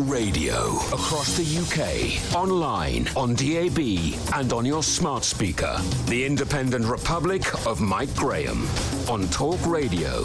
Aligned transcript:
radio 0.00 0.76
across 0.92 1.36
the 1.36 1.44
UK, 1.58 2.34
online, 2.34 3.06
on 3.16 3.34
DAB, 3.34 3.78
and 4.34 4.52
on 4.52 4.64
your 4.64 4.82
smart 4.82 5.24
speaker. 5.24 5.76
The 6.06 6.24
Independent 6.24 6.86
Republic 6.86 7.66
of 7.66 7.80
Mike 7.80 8.14
Graham 8.14 8.66
on 9.08 9.28
Talk 9.28 9.64
Radio. 9.66 10.22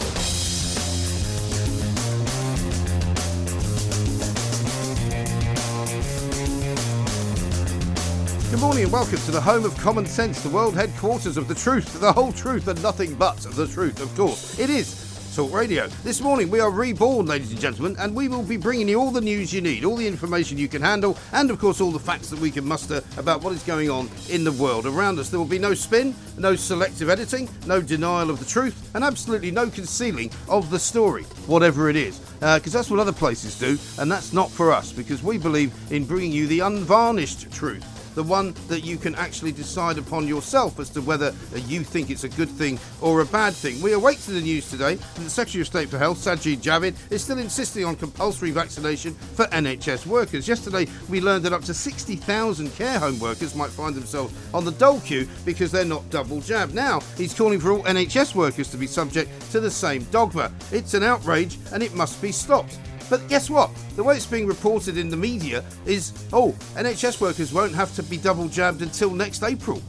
Good 8.51 8.61
morning 8.61 8.83
and 8.83 8.93
welcome 8.93 9.17
to 9.17 9.31
the 9.31 9.41
home 9.41 9.65
of 9.65 9.77
common 9.77 10.05
sense, 10.05 10.41
the 10.41 10.49
world 10.49 10.75
headquarters 10.75 11.35
of 11.35 11.47
the 11.47 11.55
truth, 11.55 11.99
the 11.99 12.13
whole 12.13 12.31
truth 12.31 12.67
and 12.67 12.81
nothing 12.81 13.13
but 13.15 13.37
the 13.37 13.67
truth, 13.67 14.01
of 14.01 14.15
course. 14.15 14.57
It 14.57 14.69
is 14.69 15.04
Talk 15.35 15.51
Radio. 15.51 15.87
This 16.05 16.21
morning 16.21 16.49
we 16.49 16.61
are 16.61 16.71
reborn, 16.71 17.25
ladies 17.25 17.51
and 17.51 17.59
gentlemen, 17.59 17.97
and 17.99 18.15
we 18.15 18.29
will 18.29 18.41
be 18.41 18.55
bringing 18.55 18.87
you 18.87 19.01
all 19.01 19.11
the 19.11 19.19
news 19.19 19.51
you 19.51 19.59
need, 19.59 19.83
all 19.83 19.97
the 19.97 20.07
information 20.07 20.57
you 20.57 20.69
can 20.69 20.81
handle, 20.81 21.17
and 21.33 21.51
of 21.51 21.59
course 21.59 21.81
all 21.81 21.91
the 21.91 21.99
facts 21.99 22.29
that 22.29 22.39
we 22.39 22.49
can 22.49 22.65
muster 22.65 23.03
about 23.17 23.43
what 23.43 23.51
is 23.51 23.61
going 23.63 23.89
on 23.89 24.09
in 24.29 24.45
the 24.45 24.51
world 24.53 24.85
around 24.85 25.19
us. 25.19 25.29
There 25.29 25.37
will 25.37 25.45
be 25.45 25.59
no 25.59 25.73
spin, 25.73 26.15
no 26.37 26.55
selective 26.55 27.09
editing, 27.09 27.49
no 27.67 27.81
denial 27.81 28.29
of 28.29 28.39
the 28.39 28.45
truth, 28.45 28.89
and 28.95 29.03
absolutely 29.03 29.51
no 29.51 29.69
concealing 29.69 30.31
of 30.47 30.69
the 30.69 30.79
story, 30.79 31.23
whatever 31.47 31.89
it 31.89 31.97
is. 31.97 32.21
Uh, 32.41 32.57
because 32.57 32.71
that's 32.71 32.89
what 32.89 33.01
other 33.01 33.11
places 33.11 33.59
do, 33.59 33.77
and 34.01 34.09
that's 34.09 34.31
not 34.31 34.49
for 34.49 34.71
us, 34.71 34.93
because 34.93 35.21
we 35.21 35.37
believe 35.37 35.73
in 35.91 36.05
bringing 36.05 36.31
you 36.31 36.47
the 36.47 36.61
unvarnished 36.61 37.51
truth 37.51 37.94
the 38.15 38.23
one 38.23 38.55
that 38.67 38.83
you 38.83 38.97
can 38.97 39.13
actually 39.15 39.51
decide 39.51 39.97
upon 39.97 40.27
yourself 40.27 40.79
as 40.79 40.89
to 40.89 41.01
whether 41.01 41.33
you 41.67 41.83
think 41.83 42.09
it's 42.09 42.23
a 42.23 42.29
good 42.29 42.49
thing 42.49 42.79
or 43.01 43.21
a 43.21 43.25
bad 43.25 43.53
thing. 43.53 43.81
We 43.81 43.93
await 43.93 44.19
to 44.19 44.31
the 44.31 44.41
news 44.41 44.69
today 44.69 44.95
that 44.95 45.21
the 45.21 45.29
Secretary 45.29 45.61
of 45.61 45.67
State 45.67 45.89
for 45.89 45.97
Health, 45.97 46.17
Sajid 46.17 46.57
Javid, 46.57 46.95
is 47.11 47.23
still 47.23 47.37
insisting 47.37 47.85
on 47.85 47.95
compulsory 47.95 48.51
vaccination 48.51 49.13
for 49.13 49.45
NHS 49.47 50.05
workers. 50.05 50.47
Yesterday, 50.47 50.87
we 51.09 51.21
learned 51.21 51.45
that 51.45 51.53
up 51.53 51.63
to 51.63 51.73
60,000 51.73 52.71
care 52.71 52.99
home 52.99 53.19
workers 53.19 53.55
might 53.55 53.69
find 53.69 53.95
themselves 53.95 54.33
on 54.53 54.65
the 54.65 54.71
dole 54.71 55.01
queue 55.01 55.27
because 55.43 55.71
they're 55.71 55.85
not 55.85 56.09
double 56.09 56.39
jabbed. 56.41 56.73
Now, 56.73 57.01
he's 57.17 57.33
calling 57.33 57.59
for 57.59 57.71
all 57.71 57.83
NHS 57.83 58.33
workers 58.33 58.69
to 58.71 58.77
be 58.77 58.87
subject 58.87 59.29
to 59.51 59.59
the 59.59 59.71
same 59.71 60.03
dogma. 60.05 60.51
It's 60.71 60.93
an 60.93 61.03
outrage 61.03 61.57
and 61.73 61.83
it 61.83 61.93
must 61.93 62.21
be 62.21 62.31
stopped. 62.31 62.79
But 63.09 63.27
guess 63.27 63.49
what? 63.49 63.69
The 63.95 64.03
way 64.03 64.15
it's 64.15 64.25
being 64.25 64.47
reported 64.47 64.97
in 64.97 65.09
the 65.09 65.17
media 65.17 65.63
is 65.85 66.13
oh, 66.33 66.51
NHS 66.75 67.21
workers 67.21 67.53
won't 67.53 67.73
have 67.73 67.93
to 67.95 68.03
be 68.03 68.17
double 68.17 68.47
jabbed 68.47 68.81
until 68.81 69.11
next 69.11 69.43
April. 69.43 69.81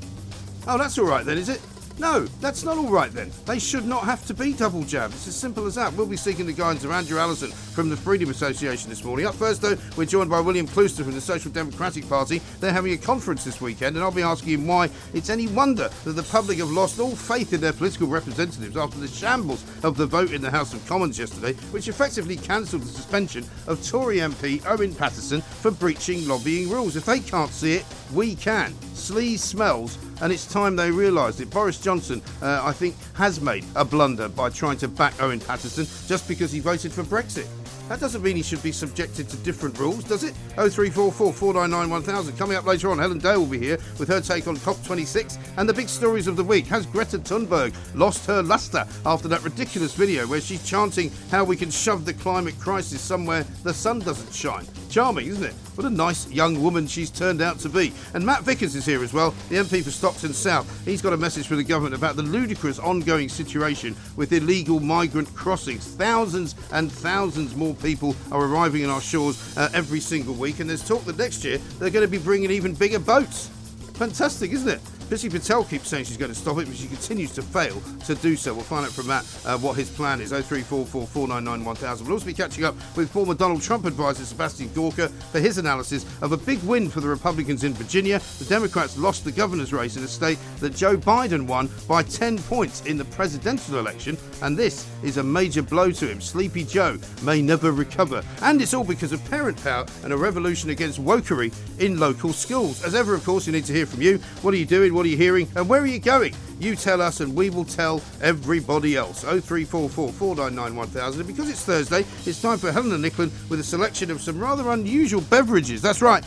Oh, 0.67 0.79
that's 0.79 0.99
all 0.99 1.07
right 1.07 1.25
then, 1.25 1.39
is 1.39 1.49
it? 1.49 1.61
No, 1.99 2.27
that's 2.43 2.63
not 2.63 2.77
all 2.77 2.91
right 2.91 3.11
then. 3.11 3.31
They 3.47 3.59
should 3.59 3.87
not 3.87 4.05
have 4.05 4.27
to 4.27 4.35
be 4.35 4.53
double 4.53 4.83
jabbed. 4.83 5.15
It's 5.15 5.29
as 5.29 5.35
simple 5.35 5.65
as 5.65 5.77
that. 5.77 5.95
We'll 5.95 6.07
be 6.07 6.17
seeking 6.17 6.45
the 6.45 6.53
guidance 6.53 6.85
of 6.85 6.91
Andrew 6.91 7.19
Allison 7.19 7.51
from 7.51 7.89
the 7.89 7.97
Freedom 7.97 8.29
Association 8.29 8.91
this 8.91 9.03
morning. 9.03 9.25
Up 9.25 9.35
first, 9.35 9.63
though, 9.63 9.79
we're 9.97 10.05
joined 10.05 10.29
by 10.29 10.41
William 10.41 10.67
Clouston 10.67 11.05
from 11.07 11.15
the 11.15 11.21
Social 11.23 11.51
Democratic 11.51 12.07
Party. 12.07 12.43
They're 12.61 12.73
having 12.73 12.93
a 12.93 12.99
conference 12.99 13.45
this 13.45 13.63
weekend, 13.63 13.97
and 13.97 14.05
I'll 14.05 14.11
be 14.11 14.23
asking 14.23 14.53
him 14.53 14.67
why 14.67 14.91
it's 15.15 15.31
any 15.31 15.47
wonder 15.47 15.89
that 16.05 16.13
the 16.13 16.23
public 16.25 16.59
have 16.59 16.71
lost 16.71 17.01
all 17.01 17.17
faith 17.17 17.55
in 17.55 17.63
their 17.63 17.73
political 17.73 18.09
representatives 18.09 18.77
after 18.77 18.99
the 18.99 19.09
shambles 19.09 19.65
of 19.83 19.97
the 19.97 20.07
vote 20.07 20.33
in 20.33 20.43
the 20.43 20.51
House 20.51 20.75
of 20.75 20.87
Commons 20.87 21.19
yesterday, 21.19 21.55
which 21.71 21.89
effectively 21.89 22.37
cancelled 22.37 22.83
the 22.83 22.89
suspension 22.89 23.43
of 23.67 23.83
Tory 23.87 24.19
MP 24.19 24.63
Owen 24.67 24.95
Paterson 24.95 25.41
for 25.41 25.71
breaching 25.71 26.29
lobbying 26.29 26.69
rules. 26.69 26.95
If 26.95 27.07
they 27.07 27.21
can't 27.21 27.51
see 27.51 27.77
it, 27.77 27.87
we 28.13 28.35
can. 28.35 28.73
Sleaze 28.95 29.39
smells, 29.39 29.99
and 30.21 30.33
it's 30.33 30.47
time 30.47 30.77
they 30.77 30.91
realised 30.91 31.41
it. 31.41 31.51
Boris 31.51 31.81
Johnson, 31.81 32.23
uh, 32.43 32.61
I 32.63 32.73
think, 32.73 32.97
has 33.15 33.41
made 33.41 33.65
a 33.75 33.85
blunder 33.85 34.29
by 34.29 34.51
trying 34.51 34.79
to 34.79 34.89
back 34.89 35.21
Owen 35.23 35.41
Paterson 35.41 35.87
just 36.07 36.29
because 36.29 36.53
he 36.53 36.61
voted 36.61 36.93
for 36.93 37.03
Brexit. 37.03 37.47
That 37.89 38.01
doesn't 38.01 38.23
mean 38.23 38.35
he 38.35 38.43
should 38.43 38.63
be 38.65 38.73
subjected 38.73 39.29
to 39.29 39.37
different 39.39 39.79
rules, 39.79 40.03
does 40.03 40.25
it? 40.25 40.35
0344 40.57 41.33
499 41.33 41.91
1000. 41.91 42.37
Coming 42.37 42.57
up 42.57 42.67
later 42.67 42.91
on, 42.91 42.99
Helen 42.99 43.19
Dale 43.19 43.39
will 43.39 43.47
be 43.47 43.59
here 43.59 43.79
with 43.99 44.09
her 44.09 44.21
take 44.21 44.49
on 44.49 44.57
COP26 44.57 45.39
and 45.57 45.69
the 45.69 45.75
big 45.75 45.89
stories 45.89 46.27
of 46.27 46.37
the 46.37 46.43
week. 46.43 46.67
Has 46.67 46.85
Greta 46.85 47.19
Thunberg 47.19 47.75
lost 47.95 48.27
her 48.27 48.43
luster 48.43 48.85
after 49.05 49.29
that 49.29 49.45
ridiculous 49.45 49.95
video 49.95 50.27
where 50.27 50.41
she's 50.41 50.67
chanting 50.69 51.13
how 51.31 51.45
we 51.45 51.57
can 51.57 51.71
shove 51.71 52.05
the 52.05 52.15
climate 52.15 52.59
crisis 52.59 53.01
somewhere 53.01 53.45
the 53.63 53.73
sun 53.73 54.01
doesn't 54.01 54.35
shine? 54.35 54.67
Charming, 54.87 55.27
isn't 55.27 55.45
it? 55.45 55.55
What 55.75 55.87
a 55.87 55.91
nice 55.91 56.31
young 56.31 56.63
woman 56.63 56.87
she's 56.87 57.11
turned 57.11 57.43
out 57.43 57.59
to 57.61 57.69
be. 57.69 57.93
And 58.15 58.25
Matt 58.25 58.43
Vickers 58.43 58.75
is 58.75 58.87
here 58.87 59.03
as 59.03 59.13
well, 59.13 59.33
the 59.49 59.57
MP 59.57 59.83
for 59.83 59.91
Stockton 59.91 60.33
South. 60.33 60.67
He's 60.85 61.03
got 61.03 61.13
a 61.13 61.17
message 61.17 61.47
for 61.47 61.57
the 61.57 61.65
government 61.65 61.95
about 61.95 62.17
the 62.17 62.23
ludicrous 62.23 62.79
ongoing 62.79 63.29
situation 63.29 63.95
with 64.17 64.33
illegal 64.33 64.81
migrant 64.81 65.35
crossings. 65.35 65.87
Thousands 65.87 66.55
and 66.73 66.91
thousands 66.91 67.55
more 67.55 67.75
people 67.75 68.17
are 68.33 68.45
arriving 68.45 68.85
on 68.85 68.91
our 68.91 69.01
shores 69.01 69.57
uh, 69.57 69.69
every 69.75 70.01
single 70.01 70.35
week, 70.35 70.61
and 70.61 70.69
there's 70.71 70.87
talk 70.87 71.05
that 71.05 71.19
next 71.19 71.45
year 71.45 71.59
they're 71.79 71.91
going 71.91 72.07
to 72.07 72.11
be 72.11 72.19
bringing 72.19 72.51
even 72.51 72.75
bigger 72.75 72.99
boats. 72.99 73.49
Fantastic, 73.95 74.53
isn't 74.53 74.69
it? 74.69 74.81
Priti 75.09 75.31
Patel 75.31 75.63
keeps 75.63 75.89
saying 75.89 76.05
she's 76.05 76.17
going 76.17 76.33
to 76.33 76.37
stop 76.37 76.59
it, 76.59 76.67
but 76.67 76.77
she 76.77 76.89
continues 76.89 77.33
to 77.35 77.43
fail 77.43 77.81
to 78.07 78.17
do 78.17 78.35
so. 78.35 78.53
We'll 78.53 78.65
find 78.65 78.85
out 78.85 78.91
from 78.91 79.07
Matt 79.07 79.25
uh, 79.47 79.57
what 79.57 79.77
his 79.77 79.89
plan 79.89 80.21
is. 80.21 80.31
0344 80.31 81.07
499 81.07 82.05
We'll 82.05 82.13
also 82.13 82.27
be 82.27 82.35
catching 82.35 82.65
up 82.65 82.75
with 82.97 83.09
former 83.09 83.35
Donald 83.35 83.63
Trump 83.63 83.85
advisor 83.85 84.25
Sebastian 84.25 84.69
Gorka 84.75 85.09
for 85.09 85.39
his 85.39 85.59
analysis 85.59 86.05
of 86.23 86.33
a 86.33 86.37
big 86.37 86.61
win 86.65 86.91
for 86.91 87.01
the 87.01 87.07
Republicans 87.07 87.63
in 87.63 87.73
Virginia. 87.75 88.21
The 88.41 88.47
Democrats 88.47 88.99
lost 88.99 89.25
the 89.25 89.31
governor's 89.31 89.73
race 89.73 89.97
in 89.97 90.03
a 90.03 90.09
state 90.09 90.39
that 90.59 90.75
Joe 90.75 90.97
Biden 90.97 91.47
won 91.47 91.71
by 91.87 92.03
10 92.03 92.39
points 92.39 92.85
in 92.85 92.97
the 92.99 93.05
presidential 93.05 93.79
election, 93.79 94.19
and 94.43 94.57
this 94.57 94.89
is 95.05 95.19
a 95.19 95.23
major 95.23 95.63
blow 95.63 95.93
to 95.93 96.09
him. 96.09 96.21
Sleepy 96.21 96.65
Joe 96.65 96.99
may 97.23 97.41
never 97.41 97.71
recover. 97.71 98.25
And 98.43 98.61
it's 98.61 98.75
all 98.75 98.83
because 98.83 99.13
of 99.13 99.25
parent 99.31 99.63
power 99.63 99.87
and 100.03 100.13
a 100.13 100.17
revolution 100.17 100.71
against 100.71 101.01
wokery 101.01 101.55
in 101.79 102.01
local 102.01 102.33
schools. 102.33 102.85
As 102.85 102.97
ever, 102.97 103.15
of 103.15 103.25
course, 103.25 103.47
we 103.47 103.53
need 103.53 103.67
to 103.67 103.73
hear 103.73 103.87
from 103.87 104.03
you. 104.03 104.19
What 104.43 104.53
are 104.53 104.57
you 104.57 104.67
doing? 104.67 104.96
What 104.97 105.05
are 105.05 105.11
you 105.11 105.19
hearing? 105.19 105.47
And 105.55 105.69
where 105.69 105.83
are 105.83 105.87
you 105.87 105.99
going? 105.99 106.35
You 106.59 106.75
tell 106.75 107.03
us, 107.03 107.21
and 107.21 107.35
we 107.35 107.51
will 107.51 107.67
tell 107.67 108.01
everybody 108.23 108.97
else. 108.97 109.25
0344 109.25 110.11
499 110.11 110.75
1000. 110.75 111.21
And 111.21 111.27
because 111.27 111.51
it's 111.51 111.63
Thursday, 111.63 112.03
it's 112.25 112.41
time 112.41 112.57
for 112.57 112.73
Helena 112.73 112.97
Nicklin 112.97 113.31
with 113.51 113.61
a 113.61 113.63
selection 113.63 114.11
of 114.11 114.23
some 114.23 114.41
rather 114.41 114.71
unusual 114.71 115.21
beverages. 115.21 115.83
That's 115.83 116.01
right. 116.01 116.25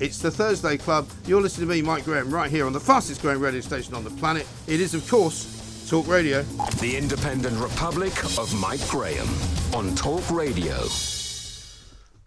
It's 0.00 0.18
the 0.18 0.32
Thursday 0.32 0.76
Club. 0.78 1.08
You're 1.26 1.40
listening 1.40 1.68
to 1.68 1.74
me, 1.76 1.80
Mike 1.80 2.04
Graham, 2.04 2.28
right 2.28 2.50
here 2.50 2.66
on 2.66 2.72
the 2.72 2.80
fastest 2.80 3.22
growing 3.22 3.38
radio 3.38 3.60
station 3.60 3.94
on 3.94 4.02
the 4.02 4.10
planet. 4.10 4.48
It 4.66 4.80
is, 4.80 4.94
of 4.94 5.08
course, 5.08 5.86
Talk 5.88 6.08
Radio. 6.08 6.42
The 6.80 6.96
Independent 6.96 7.56
Republic 7.60 8.24
of 8.36 8.52
Mike 8.60 8.84
Graham 8.88 9.28
on 9.72 9.94
Talk 9.94 10.28
Radio. 10.28 10.76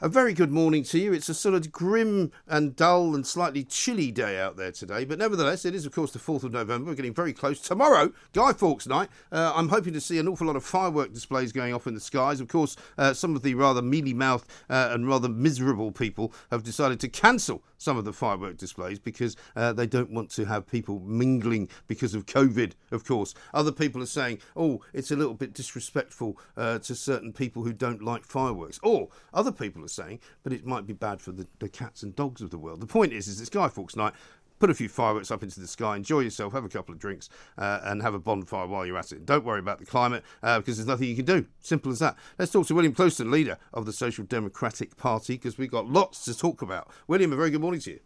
A 0.03 0.09
very 0.09 0.33
good 0.33 0.51
morning 0.51 0.81
to 0.85 0.97
you. 0.97 1.13
It's 1.13 1.29
a 1.29 1.33
sort 1.35 1.53
of 1.53 1.71
grim 1.71 2.31
and 2.47 2.75
dull 2.75 3.13
and 3.13 3.23
slightly 3.23 3.63
chilly 3.63 4.09
day 4.09 4.39
out 4.39 4.57
there 4.57 4.71
today, 4.71 5.05
but 5.05 5.19
nevertheless, 5.19 5.63
it 5.63 5.75
is, 5.75 5.85
of 5.85 5.91
course, 5.91 6.11
the 6.11 6.17
4th 6.17 6.43
of 6.43 6.51
November. 6.51 6.89
We're 6.89 6.95
getting 6.95 7.13
very 7.13 7.33
close. 7.33 7.61
Tomorrow, 7.61 8.11
Guy 8.33 8.51
Fawkes 8.51 8.87
night. 8.87 9.09
Uh, 9.31 9.53
I'm 9.55 9.69
hoping 9.69 9.93
to 9.93 10.01
see 10.01 10.17
an 10.17 10.27
awful 10.27 10.47
lot 10.47 10.55
of 10.55 10.63
firework 10.63 11.13
displays 11.13 11.51
going 11.51 11.71
off 11.71 11.85
in 11.85 11.93
the 11.93 11.99
skies. 11.99 12.39
Of 12.39 12.47
course, 12.47 12.75
uh, 12.97 13.13
some 13.13 13.35
of 13.35 13.43
the 13.43 13.53
rather 13.53 13.83
mealy 13.83 14.15
mouthed 14.15 14.47
uh, 14.71 14.89
and 14.91 15.07
rather 15.07 15.29
miserable 15.29 15.91
people 15.91 16.33
have 16.49 16.63
decided 16.63 16.99
to 17.01 17.07
cancel 17.07 17.61
some 17.77 17.95
of 17.95 18.05
the 18.05 18.13
firework 18.13 18.57
displays 18.57 18.97
because 18.97 19.35
uh, 19.55 19.71
they 19.71 19.85
don't 19.85 20.09
want 20.09 20.31
to 20.31 20.45
have 20.45 20.65
people 20.65 20.99
mingling 20.99 21.69
because 21.85 22.15
of 22.15 22.25
COVID, 22.25 22.73
of 22.91 23.05
course. 23.05 23.35
Other 23.53 23.71
people 23.71 24.01
are 24.01 24.07
saying, 24.07 24.39
oh, 24.55 24.81
it's 24.93 25.11
a 25.11 25.15
little 25.15 25.35
bit 25.35 25.53
disrespectful 25.53 26.39
uh, 26.57 26.79
to 26.79 26.95
certain 26.95 27.33
people 27.33 27.63
who 27.63 27.73
don't 27.73 28.01
like 28.01 28.23
fireworks. 28.23 28.79
Or 28.81 29.09
other 29.31 29.51
people 29.51 29.83
are 29.83 29.90
saying, 29.91 30.19
but 30.43 30.53
it 30.53 30.65
might 30.65 30.87
be 30.87 30.93
bad 30.93 31.21
for 31.21 31.31
the, 31.31 31.47
the 31.59 31.69
cats 31.69 32.03
and 32.03 32.15
dogs 32.15 32.41
of 32.41 32.49
the 32.49 32.57
world. 32.57 32.81
The 32.81 32.87
point 32.87 33.13
is, 33.13 33.27
is 33.27 33.39
it's 33.39 33.49
Guy 33.49 33.67
Fawkes 33.67 33.95
night. 33.95 34.13
Put 34.59 34.69
a 34.69 34.75
few 34.75 34.89
fireworks 34.89 35.31
up 35.31 35.41
into 35.41 35.59
the 35.59 35.67
sky, 35.67 35.95
enjoy 35.95 36.19
yourself, 36.19 36.53
have 36.53 36.63
a 36.63 36.69
couple 36.69 36.93
of 36.93 36.99
drinks, 36.99 37.29
uh, 37.57 37.79
and 37.83 37.99
have 38.03 38.13
a 38.13 38.19
bonfire 38.19 38.67
while 38.67 38.85
you're 38.85 38.97
at 38.97 39.11
it. 39.11 39.25
Don't 39.25 39.43
worry 39.43 39.59
about 39.59 39.79
the 39.79 39.87
climate 39.87 40.23
uh, 40.43 40.59
because 40.59 40.77
there's 40.77 40.87
nothing 40.87 41.07
you 41.07 41.15
can 41.15 41.25
do. 41.25 41.47
Simple 41.61 41.91
as 41.91 41.97
that. 41.97 42.15
Let's 42.37 42.51
talk 42.51 42.67
to 42.67 42.75
William 42.75 42.93
Clouston, 42.93 43.31
leader 43.31 43.57
of 43.73 43.87
the 43.87 43.93
Social 43.93 44.23
Democratic 44.23 44.97
Party, 44.97 45.33
because 45.33 45.57
we've 45.57 45.71
got 45.71 45.87
lots 45.87 46.23
to 46.25 46.37
talk 46.37 46.61
about. 46.61 46.91
William, 47.07 47.33
a 47.33 47.35
very 47.35 47.49
good 47.49 47.61
morning 47.61 47.79
to 47.81 47.91
you. 47.91 47.99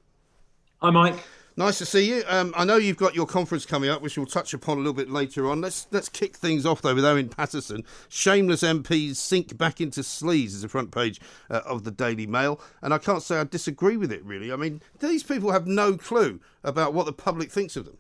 Hi, 0.82 0.92
Mike. 0.92 1.20
Nice 1.58 1.78
to 1.78 1.86
see 1.86 2.10
you. 2.10 2.24
Um, 2.28 2.54
I 2.58 2.66
know 2.66 2.76
you've 2.76 2.98
got 2.98 3.16
your 3.16 3.26
conference 3.26 3.66
coming 3.66 3.90
up, 3.90 4.02
which 4.02 4.18
we'll 4.18 4.26
touch 4.26 4.54
upon 4.54 4.76
a 4.76 4.82
little 4.82 4.94
bit 4.94 5.10
later 5.10 5.50
on. 5.50 5.62
Let's 5.62 5.88
let's 5.90 6.10
kick 6.10 6.36
things 6.36 6.66
off 6.66 6.82
though 6.82 6.94
with 6.94 7.06
Owen 7.06 7.30
Paterson. 7.30 7.84
Shameless 8.10 8.62
MPs 8.62 9.16
sink 9.16 9.58
back 9.58 9.80
into 9.80 10.02
sleaze 10.02 10.48
is 10.48 10.64
the 10.64 10.68
front 10.68 10.92
page 10.92 11.22
uh, 11.50 11.62
of 11.66 11.86
the 11.86 11.92
Daily 11.92 12.28
Mail, 12.28 12.60
and 12.82 12.94
I 12.94 12.98
can't 12.98 13.24
say 13.24 13.38
I 13.38 13.46
disagree 13.46 13.96
with 13.96 14.12
it 14.12 14.24
really. 14.26 14.52
I 14.52 14.58
mean, 14.58 14.82
these 15.00 15.24
people 15.24 15.52
have 15.52 15.66
no 15.66 15.96
clue 15.96 16.42
about 16.62 16.94
what 16.94 17.06
the 17.06 17.14
public 17.14 17.52
thinks 17.52 17.78
of 17.78 17.86
them. 17.86 17.98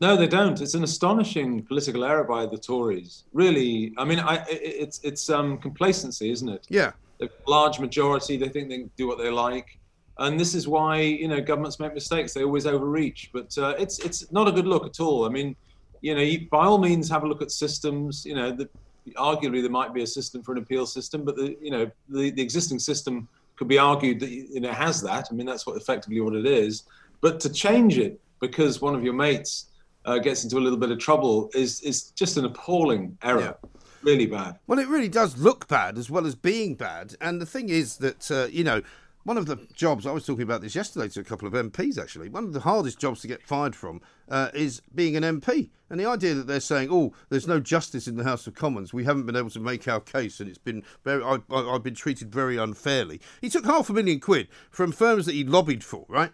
No, 0.00 0.16
they 0.16 0.26
don't. 0.26 0.60
It's 0.60 0.74
an 0.74 0.82
astonishing 0.82 1.62
political 1.62 2.04
error 2.04 2.24
by 2.24 2.46
the 2.46 2.58
Tories. 2.58 3.22
Really, 3.32 3.94
I 3.96 4.04
mean, 4.04 4.18
I, 4.18 4.44
it's 4.48 4.98
it's 5.04 5.30
um, 5.30 5.58
complacency, 5.58 6.32
isn't 6.32 6.48
it? 6.48 6.66
Yeah. 6.68 6.92
The 7.18 7.30
large 7.46 7.78
majority, 7.78 8.36
they 8.36 8.48
think 8.48 8.70
they 8.70 8.78
can 8.78 8.90
do 8.96 9.06
what 9.06 9.18
they 9.18 9.30
like 9.30 9.78
and 10.18 10.38
this 10.38 10.54
is 10.54 10.68
why 10.68 11.00
you 11.00 11.28
know 11.28 11.40
governments 11.40 11.80
make 11.80 11.94
mistakes; 11.94 12.32
they 12.32 12.44
always 12.44 12.66
overreach. 12.66 13.30
But 13.32 13.56
uh, 13.58 13.74
it's 13.78 13.98
it's 14.00 14.30
not 14.32 14.48
a 14.48 14.52
good 14.52 14.66
look 14.66 14.86
at 14.86 15.00
all. 15.00 15.26
I 15.26 15.28
mean, 15.28 15.56
you 16.00 16.14
know, 16.14 16.20
you, 16.20 16.48
by 16.50 16.64
all 16.64 16.78
means, 16.78 17.08
have 17.10 17.24
a 17.24 17.28
look 17.28 17.42
at 17.42 17.50
systems. 17.50 18.24
You 18.24 18.34
know, 18.34 18.52
the, 18.52 18.68
arguably 19.16 19.60
there 19.60 19.70
might 19.70 19.92
be 19.92 20.02
a 20.02 20.06
system 20.06 20.42
for 20.42 20.52
an 20.52 20.58
appeal 20.58 20.86
system, 20.86 21.24
but 21.24 21.36
the 21.36 21.56
you 21.60 21.70
know 21.70 21.90
the, 22.08 22.30
the 22.30 22.42
existing 22.42 22.78
system 22.78 23.28
could 23.56 23.68
be 23.68 23.78
argued 23.78 24.20
that 24.20 24.30
you 24.30 24.60
know 24.60 24.72
has 24.72 25.02
that. 25.02 25.28
I 25.30 25.34
mean, 25.34 25.46
that's 25.46 25.66
what 25.66 25.76
effectively 25.76 26.20
what 26.20 26.34
it 26.34 26.46
is. 26.46 26.84
But 27.20 27.40
to 27.40 27.50
change 27.50 27.98
it 27.98 28.20
because 28.40 28.80
one 28.80 28.94
of 28.94 29.02
your 29.02 29.14
mates 29.14 29.66
uh, 30.04 30.18
gets 30.18 30.44
into 30.44 30.58
a 30.58 30.60
little 30.60 30.78
bit 30.78 30.90
of 30.90 30.98
trouble 30.98 31.50
is 31.54 31.80
is 31.80 32.10
just 32.10 32.36
an 32.36 32.44
appalling 32.44 33.18
error. 33.22 33.40
Yeah 33.40 33.68
really 34.04 34.26
bad. 34.26 34.58
Well, 34.66 34.78
it 34.78 34.88
really 34.88 35.08
does 35.08 35.36
look 35.38 35.66
bad 35.66 35.98
as 35.98 36.10
well 36.10 36.26
as 36.26 36.34
being 36.34 36.74
bad. 36.74 37.14
And 37.20 37.40
the 37.40 37.46
thing 37.46 37.70
is 37.70 37.96
that, 37.98 38.30
uh, 38.30 38.46
you 38.50 38.62
know, 38.62 38.82
one 39.24 39.38
of 39.38 39.46
the 39.46 39.56
jobs, 39.74 40.06
I 40.06 40.12
was 40.12 40.24
talking 40.24 40.42
about 40.42 40.60
this 40.60 40.74
yesterday 40.74 41.08
to 41.08 41.20
a 41.20 41.24
couple 41.24 41.48
of 41.48 41.54
MPs 41.54 41.98
actually, 41.98 42.28
one 42.28 42.44
of 42.44 42.52
the 42.52 42.60
hardest 42.60 42.98
jobs 42.98 43.22
to 43.22 43.28
get 43.28 43.42
fired 43.42 43.74
from 43.74 44.00
uh, 44.28 44.50
is 44.54 44.82
being 44.94 45.16
an 45.16 45.22
MP. 45.22 45.70
And 45.90 45.98
the 45.98 46.06
idea 46.06 46.34
that 46.34 46.46
they're 46.46 46.60
saying, 46.60 46.88
oh, 46.90 47.14
there's 47.30 47.48
no 47.48 47.60
justice 47.60 48.06
in 48.06 48.16
the 48.16 48.24
House 48.24 48.46
of 48.46 48.54
Commons, 48.54 48.92
we 48.92 49.04
haven't 49.04 49.26
been 49.26 49.36
able 49.36 49.50
to 49.50 49.60
make 49.60 49.88
our 49.88 50.00
case, 50.00 50.40
and 50.40 50.48
it's 50.48 50.58
been 50.58 50.82
very, 51.04 51.22
I, 51.22 51.38
have 51.50 51.82
been 51.82 51.94
treated 51.94 52.32
very 52.32 52.56
unfairly. 52.56 53.20
He 53.40 53.48
took 53.48 53.64
half 53.64 53.90
a 53.90 53.92
million 53.92 54.20
quid 54.20 54.48
from 54.70 54.92
firms 54.92 55.26
that 55.26 55.34
he 55.34 55.44
lobbied 55.44 55.84
for, 55.84 56.04
right? 56.08 56.30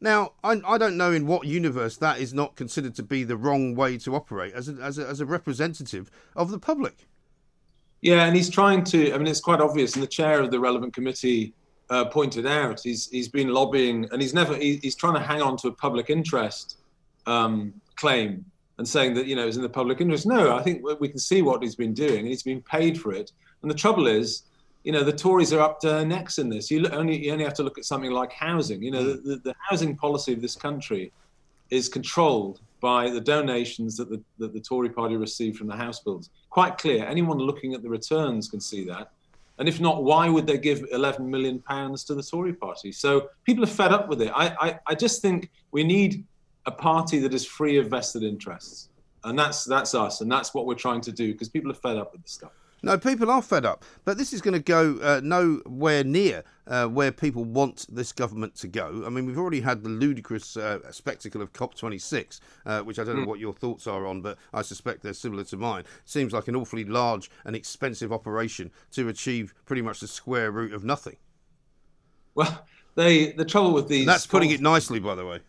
Now, 0.00 0.32
I, 0.42 0.60
I 0.66 0.78
don't 0.78 0.96
know 0.96 1.12
in 1.12 1.26
what 1.26 1.46
universe 1.46 1.98
that 1.98 2.20
is 2.20 2.32
not 2.32 2.56
considered 2.56 2.94
to 2.94 3.02
be 3.02 3.22
the 3.22 3.36
wrong 3.36 3.74
way 3.74 3.98
to 3.98 4.14
operate 4.14 4.54
as 4.54 4.68
a, 4.68 4.72
as 4.74 4.98
a, 4.98 5.06
as 5.06 5.20
a 5.20 5.26
representative 5.26 6.10
of 6.34 6.50
the 6.50 6.58
public. 6.58 7.06
Yeah, 8.00 8.24
and 8.24 8.34
he's 8.34 8.48
trying 8.48 8.84
to, 8.84 9.12
I 9.12 9.18
mean, 9.18 9.26
it's 9.26 9.40
quite 9.40 9.60
obvious, 9.60 9.94
and 9.94 10.02
the 10.02 10.08
chair 10.08 10.40
of 10.40 10.50
the 10.50 10.58
relevant 10.58 10.94
committee 10.94 11.52
uh, 11.90 12.04
pointed 12.06 12.46
out, 12.46 12.80
he's 12.80 13.08
he's 13.10 13.28
been 13.28 13.48
lobbying 13.48 14.08
and 14.12 14.22
he's 14.22 14.32
never 14.32 14.56
he, 14.56 14.76
he's 14.76 14.94
trying 14.94 15.14
to 15.14 15.20
hang 15.20 15.42
on 15.42 15.56
to 15.58 15.68
a 15.68 15.72
public 15.72 16.08
interest 16.08 16.78
um, 17.26 17.74
claim 17.96 18.44
and 18.78 18.88
saying 18.88 19.12
that 19.14 19.26
you 19.26 19.36
know 19.36 19.46
it's 19.46 19.56
in 19.56 19.62
the 19.62 19.68
public 19.68 20.00
interest. 20.00 20.24
No, 20.24 20.56
I 20.56 20.62
think 20.62 20.82
we 21.00 21.08
can 21.08 21.18
see 21.18 21.42
what 21.42 21.62
he's 21.62 21.74
been 21.74 21.92
doing. 21.92 22.24
He's 22.24 22.42
been 22.42 22.62
paid 22.62 23.00
for 23.00 23.12
it, 23.12 23.32
and 23.62 23.70
the 23.70 23.74
trouble 23.74 24.06
is, 24.06 24.44
you 24.84 24.92
know, 24.92 25.02
the 25.02 25.12
Tories 25.12 25.52
are 25.52 25.60
up 25.60 25.80
to 25.80 25.88
their 25.88 26.06
necks 26.06 26.38
in 26.38 26.48
this. 26.48 26.70
You 26.70 26.86
only 26.88 27.24
you 27.24 27.32
only 27.32 27.44
have 27.44 27.54
to 27.54 27.64
look 27.64 27.76
at 27.76 27.84
something 27.84 28.12
like 28.12 28.32
housing. 28.32 28.82
You 28.82 28.92
know, 28.92 29.04
mm. 29.04 29.24
the, 29.24 29.36
the 29.44 29.54
housing 29.68 29.96
policy 29.96 30.32
of 30.32 30.40
this 30.40 30.54
country 30.54 31.12
is 31.70 31.88
controlled 31.88 32.60
by 32.80 33.10
the 33.10 33.20
donations 33.20 33.96
that 33.96 34.08
the, 34.08 34.22
that 34.38 34.52
the 34.52 34.60
Tory 34.60 34.88
party 34.90 35.16
received 35.16 35.58
from 35.58 35.66
the 35.66 35.76
house 35.76 36.00
builders. 36.00 36.30
Quite 36.48 36.78
clear. 36.78 37.04
Anyone 37.04 37.38
looking 37.38 37.74
at 37.74 37.82
the 37.82 37.88
returns 37.88 38.48
can 38.48 38.60
see 38.60 38.84
that. 38.84 39.10
And 39.60 39.68
if 39.68 39.78
not, 39.78 40.02
why 40.02 40.30
would 40.30 40.46
they 40.46 40.56
give 40.56 40.86
11 40.90 41.30
million 41.30 41.58
pounds 41.60 42.02
to 42.04 42.14
the 42.14 42.22
Tory 42.22 42.54
party? 42.54 42.92
So 42.92 43.28
people 43.44 43.62
are 43.62 43.68
fed 43.68 43.92
up 43.92 44.08
with 44.08 44.22
it. 44.22 44.32
I, 44.34 44.56
I, 44.58 44.78
I 44.86 44.94
just 44.94 45.20
think 45.20 45.50
we 45.70 45.84
need 45.84 46.24
a 46.64 46.70
party 46.70 47.18
that 47.18 47.34
is 47.34 47.44
free 47.44 47.76
of 47.76 47.88
vested 47.88 48.22
interests. 48.22 48.88
And 49.22 49.38
that's, 49.38 49.66
that's 49.66 49.94
us. 49.94 50.22
And 50.22 50.32
that's 50.32 50.54
what 50.54 50.64
we're 50.64 50.74
trying 50.76 51.02
to 51.02 51.12
do 51.12 51.32
because 51.32 51.50
people 51.50 51.70
are 51.70 51.74
fed 51.74 51.98
up 51.98 52.12
with 52.12 52.22
this 52.22 52.32
stuff. 52.32 52.52
No, 52.82 52.96
people 52.96 53.30
are 53.30 53.42
fed 53.42 53.66
up, 53.66 53.84
but 54.04 54.16
this 54.16 54.32
is 54.32 54.40
going 54.40 54.54
to 54.54 54.60
go 54.60 54.98
uh, 55.02 55.20
nowhere 55.22 56.02
near 56.02 56.44
uh, 56.66 56.86
where 56.86 57.12
people 57.12 57.44
want 57.44 57.86
this 57.90 58.12
government 58.12 58.54
to 58.56 58.68
go. 58.68 59.02
I 59.04 59.10
mean, 59.10 59.26
we've 59.26 59.38
already 59.38 59.60
had 59.60 59.82
the 59.82 59.90
ludicrous 59.90 60.56
uh, 60.56 60.78
spectacle 60.90 61.42
of 61.42 61.52
COP26, 61.52 62.40
uh, 62.64 62.80
which 62.80 62.98
I 62.98 63.04
don't 63.04 63.16
know 63.16 63.24
mm. 63.24 63.26
what 63.26 63.38
your 63.38 63.52
thoughts 63.52 63.86
are 63.86 64.06
on, 64.06 64.22
but 64.22 64.38
I 64.54 64.62
suspect 64.62 65.02
they're 65.02 65.12
similar 65.12 65.44
to 65.44 65.56
mine. 65.56 65.84
Seems 66.06 66.32
like 66.32 66.48
an 66.48 66.56
awfully 66.56 66.84
large 66.84 67.30
and 67.44 67.54
expensive 67.54 68.12
operation 68.12 68.70
to 68.92 69.08
achieve 69.08 69.52
pretty 69.66 69.82
much 69.82 70.00
the 70.00 70.08
square 70.08 70.50
root 70.50 70.72
of 70.72 70.82
nothing. 70.84 71.16
Well, 72.34 72.64
they 72.94 73.32
the 73.32 73.44
trouble 73.44 73.74
with 73.74 73.88
these. 73.88 74.00
And 74.00 74.08
that's 74.08 74.26
putting 74.26 74.50
it 74.50 74.60
nicely, 74.60 75.00
by 75.00 75.14
the 75.14 75.26
way. 75.26 75.40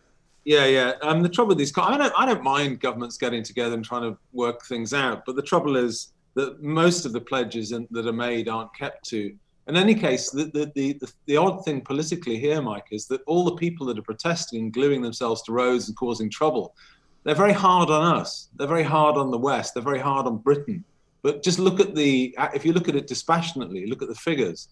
Yeah, 0.44 0.66
yeah. 0.66 0.94
Um, 1.02 1.22
the 1.22 1.28
trouble 1.28 1.50
with 1.50 1.58
these, 1.58 1.72
I 1.78 1.96
don't, 1.96 2.12
I 2.18 2.26
don't 2.26 2.42
mind 2.42 2.80
governments 2.80 3.16
getting 3.16 3.44
together 3.44 3.74
and 3.74 3.84
trying 3.84 4.02
to 4.02 4.18
work 4.32 4.64
things 4.64 4.92
out, 4.92 5.24
but 5.24 5.36
the 5.36 5.42
trouble 5.42 5.76
is 5.76 6.11
that 6.34 6.62
most 6.62 7.04
of 7.04 7.12
the 7.12 7.20
pledges 7.20 7.70
that 7.70 8.06
are 8.06 8.12
made 8.12 8.48
aren't 8.48 8.74
kept 8.74 9.04
to. 9.08 9.34
In 9.68 9.76
any 9.76 9.94
case, 9.94 10.30
the, 10.30 10.44
the, 10.46 10.72
the, 10.74 11.12
the, 11.26 11.36
odd 11.36 11.64
thing 11.64 11.82
politically 11.82 12.38
here, 12.38 12.60
Mike, 12.60 12.88
is 12.90 13.06
that 13.06 13.22
all 13.26 13.44
the 13.44 13.54
people 13.54 13.86
that 13.86 13.98
are 13.98 14.02
protesting 14.02 14.62
and 14.62 14.72
gluing 14.72 15.02
themselves 15.02 15.42
to 15.42 15.52
roads 15.52 15.88
and 15.88 15.96
causing 15.96 16.28
trouble, 16.28 16.74
they're 17.22 17.34
very 17.36 17.52
hard 17.52 17.88
on 17.88 18.16
us. 18.16 18.48
They're 18.56 18.66
very 18.66 18.82
hard 18.82 19.16
on 19.16 19.30
the 19.30 19.38
West. 19.38 19.74
They're 19.74 19.82
very 19.82 20.00
hard 20.00 20.26
on 20.26 20.38
Britain. 20.38 20.84
But 21.22 21.44
just 21.44 21.60
look 21.60 21.78
at 21.78 21.94
the, 21.94 22.36
if 22.52 22.64
you 22.64 22.72
look 22.72 22.88
at 22.88 22.96
it 22.96 23.06
dispassionately, 23.06 23.86
look 23.86 24.02
at 24.02 24.08
the 24.08 24.14
figures. 24.16 24.68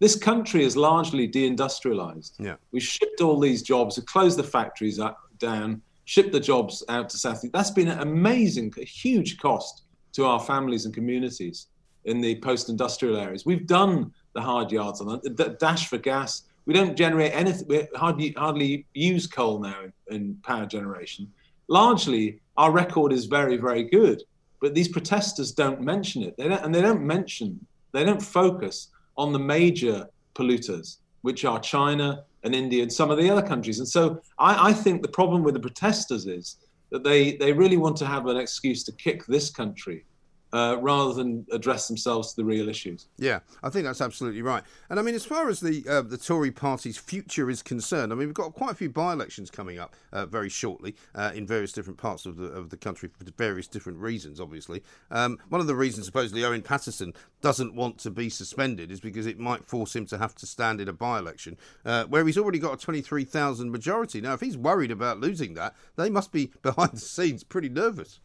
This 0.00 0.16
country 0.16 0.64
is 0.64 0.76
largely 0.76 1.28
deindustrialized. 1.28 2.32
Yeah. 2.40 2.56
We 2.72 2.80
shipped 2.80 3.20
all 3.20 3.38
these 3.38 3.62
jobs, 3.62 3.96
we 3.96 4.04
closed 4.04 4.36
the 4.36 4.42
factories 4.42 4.98
down, 5.38 5.80
shipped 6.06 6.32
the 6.32 6.40
jobs 6.40 6.82
out 6.88 7.08
to 7.10 7.18
South. 7.18 7.44
That's 7.52 7.70
been 7.70 7.86
an 7.86 8.00
amazing, 8.00 8.74
a 8.78 8.84
huge 8.84 9.38
cost 9.38 9.81
to 10.12 10.24
our 10.26 10.40
families 10.40 10.84
and 10.84 10.94
communities 10.94 11.68
in 12.04 12.20
the 12.20 12.36
post-industrial 12.36 13.16
areas. 13.16 13.46
We've 13.46 13.66
done 13.66 14.12
the 14.34 14.40
hard 14.40 14.72
yards 14.72 15.00
on 15.00 15.08
that. 15.08 15.36
The 15.36 15.56
dash 15.60 15.88
for 15.88 15.98
gas. 15.98 16.42
We 16.66 16.74
don't 16.74 16.96
generate 16.96 17.32
anything. 17.32 17.66
We 17.68 17.88
hardly 17.94 18.32
hardly 18.32 18.86
use 18.94 19.26
coal 19.26 19.58
now 19.60 19.82
in, 19.84 19.92
in 20.14 20.34
power 20.42 20.66
generation. 20.66 21.30
Largely, 21.68 22.40
our 22.56 22.70
record 22.70 23.12
is 23.12 23.26
very 23.26 23.56
very 23.56 23.84
good. 23.84 24.22
But 24.60 24.74
these 24.74 24.88
protesters 24.88 25.50
don't 25.50 25.80
mention 25.80 26.22
it. 26.22 26.36
They 26.36 26.46
don't, 26.48 26.64
and 26.64 26.74
they 26.74 26.82
don't 26.82 27.02
mention. 27.02 27.66
They 27.92 28.04
don't 28.04 28.22
focus 28.22 28.88
on 29.16 29.32
the 29.32 29.38
major 29.38 30.08
polluters, 30.36 30.98
which 31.22 31.44
are 31.44 31.58
China 31.58 32.24
and 32.44 32.54
India 32.54 32.82
and 32.82 32.92
some 32.92 33.10
of 33.10 33.18
the 33.18 33.28
other 33.28 33.42
countries. 33.42 33.80
And 33.80 33.88
so 33.88 34.22
I, 34.38 34.68
I 34.68 34.72
think 34.72 35.02
the 35.02 35.08
problem 35.08 35.42
with 35.42 35.54
the 35.54 35.60
protesters 35.60 36.26
is 36.26 36.56
that 36.90 37.02
they, 37.02 37.36
they 37.36 37.52
really 37.52 37.76
want 37.76 37.96
to 37.98 38.06
have 38.06 38.26
an 38.26 38.36
excuse 38.36 38.84
to 38.84 38.92
kick 38.92 39.26
this 39.26 39.50
country 39.50 40.04
uh, 40.52 40.76
rather 40.80 41.14
than 41.14 41.46
address 41.52 41.88
themselves 41.88 42.30
to 42.30 42.36
the 42.36 42.44
real 42.44 42.68
issues. 42.68 43.06
Yeah, 43.16 43.40
I 43.62 43.70
think 43.70 43.86
that's 43.86 44.00
absolutely 44.00 44.42
right. 44.42 44.62
And 44.90 44.98
I 44.98 45.02
mean, 45.02 45.14
as 45.14 45.24
far 45.24 45.48
as 45.48 45.60
the 45.60 45.84
uh, 45.88 46.02
the 46.02 46.18
Tory 46.18 46.50
party's 46.50 46.98
future 46.98 47.48
is 47.48 47.62
concerned, 47.62 48.12
I 48.12 48.16
mean, 48.16 48.28
we've 48.28 48.34
got 48.34 48.52
quite 48.54 48.72
a 48.72 48.74
few 48.74 48.90
by-elections 48.90 49.50
coming 49.50 49.78
up 49.78 49.94
uh, 50.12 50.26
very 50.26 50.48
shortly 50.48 50.94
uh, 51.14 51.32
in 51.34 51.46
various 51.46 51.72
different 51.72 51.98
parts 51.98 52.26
of 52.26 52.36
the 52.36 52.46
of 52.46 52.70
the 52.70 52.76
country 52.76 53.08
for 53.08 53.24
various 53.36 53.66
different 53.66 53.98
reasons. 53.98 54.40
Obviously, 54.40 54.82
um, 55.10 55.38
one 55.48 55.60
of 55.60 55.66
the 55.66 55.74
reasons 55.74 56.06
supposedly 56.06 56.44
Owen 56.44 56.62
Paterson 56.62 57.14
doesn't 57.40 57.74
want 57.74 57.98
to 57.98 58.10
be 58.10 58.28
suspended 58.28 58.90
is 58.90 59.00
because 59.00 59.26
it 59.26 59.38
might 59.38 59.64
force 59.64 59.96
him 59.96 60.06
to 60.06 60.18
have 60.18 60.34
to 60.36 60.46
stand 60.46 60.80
in 60.80 60.88
a 60.88 60.92
by-election 60.92 61.56
uh, 61.84 62.04
where 62.04 62.24
he's 62.26 62.38
already 62.38 62.58
got 62.58 62.74
a 62.74 62.76
twenty-three 62.84 63.24
thousand 63.24 63.70
majority. 63.70 64.20
Now, 64.20 64.34
if 64.34 64.40
he's 64.40 64.56
worried 64.56 64.90
about 64.90 65.20
losing 65.20 65.54
that, 65.54 65.74
they 65.96 66.10
must 66.10 66.32
be 66.32 66.52
behind 66.62 66.92
the 66.92 67.00
scenes 67.00 67.42
pretty 67.42 67.68
nervous. 67.68 68.20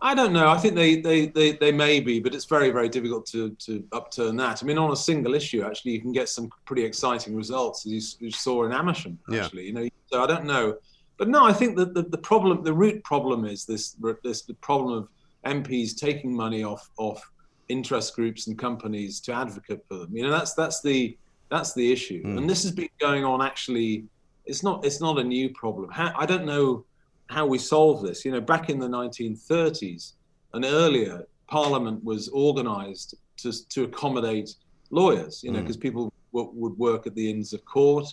I 0.00 0.14
don't 0.14 0.32
know. 0.32 0.48
I 0.48 0.58
think 0.58 0.74
they, 0.74 1.00
they, 1.00 1.26
they, 1.26 1.52
they 1.52 1.72
may 1.72 2.00
be, 2.00 2.20
but 2.20 2.34
it's 2.34 2.44
very, 2.44 2.70
very 2.70 2.88
difficult 2.88 3.26
to, 3.26 3.50
to 3.50 3.84
upturn 3.92 4.36
that. 4.36 4.62
I 4.62 4.66
mean, 4.66 4.78
on 4.78 4.92
a 4.92 4.96
single 4.96 5.34
issue, 5.34 5.62
actually, 5.62 5.92
you 5.92 6.00
can 6.00 6.12
get 6.12 6.28
some 6.28 6.50
pretty 6.66 6.84
exciting 6.84 7.34
results, 7.34 7.86
as 7.86 7.92
you, 7.92 8.26
you 8.26 8.30
saw 8.30 8.64
in 8.64 8.72
Amersham, 8.72 9.18
actually. 9.32 9.62
Yeah. 9.62 9.68
You 9.68 9.72
know, 9.72 9.88
so 10.06 10.22
I 10.22 10.26
don't 10.26 10.44
know. 10.44 10.76
But 11.16 11.28
no, 11.28 11.44
I 11.44 11.52
think 11.52 11.76
that 11.76 11.94
the, 11.94 12.02
the 12.02 12.18
problem, 12.18 12.62
the 12.62 12.72
root 12.72 13.02
problem 13.02 13.44
is 13.44 13.64
this, 13.64 13.96
this 14.22 14.42
the 14.42 14.54
problem 14.54 14.92
of 14.98 15.08
MPs 15.44 15.96
taking 15.96 16.34
money 16.34 16.62
off, 16.62 16.90
off 16.96 17.28
interest 17.68 18.14
groups 18.14 18.46
and 18.46 18.58
companies 18.58 19.20
to 19.20 19.32
advocate 19.32 19.80
for 19.88 19.98
them. 19.98 20.16
You 20.16 20.22
know, 20.22 20.30
that's, 20.30 20.54
that's 20.54 20.80
the, 20.80 21.16
that's 21.50 21.74
the 21.74 21.90
issue. 21.90 22.22
Mm. 22.22 22.38
And 22.38 22.50
this 22.50 22.62
has 22.62 22.72
been 22.72 22.88
going 23.00 23.24
on 23.24 23.42
actually, 23.42 24.04
it's 24.46 24.62
not, 24.62 24.84
it's 24.84 25.00
not 25.00 25.18
a 25.18 25.24
new 25.24 25.50
problem. 25.50 25.90
How, 25.90 26.12
I 26.16 26.24
don't 26.24 26.46
know 26.46 26.84
how 27.28 27.46
we 27.46 27.58
solve 27.58 28.02
this. 28.02 28.24
You 28.24 28.32
know, 28.32 28.40
back 28.40 28.70
in 28.70 28.78
the 28.78 28.88
1930s 28.88 30.12
and 30.54 30.64
earlier, 30.64 31.26
Parliament 31.46 32.02
was 32.04 32.28
organised 32.30 33.14
to, 33.38 33.68
to 33.68 33.84
accommodate 33.84 34.54
lawyers, 34.90 35.42
you 35.42 35.52
know, 35.52 35.60
because 35.60 35.76
mm. 35.76 35.82
people 35.82 36.12
w- 36.32 36.50
would 36.54 36.76
work 36.78 37.06
at 37.06 37.14
the 37.14 37.30
Inns 37.30 37.52
of 37.52 37.64
Court 37.64 38.06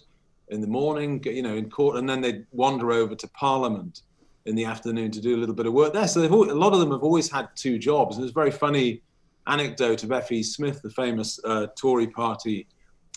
in 0.50 0.62
the 0.62 0.67
morning, 0.67 1.22
you 1.25 1.41
know, 1.41 1.55
in 1.55 1.69
court, 1.69 1.98
and 1.98 2.07
then 2.07 2.22
they'd 2.22 2.45
wander 2.51 2.91
over 2.91 3.15
to 3.15 3.27
Parliament 3.29 4.01
in 4.45 4.55
the 4.55 4.65
afternoon 4.65 5.10
to 5.12 5.22
do 5.22 5.36
a 5.36 5.39
little 5.39 5.55
bit 5.55 5.65
of 5.65 5.74
work 5.74 5.93
there. 5.93 6.07
So 6.07 6.27
always, 6.29 6.51
a 6.51 6.55
lot 6.55 6.74
of 6.74 6.79
them 6.79 6.91
have 6.91 7.01
always 7.01 7.31
had 7.31 7.50
two 7.55 7.79
jobs. 7.79 8.15
And 8.15 8.24
there's 8.24 8.31
a 8.31 8.34
very 8.34 8.51
funny 8.51 9.01
anecdote 9.48 10.03
of 10.03 10.12
F.E. 10.12 10.43
Smith, 10.43 10.81
the 10.81 10.89
famous 10.91 11.39
uh, 11.43 11.67
Tory 11.75 12.07
party, 12.07 12.67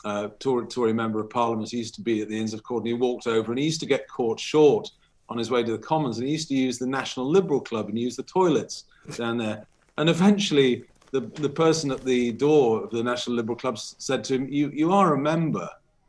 uh, 0.05 0.29
Tory, 0.39 0.67
Tory 0.69 0.95
member 0.95 1.21
of 1.21 1.29
Parliament. 1.29 1.71
He 1.71 1.79
used 1.79 1.95
to 1.97 2.03
be 2.03 2.23
at 2.23 2.29
the 2.29 2.39
Inns 2.39 2.55
of 2.55 2.63
Court 2.63 2.83
and 2.83 2.89
he 2.89 2.95
walked 2.95 3.27
over 3.27 3.53
and 3.53 3.59
he 3.59 3.65
used 3.67 3.81
to 3.81 3.87
get 3.87 4.09
caught 4.09 4.41
short 4.41 4.89
on 5.29 5.39
his 5.39 5.51
way 5.51 5.63
to 5.63 5.73
the 5.73 5.79
Commons, 5.79 6.19
and 6.19 6.27
he 6.27 6.33
used 6.33 6.49
to 6.49 6.55
use 6.55 6.79
the 6.79 6.87
National 6.87 7.29
Liberal 7.29 7.61
Club 7.61 7.89
and 7.89 7.99
use 7.99 8.17
the 8.17 8.23
toilets 8.23 8.85
down 9.17 9.39
there. 9.39 9.67
And 9.99 10.09
eventually, 10.09 10.85
the 11.11 11.21
the 11.21 11.49
person 11.49 11.91
at 11.91 12.05
the 12.05 12.33
door 12.33 12.85
of 12.85 12.91
the 12.91 13.03
National 13.03 13.37
Liberal 13.37 13.57
Club 13.57 13.79
said 13.79 14.25
to 14.25 14.35
him, 14.35 14.49
"You 14.49 14.71
you 14.73 14.93
are 14.93 15.15
a 15.15 15.19
member, 15.19 15.69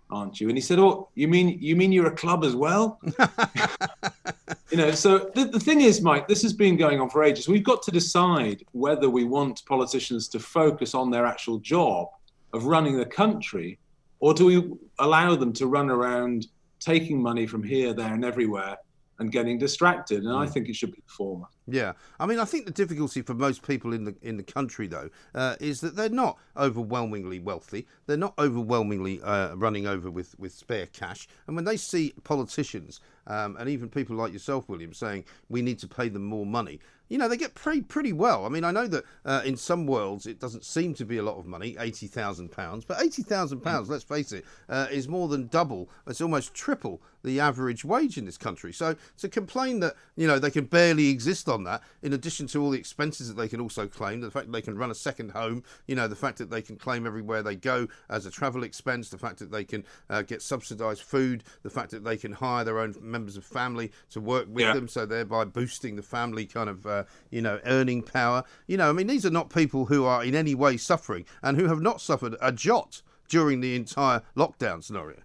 aren't 0.10 0.40
you?" 0.40 0.48
And 0.50 0.58
he 0.58 0.62
said, 0.62 0.80
"Oh, 0.80 1.10
you 1.16 1.28
mean 1.28 1.58
you 1.62 1.76
mean 1.76 1.92
you're 1.92 2.08
a 2.08 2.16
club 2.16 2.44
as 2.44 2.56
well?" 2.56 3.00
you 4.72 4.78
know. 4.78 4.92
So 4.92 5.32
the, 5.36 5.46
the 5.46 5.60
thing 5.60 5.82
is, 5.82 6.02
Mike, 6.02 6.28
this 6.28 6.42
has 6.42 6.54
been 6.54 6.78
going 6.78 7.00
on 7.00 7.10
for 7.10 7.24
ages. 7.24 7.48
We've 7.48 7.64
got 7.64 7.82
to 7.84 7.92
decide 7.92 8.66
whether 8.72 9.10
we 9.10 9.24
want 9.24 9.66
politicians 9.66 10.28
to 10.30 10.40
focus 10.40 10.94
on 10.94 11.10
their 11.10 11.26
actual 11.26 11.60
job 11.60 12.08
of 12.54 12.66
running 12.66 12.98
the 12.98 13.06
country, 13.06 13.80
or 14.20 14.34
do 14.34 14.46
we 14.46 14.72
allow 15.00 15.36
them 15.36 15.54
to 15.54 15.68
run 15.68 15.90
around 15.90 16.48
taking 16.80 17.22
money 17.22 17.46
from 17.46 17.64
here, 17.64 17.94
there, 17.94 18.14
and 18.14 18.26
everywhere? 18.26 18.78
And 19.20 19.32
getting 19.32 19.58
distracted. 19.58 20.24
And 20.24 20.34
mm. 20.34 20.40
I 20.40 20.48
think 20.48 20.70
it 20.70 20.76
should 20.76 20.92
be 20.92 21.02
the 21.06 21.12
former. 21.12 21.48
Yeah, 21.72 21.94
I 22.20 22.26
mean, 22.26 22.40
I 22.40 22.46
think 22.46 22.66
the 22.66 22.72
difficulty 22.72 23.22
for 23.22 23.34
most 23.34 23.66
people 23.66 23.94
in 23.94 24.04
the 24.06 24.16
in 24.22 24.38
the 24.38 24.44
country, 24.44 24.88
though, 24.88 25.10
uh, 25.36 25.56
is 25.60 25.82
that 25.82 25.96
they're 25.96 26.10
not 26.10 26.38
overwhelmingly 26.58 27.40
wealthy. 27.40 27.88
They're 28.06 28.18
not 28.18 28.34
overwhelmingly 28.38 29.22
uh, 29.22 29.56
running 29.56 29.88
over 29.88 30.10
with 30.10 30.38
with 30.40 30.54
spare 30.54 30.88
cash. 30.88 31.28
And 31.48 31.56
when 31.56 31.66
they 31.66 31.78
see 31.78 32.14
politicians 32.24 33.00
um, 33.28 33.56
and 33.58 33.70
even 33.70 33.90
people 33.90 34.16
like 34.16 34.34
yourself, 34.34 34.68
William, 34.70 34.94
saying 34.94 35.26
we 35.50 35.62
need 35.62 35.80
to 35.80 35.88
pay 35.88 36.10
them 36.10 36.26
more 36.26 36.46
money, 36.46 36.80
you 37.10 37.18
know, 37.18 37.28
they 37.28 37.38
get 37.38 37.56
paid 37.56 37.90
pretty 37.90 38.14
well. 38.14 38.46
I 38.46 38.50
mean, 38.50 38.64
I 38.64 38.72
know 38.72 38.88
that 38.88 39.04
uh, 39.26 39.42
in 39.44 39.58
some 39.58 39.88
worlds 39.88 40.28
it 40.28 40.40
doesn't 40.40 40.64
seem 40.64 40.94
to 40.96 41.06
be 41.06 41.18
a 41.18 41.24
lot 41.24 41.38
of 41.38 41.46
money, 41.46 41.76
eighty 41.80 42.08
thousand 42.08 42.52
pounds, 42.52 42.86
but 42.86 43.02
eighty 43.02 43.24
thousand 43.24 43.62
pounds, 43.62 43.90
let's 43.90 44.04
face 44.04 44.32
it, 44.32 44.46
uh, 44.70 44.88
is 44.92 45.08
more 45.08 45.28
than 45.28 45.48
double. 45.48 45.90
It's 46.08 46.22
almost 46.22 46.54
triple 46.54 47.02
the 47.24 47.40
average 47.40 47.84
wage 47.84 48.18
in 48.18 48.26
this 48.26 48.38
country. 48.38 48.72
So 48.72 48.96
to 49.18 49.28
complain 49.28 49.80
that 49.82 49.96
you 50.16 50.28
know 50.28 50.40
they 50.40 50.52
can 50.52 50.66
barely 50.66 51.10
exist 51.10 51.50
on 51.50 51.59
that, 51.66 51.82
in 52.02 52.14
addition 52.14 52.48
to 52.48 52.62
all 52.62 52.72
the 52.72 52.80
expenses 52.80 53.28
that 53.28 53.36
they 53.36 53.48
can 53.48 53.60
also 53.60 53.88
claim, 53.88 54.22
the 54.22 54.32
fact 54.32 54.48
that 54.48 54.52
they 54.52 54.62
can 54.62 54.78
run 54.78 54.92
a 54.92 54.96
second 54.96 55.32
home, 55.32 55.64
you 55.88 55.96
know, 55.96 56.08
the 56.08 56.16
fact 56.16 56.38
that 56.38 56.50
they 56.50 56.62
can 56.62 56.76
claim 56.76 57.06
everywhere 57.06 57.44
they 57.44 57.56
go 57.56 57.88
as 58.10 58.26
a 58.26 58.32
travel 58.32 58.64
expense, 58.64 59.10
the 59.10 59.18
fact 59.18 59.40
that 59.40 59.52
they 59.52 59.64
can 59.64 59.84
uh, 60.10 60.22
get 60.22 60.42
subsidised 60.42 61.02
food, 61.02 61.44
the 61.64 61.70
fact 61.70 61.92
that 61.92 62.04
they 62.04 62.18
can 62.18 62.32
hire 62.32 62.64
their 62.64 62.80
own 62.80 62.96
members 63.02 63.38
of 63.38 63.46
family 63.46 63.92
to 64.10 64.20
work 64.20 64.48
with 64.50 64.66
yeah. 64.66 64.74
them, 64.74 64.88
so 64.88 65.06
thereby 65.06 65.46
boosting 65.46 65.96
the 65.96 66.04
family 66.04 66.46
kind 66.46 66.70
of 66.70 66.86
uh, 66.86 67.04
you 67.30 67.42
know 67.42 67.60
earning 67.66 68.02
power. 68.02 68.44
You 68.68 68.78
know, 68.78 68.90
I 68.90 68.94
mean, 68.94 69.08
these 69.08 69.26
are 69.26 69.32
not 69.32 69.50
people 69.50 69.86
who 69.86 70.06
are 70.06 70.24
in 70.24 70.36
any 70.36 70.56
way 70.56 70.78
suffering 70.78 71.26
and 71.44 71.58
who 71.58 71.68
have 71.68 71.82
not 71.82 72.02
suffered 72.02 72.36
a 72.42 72.52
jot 72.52 73.02
during 73.28 73.62
the 73.62 73.76
entire 73.76 74.22
lockdown 74.36 74.84
scenario. 74.84 75.18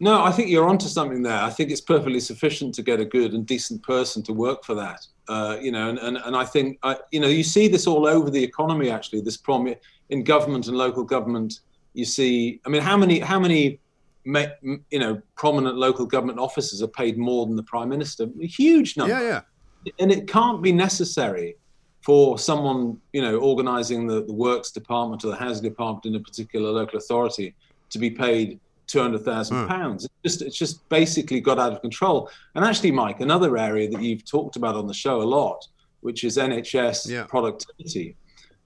No, 0.00 0.24
I 0.24 0.32
think 0.32 0.48
you're 0.50 0.68
onto 0.68 0.88
something 0.88 1.22
there. 1.22 1.40
I 1.40 1.50
think 1.50 1.70
it's 1.70 1.80
perfectly 1.80 2.18
sufficient 2.18 2.74
to 2.74 2.82
get 2.82 2.98
a 2.98 3.04
good 3.04 3.34
and 3.34 3.46
decent 3.46 3.84
person 3.84 4.22
to 4.24 4.32
work 4.32 4.64
for 4.64 4.74
that. 4.74 5.06
Uh, 5.28 5.56
you 5.60 5.70
know, 5.70 5.88
and, 5.88 5.98
and, 5.98 6.16
and 6.16 6.36
I 6.36 6.44
think, 6.44 6.78
you 7.12 7.20
know, 7.20 7.28
you 7.28 7.44
see 7.44 7.68
this 7.68 7.86
all 7.86 8.06
over 8.06 8.28
the 8.28 8.42
economy, 8.42 8.90
actually, 8.90 9.20
this 9.20 9.36
problem 9.36 9.74
in 10.10 10.24
government 10.24 10.66
and 10.66 10.76
local 10.76 11.04
government. 11.04 11.60
You 11.94 12.04
see, 12.04 12.60
I 12.66 12.68
mean, 12.68 12.82
how 12.82 12.96
many, 12.96 13.20
how 13.20 13.38
many, 13.38 13.78
you 14.24 14.98
know, 14.98 15.22
prominent 15.36 15.76
local 15.76 16.06
government 16.06 16.38
officers 16.38 16.82
are 16.82 16.88
paid 16.88 17.18
more 17.18 17.46
than 17.46 17.54
the 17.54 17.62
prime 17.62 17.88
minister? 17.88 18.26
A 18.42 18.46
huge 18.46 18.96
number. 18.96 19.14
Yeah, 19.14 19.42
yeah. 19.84 19.92
And 20.00 20.10
it 20.10 20.26
can't 20.26 20.60
be 20.60 20.72
necessary 20.72 21.56
for 22.00 22.38
someone, 22.38 22.98
you 23.12 23.22
know, 23.22 23.38
organising 23.38 24.08
the, 24.08 24.24
the 24.24 24.32
works 24.32 24.72
department 24.72 25.24
or 25.24 25.28
the 25.28 25.36
housing 25.36 25.62
department 25.62 26.04
in 26.04 26.14
a 26.16 26.20
particular 26.20 26.70
local 26.70 26.98
authority 26.98 27.54
to 27.90 27.98
be 27.98 28.10
paid 28.10 28.58
two 28.92 29.00
hundred 29.00 29.24
thousand 29.24 29.56
mm. 29.56 29.68
pounds. 29.68 30.04
It's 30.04 30.12
just 30.22 30.42
it's 30.42 30.58
just 30.58 30.88
basically 30.90 31.40
got 31.40 31.58
out 31.58 31.72
of 31.72 31.80
control. 31.80 32.30
And 32.54 32.64
actually, 32.64 32.90
Mike, 32.90 33.20
another 33.20 33.56
area 33.56 33.88
that 33.88 34.02
you've 34.02 34.24
talked 34.24 34.56
about 34.56 34.74
on 34.74 34.86
the 34.86 34.94
show 34.94 35.22
a 35.22 35.24
lot, 35.24 35.66
which 36.00 36.24
is 36.24 36.36
NHS 36.36 37.08
yeah. 37.08 37.24
productivity. 37.24 38.16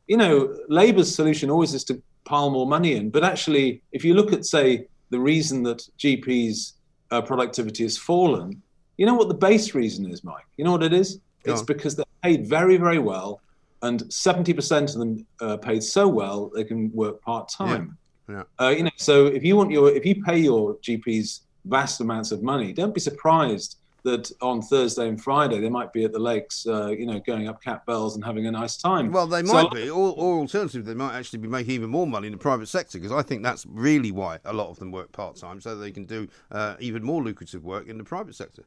You 0.09 0.17
know, 0.17 0.57
Labour's 0.69 1.15
solution 1.15 1.49
always 1.49 1.75
is 1.75 1.85
to 1.85 2.03
pile 2.25 2.51
more 2.51 2.67
money 2.67 2.97
in, 2.97 3.11
but 3.11 3.23
actually, 3.23 3.83
if 3.93 4.05
you 4.05 4.15
look 4.15 4.33
at 4.33 4.45
say 4.45 4.89
the 5.11 5.21
reason 5.21 5.63
that 5.63 5.89
GPs 5.99 6.73
uh, 7.13 7.23
productivity 7.23 7.85
has 7.85 7.97
fallen, 7.97 8.61
you 8.97 9.07
know 9.07 9.15
what 9.15 9.29
the 9.29 9.35
base 9.35 9.75
reason 9.75 10.11
is, 10.11 10.25
Mike? 10.25 10.49
You 10.57 10.65
know 10.65 10.73
what 10.73 10.83
it 10.83 10.93
is? 10.93 11.21
Go 11.45 11.53
it's 11.53 11.61
on. 11.61 11.67
because 11.67 11.95
they're 11.95 12.05
paid 12.25 12.49
very, 12.49 12.77
very 12.77 12.99
well, 12.99 13.41
and 13.83 14.03
70% 14.05 14.95
of 14.95 14.99
them 14.99 15.27
uh, 15.41 15.57
paid 15.59 15.85
so 15.85 16.09
well 16.09 16.51
they 16.53 16.65
can 16.65 16.91
work 16.93 17.23
part 17.23 17.49
time. 17.49 17.97
Yeah. 18.29 18.43
Uh, 18.61 18.69
you 18.69 18.83
know, 18.85 18.91
so 18.97 19.27
if 19.27 19.45
you 19.45 19.57
want 19.57 19.71
your, 19.71 19.91
if 19.91 20.05
you 20.05 20.23
pay 20.23 20.39
your 20.39 20.77
GPs 20.77 21.41
vast 21.65 22.01
amounts 22.01 22.33
of 22.33 22.43
money, 22.43 22.73
don't 22.73 22.95
be 22.95 23.01
surprised 23.01 23.79
that 24.07 24.31
on 24.41 24.63
Thursday 24.63 25.09
and 25.09 25.21
Friday 25.21 25.61
they 25.61 25.69
might 25.69 25.93
be 25.93 26.05
at 26.05 26.13
the 26.13 26.19
lakes, 26.19 26.67
uh, 26.67 26.89
you 26.89 27.07
know, 27.07 27.19
going 27.21 27.49
up 27.49 27.63
Catbells 27.63 28.15
and 28.15 28.25
having 28.25 28.47
a 28.47 28.51
nice 28.51 28.77
time. 28.77 29.11
Well, 29.11 29.27
they 29.27 29.43
might 29.43 29.63
so, 29.63 29.69
be, 29.71 29.91
or, 29.91 30.15
or 30.17 30.39
alternatively, 30.39 30.83
they 30.83 30.95
might 30.95 31.15
actually 31.15 31.41
be 31.41 31.49
making 31.49 31.73
even 31.73 31.91
more 31.91 32.07
money 32.07 32.29
in 32.29 32.33
the 32.33 32.39
private 32.39 32.69
sector 32.69 32.99
because 32.99 33.13
I 33.13 33.23
think 33.23 33.43
that's 33.43 33.67
really 33.67 34.13
why 34.13 34.39
a 34.45 34.53
lot 34.53 34.71
of 34.71 34.79
them 34.79 34.93
work 34.93 35.13
part 35.13 35.37
time, 35.37 35.61
so 35.61 35.77
they 35.77 35.91
can 35.91 36.05
do 36.05 36.29
uh, 36.53 36.77
even 36.79 37.03
more 37.03 37.23
lucrative 37.23 37.65
work 37.65 37.89
in 37.89 37.99
the 37.99 38.05
private 38.05 38.37
sector. 38.37 38.63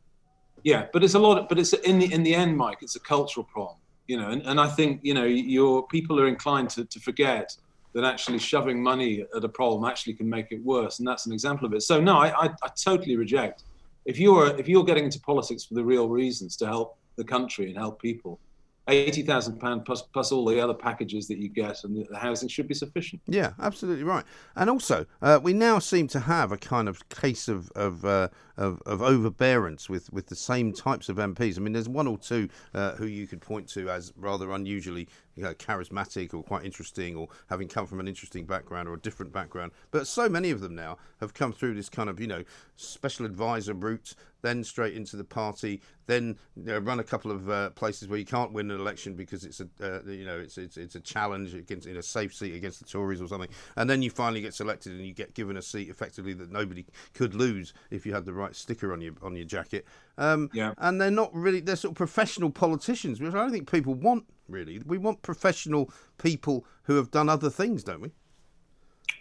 Yeah, 0.63 0.87
but 0.91 1.03
it's 1.03 1.13
a 1.13 1.19
lot. 1.19 1.37
Of, 1.37 1.47
but 1.47 1.57
it's 1.57 1.71
in 1.71 1.99
the 1.99 2.13
in 2.13 2.23
the 2.23 2.35
end, 2.35 2.57
Mike. 2.57 2.79
It's 2.81 2.97
a 2.97 2.99
cultural 2.99 3.45
problem, 3.45 3.77
you 4.07 4.17
know, 4.17 4.29
and, 4.29 4.41
and 4.41 4.59
I 4.59 4.67
think 4.67 4.99
you 5.03 5.13
know 5.13 5.23
your 5.23 5.87
people 5.87 6.19
are 6.19 6.27
inclined 6.27 6.69
to, 6.71 6.83
to 6.83 6.99
forget 6.99 7.55
that 7.93 8.03
actually 8.03 8.39
shoving 8.39 8.81
money 8.81 9.25
at 9.35 9.43
a 9.43 9.49
problem 9.49 9.83
actually 9.89 10.13
can 10.13 10.29
make 10.29 10.51
it 10.51 10.63
worse, 10.63 10.99
and 10.99 11.07
that's 11.07 11.25
an 11.25 11.33
example 11.33 11.65
of 11.65 11.73
it. 11.73 11.81
So 11.81 11.99
no, 11.99 12.17
I, 12.17 12.45
I, 12.45 12.49
I 12.63 12.69
totally 12.81 13.15
reject. 13.15 13.63
If 14.05 14.19
you're 14.19 14.57
if 14.57 14.67
you're 14.67 14.83
getting 14.83 15.05
into 15.05 15.19
politics 15.19 15.65
for 15.65 15.73
the 15.73 15.83
real 15.83 16.07
reasons 16.07 16.55
to 16.57 16.67
help 16.67 16.97
the 17.15 17.23
country 17.23 17.67
and 17.67 17.77
help 17.77 18.01
people, 18.01 18.39
eighty 18.87 19.23
thousand 19.23 19.59
pound 19.59 19.85
plus 19.85 20.01
plus 20.13 20.31
all 20.31 20.45
the 20.45 20.59
other 20.59 20.73
packages 20.73 21.27
that 21.27 21.37
you 21.37 21.49
get 21.49 21.83
and 21.83 22.07
the 22.09 22.17
housing 22.17 22.47
should 22.47 22.67
be 22.67 22.73
sufficient. 22.73 23.21
Yeah, 23.27 23.51
absolutely 23.59 24.03
right. 24.03 24.23
And 24.55 24.69
also, 24.69 25.05
uh, 25.21 25.39
we 25.41 25.53
now 25.53 25.79
seem 25.79 26.07
to 26.09 26.19
have 26.19 26.51
a 26.51 26.57
kind 26.57 26.87
of 26.87 27.07
case 27.09 27.47
of 27.47 27.69
of, 27.71 28.05
uh, 28.05 28.29
of, 28.59 28.81
of 28.85 29.01
overbearance 29.01 29.89
with 29.89 30.11
with 30.11 30.27
the 30.27 30.35
same 30.35 30.73
types 30.73 31.09
of 31.09 31.17
MPs. 31.17 31.57
I 31.57 31.61
mean, 31.61 31.73
there's 31.73 31.89
one 31.89 32.07
or 32.07 32.17
two 32.17 32.49
uh, 32.73 32.91
who 32.91 33.07
you 33.07 33.25
could 33.25 33.41
point 33.41 33.67
to 33.69 33.89
as 33.89 34.13
rather 34.17 34.51
unusually 34.51 35.07
you 35.39 35.45
know, 35.45 35.53
charismatic 35.53 36.33
or 36.33 36.43
quite 36.43 36.65
interesting 36.65 37.15
or 37.15 37.29
having 37.49 37.69
come 37.69 37.87
from 37.87 38.01
an 38.01 38.09
interesting 38.09 38.45
background 38.45 38.89
or 38.89 38.95
a 38.95 38.99
different 38.99 39.31
background. 39.31 39.71
But 39.89 40.05
so 40.05 40.27
many 40.27 40.51
of 40.51 40.59
them 40.59 40.75
now 40.75 40.97
have 41.21 41.33
come 41.33 41.53
through 41.53 41.75
this 41.75 41.87
kind 41.87 42.09
of, 42.09 42.19
you 42.19 42.27
know, 42.27 42.43
special 42.75 43.25
advisor 43.25 43.73
route, 43.73 44.15
then 44.41 44.65
straight 44.65 44.95
into 44.95 45.15
the 45.15 45.23
party, 45.23 45.81
then 46.07 46.37
you 46.57 46.65
know, 46.65 46.79
run 46.79 46.99
a 46.99 47.05
couple 47.05 47.31
of 47.31 47.49
uh, 47.49 47.69
places 47.69 48.09
where 48.09 48.19
you 48.19 48.25
can't 48.25 48.51
win 48.51 48.69
an 48.69 48.81
election 48.81 49.13
because 49.13 49.45
it's 49.45 49.61
a, 49.61 49.67
uh, 49.81 50.01
you 50.09 50.25
know, 50.25 50.37
it's, 50.37 50.57
it's 50.57 50.75
it's 50.75 50.95
a 50.95 50.99
challenge 50.99 51.53
against 51.53 51.87
in 51.87 51.97
a 51.97 52.03
safe 52.03 52.33
seat 52.33 52.53
against 52.53 52.79
the 52.79 52.85
Tories 52.85 53.21
or 53.21 53.27
something, 53.27 53.49
and 53.77 53.89
then 53.89 54.01
you 54.01 54.09
finally 54.09 54.41
get 54.41 54.53
selected 54.53 54.93
and 54.93 55.05
you 55.05 55.13
get 55.13 55.33
given 55.33 55.55
a 55.55 55.61
seat 55.61 55.89
effectively 55.89 56.33
that 56.33 56.51
nobody 56.51 56.85
could 57.13 57.33
lose 57.33 57.73
if 57.91 58.05
you 58.05 58.13
had 58.13 58.25
the 58.25 58.33
right 58.33 58.48
sticker 58.55 58.93
on 58.93 59.01
your 59.01 59.13
on 59.21 59.35
your 59.35 59.45
jacket. 59.45 59.85
Um, 60.17 60.49
yeah. 60.53 60.73
And 60.77 60.99
they're 60.99 61.11
not 61.11 61.33
really 61.33 61.59
they're 61.59 61.75
sort 61.75 61.91
of 61.91 61.97
professional 61.97 62.49
politicians, 62.49 63.19
which 63.19 63.33
I 63.33 63.37
don't 63.37 63.51
think 63.51 63.71
people 63.71 63.93
want 63.93 64.25
really. 64.47 64.81
We 64.85 64.97
want 64.97 65.21
professional 65.21 65.91
people 66.17 66.65
who 66.83 66.95
have 66.95 67.11
done 67.11 67.29
other 67.29 67.49
things, 67.49 67.83
don't 67.83 68.01
we? 68.01 68.11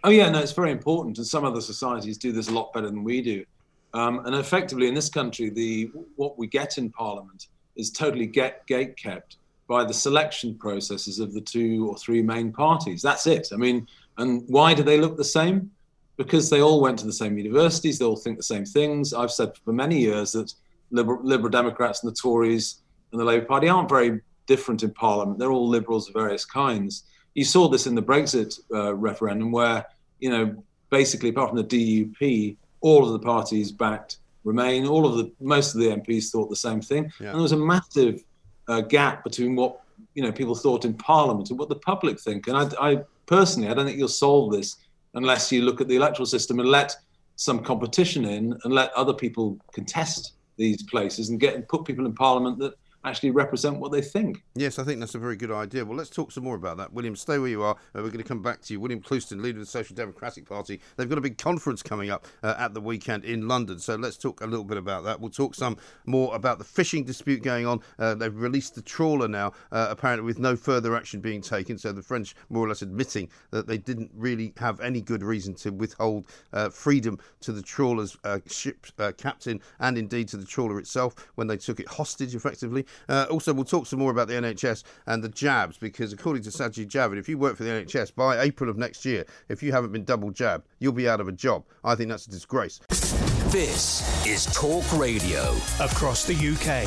Oh 0.04 0.11
yeah, 0.11 0.28
no, 0.30 0.38
it's 0.38 0.52
very 0.52 0.70
important, 0.70 1.18
and 1.18 1.26
some 1.26 1.44
other 1.44 1.61
societies 1.61 2.18
do 2.18 2.32
this 2.32 2.49
a 2.49 2.52
lot 2.52 2.73
better 2.73 2.87
than 2.87 3.04
we 3.04 3.20
do. 3.20 3.44
Um, 3.94 4.25
and 4.26 4.35
effectively, 4.35 4.87
in 4.87 4.94
this 4.94 5.08
country, 5.08 5.50
the 5.50 5.90
what 6.16 6.38
we 6.38 6.47
get 6.47 6.78
in 6.78 6.90
Parliament 6.90 7.49
is 7.76 7.90
totally 7.90 8.26
get 8.26 8.66
gate 8.66 8.97
kept 8.97 9.37
by 9.68 9.85
the 9.85 9.94
selection 9.94 10.54
processes 10.54 11.18
of 11.18 11.32
the 11.32 11.40
two 11.40 11.88
or 11.88 11.97
three 11.97 12.23
main 12.23 12.52
parties. 12.52 13.02
That's 13.02 13.26
it. 13.26 13.49
I 13.52 13.56
mean, 13.56 13.87
and 14.16 14.42
why 14.49 14.75
do 14.75 14.82
they 14.82 14.99
look 14.99 15.16
the 15.16 15.25
same? 15.25 15.70
Because 16.18 16.50
they 16.50 16.60
all 16.60 16.80
went 16.82 16.98
to 16.98 17.06
the 17.06 17.12
same 17.12 17.38
universities, 17.38 17.98
they 17.98 18.04
all 18.04 18.16
think 18.16 18.37
the 18.37 18.42
same 18.42 18.66
things. 18.66 19.14
I've 19.14 19.30
said 19.30 19.52
for 19.64 19.72
many 19.72 19.98
years 19.98 20.32
that 20.32 20.52
Liberal, 20.90 21.20
Liberal 21.22 21.50
Democrats 21.50 22.02
and 22.02 22.12
the 22.12 22.16
Tories 22.16 22.82
and 23.12 23.20
the 23.20 23.25
Labour 23.25 23.46
Party 23.46 23.68
aren't 23.68 23.88
very 23.88 24.20
different 24.46 24.82
in 24.82 24.90
Parliament. 24.90 25.38
They're 25.38 25.52
all 25.52 25.68
liberals 25.68 26.08
of 26.08 26.14
various 26.14 26.44
kinds. 26.44 27.04
You 27.34 27.44
saw 27.44 27.68
this 27.68 27.87
in 27.87 27.94
the 27.94 28.02
Brexit 28.02 28.58
uh, 28.75 28.94
referendum, 28.94 29.52
where 29.52 29.87
you 30.18 30.30
know 30.30 30.62
basically 30.90 31.30
apart 31.30 31.50
from 31.50 31.58
the 31.58 31.64
DUP, 31.64 32.56
all 32.80 33.06
of 33.06 33.12
the 33.12 33.18
parties 33.25 33.70
backed 33.70 34.18
Remain. 34.48 34.87
All 34.87 35.04
of 35.04 35.18
the 35.18 35.30
most 35.40 35.75
of 35.75 35.80
the 35.80 35.88
MPs 35.88 36.30
thought 36.30 36.48
the 36.48 36.56
same 36.56 36.80
thing, 36.80 37.12
yeah. 37.20 37.26
and 37.26 37.34
there 37.34 37.42
was 37.42 37.52
a 37.52 37.56
massive 37.56 38.25
uh, 38.66 38.80
gap 38.80 39.22
between 39.22 39.54
what 39.54 39.82
you 40.14 40.22
know 40.22 40.32
people 40.32 40.54
thought 40.54 40.87
in 40.87 40.94
Parliament 40.94 41.50
and 41.50 41.58
what 41.58 41.68
the 41.68 41.75
public 41.76 42.18
think. 42.18 42.46
And 42.46 42.56
I, 42.56 42.90
I 42.92 42.98
personally, 43.26 43.68
I 43.68 43.75
don't 43.75 43.84
think 43.84 43.98
you'll 43.98 44.08
solve 44.08 44.52
this 44.52 44.76
unless 45.15 45.50
you 45.53 45.62
look 45.62 45.81
at 45.81 45.88
the 45.88 45.97
electoral 45.97 46.27
system 46.27 46.61
and 46.61 46.69
let 46.69 46.95
some 47.37 47.62
competition 47.62 48.25
in 48.25 48.59
and 48.65 48.75
let 48.75 48.93
other 48.93 49.15
people 49.15 49.59
contest 49.73 50.33
these 50.57 50.83
places 50.85 51.29
and 51.29 51.41
get 51.41 51.55
and 51.55 51.67
put 51.69 51.85
people 51.85 52.05
in 52.05 52.15
Parliament 52.15 52.59
that 52.59 52.75
actually 53.05 53.31
represent 53.31 53.78
what 53.78 53.93
they 53.93 54.02
think. 54.02 54.43
Yes, 54.55 54.78
I 54.78 54.85
think 54.85 55.00
that's 55.00 55.14
a 55.14 55.19
very 55.19 55.37
good 55.37 55.50
idea. 55.50 55.85
Well, 55.85 55.97
let's 55.97 56.11
talk 56.11 56.33
some 56.33 56.45
more 56.45 56.57
about 56.57 56.76
that. 56.78 56.93
William, 56.93 57.17
stay 57.17 57.38
where 57.38 57.49
you 57.49 57.62
are. 57.62 57.75
Uh, 57.95 58.02
we're 58.02 58.11
going 58.11 58.19
to 58.19 58.25
come 58.25 58.43
back 58.43 58.61
to 58.62 58.73
you. 58.73 58.81
William 58.81 59.00
Clouston, 59.00 59.40
leader 59.40 59.59
of 59.59 59.67
the 59.67 59.71
Social 59.71 59.95
Democratic 59.95 60.47
Party. 60.47 60.81
They've 60.97 61.09
got 61.09 61.19
a 61.19 61.23
big 61.23 61.38
conference 61.38 61.83
coming 61.83 62.11
up 62.11 62.26
uh, 62.43 62.55
at 62.59 62.75
the 62.75 62.81
weekend 62.81 63.25
in 63.25 63.47
London. 63.47 63.78
So 63.78 63.95
let's 63.95 64.17
talk 64.17 64.40
a 64.40 64.47
little 64.47 64.64
bit 64.64 64.78
about 64.78 65.05
that. 65.05 65.21
We'll 65.21 65.31
talk 65.31 65.55
some 65.55 65.76
more 66.07 66.35
about 66.35 66.59
the 66.59 66.64
fishing 66.64 67.05
dispute 67.05 67.43
going 67.43 67.67
on. 67.67 67.81
Uh, 67.99 68.14
they've 68.14 68.35
released 68.35 68.75
the 68.75 68.83
trawler 68.83 69.28
now, 69.28 69.52
uh, 69.71 69.88
apparently 69.90 70.26
with 70.26 70.38
no 70.38 70.57
further 70.57 70.97
action 70.97 71.21
being 71.21 71.40
taken. 71.40 71.78
So 71.78 71.93
the 71.93 72.02
French 72.02 72.35
more 72.50 72.64
or 72.64 72.69
less 72.69 72.83
admitting 72.83 73.28
that 73.50 73.67
they 73.67 73.78
didn't 73.78 74.11
really 74.14 74.52
have 74.57 74.81
any 74.81 75.00
good 75.00 75.23
reason 75.23 75.55
to 75.57 75.71
withhold 75.71 76.26
uh, 76.52 76.71
freedom 76.71 77.19
to 77.40 77.52
the 77.52 77.62
trawler's 77.62 78.17
uh, 78.25 78.38
ship 78.47 78.87
captain 79.17 79.61
and 79.81 79.97
indeed 79.97 80.28
to 80.28 80.37
the 80.37 80.45
trawler 80.45 80.78
itself 80.78 81.14
when 81.37 81.47
they 81.47 81.57
took 81.57 81.81
it 81.81 81.88
hostage 81.88 82.35
effectively. 82.35 82.85
Uh, 83.09 83.26
also, 83.30 83.52
we'll 83.52 83.64
talk 83.64 83.87
some 83.87 83.99
more 83.99 84.11
about 84.11 84.28
the 84.28 84.35
NHS 84.35 84.85
and 85.07 85.23
the 85.23 85.28
jabs 85.28 85.78
because, 85.78 86.12
according 86.12 86.42
to 86.45 86.50
Sajid 86.50 86.88
Javid, 86.88 87.18
if 87.18 87.28
you 87.28 87.38
work 87.38 87.57
for 87.57 87.64
the 87.64 87.71
NHS 87.71 88.14
by 88.14 88.40
April 88.40 88.71
of 88.71 88.76
next 88.76 89.04
year, 89.04 89.25
if 89.49 89.62
you 89.62 89.73
haven't 89.73 89.92
been 89.92 90.04
double 90.04 90.30
jabbed, 90.30 90.66
you'll 90.78 90.92
be 90.92 91.09
out 91.09 91.21
of 91.21 91.28
a 91.28 91.33
job. 91.33 91.64
I 91.85 91.95
think 91.95 92.11
that's 92.11 92.26
a 92.26 92.30
disgrace. 92.30 92.80
This 93.49 94.26
is 94.26 94.47
Talk 94.54 94.85
Radio. 94.99 95.52
Across 95.80 96.26
the 96.26 96.35
UK, 96.35 96.85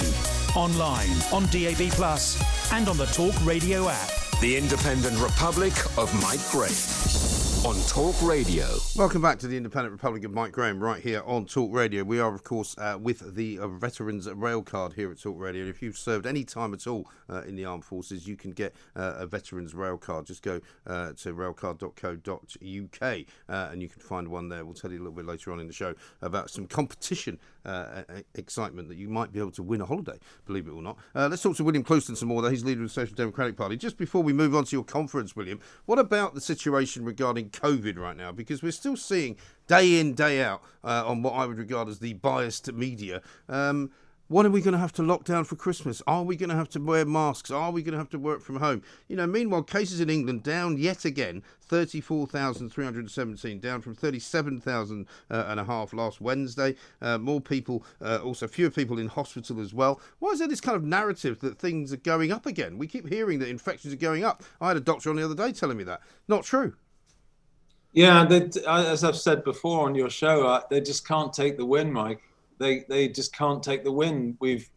online, 0.55 1.10
on 1.34 1.46
DAB, 1.48 1.91
Plus, 1.91 2.72
and 2.72 2.88
on 2.88 2.98
the 2.98 3.08
Talk 3.08 3.34
Radio 3.46 3.89
app. 3.89 4.10
The 4.41 4.58
Independent 4.58 5.17
Republic 5.20 5.74
of 5.98 6.13
Mike 6.22 6.41
Graham 6.51 7.30
on 7.63 7.75
Talk 7.82 8.20
Radio. 8.24 8.68
Welcome 8.96 9.22
back 9.22 9.38
to 9.39 9.48
the 9.48 9.56
Independent 9.56 9.91
Republic 9.91 10.24
of 10.24 10.32
Mike 10.32 10.51
Graham, 10.51 10.82
right 10.82 11.00
here 11.00 11.22
on 11.27 11.46
Talk 11.46 11.72
Radio. 11.72 12.03
We 12.03 12.20
are, 12.20 12.34
of 12.34 12.44
course, 12.44 12.75
uh, 12.80 12.98
with 13.00 13.36
the 13.36 13.60
uh, 13.60 13.68
Veterans 13.68 14.27
Rail 14.27 14.63
Card 14.63 14.94
here 14.94 15.12
at 15.12 15.22
Talk 15.22 15.39
Radio. 15.39 15.65
If 15.65 15.80
you've 15.84 15.98
served 15.98 16.25
any 16.25 16.44
time 16.44 16.74
at 16.74 16.88
all 16.88 17.08
uh, 17.30 17.44
in 17.44 17.56
the 17.56 17.65
armed 17.65 17.86
forces, 17.86 18.27
you 18.27 18.36
can 18.36 18.50
get 18.51 18.74
uh, 18.96 19.13
a 19.18 19.27
Veterans 19.27 19.75
Rail 19.75 19.98
Card. 20.00 20.25
Just 20.25 20.41
go 20.41 20.60
uh, 20.88 21.13
to 21.13 21.36
railcard.co.uk 21.36 23.01
uh, 23.03 23.70
and 23.72 23.82
you 23.82 23.89
can 23.89 24.01
find 24.01 24.27
one 24.27 24.50
there. 24.50 24.65
We'll 24.65 24.74
tell 24.74 24.91
you 24.91 24.98
a 24.98 25.03
little 25.03 25.13
bit 25.13 25.27
later 25.27 25.51
on 25.51 25.60
in 25.60 25.68
the 25.68 25.74
show 25.74 25.94
about 26.22 26.50
some 26.50 26.65
competition 26.65 27.38
excitement 28.36 28.88
that 28.89 28.98
you 28.98 29.08
might 29.08 29.32
be 29.32 29.39
able 29.39 29.51
to 29.51 29.63
win 29.63 29.82
a 29.82 29.86
holiday, 29.86 30.18
believe 30.46 30.68
it 30.68 30.72
or 30.72 30.82
not. 30.82 30.98
let's 31.13 31.41
talk 31.41 31.56
to 31.58 31.63
William 31.63 31.84
Clouston 31.84 32.15
some 32.15 32.30
more. 32.30 32.41
Though. 32.41 32.50
He's 32.50 32.63
leader 32.63 32.82
of 32.82 32.89
the 32.89 32.94
Social 32.94 33.15
Democratic 33.15 33.56
Party. 33.56 33.77
Just 33.77 33.98
before 33.98 34.24
we 34.24 34.34
move 34.34 34.56
on 34.56 34.65
to 34.65 34.75
your 34.75 34.84
conference, 34.84 35.36
William, 35.36 35.60
what 35.86 36.00
about 36.00 36.34
the 36.34 36.41
situation 36.41 37.06
regarding 37.06 37.50
COVID 37.50 37.98
right 37.98 38.18
now 38.18 38.32
because 38.32 38.63
we're 38.63 38.72
still 38.72 38.98
seeing 38.98 39.38
day 39.68 40.00
in, 40.00 40.13
day 40.13 40.44
out 40.44 40.62
uh, 40.84 41.03
on 41.06 41.22
what 41.22 41.32
I 41.34 41.46
would 41.46 41.58
regard 41.58 41.88
as 41.88 42.00
the 42.00 42.13
biased 42.13 42.72
media. 42.74 43.22
Um, 43.48 43.91
what 44.31 44.45
are 44.45 44.50
we 44.50 44.61
going 44.61 44.71
to 44.71 44.79
have 44.79 44.93
to 44.93 45.03
lock 45.03 45.25
down 45.25 45.43
for 45.43 45.57
Christmas? 45.57 46.01
Are 46.07 46.23
we 46.23 46.38
going 46.38 46.50
to 46.50 46.55
have 46.55 46.69
to 46.69 46.79
wear 46.79 47.05
masks? 47.05 47.51
Are 47.51 47.69
we 47.69 47.83
going 47.83 47.91
to 47.91 47.97
have 47.97 48.09
to 48.11 48.17
work 48.17 48.41
from 48.41 48.55
home? 48.55 48.81
You 49.09 49.17
know, 49.17 49.27
meanwhile, 49.27 49.61
cases 49.61 50.00
in 50.00 50.09
England 50.09 50.41
down 50.41 50.77
yet 50.77 51.03
again, 51.03 51.43
34,317, 51.63 53.59
down 53.59 53.81
from 53.81 53.93
37,000 53.93 55.05
uh, 55.29 55.45
and 55.50 55.59
a 55.59 55.65
half 55.65 55.91
last 55.91 56.21
Wednesday. 56.21 56.77
Uh, 57.01 57.17
more 57.17 57.41
people, 57.41 57.83
uh, 58.01 58.19
also 58.23 58.47
fewer 58.47 58.69
people 58.69 59.00
in 59.00 59.09
hospital 59.09 59.59
as 59.59 59.73
well. 59.73 60.00
Why 60.19 60.29
is 60.29 60.39
there 60.39 60.47
this 60.47 60.61
kind 60.61 60.77
of 60.77 60.85
narrative 60.85 61.41
that 61.41 61.59
things 61.59 61.91
are 61.91 61.97
going 61.97 62.31
up 62.31 62.45
again? 62.45 62.77
We 62.77 62.88
keep 62.88 63.09
hearing 63.09 63.39
that 63.39 63.50
infections 63.50 63.93
are 63.93 63.97
going 63.97 64.23
up. 64.23 64.43
I 64.61 64.69
had 64.69 64.77
a 64.77 64.81
doctor 64.81 65.09
on 65.09 65.17
the 65.17 65.25
other 65.25 65.35
day 65.35 65.51
telling 65.51 65.75
me 65.75 65.83
that. 65.83 66.00
Not 66.29 66.45
true. 66.45 66.75
Yeah, 67.91 68.24
they, 68.24 68.50
as 68.65 69.03
I've 69.03 69.17
said 69.17 69.44
before 69.44 69.85
on 69.85 69.94
your 69.94 70.09
show, 70.09 70.48
uh, 70.48 70.61
they 70.70 70.79
just 70.79 71.05
can't 71.05 71.33
take 71.33 71.57
the 71.57 71.65
win, 71.65 71.91
Mike. 71.91 72.22
They 72.61 72.85
they 72.87 73.07
just 73.07 73.35
can't 73.35 73.61
take 73.63 73.83
the 73.83 73.91
win. 73.91 74.37
We've, 74.39 74.69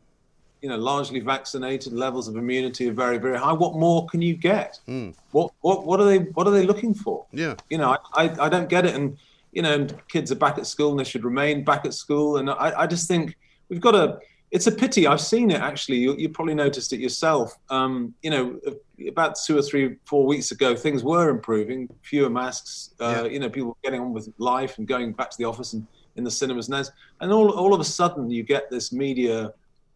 you 0.62 0.68
know, 0.68 0.76
largely 0.76 1.20
vaccinated. 1.20 1.92
Levels 1.92 2.26
of 2.28 2.36
immunity 2.36 2.88
are 2.88 2.92
very 2.92 3.18
very 3.18 3.38
high. 3.38 3.52
What 3.52 3.74
more 3.74 4.06
can 4.06 4.22
you 4.22 4.34
get? 4.34 4.80
Mm. 4.88 5.14
What 5.32 5.52
what 5.60 5.86
what 5.86 6.00
are 6.00 6.04
they 6.04 6.18
what 6.18 6.46
are 6.46 6.52
they 6.52 6.66
looking 6.66 6.94
for? 6.94 7.26
Yeah, 7.32 7.54
you 7.70 7.78
know, 7.78 7.96
I, 8.14 8.24
I, 8.24 8.46
I 8.46 8.48
don't 8.48 8.68
get 8.68 8.86
it. 8.86 8.94
And 8.94 9.18
you 9.52 9.62
know, 9.62 9.86
kids 10.08 10.32
are 10.32 10.36
back 10.36 10.58
at 10.58 10.66
school 10.66 10.90
and 10.90 10.98
they 10.98 11.04
should 11.04 11.24
remain 11.24 11.62
back 11.62 11.84
at 11.84 11.94
school. 11.94 12.38
And 12.38 12.50
I 12.50 12.82
I 12.82 12.86
just 12.86 13.06
think 13.06 13.36
we've 13.68 13.80
got 13.80 13.92
to 13.92 14.18
it's 14.54 14.68
a 14.68 14.72
pity. 14.72 15.04
I've 15.08 15.20
seen 15.20 15.50
it 15.50 15.60
actually. 15.60 15.98
You, 15.98 16.14
you 16.16 16.28
probably 16.28 16.54
noticed 16.54 16.92
it 16.92 17.00
yourself. 17.00 17.58
Um, 17.70 18.14
you 18.22 18.30
know, 18.30 18.60
about 19.08 19.36
two 19.44 19.58
or 19.58 19.62
three, 19.62 19.96
four 20.04 20.26
weeks 20.26 20.52
ago, 20.52 20.76
things 20.76 21.02
were 21.02 21.28
improving. 21.28 21.88
Fewer 22.02 22.30
masks. 22.30 22.94
Uh, 23.00 23.22
yeah. 23.24 23.32
You 23.32 23.40
know, 23.40 23.50
people 23.50 23.76
getting 23.82 24.00
on 24.00 24.12
with 24.12 24.32
life 24.38 24.78
and 24.78 24.86
going 24.86 25.12
back 25.12 25.30
to 25.30 25.36
the 25.38 25.44
office 25.44 25.72
and 25.72 25.84
in 26.16 26.24
the 26.24 26.30
cinemas 26.30 26.68
and 26.68 26.90
and 27.20 27.32
all 27.32 27.50
all 27.50 27.74
of 27.74 27.80
a 27.80 27.84
sudden 27.84 28.30
you 28.30 28.42
get 28.42 28.70
this 28.70 28.92
media 28.92 29.52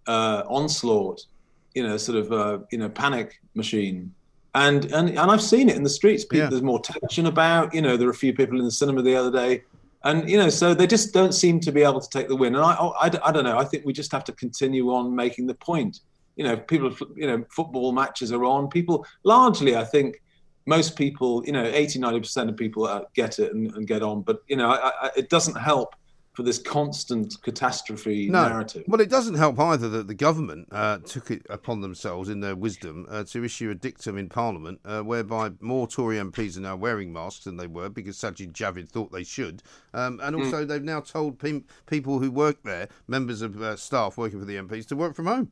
uh, 0.07 0.43
onslaught. 0.49 1.25
You 1.75 1.87
know, 1.87 1.97
sort 1.97 2.19
of 2.19 2.33
uh, 2.33 2.59
you 2.73 2.79
know 2.79 2.89
panic 2.89 3.41
machine. 3.55 4.15
And, 4.55 4.87
and 4.87 5.11
and 5.11 5.31
I've 5.31 5.43
seen 5.43 5.69
it 5.69 5.77
in 5.77 5.83
the 5.83 5.91
streets. 5.91 6.25
People, 6.25 6.39
yeah. 6.39 6.51
There's 6.51 6.63
more 6.63 6.81
tension 6.81 7.27
about. 7.27 7.75
You 7.75 7.83
know, 7.83 7.97
there 7.97 8.07
were 8.07 8.13
a 8.13 8.17
few 8.17 8.33
people 8.33 8.59
in 8.59 8.65
the 8.65 8.71
cinema 8.71 9.03
the 9.03 9.15
other 9.15 9.31
day 9.31 9.63
and 10.05 10.29
you 10.29 10.37
know 10.37 10.49
so 10.49 10.75
they 10.75 10.87
just 10.87 11.13
don't 11.13 11.33
seem 11.33 11.59
to 11.61 11.73
be 11.73 11.83
able 11.83 12.01
to 12.01 12.09
take 12.09 12.29
the 12.29 12.37
win 12.37 12.55
and 12.55 12.65
I, 12.65 12.73
I, 12.73 13.11
I 13.25 13.33
don't 13.33 13.45
know 13.45 13.59
i 13.59 13.65
think 13.65 13.85
we 13.85 13.93
just 13.93 14.13
have 14.13 14.25
to 14.25 14.33
continue 14.33 14.91
on 14.95 15.15
making 15.15 15.47
the 15.47 15.55
point 15.55 16.01
you 16.37 16.45
know 16.45 16.57
people 16.57 16.95
you 17.17 17.27
know 17.27 17.45
football 17.51 17.93
matches 17.93 18.33
are 18.33 18.45
on 18.45 18.69
people 18.69 19.05
largely 19.25 19.77
i 19.77 19.85
think 19.85 20.23
most 20.67 20.97
people 20.97 21.43
you 21.45 21.53
know 21.53 21.65
80 21.65 21.99
90% 21.99 22.49
of 22.49 22.57
people 22.57 22.87
uh, 22.87 23.03
get 23.15 23.39
it 23.39 23.53
and, 23.53 23.75
and, 23.75 23.87
get 23.87 24.03
on 24.03 24.23
but 24.23 24.43
you 24.49 24.57
know 24.57 24.71
I, 24.71 24.93
I, 25.03 25.11
it 25.17 25.31
doesn't 25.31 25.57
help 25.57 25.95
for 26.39 26.45
this 26.45 26.61
constant 26.61 27.35
catastrophe 27.43 28.29
no. 28.29 28.49
narrative. 28.49 28.85
Well, 28.87 29.01
it 29.01 29.11
doesn't 29.11 29.35
help 29.35 29.59
either 29.59 29.89
that 29.89 30.07
the 30.07 30.15
government 30.15 30.69
uh, 30.71 30.99
took 30.99 31.33
it 31.33 31.45
upon 31.51 31.81
themselves, 31.81 32.29
in 32.29 32.39
their 32.39 32.55
wisdom, 32.55 33.09
uh, 33.11 33.25
to 33.25 33.43
issue 33.43 33.71
a 33.71 33.75
dictum 33.75 34.17
in 34.17 34.29
Parliament 34.29 34.79
uh, 34.85 35.01
whereby 35.01 35.51
more 35.59 35.89
Tory 35.89 36.17
MPs 36.19 36.57
are 36.57 36.61
now 36.61 36.77
wearing 36.77 37.13
masks 37.13 37.43
than 37.43 37.57
they 37.57 37.67
were 37.67 37.89
because 37.89 38.17
Sajid 38.17 38.53
Javid 38.53 38.89
thought 38.89 39.11
they 39.11 39.25
should. 39.25 39.65
Um, 39.93 40.21
and 40.23 40.37
hmm. 40.37 40.43
also, 40.43 40.65
mm. 40.65 40.69
they've 40.69 40.81
now 40.81 41.01
told 41.01 41.41
pe- 41.41 41.65
people 41.87 42.21
who 42.21 42.31
work 42.31 42.63
there, 42.63 42.87
members 43.09 43.43
of 43.43 43.61
uh, 43.61 43.75
staff 43.75 44.17
working 44.17 44.39
for 44.39 44.47
the 44.47 44.55
MPs, 44.55 44.87
to 44.87 44.95
work 44.95 45.17
from 45.17 45.27
home. 45.27 45.51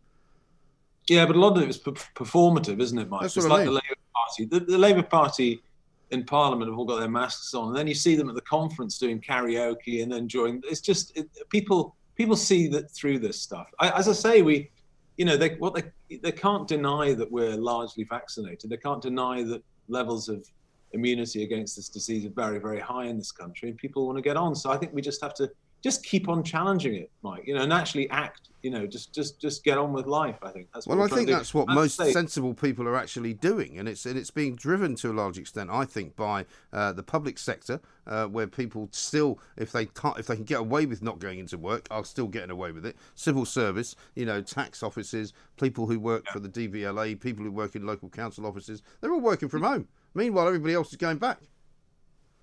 Yeah, 1.08 1.26
but 1.26 1.34
a 1.34 1.40
lot 1.40 1.56
of 1.56 1.64
it 1.64 1.68
is 1.68 1.80
performative, 1.80 2.80
isn't 2.80 2.96
it, 2.96 3.10
Mike? 3.10 3.22
That's 3.22 3.36
it's 3.36 3.46
like 3.46 3.66
mean. 3.66 3.74
the 3.74 3.80
Labour 3.82 3.96
Party. 4.14 4.44
The, 4.44 4.60
the 4.60 4.78
Labour 4.78 5.02
Party 5.02 5.62
in 6.10 6.24
Parliament 6.24 6.70
have 6.70 6.78
all 6.78 6.84
got 6.84 7.00
their 7.00 7.10
masks 7.10 7.54
on, 7.54 7.68
and 7.68 7.76
then 7.76 7.86
you 7.86 7.94
see 7.94 8.14
them 8.14 8.28
at 8.28 8.34
the 8.34 8.40
conference 8.42 8.98
doing 8.98 9.20
karaoke 9.20 10.02
and 10.02 10.12
enjoying. 10.12 10.62
It's 10.64 10.80
just 10.80 11.16
it, 11.16 11.28
people 11.50 11.96
people 12.14 12.36
see 12.36 12.68
that 12.68 12.90
through 12.90 13.18
this 13.18 13.40
stuff. 13.40 13.68
I, 13.80 13.90
as 13.90 14.08
I 14.08 14.12
say, 14.12 14.42
we, 14.42 14.70
you 15.16 15.24
know, 15.24 15.36
they 15.36 15.56
what 15.56 15.74
they 15.74 16.18
they 16.18 16.32
can't 16.32 16.68
deny 16.68 17.12
that 17.14 17.30
we're 17.30 17.56
largely 17.56 18.04
vaccinated. 18.04 18.70
They 18.70 18.76
can't 18.76 19.02
deny 19.02 19.42
that 19.44 19.62
levels 19.88 20.28
of 20.28 20.46
immunity 20.92 21.42
against 21.42 21.76
this 21.76 21.88
disease 21.88 22.24
are 22.24 22.30
very 22.30 22.58
very 22.58 22.80
high 22.80 23.06
in 23.06 23.18
this 23.18 23.32
country, 23.32 23.70
and 23.70 23.78
people 23.78 24.06
want 24.06 24.18
to 24.18 24.22
get 24.22 24.36
on. 24.36 24.54
So 24.54 24.70
I 24.70 24.76
think 24.76 24.92
we 24.92 25.02
just 25.02 25.22
have 25.22 25.34
to 25.34 25.50
just 25.82 26.04
keep 26.04 26.28
on 26.28 26.42
challenging 26.42 26.94
it, 26.94 27.10
Mike. 27.22 27.44
You 27.46 27.54
know, 27.54 27.62
and 27.62 27.72
actually 27.72 28.08
act. 28.10 28.48
You 28.62 28.70
know, 28.72 28.86
just 28.86 29.14
just 29.14 29.40
just 29.40 29.62
get 29.62 29.78
on 29.78 29.92
with 29.92 30.06
life. 30.06 30.38
I 30.42 30.50
think 30.50 30.68
that's 30.74 30.88
well. 30.88 31.00
I 31.00 31.06
think 31.06 31.28
that's 31.28 31.54
what 31.54 31.68
most 31.68 31.96
say. 31.96 32.10
sensible 32.10 32.52
people 32.52 32.88
are 32.88 32.96
actually 32.96 33.32
doing, 33.32 33.78
and 33.78 33.88
it's 33.88 34.06
and 34.06 34.18
it's 34.18 34.30
being 34.30 34.56
driven 34.56 34.96
to 34.96 35.12
a 35.12 35.14
large 35.14 35.38
extent, 35.38 35.70
I 35.70 35.84
think, 35.84 36.16
by 36.16 36.46
uh, 36.72 36.92
the 36.92 37.04
public 37.04 37.38
sector, 37.38 37.80
uh, 38.08 38.26
where 38.26 38.48
people 38.48 38.88
still, 38.90 39.38
if 39.56 39.70
they 39.70 39.86
can't, 39.86 40.18
if 40.18 40.26
they 40.26 40.34
can 40.34 40.44
get 40.44 40.58
away 40.58 40.84
with 40.84 41.00
not 41.00 41.20
going 41.20 41.38
into 41.38 41.58
work, 41.58 41.86
are 41.92 42.04
still 42.04 42.26
getting 42.26 42.50
away 42.50 42.72
with 42.72 42.84
it. 42.84 42.96
Civil 43.14 43.44
service, 43.44 43.94
you 44.16 44.26
know, 44.26 44.42
tax 44.42 44.82
offices, 44.82 45.32
people 45.60 45.86
who 45.86 46.00
work 46.00 46.24
yeah. 46.26 46.32
for 46.32 46.40
the 46.40 46.48
DVLA, 46.48 47.20
people 47.20 47.44
who 47.44 47.52
work 47.52 47.76
in 47.76 47.86
local 47.86 48.08
council 48.08 48.46
offices, 48.46 48.82
they're 49.00 49.12
all 49.12 49.20
working 49.20 49.48
from 49.48 49.62
home. 49.62 49.86
Meanwhile, 50.14 50.48
everybody 50.48 50.74
else 50.74 50.90
is 50.90 50.96
going 50.96 51.18
back. 51.18 51.38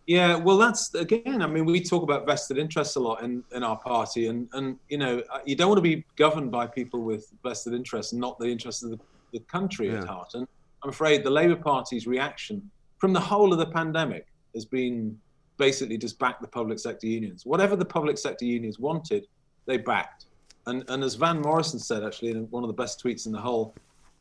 Yeah, 0.05 0.35
well, 0.35 0.57
that's 0.57 0.93
again. 0.95 1.41
I 1.41 1.47
mean, 1.47 1.65
we 1.65 1.81
talk 1.81 2.03
about 2.03 2.25
vested 2.25 2.57
interests 2.57 2.97
a 2.97 2.99
lot 2.99 3.23
in, 3.23 3.43
in 3.55 3.63
our 3.63 3.77
party, 3.77 4.27
and 4.27 4.49
and 4.53 4.77
you 4.89 4.97
know, 4.97 5.23
uh, 5.31 5.39
you 5.45 5.55
don't 5.55 5.69
want 5.69 5.77
to 5.77 5.81
be 5.81 6.03
governed 6.17 6.51
by 6.51 6.67
people 6.67 7.01
with 7.01 7.31
vested 7.41 7.73
interests, 7.73 8.11
not 8.11 8.37
the 8.37 8.47
interests 8.47 8.83
of 8.83 8.91
the 8.91 8.99
the 9.31 9.39
country 9.39 9.87
Yeah. 9.89 9.99
at 9.99 10.05
heart. 10.07 10.35
And 10.35 10.47
I'm 10.83 10.89
afraid 10.89 11.23
the 11.23 11.29
Labour 11.29 11.55
Party's 11.55 12.05
reaction 12.07 12.69
from 12.99 13.13
the 13.13 13.19
whole 13.19 13.51
of 13.51 13.59
the 13.59 13.65
pandemic 13.65 14.27
has 14.53 14.63
been 14.65 15.19
basically 15.57 15.97
just 15.97 16.19
back 16.19 16.39
the 16.39 16.47
public 16.47 16.79
sector 16.79 17.07
unions. 17.07 17.45
Whatever 17.45 17.75
the 17.75 17.85
public 17.85 18.17
sector 18.17 18.45
unions 18.45 18.79
wanted, 18.79 19.27
they 19.65 19.77
backed. 19.77 20.25
And, 20.67 20.83
and 20.87 21.03
as 21.03 21.15
Van 21.15 21.41
Morrison 21.41 21.79
said, 21.79 22.03
actually, 22.03 22.31
in 22.31 22.43
one 22.51 22.63
of 22.63 22.67
the 22.67 22.73
best 22.73 23.03
tweets 23.03 23.25
in 23.25 23.31
the 23.31 23.39
whole 23.41 23.73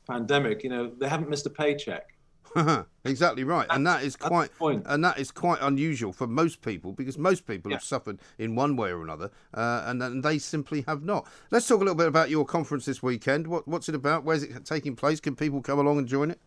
pandemic, 0.09 0.64
you 0.64 0.71
know, 0.71 0.90
they 0.99 1.09
haven't 1.09 1.29
missed 1.29 1.47
a 1.47 1.51
paycheck. 1.51 2.12
exactly 3.05 3.45
right, 3.45 3.67
and 3.71 3.87
that 3.87 4.03
is 4.03 4.17
quite 4.17 4.51
and 4.61 5.05
that 5.05 5.19
is 5.19 5.31
quite 5.31 5.59
unusual 5.61 6.12
for 6.12 6.27
most 6.27 6.62
people 6.62 6.93
because 6.93 7.17
most 7.19 7.47
people 7.47 7.71
Yeah. 7.71 7.77
have 7.77 7.85
suffered 7.85 8.19
in 8.38 8.55
one 8.55 8.77
way 8.77 8.91
or 8.91 9.03
another, 9.03 9.31
uh, 9.55 9.85
and, 9.87 10.03
and 10.03 10.23
they 10.23 10.38
simply 10.38 10.85
have 10.87 11.03
not. 11.03 11.27
Let's 11.51 11.67
talk 11.67 11.77
a 11.77 11.85
little 11.85 11.95
bit 11.95 12.09
about 12.09 12.31
your 12.31 12.45
conference 12.45 12.85
this 12.85 13.03
weekend. 13.03 13.47
What, 13.47 13.67
what's 13.67 13.88
it 13.88 13.95
about? 13.95 14.25
Where's 14.25 14.43
it 14.43 14.65
taking 14.65 14.97
place? 14.97 15.21
Can 15.21 15.37
people 15.37 15.62
come 15.62 15.79
along 15.79 15.99
and 15.99 16.07
join 16.07 16.31
it? 16.31 16.38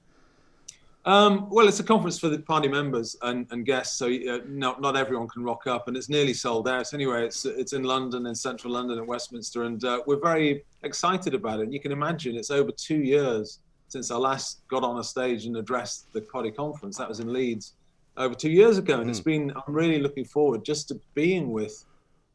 Um, 1.05 1.49
well, 1.51 1.67
it's 1.67 1.79
a 1.79 1.83
conference 1.83 2.17
for 2.17 2.29
the 2.29 2.39
party 2.39 2.67
members 2.67 3.15
and, 3.21 3.45
and 3.51 3.63
guests, 3.63 3.95
so 3.95 4.07
uh, 4.07 4.39
not 4.47 4.81
not 4.81 4.97
everyone 4.97 5.27
can 5.27 5.43
rock 5.43 5.67
up, 5.67 5.87
and 5.87 5.95
it's 5.95 6.09
nearly 6.09 6.33
sold 6.33 6.67
out. 6.67 6.93
Anyway, 6.95 7.23
it's 7.23 7.45
it's 7.45 7.73
in 7.73 7.83
London, 7.83 8.25
in 8.25 8.33
central 8.33 8.73
London, 8.73 8.97
at 8.97 9.05
Westminster, 9.05 9.63
and 9.63 9.83
uh, 9.83 10.01
we're 10.07 10.19
very 10.19 10.65
excited 10.81 11.35
about 11.35 11.59
it. 11.59 11.63
And 11.63 11.73
you 11.73 11.79
can 11.79 11.91
imagine 11.91 12.35
it's 12.35 12.49
over 12.49 12.71
two 12.71 12.97
years 12.97 13.59
since 13.87 14.11
I 14.11 14.17
last 14.17 14.61
got 14.67 14.83
on 14.83 14.99
a 14.99 15.03
stage 15.03 15.45
and 15.45 15.57
addressed 15.57 16.11
the 16.13 16.21
party 16.21 16.51
conference. 16.51 16.97
That 16.97 17.07
was 17.07 17.19
in 17.19 17.31
Leeds 17.31 17.73
over 18.17 18.33
two 18.33 18.49
years 18.49 18.77
ago, 18.77 18.99
and 18.99 19.09
it's 19.09 19.19
been. 19.19 19.51
I'm 19.55 19.73
really 19.73 19.99
looking 19.99 20.25
forward 20.25 20.65
just 20.65 20.87
to 20.89 20.99
being 21.13 21.51
with 21.51 21.85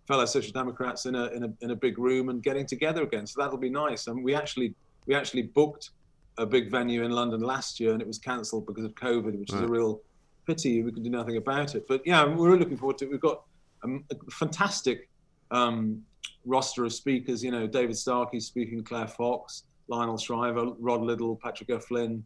fellow 0.07 0.25
social 0.27 0.53
democrats 0.53 1.07
in 1.07 1.15
a 1.15 1.27
in 1.27 1.45
a 1.45 1.53
in 1.61 1.71
a 1.71 1.77
big 1.77 1.99
room 1.99 2.29
and 2.29 2.43
getting 2.43 2.67
together 2.67 3.03
again. 3.03 3.27
So 3.27 3.41
that'll 3.41 3.59
be 3.59 3.71
nice. 3.71 4.07
And 4.07 4.23
we 4.25 4.35
actually 4.35 4.75
we 5.07 5.15
actually 5.15 5.43
booked 5.43 5.91
a 6.39 6.47
big 6.47 6.71
venue 6.71 7.05
in 7.05 7.11
London 7.11 7.41
last 7.41 7.81
year, 7.81 7.93
and 7.93 8.01
it 8.01 8.09
was 8.09 8.19
cancelled 8.19 8.67
because 8.67 8.85
of 8.85 8.95
COVID, 8.95 9.39
which 9.39 9.53
is 9.53 9.61
a 9.61 9.69
real 9.69 10.01
pity. 10.47 10.83
We 10.83 10.93
could 10.93 11.05
do 11.05 11.11
nothing 11.11 11.37
about 11.37 11.75
it. 11.75 11.87
But 11.87 12.03
yeah, 12.07 12.25
we're 12.25 12.57
looking 12.57 12.77
forward 12.77 12.99
to 12.99 13.05
it. 13.05 13.11
We've 13.11 13.21
got 13.21 13.43
um, 13.85 14.05
a 14.11 14.31
fantastic 14.31 15.09
um, 15.51 16.03
roster 16.45 16.85
of 16.85 16.93
speakers. 16.93 17.43
You 17.45 17.51
know, 17.51 17.67
David 17.67 17.97
Starkey 17.97 18.41
speaking, 18.41 18.83
Claire 18.83 19.09
Fox, 19.09 19.65
Lionel 19.91 20.17
Shriver, 20.17 20.73
Rod 20.79 21.03
Liddle, 21.03 21.37
Patrick 21.37 21.71
O'Flynn, 21.71 22.25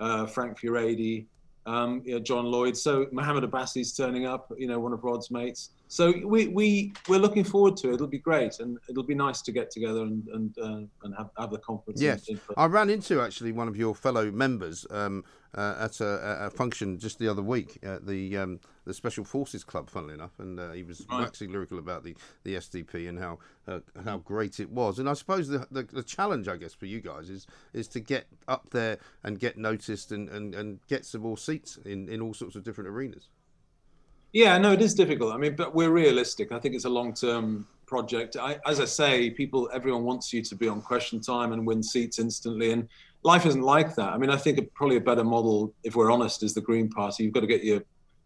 uh, 0.00 0.26
Frank 0.26 0.58
Furedi, 0.60 1.26
um, 1.66 2.02
you 2.04 2.14
know, 2.14 2.20
John 2.20 2.44
Lloyd. 2.44 2.76
So 2.76 3.06
Mohammed 3.12 3.44
Abbasi's 3.44 3.96
turning 3.96 4.26
up. 4.26 4.52
You 4.58 4.66
know, 4.66 4.78
one 4.78 4.92
of 4.92 5.02
Rod's 5.02 5.30
mates. 5.30 5.70
So 5.88 6.12
we 6.24 6.48
we 6.48 6.92
we're 7.08 7.20
looking 7.20 7.44
forward 7.44 7.76
to 7.78 7.90
it. 7.90 7.94
It'll 7.94 8.06
be 8.06 8.18
great, 8.18 8.58
and 8.58 8.78
it'll 8.88 9.02
be 9.04 9.14
nice 9.14 9.40
to 9.42 9.52
get 9.52 9.70
together 9.70 10.02
and 10.02 10.26
and 10.28 10.58
uh, 10.58 11.04
and 11.04 11.14
have, 11.16 11.30
have 11.38 11.50
the 11.50 11.58
conference. 11.58 12.00
Yes, 12.00 12.28
I 12.56 12.66
ran 12.66 12.90
into 12.90 13.20
actually 13.20 13.52
one 13.52 13.68
of 13.68 13.76
your 13.76 13.94
fellow 13.94 14.30
members 14.30 14.86
um, 14.90 15.24
uh, 15.54 15.76
at 15.80 16.00
a, 16.00 16.46
a 16.46 16.50
function 16.50 16.98
just 16.98 17.18
the 17.18 17.28
other 17.28 17.42
week 17.42 17.78
at 17.82 18.06
the 18.06 18.36
um, 18.36 18.60
the 18.84 18.94
Special 18.94 19.24
Forces 19.24 19.64
Club. 19.64 19.88
Funnily 19.90 20.14
enough, 20.14 20.38
and 20.38 20.58
uh, 20.58 20.72
he 20.72 20.82
was 20.82 21.04
Right. 21.10 21.20
waxing 21.20 21.52
lyrical 21.52 21.78
about 21.78 22.04
the, 22.04 22.14
the 22.44 22.54
SDP 22.56 23.08
and 23.08 23.18
how 23.18 23.38
uh, 23.68 23.80
how 24.04 24.18
great 24.18 24.60
it 24.60 24.70
was. 24.70 24.98
And 24.98 25.08
I 25.08 25.14
suppose 25.14 25.48
the, 25.48 25.66
the 25.70 25.82
the 25.84 26.02
challenge, 26.02 26.48
I 26.48 26.56
guess, 26.56 26.74
for 26.74 26.86
you 26.86 27.00
guys 27.00 27.30
is 27.30 27.46
is 27.72 27.88
to 27.88 28.00
get 28.00 28.26
up 28.48 28.70
there 28.70 28.98
and 29.22 29.38
get 29.38 29.56
noticed 29.58 30.12
and, 30.12 30.28
and, 30.28 30.54
and 30.54 30.80
get 30.88 31.04
some 31.04 31.22
more 31.22 31.38
seats 31.38 31.78
in, 31.84 32.08
in 32.08 32.20
all 32.20 32.34
sorts 32.34 32.56
of 32.56 32.64
different 32.64 32.88
arenas. 32.88 33.28
Yeah, 34.32 34.58
no, 34.58 34.72
it 34.72 34.82
is 34.82 34.94
difficult. 34.94 35.32
I 35.32 35.36
mean, 35.36 35.54
but 35.54 35.74
we're 35.74 35.92
realistic. 35.92 36.50
I 36.50 36.58
think 36.58 36.74
it's 36.74 36.86
a 36.86 36.90
long-term 36.90 37.68
project. 37.86 38.36
I, 38.36 38.58
as 38.66 38.80
I 38.80 38.84
say, 38.84 39.30
people, 39.30 39.70
everyone 39.72 40.02
wants 40.02 40.32
you 40.32 40.42
to 40.42 40.56
be 40.56 40.66
on 40.66 40.82
question 40.82 41.20
time 41.20 41.52
and 41.52 41.64
win 41.64 41.82
seats 41.84 42.18
instantly, 42.18 42.72
and 42.72 42.88
life 43.24 43.46
isn't 43.46 43.62
like 43.62 43.94
that. 43.96 44.12
I 44.12 44.18
mean, 44.18 44.30
I 44.30 44.36
think 44.36 44.58
a, 44.58 44.62
probably 44.62 44.96
a 44.96 45.00
better 45.00 45.24
model, 45.24 45.74
if 45.82 45.96
we're 45.96 46.12
honest, 46.12 46.42
is 46.42 46.54
the 46.54 46.60
Green 46.60 46.88
Party. 46.88 47.24
You've 47.24 47.32
got 47.32 47.40
to 47.40 47.46
get 47.46 47.64
your 47.64 47.82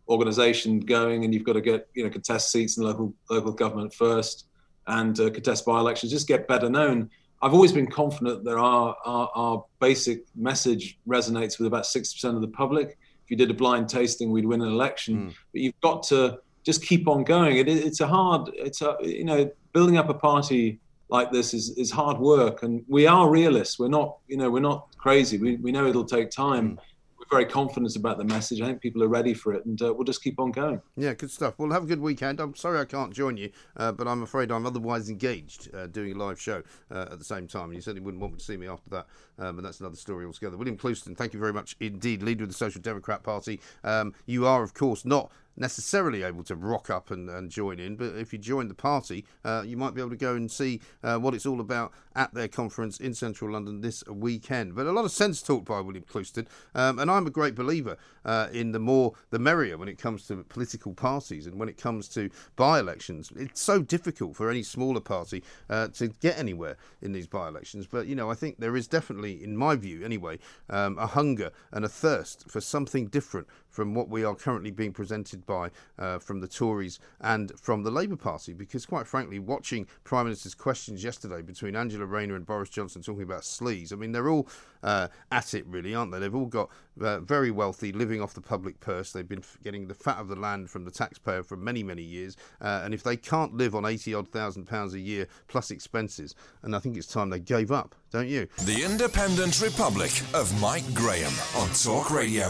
organisation 0.08 0.80
going, 0.80 1.24
and 1.24 1.32
you've 1.32 1.44
got 1.44 1.54
to 1.54 1.60
get 1.60 1.88
you 1.94 2.04
know 2.04 2.10
contest 2.10 2.52
seats 2.52 2.76
in 2.76 2.84
local 2.84 3.14
local 3.30 3.52
government 3.52 3.94
first, 3.94 4.46
and 4.88 5.18
uh, 5.18 5.30
contest 5.30 5.64
by-elections. 5.64 6.12
Just 6.12 6.28
get 6.28 6.48
better 6.48 6.68
known. 6.68 7.10
I've 7.40 7.54
always 7.54 7.72
been 7.72 7.86
confident 7.86 8.44
that 8.44 8.56
our, 8.56 8.96
our 9.06 9.30
our 9.34 9.64
basic 9.80 10.24
message 10.34 10.98
resonates 11.08 11.58
with 11.58 11.68
about 11.68 11.86
sixty 11.86 12.16
percent 12.16 12.34
of 12.34 12.42
the 12.42 12.48
public. 12.48 12.98
If 13.24 13.30
you 13.30 13.36
did 13.36 13.50
a 13.50 13.54
blind 13.54 13.88
tasting, 13.88 14.30
we'd 14.32 14.46
win 14.46 14.62
an 14.62 14.68
election. 14.68 15.26
But 15.52 15.60
you've 15.60 15.80
got 15.80 16.02
to 16.04 16.40
just 16.64 16.82
keep 16.82 17.06
on 17.06 17.24
going. 17.24 17.58
It, 17.58 17.68
it's 17.68 18.00
a 18.00 18.06
hard. 18.06 18.50
It's 18.54 18.82
a 18.82 18.96
you 19.00 19.24
know 19.24 19.50
building 19.72 19.96
up 19.96 20.08
a 20.08 20.14
party 20.14 20.80
like 21.08 21.32
this 21.32 21.54
is, 21.54 21.70
is 21.70 21.90
hard 21.90 22.18
work, 22.18 22.62
and 22.62 22.84
we 22.88 23.06
are 23.06 23.30
realists. 23.30 23.78
We're 23.78 23.88
not 23.88 24.18
you 24.28 24.36
know 24.36 24.50
we're 24.50 24.60
not 24.60 24.88
crazy. 24.96 25.38
We 25.38 25.56
we 25.56 25.72
know 25.72 25.86
it'll 25.86 26.04
take 26.04 26.30
time. 26.30 26.78
We're 27.18 27.38
very 27.38 27.46
confident 27.46 27.96
about 27.96 28.18
the 28.18 28.24
message. 28.24 28.60
I 28.60 28.66
think 28.66 28.80
people 28.80 29.02
are 29.02 29.08
ready 29.08 29.34
for 29.34 29.52
it, 29.52 29.64
and 29.66 29.80
uh, 29.82 29.92
we'll 29.92 30.04
just 30.04 30.22
keep 30.22 30.38
on 30.38 30.52
going. 30.52 30.80
Yeah, 30.96 31.14
good 31.14 31.30
stuff. 31.30 31.54
Well, 31.58 31.70
have 31.72 31.82
a 31.82 31.86
good 31.86 32.00
weekend. 32.00 32.38
I'm 32.40 32.54
sorry 32.54 32.78
I 32.78 32.84
can't 32.84 33.12
join 33.12 33.36
you, 33.36 33.50
uh, 33.76 33.90
but 33.92 34.06
I'm 34.06 34.22
afraid 34.22 34.52
I'm 34.52 34.66
otherwise 34.66 35.10
engaged 35.10 35.74
uh, 35.74 35.88
doing 35.88 36.12
a 36.12 36.18
live 36.18 36.40
show 36.40 36.62
uh, 36.90 37.06
at 37.10 37.18
the 37.18 37.24
same 37.24 37.48
time. 37.48 37.64
And 37.64 37.74
you 37.74 37.80
certainly 37.80 38.04
wouldn't 38.04 38.20
want 38.20 38.34
me 38.34 38.38
to 38.38 38.44
see 38.44 38.56
me 38.56 38.68
after 38.68 38.90
that, 38.90 39.06
um, 39.38 39.56
but 39.56 39.64
that's 39.64 39.80
another 39.80 39.96
story 39.96 40.26
altogether. 40.26 40.56
William 40.56 40.76
Clouston, 40.76 41.16
thank 41.16 41.32
you 41.32 41.40
very 41.40 41.52
much 41.52 41.74
indeed, 41.80 42.22
leader 42.22 42.44
of 42.44 42.50
the 42.50 42.54
Social 42.54 42.80
Democrat 42.80 43.22
Party. 43.22 43.60
Um, 43.82 44.14
you 44.26 44.46
are, 44.46 44.62
of 44.62 44.74
course, 44.74 45.04
not 45.04 45.32
necessarily 45.58 46.22
able 46.22 46.44
to 46.44 46.56
rock 46.56 46.90
up 46.90 47.10
and, 47.10 47.28
and 47.28 47.50
join 47.50 47.78
in, 47.78 47.96
but 47.96 48.14
if 48.16 48.32
you 48.32 48.38
join 48.38 48.68
the 48.68 48.74
party, 48.74 49.24
uh, 49.44 49.62
you 49.66 49.76
might 49.76 49.94
be 49.94 50.00
able 50.00 50.10
to 50.10 50.16
go 50.16 50.34
and 50.34 50.50
see 50.50 50.80
uh, 51.02 51.18
what 51.18 51.34
it's 51.34 51.46
all 51.46 51.60
about 51.60 51.92
at 52.14 52.32
their 52.34 52.48
conference 52.48 52.98
in 52.98 53.14
central 53.14 53.52
London 53.52 53.80
this 53.80 54.04
weekend. 54.06 54.74
But 54.74 54.86
a 54.86 54.92
lot 54.92 55.04
of 55.04 55.12
sense 55.12 55.42
talked 55.42 55.66
by 55.66 55.80
William 55.80 56.04
Clouston, 56.04 56.48
um, 56.74 56.98
and 56.98 57.10
I'm 57.10 57.26
a 57.26 57.30
great 57.30 57.54
believer 57.54 57.96
uh, 58.24 58.48
in 58.52 58.72
the 58.72 58.78
more 58.78 59.14
the 59.30 59.38
merrier 59.38 59.76
when 59.76 59.88
it 59.88 59.98
comes 59.98 60.26
to 60.28 60.44
political 60.44 60.94
parties 60.94 61.46
and 61.46 61.58
when 61.58 61.68
it 61.68 61.76
comes 61.76 62.08
to 62.10 62.30
by 62.56 62.78
elections. 62.78 63.32
It's 63.36 63.60
so 63.60 63.82
difficult 63.82 64.36
for 64.36 64.50
any 64.50 64.62
smaller 64.62 65.00
party 65.00 65.42
uh, 65.68 65.88
to 65.88 66.08
get 66.08 66.38
anywhere 66.38 66.76
in 67.02 67.12
these 67.12 67.26
by 67.26 67.48
elections, 67.48 67.86
but 67.86 68.06
you 68.06 68.14
know, 68.14 68.30
I 68.30 68.34
think 68.34 68.58
there 68.58 68.76
is 68.76 68.86
definitely, 68.86 69.42
in 69.42 69.56
my 69.56 69.76
view 69.76 70.04
anyway, 70.04 70.38
um, 70.70 70.98
a 70.98 71.06
hunger 71.06 71.50
and 71.72 71.84
a 71.84 71.88
thirst 71.88 72.50
for 72.50 72.60
something 72.60 73.06
different 73.06 73.48
from 73.68 73.94
what 73.94 74.08
we 74.08 74.24
are 74.24 74.34
currently 74.34 74.70
being 74.70 74.92
presented 74.92 75.46
by 75.46 75.70
uh, 75.98 76.18
from 76.18 76.40
the 76.40 76.48
Tories 76.48 76.98
and 77.20 77.52
from 77.60 77.82
the 77.82 77.90
Labour 77.90 78.16
Party. 78.16 78.52
Because, 78.52 78.86
quite 78.86 79.06
frankly, 79.06 79.38
watching 79.38 79.86
Prime 80.04 80.26
Minister's 80.26 80.54
questions 80.54 81.04
yesterday 81.04 81.42
between 81.42 81.76
Angela 81.76 82.06
Rayner 82.06 82.36
and 82.36 82.46
Boris 82.46 82.70
Johnson 82.70 83.02
talking 83.02 83.22
about 83.22 83.42
sleaze, 83.42 83.92
I 83.92 83.96
mean, 83.96 84.12
they're 84.12 84.28
all 84.28 84.48
uh, 84.82 85.08
at 85.30 85.54
it, 85.54 85.66
really, 85.66 85.94
aren't 85.94 86.12
they? 86.12 86.18
They've 86.18 86.34
all 86.34 86.46
got 86.46 86.70
uh, 87.00 87.20
very 87.20 87.50
wealthy, 87.50 87.92
living 87.92 88.20
off 88.20 88.34
the 88.34 88.40
public 88.40 88.80
purse. 88.80 89.12
They've 89.12 89.28
been 89.28 89.42
getting 89.62 89.88
the 89.88 89.94
fat 89.94 90.18
of 90.18 90.28
the 90.28 90.36
land 90.36 90.70
from 90.70 90.84
the 90.84 90.90
taxpayer 90.90 91.42
for 91.42 91.56
many, 91.56 91.82
many 91.82 92.02
years. 92.02 92.36
Uh, 92.60 92.82
and 92.84 92.94
if 92.94 93.02
they 93.02 93.16
can't 93.16 93.54
live 93.54 93.74
on 93.74 93.84
80 93.84 94.14
odd 94.14 94.28
thousand 94.28 94.66
pounds 94.66 94.94
a 94.94 95.00
year 95.00 95.26
plus 95.46 95.70
expenses, 95.70 96.34
and 96.62 96.74
I 96.74 96.78
think 96.78 96.96
it's 96.96 97.06
time 97.06 97.30
they 97.30 97.40
gave 97.40 97.72
up, 97.72 97.94
don't 98.10 98.28
you? 98.28 98.48
The 98.64 98.84
Independent 98.84 99.60
Republic 99.60 100.12
of 100.34 100.60
Mike 100.60 100.94
Graham 100.94 101.32
on 101.56 101.68
Talk 101.70 102.10
Radio. 102.10 102.48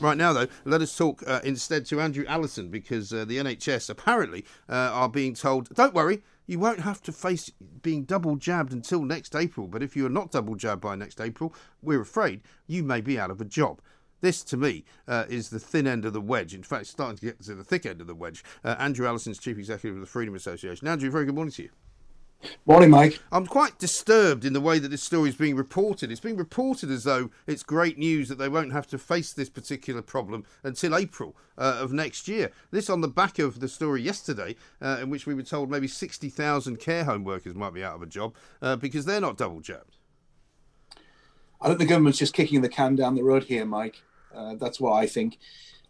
Right 0.00 0.16
now, 0.16 0.32
though, 0.32 0.46
let 0.64 0.80
us 0.80 0.96
talk 0.96 1.22
uh, 1.26 1.40
instead 1.44 1.84
to 1.86 2.00
Andrew 2.00 2.24
Allison 2.26 2.70
because 2.70 3.12
uh, 3.12 3.26
the 3.26 3.36
NHS 3.36 3.90
apparently 3.90 4.46
uh, 4.66 4.74
are 4.74 5.10
being 5.10 5.34
told, 5.34 5.68
don't 5.74 5.92
worry, 5.92 6.22
you 6.46 6.58
won't 6.58 6.80
have 6.80 7.02
to 7.02 7.12
face 7.12 7.50
being 7.82 8.04
double 8.04 8.36
jabbed 8.36 8.72
until 8.72 9.02
next 9.02 9.36
April. 9.36 9.68
But 9.68 9.82
if 9.82 9.94
you 9.94 10.06
are 10.06 10.10
not 10.10 10.30
double 10.30 10.54
jabbed 10.54 10.80
by 10.80 10.96
next 10.96 11.20
April, 11.20 11.54
we're 11.82 12.00
afraid 12.00 12.40
you 12.66 12.82
may 12.82 13.02
be 13.02 13.18
out 13.18 13.30
of 13.30 13.42
a 13.42 13.44
job. 13.44 13.82
This, 14.22 14.42
to 14.44 14.56
me, 14.56 14.84
uh, 15.06 15.26
is 15.28 15.50
the 15.50 15.60
thin 15.60 15.86
end 15.86 16.06
of 16.06 16.14
the 16.14 16.20
wedge. 16.20 16.54
In 16.54 16.62
fact, 16.62 16.82
it's 16.82 16.90
starting 16.90 17.18
to 17.18 17.26
get 17.26 17.42
to 17.42 17.54
the 17.54 17.64
thick 17.64 17.84
end 17.84 18.00
of 18.00 18.06
the 18.06 18.14
wedge. 18.14 18.42
Uh, 18.64 18.76
Andrew 18.78 19.06
Allison's 19.06 19.38
chief 19.38 19.58
executive 19.58 19.96
of 19.96 20.00
the 20.00 20.06
Freedom 20.06 20.34
Association. 20.34 20.88
Andrew, 20.88 21.10
very 21.10 21.26
good 21.26 21.34
morning 21.34 21.52
to 21.52 21.64
you. 21.64 21.70
Morning, 22.64 22.90
Mike. 22.90 23.20
I'm 23.30 23.46
quite 23.46 23.78
disturbed 23.78 24.44
in 24.44 24.52
the 24.52 24.60
way 24.60 24.78
that 24.78 24.88
this 24.88 25.02
story 25.02 25.28
is 25.28 25.34
being 25.34 25.56
reported. 25.56 26.10
It's 26.10 26.20
being 26.20 26.36
reported 26.36 26.90
as 26.90 27.04
though 27.04 27.30
it's 27.46 27.62
great 27.62 27.98
news 27.98 28.28
that 28.28 28.38
they 28.38 28.48
won't 28.48 28.72
have 28.72 28.86
to 28.88 28.98
face 28.98 29.32
this 29.32 29.50
particular 29.50 30.02
problem 30.02 30.44
until 30.62 30.96
April 30.96 31.36
uh, 31.58 31.78
of 31.80 31.92
next 31.92 32.28
year. 32.28 32.50
This 32.70 32.88
on 32.88 33.02
the 33.02 33.08
back 33.08 33.38
of 33.38 33.60
the 33.60 33.68
story 33.68 34.02
yesterday, 34.02 34.56
uh, 34.80 34.98
in 35.02 35.10
which 35.10 35.26
we 35.26 35.34
were 35.34 35.42
told 35.42 35.70
maybe 35.70 35.88
60,000 35.88 36.76
care 36.78 37.04
home 37.04 37.24
workers 37.24 37.54
might 37.54 37.74
be 37.74 37.84
out 37.84 37.96
of 37.96 38.02
a 38.02 38.06
job 38.06 38.34
uh, 38.62 38.76
because 38.76 39.04
they're 39.04 39.20
not 39.20 39.36
double 39.36 39.60
jabbed. 39.60 39.96
I 41.60 41.68
think 41.68 41.78
the 41.78 41.86
government's 41.86 42.18
just 42.18 42.32
kicking 42.32 42.62
the 42.62 42.70
can 42.70 42.96
down 42.96 43.16
the 43.16 43.22
road 43.22 43.44
here, 43.44 43.66
Mike. 43.66 44.02
Uh, 44.34 44.54
that's 44.54 44.80
what 44.80 44.92
I 44.92 45.06
think. 45.06 45.38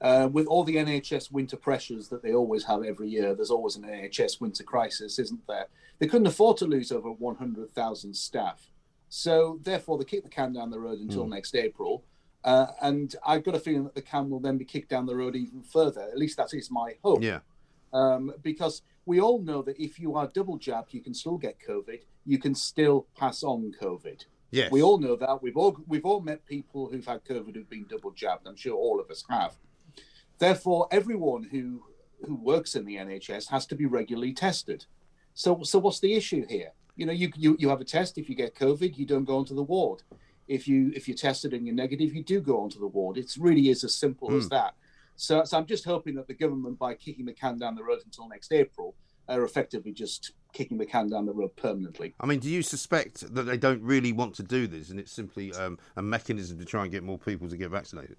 Uh, 0.00 0.28
with 0.32 0.46
all 0.46 0.64
the 0.64 0.76
NHS 0.76 1.30
winter 1.30 1.56
pressures 1.56 2.08
that 2.08 2.22
they 2.22 2.32
always 2.32 2.64
have 2.64 2.82
every 2.82 3.08
year, 3.08 3.34
there's 3.34 3.50
always 3.50 3.76
an 3.76 3.82
NHS 3.82 4.40
winter 4.40 4.64
crisis, 4.64 5.18
isn't 5.18 5.46
there? 5.46 5.66
They 5.98 6.06
couldn't 6.06 6.26
afford 6.26 6.56
to 6.58 6.64
lose 6.64 6.90
over 6.90 7.10
100,000 7.12 8.14
staff. 8.14 8.70
So, 9.10 9.58
therefore, 9.62 9.98
they 9.98 10.04
kick 10.04 10.22
the 10.22 10.30
can 10.30 10.52
down 10.54 10.70
the 10.70 10.78
road 10.80 11.00
until 11.00 11.24
Hmm. 11.24 11.30
next 11.30 11.54
April. 11.54 12.04
Uh, 12.44 12.68
and 12.80 13.14
I've 13.26 13.44
got 13.44 13.54
a 13.54 13.58
feeling 13.60 13.84
that 13.84 13.94
the 13.94 14.00
can 14.00 14.30
will 14.30 14.40
then 14.40 14.56
be 14.56 14.64
kicked 14.64 14.88
down 14.88 15.04
the 15.04 15.16
road 15.16 15.36
even 15.36 15.62
further. 15.62 16.00
At 16.02 16.16
least 16.16 16.38
that 16.38 16.54
is 16.54 16.70
my 16.70 16.94
hope. 17.04 17.22
Yeah. 17.22 17.40
Um, 17.92 18.32
because 18.42 18.80
we 19.04 19.20
all 19.20 19.42
know 19.42 19.60
that 19.62 19.78
if 19.78 19.98
you 19.98 20.14
are 20.14 20.28
double 20.28 20.56
jabbed, 20.56 20.94
you 20.94 21.02
can 21.02 21.12
still 21.12 21.36
get 21.36 21.58
COVID. 21.60 22.00
You 22.24 22.38
can 22.38 22.54
still 22.54 23.06
pass 23.16 23.42
on 23.42 23.74
COVID. 23.78 24.24
Yes. 24.52 24.70
We 24.72 24.82
all 24.82 24.98
know 24.98 25.16
that. 25.16 25.42
We've 25.42 25.56
all 25.56 25.76
we've 25.86 26.04
all 26.06 26.20
met 26.20 26.46
people 26.46 26.88
who've 26.88 27.06
had 27.06 27.24
COVID 27.24 27.54
who've 27.54 27.68
been 27.68 27.86
double 27.88 28.12
jabbed. 28.12 28.46
I'm 28.46 28.56
sure 28.56 28.74
all 28.74 29.00
of 29.00 29.10
us 29.10 29.24
have. 29.28 29.56
Therefore, 30.40 30.88
everyone 30.90 31.44
who 31.44 31.85
who 32.26 32.35
works 32.35 32.74
in 32.74 32.85
the 32.85 32.96
NHS 32.96 33.48
has 33.50 33.64
to 33.66 33.74
be 33.76 33.87
regularly 33.87 34.33
tested. 34.33 34.85
So 35.35 35.62
so 35.62 35.79
what's 35.79 36.00
the 36.00 36.14
issue 36.14 36.44
here? 36.48 36.72
You 36.96 37.07
know, 37.07 37.12
you 37.12 37.31
you, 37.37 37.57
you 37.59 37.68
have 37.68 37.81
a 37.81 37.85
test. 37.85 38.18
If 38.18 38.29
you 38.29 38.35
get 38.35 38.57
COVID, 38.57 38.98
you 38.98 39.07
don't 39.07 39.24
go 39.24 39.37
onto 39.37 39.55
the 39.55 39.62
ward. 39.62 40.03
If 40.48 40.66
you 40.66 40.92
if 40.96 41.07
you're 41.07 41.16
tested 41.16 41.53
and 41.55 41.64
you're 41.66 41.76
negative, 41.76 42.12
you 42.14 42.24
do 42.24 42.40
go 42.40 42.61
onto 42.61 42.81
the 42.81 42.87
ward. 42.88 43.16
It 43.18 43.31
really 43.38 43.68
is 43.68 43.85
as 43.85 43.94
simple 43.94 44.35
as 44.35 44.44
Hmm. 44.44 44.48
that. 44.48 44.74
So, 45.16 45.44
so 45.44 45.59
I'm 45.59 45.66
just 45.66 45.85
hoping 45.85 46.14
that 46.14 46.26
the 46.29 46.35
government, 46.35 46.79
by 46.79 46.94
kicking 46.94 47.26
the 47.26 47.35
can 47.35 47.59
down 47.59 47.74
the 47.74 47.85
road 47.85 48.00
until 48.07 48.26
next 48.26 48.50
April, 48.53 48.94
are 49.29 49.44
effectively 49.44 49.92
just 49.92 50.33
kicking 50.55 50.79
the 50.79 50.87
can 50.87 51.11
down 51.11 51.26
the 51.26 51.33
road 51.35 51.55
permanently. 51.57 52.14
I 52.18 52.24
mean, 52.26 52.40
do 52.40 52.48
you 52.48 52.62
suspect 52.62 53.35
that 53.35 53.42
they 53.42 53.59
don't 53.59 53.83
really 53.83 54.12
want 54.12 54.35
to 54.37 54.42
do 54.42 54.66
this, 54.66 54.88
and 54.88 54.98
it's 54.98 55.12
simply 55.12 55.53
um, 55.53 55.79
a 55.96 56.03
mechanism 56.03 56.59
to 56.59 56.64
try 56.64 56.83
and 56.85 56.90
get 56.90 57.03
more 57.05 57.18
people 57.18 57.48
to 57.50 57.57
get 57.59 57.68
vaccinated? 57.70 58.16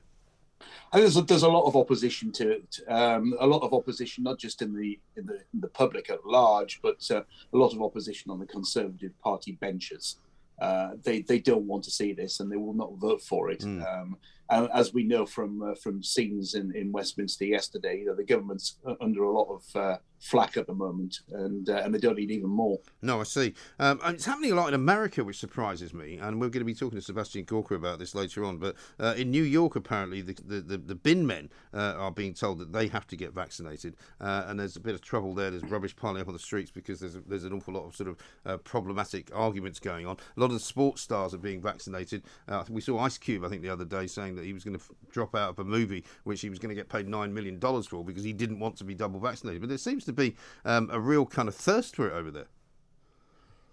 I 0.92 0.98
think 0.98 1.04
there's 1.06 1.18
a, 1.18 1.22
there's 1.22 1.44
a 1.44 1.50
lot 1.50 1.66
of 1.66 1.76
opposition 1.76 2.32
to 2.34 2.52
it. 2.52 2.80
Um, 2.88 3.36
a 3.40 3.48
lot 3.48 3.64
of 3.64 3.74
opposition, 3.74 4.24
not 4.24 4.38
just 4.38 4.62
in 4.62 4.76
the 4.76 5.00
in 5.16 5.26
the, 5.26 5.40
in 5.54 5.62
the 5.62 5.68
public 5.68 6.10
at 6.10 6.26
large, 6.26 6.80
but 6.82 7.00
uh, 7.12 7.22
a 7.54 7.58
lot 7.58 7.74
of 7.74 7.82
opposition 7.82 8.32
on 8.32 8.40
the 8.40 8.46
Conservative 8.46 9.18
Party 9.22 9.54
benches. 9.54 10.18
Uh, 10.62 10.92
they 11.04 11.22
they 11.22 11.40
don't 11.40 11.66
want 11.66 11.84
to 11.84 11.92
see 11.92 12.14
this, 12.14 12.40
and 12.40 12.52
they 12.52 12.58
will 12.58 12.74
not 12.74 12.94
vote 12.98 13.22
for 13.22 13.50
it. 13.50 13.64
Um, 13.64 14.18
and 14.50 14.70
as 14.74 14.94
we 14.94 15.04
know 15.04 15.26
from 15.26 15.64
uh, 15.64 15.76
from 15.76 16.04
scenes 16.04 16.54
in, 16.54 16.76
in 16.76 16.92
Westminster 16.92 17.46
yesterday, 17.46 18.00
you 18.00 18.06
know, 18.06 18.16
the 18.16 18.24
government's 18.24 18.78
under 19.00 19.24
a 19.24 19.32
lot 19.32 19.48
of 19.50 19.76
uh, 19.76 19.98
flack 20.22 20.56
at 20.56 20.68
the 20.68 20.74
moment, 20.74 21.22
and 21.32 21.68
uh, 21.70 21.82
and 21.84 21.94
they 21.94 21.98
don't 21.98 22.16
need 22.16 22.32
even 22.32 22.50
more. 22.50 22.80
No, 23.02 23.20
I 23.20 23.24
see. 23.24 23.54
Um, 23.80 24.00
and 24.04 24.16
it's 24.16 24.26
happening 24.26 24.52
a 24.52 24.56
lot 24.56 24.68
in 24.70 24.76
America, 24.76 25.24
which 25.24 25.40
surprises 25.40 25.94
me. 25.94 26.18
And 26.18 26.40
we're 26.40 26.50
going 26.50 26.62
to 26.62 26.66
be 26.66 26.76
talking 26.76 26.98
to 26.98 27.02
Sebastian 27.02 27.44
Gorka 27.44 27.74
about 27.74 28.00
this 28.00 28.14
later 28.14 28.46
on. 28.46 28.58
But 28.58 28.76
uh, 29.00 29.16
in 29.18 29.32
New 29.32 29.44
York, 29.44 29.76
apparently, 29.76 30.22
the, 30.22 30.38
the, 30.46 30.62
the, 30.62 30.78
the 30.78 30.96
bin 30.96 31.26
men 31.26 31.50
uh, 31.74 31.96
are 31.98 32.12
being 32.12 32.34
told 32.34 32.60
that 32.60 32.72
they 32.72 32.88
have 32.88 33.08
to 33.08 33.18
get 33.18 33.34
vaccinated. 33.34 33.96
Uh, 34.20 34.46
and 34.48 34.60
there's 34.60 34.76
a 34.76 34.80
bit 34.80 34.94
of 34.94 35.02
trouble 35.02 35.34
there. 35.34 35.50
There's 35.50 35.64
rubbish 35.64 35.96
piling 35.96 36.22
up 36.22 36.28
on 36.28 36.34
the 36.34 36.40
streets 36.40 36.70
because 36.70 37.00
there's, 37.00 37.16
a, 37.16 37.22
there's 37.22 37.44
an 37.44 37.54
awful 37.54 37.74
lot 37.74 37.88
of 37.88 37.96
sort 37.96 38.10
of 38.10 38.18
uh, 38.46 38.58
problematic 38.58 39.32
arguments 39.34 39.80
going 39.80 40.06
on. 40.06 40.18
A 40.38 40.40
lot 40.40 40.48
of 40.48 40.54
the 40.54 40.60
sports 40.60 41.02
stars 41.02 41.34
are 41.34 41.40
being 41.40 41.62
vaccinated. 41.62 42.24
Uh, 42.48 42.64
we 42.70 42.82
saw 42.82 43.00
Ice 43.00 43.18
Cube, 43.18 43.44
I 43.44 43.50
think, 43.50 43.64
the 43.64 43.70
other 43.70 43.86
day 43.86 44.06
saying 44.06 44.36
that 44.36 44.46
he 44.46 44.54
was 44.54 44.64
going 44.64 44.78
to 44.78 44.84
f- 44.84 44.92
drop 45.12 45.36
out 45.36 45.50
of 45.50 45.60
a 45.60 45.64
movie 45.64 46.04
which 46.26 46.42
he 46.42 46.50
was 46.50 46.60
going 46.60 46.70
to 46.70 46.76
get 46.76 46.90
paid 46.90 47.08
$9 47.08 47.32
million 47.32 47.60
for 47.60 48.06
because 48.06 48.24
he 48.24 48.34
didn't 48.34 48.60
want 48.60 48.78
to 48.78 48.84
be 48.84 48.94
double 48.94 49.20
vaccinated. 49.20 49.62
But 49.62 49.70
there 49.70 49.78
seems 49.78 50.06
to 50.06 50.11
be 50.14 50.36
um, 50.66 50.90
a 50.92 51.00
real 51.00 51.26
kind 51.26 51.48
of 51.48 51.56
thirst 51.56 51.96
for 51.96 52.08
it 52.08 52.14
over 52.14 52.32
there. 52.32 52.48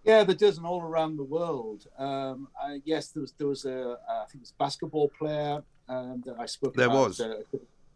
Yeah, 0.05 0.25
there 0.25 0.35
does, 0.37 0.57
and 0.57 0.67
all 0.67 0.83
around 0.83 1.17
the 1.17 1.25
world. 1.25 1.87
Um, 1.99 2.49
uh, 2.63 2.75
yes, 2.85 3.09
there 3.09 3.21
was 3.21 3.33
there 3.37 3.49
was 3.49 3.65
a 3.65 3.91
uh, 3.91 3.97
I 4.09 4.25
think 4.27 4.37
it 4.37 4.41
was 4.41 4.55
a 4.59 4.63
basketball 4.63 5.11
player 5.19 5.63
um, 5.89 6.23
that 6.25 6.37
I 6.39 6.47
spoke 6.47 6.75
There 6.75 6.87
about 6.87 7.09
was. 7.09 7.21
Uh, 7.21 7.43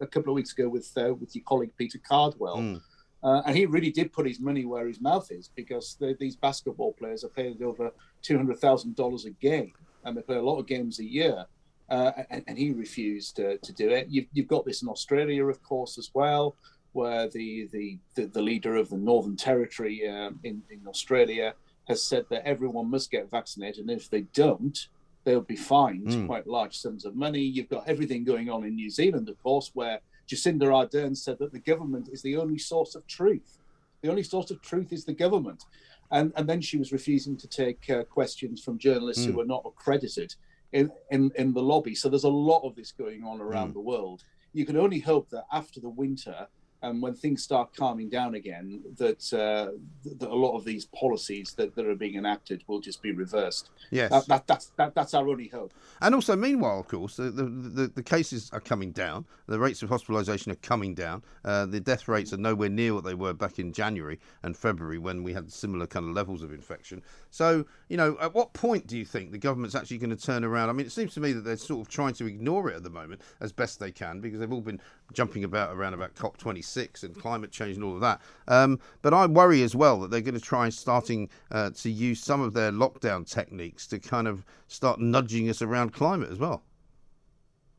a 0.01 0.07
couple 0.07 0.31
of 0.31 0.35
weeks 0.35 0.51
ago 0.51 0.67
with 0.67 0.91
uh, 0.97 1.13
with 1.13 1.35
your 1.35 1.43
colleague 1.45 1.71
Peter 1.77 1.99
Cardwell, 1.99 2.57
Mm. 2.57 2.81
uh, 3.23 3.41
and 3.45 3.55
he 3.55 3.65
really 3.65 3.91
did 3.91 4.11
put 4.11 4.27
his 4.27 4.39
money 4.39 4.65
where 4.65 4.87
his 4.87 4.99
mouth 4.99 5.31
is 5.31 5.49
because 5.55 5.95
the, 5.99 6.15
these 6.19 6.35
basketball 6.35 6.93
players 6.93 7.23
are 7.23 7.29
paid 7.29 7.61
over 7.61 7.91
two 8.21 8.37
hundred 8.37 8.59
thousand 8.59 8.95
dollars 8.95 9.25
a 9.25 9.31
game, 9.31 9.73
and 10.03 10.15
they 10.17 10.21
play 10.21 10.37
a 10.37 10.41
lot 10.41 10.59
of 10.59 10.67
games 10.67 10.99
a 10.99 11.05
year. 11.05 11.45
Uh, 11.89 12.11
and, 12.29 12.43
and 12.47 12.57
he 12.57 12.71
refused 12.71 13.39
uh, 13.39 13.57
to 13.61 13.71
do 13.73 13.89
it. 13.89 14.07
You've, 14.09 14.25
you've 14.33 14.47
got 14.47 14.65
this 14.65 14.81
in 14.81 14.87
Australia, 14.87 15.45
of 15.45 15.61
course, 15.61 15.97
as 15.97 16.09
well, 16.13 16.55
where 16.93 17.27
the 17.29 17.67
the, 17.71 17.99
the, 18.15 18.25
the 18.27 18.41
leader 18.41 18.75
of 18.75 18.89
the 18.89 18.97
Northern 18.97 19.35
Territory 19.35 20.07
um, 20.07 20.39
in, 20.43 20.61
in 20.69 20.81
Australia 20.87 21.53
has 21.87 22.01
said 22.01 22.25
that 22.29 22.47
everyone 22.47 22.89
must 22.89 23.11
get 23.11 23.29
vaccinated, 23.29 23.81
and 23.81 23.91
if 23.91 24.09
they 24.09 24.21
don't, 24.33 24.87
they'll 25.25 25.41
be 25.41 25.55
fined 25.55 26.07
Mm. 26.07 26.25
quite 26.27 26.47
large 26.47 26.77
sums 26.77 27.03
of 27.05 27.15
money. 27.15 27.41
You've 27.41 27.69
got 27.69 27.87
everything 27.87 28.23
going 28.23 28.49
on 28.49 28.63
in 28.63 28.75
New 28.75 28.89
Zealand, 28.89 29.27
of 29.29 29.41
course, 29.43 29.71
where 29.73 29.99
Jacinda 30.29 30.67
Ardern 30.79 31.15
said 31.17 31.37
that 31.39 31.51
the 31.51 31.59
government 31.59 32.07
is 32.11 32.21
the 32.21 32.37
only 32.37 32.57
source 32.57 32.95
of 32.95 33.05
truth. 33.07 33.57
The 34.01 34.09
only 34.09 34.23
source 34.23 34.51
of 34.51 34.61
truth 34.61 34.93
is 34.93 35.03
the 35.05 35.13
government. 35.13 35.63
And, 36.11 36.31
and 36.37 36.47
then 36.47 36.61
she 36.61 36.77
was 36.77 36.91
refusing 36.91 37.35
to 37.37 37.47
take 37.47 37.89
uh, 37.89 38.03
questions 38.03 38.61
from 38.63 38.77
journalists 38.77 39.25
who 39.25 39.31
Mm. 39.33 39.37
were 39.37 39.45
not 39.45 39.63
accredited 39.65 40.35
in, 40.71 40.89
in, 41.11 41.31
in 41.35 41.53
the 41.53 41.61
lobby. 41.61 41.95
So 41.95 42.07
there's 42.09 42.23
a 42.23 42.29
lot 42.29 42.61
of 42.67 42.75
this 42.75 42.91
going 42.91 43.23
on 43.23 43.41
around 43.41 43.71
Mm. 43.71 43.73
the 43.73 43.79
world. 43.81 44.23
You 44.53 44.65
can 44.65 44.77
only 44.77 44.99
hope 44.99 45.29
that 45.31 45.45
after 45.51 45.79
the 45.81 45.89
winter, 45.89 46.47
and 46.83 47.01
when 47.01 47.15
things 47.15 47.41
start 47.41 47.73
calming 47.75 48.09
down 48.09 48.35
again, 48.35 48.81
that, 48.97 49.33
uh, 49.33 49.71
that 50.19 50.29
a 50.29 50.35
lot 50.35 50.55
of 50.55 50.65
these 50.65 50.85
policies 50.85 51.53
that, 51.53 51.73
that 51.75 51.85
are 51.87 51.95
being 51.95 52.15
enacted 52.15 52.61
will 52.67 52.81
just 52.81 53.01
be 53.01 53.13
reversed. 53.13 53.69
Yes. 53.89 54.11
That, 54.11 54.27
that, 54.27 54.47
that's, 54.47 54.71
that, 54.77 54.93
that's 54.93 55.13
our 55.13 55.27
only 55.27 55.47
hope. 55.47 55.73
And 56.01 56.13
also, 56.13 56.35
meanwhile, 56.35 56.81
of 56.81 56.89
course, 56.89 57.15
the, 57.15 57.31
the, 57.31 57.43
the, 57.43 57.87
the 57.87 58.03
cases 58.03 58.49
are 58.51 58.59
coming 58.59 58.91
down. 58.91 59.25
The 59.47 59.59
rates 59.59 59.81
of 59.81 59.89
hospitalisation 59.89 60.51
are 60.51 60.55
coming 60.55 60.93
down. 60.93 61.23
Uh, 61.45 61.65
the 61.65 61.79
death 61.79 62.09
rates 62.09 62.33
are 62.33 62.37
nowhere 62.37 62.69
near 62.69 62.93
what 62.93 63.05
they 63.05 63.13
were 63.13 63.33
back 63.33 63.59
in 63.59 63.71
January 63.71 64.19
and 64.43 64.55
February 64.57 64.97
when 64.97 65.23
we 65.23 65.31
had 65.31 65.51
similar 65.51 65.87
kind 65.87 66.07
of 66.09 66.13
levels 66.13 66.43
of 66.43 66.51
infection. 66.51 67.01
So, 67.33 67.65
you 67.89 67.97
know, 67.97 68.15
at 68.21 68.35
what 68.35 68.53
point 68.53 68.85
do 68.85 68.95
you 68.95 69.05
think 69.05 69.31
the 69.31 69.39
government's 69.39 69.73
actually 69.73 69.97
going 69.97 70.15
to 70.15 70.15
turn 70.15 70.43
around? 70.43 70.69
I 70.69 70.73
mean, 70.73 70.85
it 70.85 70.91
seems 70.91 71.15
to 71.15 71.19
me 71.19 71.33
that 71.33 71.41
they're 71.41 71.57
sort 71.57 71.81
of 71.81 71.91
trying 71.91 72.13
to 72.13 72.27
ignore 72.27 72.69
it 72.69 72.75
at 72.75 72.83
the 72.83 72.91
moment 72.91 73.21
as 73.41 73.51
best 73.51 73.79
they 73.79 73.89
can 73.89 74.21
because 74.21 74.39
they've 74.39 74.53
all 74.53 74.61
been 74.61 74.79
jumping 75.13 75.43
about 75.43 75.75
around 75.75 75.95
about 75.95 76.13
COP26 76.13 77.01
and 77.01 77.19
climate 77.19 77.51
change 77.51 77.75
and 77.75 77.83
all 77.83 77.95
of 77.95 78.01
that. 78.01 78.21
Um, 78.47 78.79
but 79.01 79.15
I 79.15 79.25
worry 79.25 79.63
as 79.63 79.75
well 79.75 79.99
that 80.01 80.11
they're 80.11 80.21
going 80.21 80.35
to 80.35 80.39
try 80.39 80.69
starting 80.69 81.27
uh, 81.49 81.71
to 81.71 81.89
use 81.89 82.23
some 82.23 82.39
of 82.39 82.53
their 82.53 82.71
lockdown 82.71 83.27
techniques 83.27 83.87
to 83.87 83.97
kind 83.97 84.27
of 84.27 84.45
start 84.67 84.99
nudging 84.99 85.49
us 85.49 85.63
around 85.63 85.91
climate 85.91 86.29
as 86.29 86.37
well. 86.37 86.61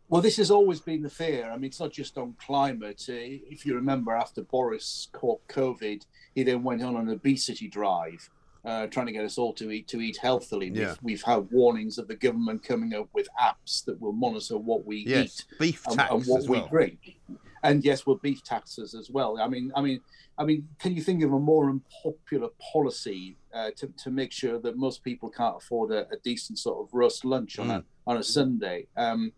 Well, 0.08 0.20
this 0.20 0.38
has 0.38 0.50
always 0.50 0.80
been 0.80 1.02
the 1.02 1.10
fear. 1.10 1.48
I 1.48 1.54
mean, 1.54 1.66
it's 1.66 1.78
not 1.78 1.92
just 1.92 2.18
on 2.18 2.34
climate. 2.44 3.06
Uh, 3.08 3.14
If 3.14 3.64
you 3.64 3.76
remember, 3.76 4.16
after 4.16 4.42
Boris 4.42 5.06
caught 5.12 5.46
COVID, 5.46 6.06
he 6.34 6.42
then 6.42 6.64
went 6.64 6.82
on 6.82 6.96
an 6.96 7.08
obesity 7.08 7.68
drive, 7.68 8.28
uh, 8.64 8.86
trying 8.88 9.06
to 9.06 9.12
get 9.12 9.24
us 9.24 9.38
all 9.38 9.52
to 9.54 9.70
eat 9.70 9.88
to 9.88 10.00
eat 10.00 10.16
healthily. 10.20 10.70
Yeah. 10.72 10.88
We've, 10.88 10.98
we've 11.02 11.22
had 11.22 11.50
warnings 11.50 11.98
of 11.98 12.08
the 12.08 12.16
government 12.16 12.62
coming 12.64 12.94
up 12.94 13.08
with 13.12 13.28
apps 13.40 13.84
that 13.84 14.00
will 14.00 14.12
monitor 14.12 14.56
what 14.56 14.84
we 14.86 15.04
Yes, 15.06 15.24
eat 15.50 15.58
beef 15.58 15.86
and, 15.86 15.96
tax 15.98 16.10
and 16.12 16.24
what 16.26 16.38
as 16.40 16.48
we 16.48 16.58
well. 16.58 16.68
drink. 16.68 17.16
And 17.62 17.82
yes, 17.84 18.06
well, 18.06 18.16
beef 18.22 18.42
taxes 18.42 18.94
as 18.94 19.10
well. 19.10 19.38
I 19.40 19.48
mean, 19.48 19.72
I 19.74 19.80
mean, 19.80 20.00
I 20.36 20.44
mean, 20.44 20.68
can 20.78 20.94
you 20.94 21.02
think 21.02 21.22
of 21.22 21.32
a 21.32 21.38
more 21.38 21.70
unpopular 21.70 22.48
policy 22.72 23.36
uh, 23.54 23.70
to, 23.76 23.86
to 24.02 24.10
make 24.10 24.32
sure 24.32 24.58
that 24.58 24.76
most 24.76 25.02
people 25.02 25.30
can't 25.30 25.56
afford 25.56 25.90
a, 25.92 26.00
a 26.12 26.16
decent 26.22 26.58
sort 26.58 26.78
of 26.86 26.92
roast 26.92 27.24
lunch 27.24 27.58
on 27.58 27.70
a 27.70 27.78
Mm. 27.80 27.84
on 28.06 28.16
a 28.18 28.22
Sunday? 28.22 28.86
Um, 28.96 29.32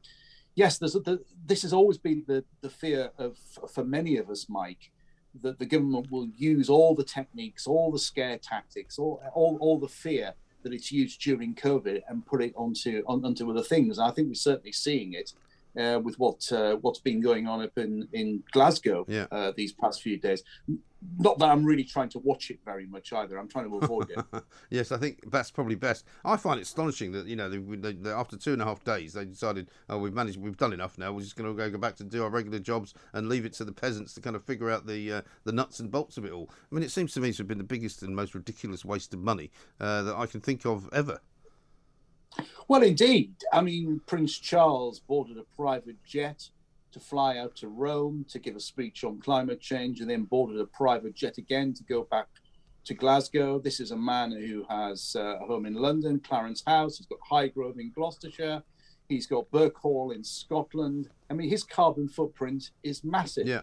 yes, 0.56 0.78
there's 0.78 0.96
a, 0.96 1.00
the, 1.00 1.20
this 1.44 1.62
has 1.62 1.72
always 1.72 1.98
been 1.98 2.24
the, 2.26 2.44
the 2.62 2.70
fear 2.70 3.10
of 3.18 3.36
for 3.72 3.84
many 3.84 4.16
of 4.16 4.28
us, 4.30 4.46
Mike, 4.48 4.90
that 5.42 5.59
the 5.59 5.66
government 5.66 6.11
will 6.11 6.29
use 6.37 6.68
all 6.68 6.94
the 6.94 7.05
techniques, 7.05 7.66
all 7.66 7.90
the 7.90 7.99
scare 7.99 8.38
tactics, 8.38 8.99
all 8.99 9.22
all, 9.35 9.57
all 9.61 9.79
the 9.79 9.88
fear 9.88 10.35
that 10.62 10.72
it's 10.72 10.90
used 10.90 11.20
during 11.20 11.55
COVID 11.55 12.03
and 12.09 12.27
put 12.27 12.42
it 12.42 12.53
onto 12.57 13.03
on, 13.07 13.25
onto 13.25 13.49
other 13.51 13.62
things. 13.62 13.99
I 13.99 14.11
think 14.11 14.29
we're 14.29 14.35
certainly 14.35 14.72
seeing 14.72 15.12
it 15.12 15.33
uh, 15.78 16.00
with 16.02 16.18
what 16.18 16.50
uh, 16.52 16.76
what's 16.76 17.00
been 17.00 17.20
going 17.20 17.46
on 17.46 17.62
up 17.62 17.76
in 17.76 18.08
in 18.12 18.42
Glasgow 18.52 19.04
Yeah. 19.08 19.26
uh, 19.30 19.52
these 19.56 19.72
past 19.72 20.02
few 20.02 20.18
days. 20.18 20.42
Not 21.18 21.38
that 21.38 21.50
I'm 21.50 21.64
really 21.64 21.84
trying 21.84 22.08
to 22.10 22.18
watch 22.18 22.50
it 22.50 22.58
very 22.64 22.86
much 22.86 23.12
either. 23.12 23.38
I'm 23.38 23.46
trying 23.48 23.68
to 23.68 23.76
avoid 23.76 24.10
it. 24.10 24.42
yes, 24.70 24.90
I 24.90 24.96
think 24.96 25.30
that's 25.30 25.50
probably 25.52 25.76
best. 25.76 26.04
I 26.24 26.36
find 26.36 26.58
it 26.58 26.62
astonishing 26.62 27.12
that 27.12 27.26
you 27.26 27.36
know 27.36 27.48
they, 27.48 27.58
they, 27.58 27.92
they, 27.92 28.10
after 28.10 28.36
two 28.36 28.54
and 28.54 28.62
a 28.62 28.64
half 28.64 28.82
days 28.82 29.12
they 29.12 29.24
decided, 29.24 29.70
oh, 29.88 29.98
we've 29.98 30.14
managed, 30.14 30.38
we've 30.40 30.56
done 30.56 30.72
enough 30.72 30.98
now. 30.98 31.12
We're 31.12 31.20
just 31.20 31.36
going 31.36 31.48
to 31.48 31.56
go, 31.56 31.70
go 31.70 31.78
back 31.78 31.96
to 31.96 32.04
do 32.04 32.24
our 32.24 32.30
regular 32.30 32.58
jobs 32.58 32.94
and 33.12 33.28
leave 33.28 33.44
it 33.44 33.52
to 33.54 33.64
the 33.64 33.72
peasants 33.72 34.14
to 34.14 34.20
kind 34.20 34.34
of 34.34 34.42
figure 34.42 34.70
out 34.70 34.86
the 34.86 35.12
uh, 35.12 35.22
the 35.44 35.52
nuts 35.52 35.78
and 35.80 35.90
bolts 35.90 36.16
of 36.16 36.24
it 36.24 36.32
all. 36.32 36.50
I 36.50 36.74
mean, 36.74 36.82
it 36.82 36.90
seems 36.90 37.12
to 37.12 37.20
me 37.20 37.30
to 37.32 37.38
have 37.38 37.48
been 37.48 37.58
the 37.58 37.64
biggest 37.64 38.02
and 38.02 38.16
most 38.16 38.34
ridiculous 38.34 38.84
waste 38.84 39.12
of 39.14 39.20
money 39.20 39.50
uh, 39.78 40.02
that 40.02 40.16
I 40.16 40.26
can 40.26 40.40
think 40.40 40.64
of 40.64 40.88
ever. 40.92 41.20
Well, 42.68 42.83
indeed. 42.83 43.35
I 43.53 43.61
mean, 43.61 44.01
Prince 44.07 44.38
Charles 44.38 45.01
boarded 45.01 45.38
a 45.38 45.44
private 45.57 46.03
jet 46.05 46.49
to 46.92 47.01
fly 47.01 47.37
out 47.38 47.55
to 47.57 47.68
Rome 47.68 48.25
to 48.31 48.38
give 48.38 48.57
a 48.57 48.61
speech 48.61 49.05
on 49.05 49.20
climate 49.20 49.61
change 49.61 50.01
and 50.01 50.11
then 50.11 50.25
boarded 50.25 50.61
a 50.61 50.66
private 50.66 51.14
jet 51.14 51.38
again 51.38 51.75
to 51.75 51.85
go 51.85 52.05
back 52.05 52.27
to 52.87 52.94
Glasgow. 52.94 53.59
This 53.59 53.81
is 53.81 53.90
a 53.90 53.96
man 53.96 54.31
who 54.33 54.64
has 54.68 55.14
uh, 55.18 55.38
a 55.40 55.46
home 55.46 55.66
in 55.66 55.75
London, 55.75 56.20
Clarence 56.20 56.62
House. 56.66 56.99
He's 56.99 57.07
got 57.07 57.18
Highgrove 57.31 57.79
in 57.79 57.92
Gloucestershire. 57.92 58.62
He's 59.09 59.27
got 59.27 59.51
Birkhall 59.51 60.12
in 60.12 60.25
Scotland. 60.25 61.11
I 61.31 61.35
mean, 61.35 61.49
his 61.49 61.64
carbon 61.64 62.09
footprint 62.09 62.70
is 62.83 63.05
massive. 63.05 63.46
Yeah. 63.46 63.62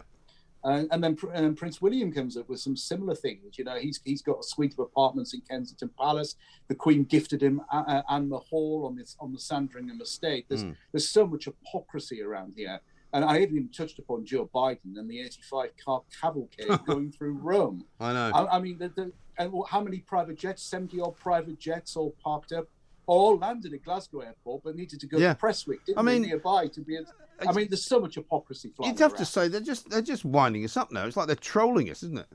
And, 0.64 0.88
and 0.90 1.04
then 1.04 1.16
and 1.34 1.56
Prince 1.56 1.82
William 1.82 2.10
comes 2.10 2.36
up 2.36 2.48
with 2.48 2.58
some 2.60 2.76
similar 2.76 3.14
things. 3.14 3.58
You 3.58 3.64
know, 3.64 3.76
he's 3.76 4.00
he's 4.04 4.22
got 4.22 4.38
a 4.40 4.42
suite 4.42 4.72
of 4.72 4.78
apartments 4.80 5.34
in 5.34 5.42
Kensington 5.42 5.90
Palace. 5.98 6.36
The 6.68 6.74
Queen 6.74 7.04
gifted 7.04 7.42
him 7.42 7.60
uh, 7.70 8.02
Anmer 8.10 8.42
Hall 8.46 8.86
on 8.86 8.96
this 8.96 9.14
on 9.20 9.32
the 9.32 9.38
Sandringham 9.38 10.00
estate. 10.00 10.46
There's 10.48 10.64
Mm. 10.64 10.76
there's 10.92 11.08
so 11.08 11.26
much 11.26 11.44
hypocrisy 11.44 12.22
around 12.22 12.54
here. 12.56 12.80
And 13.12 13.24
I 13.24 13.38
haven't 13.40 13.54
even 13.56 13.68
touched 13.68 13.98
upon 14.00 14.24
Joe 14.24 14.50
Biden 14.52 14.96
and 14.96 15.08
the 15.08 15.20
85 15.20 15.70
car 15.84 16.02
cavalcade 16.20 16.84
going 16.86 17.12
through 17.12 17.34
Rome. 17.34 17.84
I 18.00 18.12
know. 18.12 18.30
I, 18.34 18.56
I 18.56 18.58
mean, 18.60 18.78
the, 18.78 18.88
the, 18.88 19.12
and 19.38 19.52
how 19.68 19.80
many 19.82 19.98
private 19.98 20.36
jets? 20.36 20.62
70 20.64 20.98
odd 21.00 21.16
private 21.16 21.60
jets 21.60 21.94
all 21.96 22.14
parked 22.24 22.50
up 22.52 22.66
all 23.06 23.36
landed 23.36 23.72
at 23.74 23.84
Glasgow 23.84 24.20
Airport, 24.20 24.64
but 24.64 24.74
needed 24.74 24.98
to 24.98 25.06
go 25.06 25.18
Yeah. 25.18 25.34
to 25.34 25.38
Prestwick, 25.38 25.84
didn't 25.84 25.98
I 25.98 26.02
they, 26.02 26.18
mean- 26.18 26.22
nearby 26.28 26.66
to 26.68 26.80
be. 26.80 26.98
I 27.40 27.52
mean, 27.52 27.68
there's 27.68 27.84
so 27.84 28.00
much 28.00 28.14
hypocrisy 28.14 28.70
flying 28.76 28.92
You'd 28.92 29.00
have 29.00 29.12
around. 29.12 29.18
to 29.18 29.24
say 29.26 29.48
they're 29.48 29.60
just 29.60 29.90
they're 29.90 30.02
just 30.02 30.24
winding 30.24 30.64
us 30.64 30.76
up 30.76 30.92
now. 30.92 31.04
It's 31.06 31.16
like 31.16 31.26
they're 31.26 31.36
trolling 31.36 31.90
us, 31.90 32.02
isn't 32.02 32.18
it? 32.18 32.26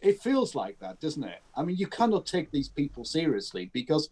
It 0.00 0.20
feels 0.20 0.54
like 0.54 0.80
that, 0.80 1.00
doesn't 1.00 1.22
it? 1.22 1.40
I 1.56 1.62
mean, 1.62 1.76
you 1.76 1.86
cannot 1.86 2.26
take 2.26 2.50
these 2.50 2.68
people 2.68 3.04
seriously 3.04 3.70
because 3.72 4.08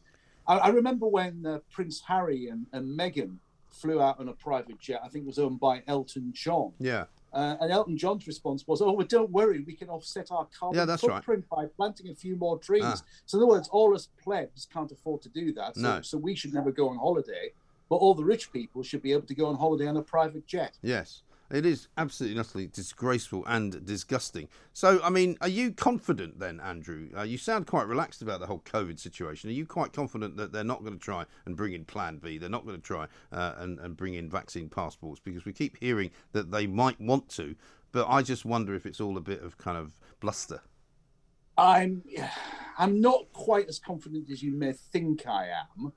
I, 0.46 0.58
I 0.58 0.68
remember 0.68 1.06
when 1.06 1.44
uh, 1.44 1.58
Prince 1.70 2.02
Harry 2.06 2.48
and, 2.48 2.66
and 2.72 2.96
Meghan 2.98 3.36
flew 3.70 4.00
out 4.00 4.20
on 4.20 4.28
a 4.28 4.32
private 4.32 4.78
jet. 4.78 5.00
I 5.04 5.08
think 5.08 5.24
it 5.24 5.26
was 5.26 5.38
owned 5.38 5.58
by 5.58 5.82
Elton 5.88 6.32
John. 6.32 6.72
Yeah. 6.78 7.04
Uh, 7.32 7.56
and 7.60 7.70
Elton 7.72 7.96
John's 7.96 8.26
response 8.26 8.66
was, 8.66 8.82
"Oh, 8.82 8.90
well, 8.92 9.06
don't 9.06 9.30
worry, 9.30 9.60
we 9.60 9.72
can 9.74 9.88
offset 9.88 10.28
our 10.32 10.46
carbon 10.58 10.78
Yeah, 10.78 10.84
that's 10.84 11.04
right. 11.04 11.16
footprint 11.16 11.48
by 11.48 11.66
planting 11.76 12.08
a 12.08 12.14
few 12.14 12.34
more 12.36 12.58
trees." 12.58 12.82
Ah. 12.84 13.00
So, 13.26 13.38
in 13.38 13.42
other 13.44 13.50
words, 13.52 13.68
all 13.68 13.94
us 13.94 14.08
plebs 14.22 14.66
can't 14.72 14.90
afford 14.90 15.22
to 15.22 15.28
do 15.28 15.52
that. 15.54 15.76
So, 15.76 15.80
No. 15.80 16.00
so 16.02 16.18
we 16.18 16.34
should 16.34 16.52
never 16.52 16.72
go 16.72 16.88
on 16.88 16.98
holiday, 16.98 17.52
but 17.90 17.96
all 17.96 18.14
the 18.14 18.24
rich 18.24 18.52
people 18.52 18.82
should 18.82 19.02
be 19.02 19.12
able 19.12 19.26
to 19.26 19.34
go 19.34 19.46
on 19.46 19.56
holiday 19.56 19.86
on 19.86 19.98
a 19.98 20.02
private 20.02 20.46
jet. 20.46 20.78
Yes. 20.80 21.22
It 21.50 21.66
is 21.66 21.88
absolutely 21.98 22.38
utterly 22.38 22.68
disgraceful 22.68 23.42
and 23.44 23.84
disgusting. 23.84 24.46
So, 24.72 25.00
I 25.02 25.10
mean, 25.10 25.36
are 25.40 25.48
you 25.48 25.72
confident 25.72 26.38
then, 26.38 26.60
Andrew? 26.60 27.08
Uh, 27.16 27.22
you 27.22 27.38
sound 27.38 27.66
quite 27.66 27.88
relaxed 27.88 28.22
about 28.22 28.38
the 28.38 28.46
whole 28.46 28.60
COVID 28.60 29.00
situation. 29.00 29.50
Are 29.50 29.52
you 29.52 29.66
quite 29.66 29.92
confident 29.92 30.36
that 30.36 30.52
they're 30.52 30.62
not 30.62 30.84
going 30.84 30.92
to 30.92 31.04
try 31.04 31.26
and 31.44 31.56
bring 31.56 31.72
in 31.72 31.84
Plan 31.84 32.18
B? 32.18 32.38
They're 32.38 32.48
not 32.48 32.64
going 32.64 32.76
to 32.76 32.82
try 32.82 33.08
uh, 33.32 33.54
and, 33.58 33.80
and 33.80 33.96
bring 33.96 34.14
in 34.14 34.30
vaccine 34.30 34.68
passports 34.68 35.20
because 35.24 35.44
we 35.44 35.52
keep 35.52 35.76
hearing 35.80 36.12
that 36.30 36.52
they 36.52 36.68
might 36.68 37.00
want 37.00 37.28
to, 37.30 37.56
but 37.90 38.06
I 38.08 38.22
just 38.22 38.44
wonder 38.44 38.72
if 38.76 38.86
it's 38.86 39.00
all 39.00 39.16
a 39.16 39.20
bit 39.20 39.42
of 39.42 39.58
kind 39.58 39.76
of 39.76 39.98
bluster. 40.20 40.60
I'm 41.58 42.04
I'm 42.78 43.00
not 43.00 43.32
quite 43.32 43.68
as 43.68 43.80
confident 43.80 44.30
as 44.30 44.40
you 44.40 44.52
may 44.52 44.72
think 44.72 45.26
I 45.26 45.48
am. 45.48 45.92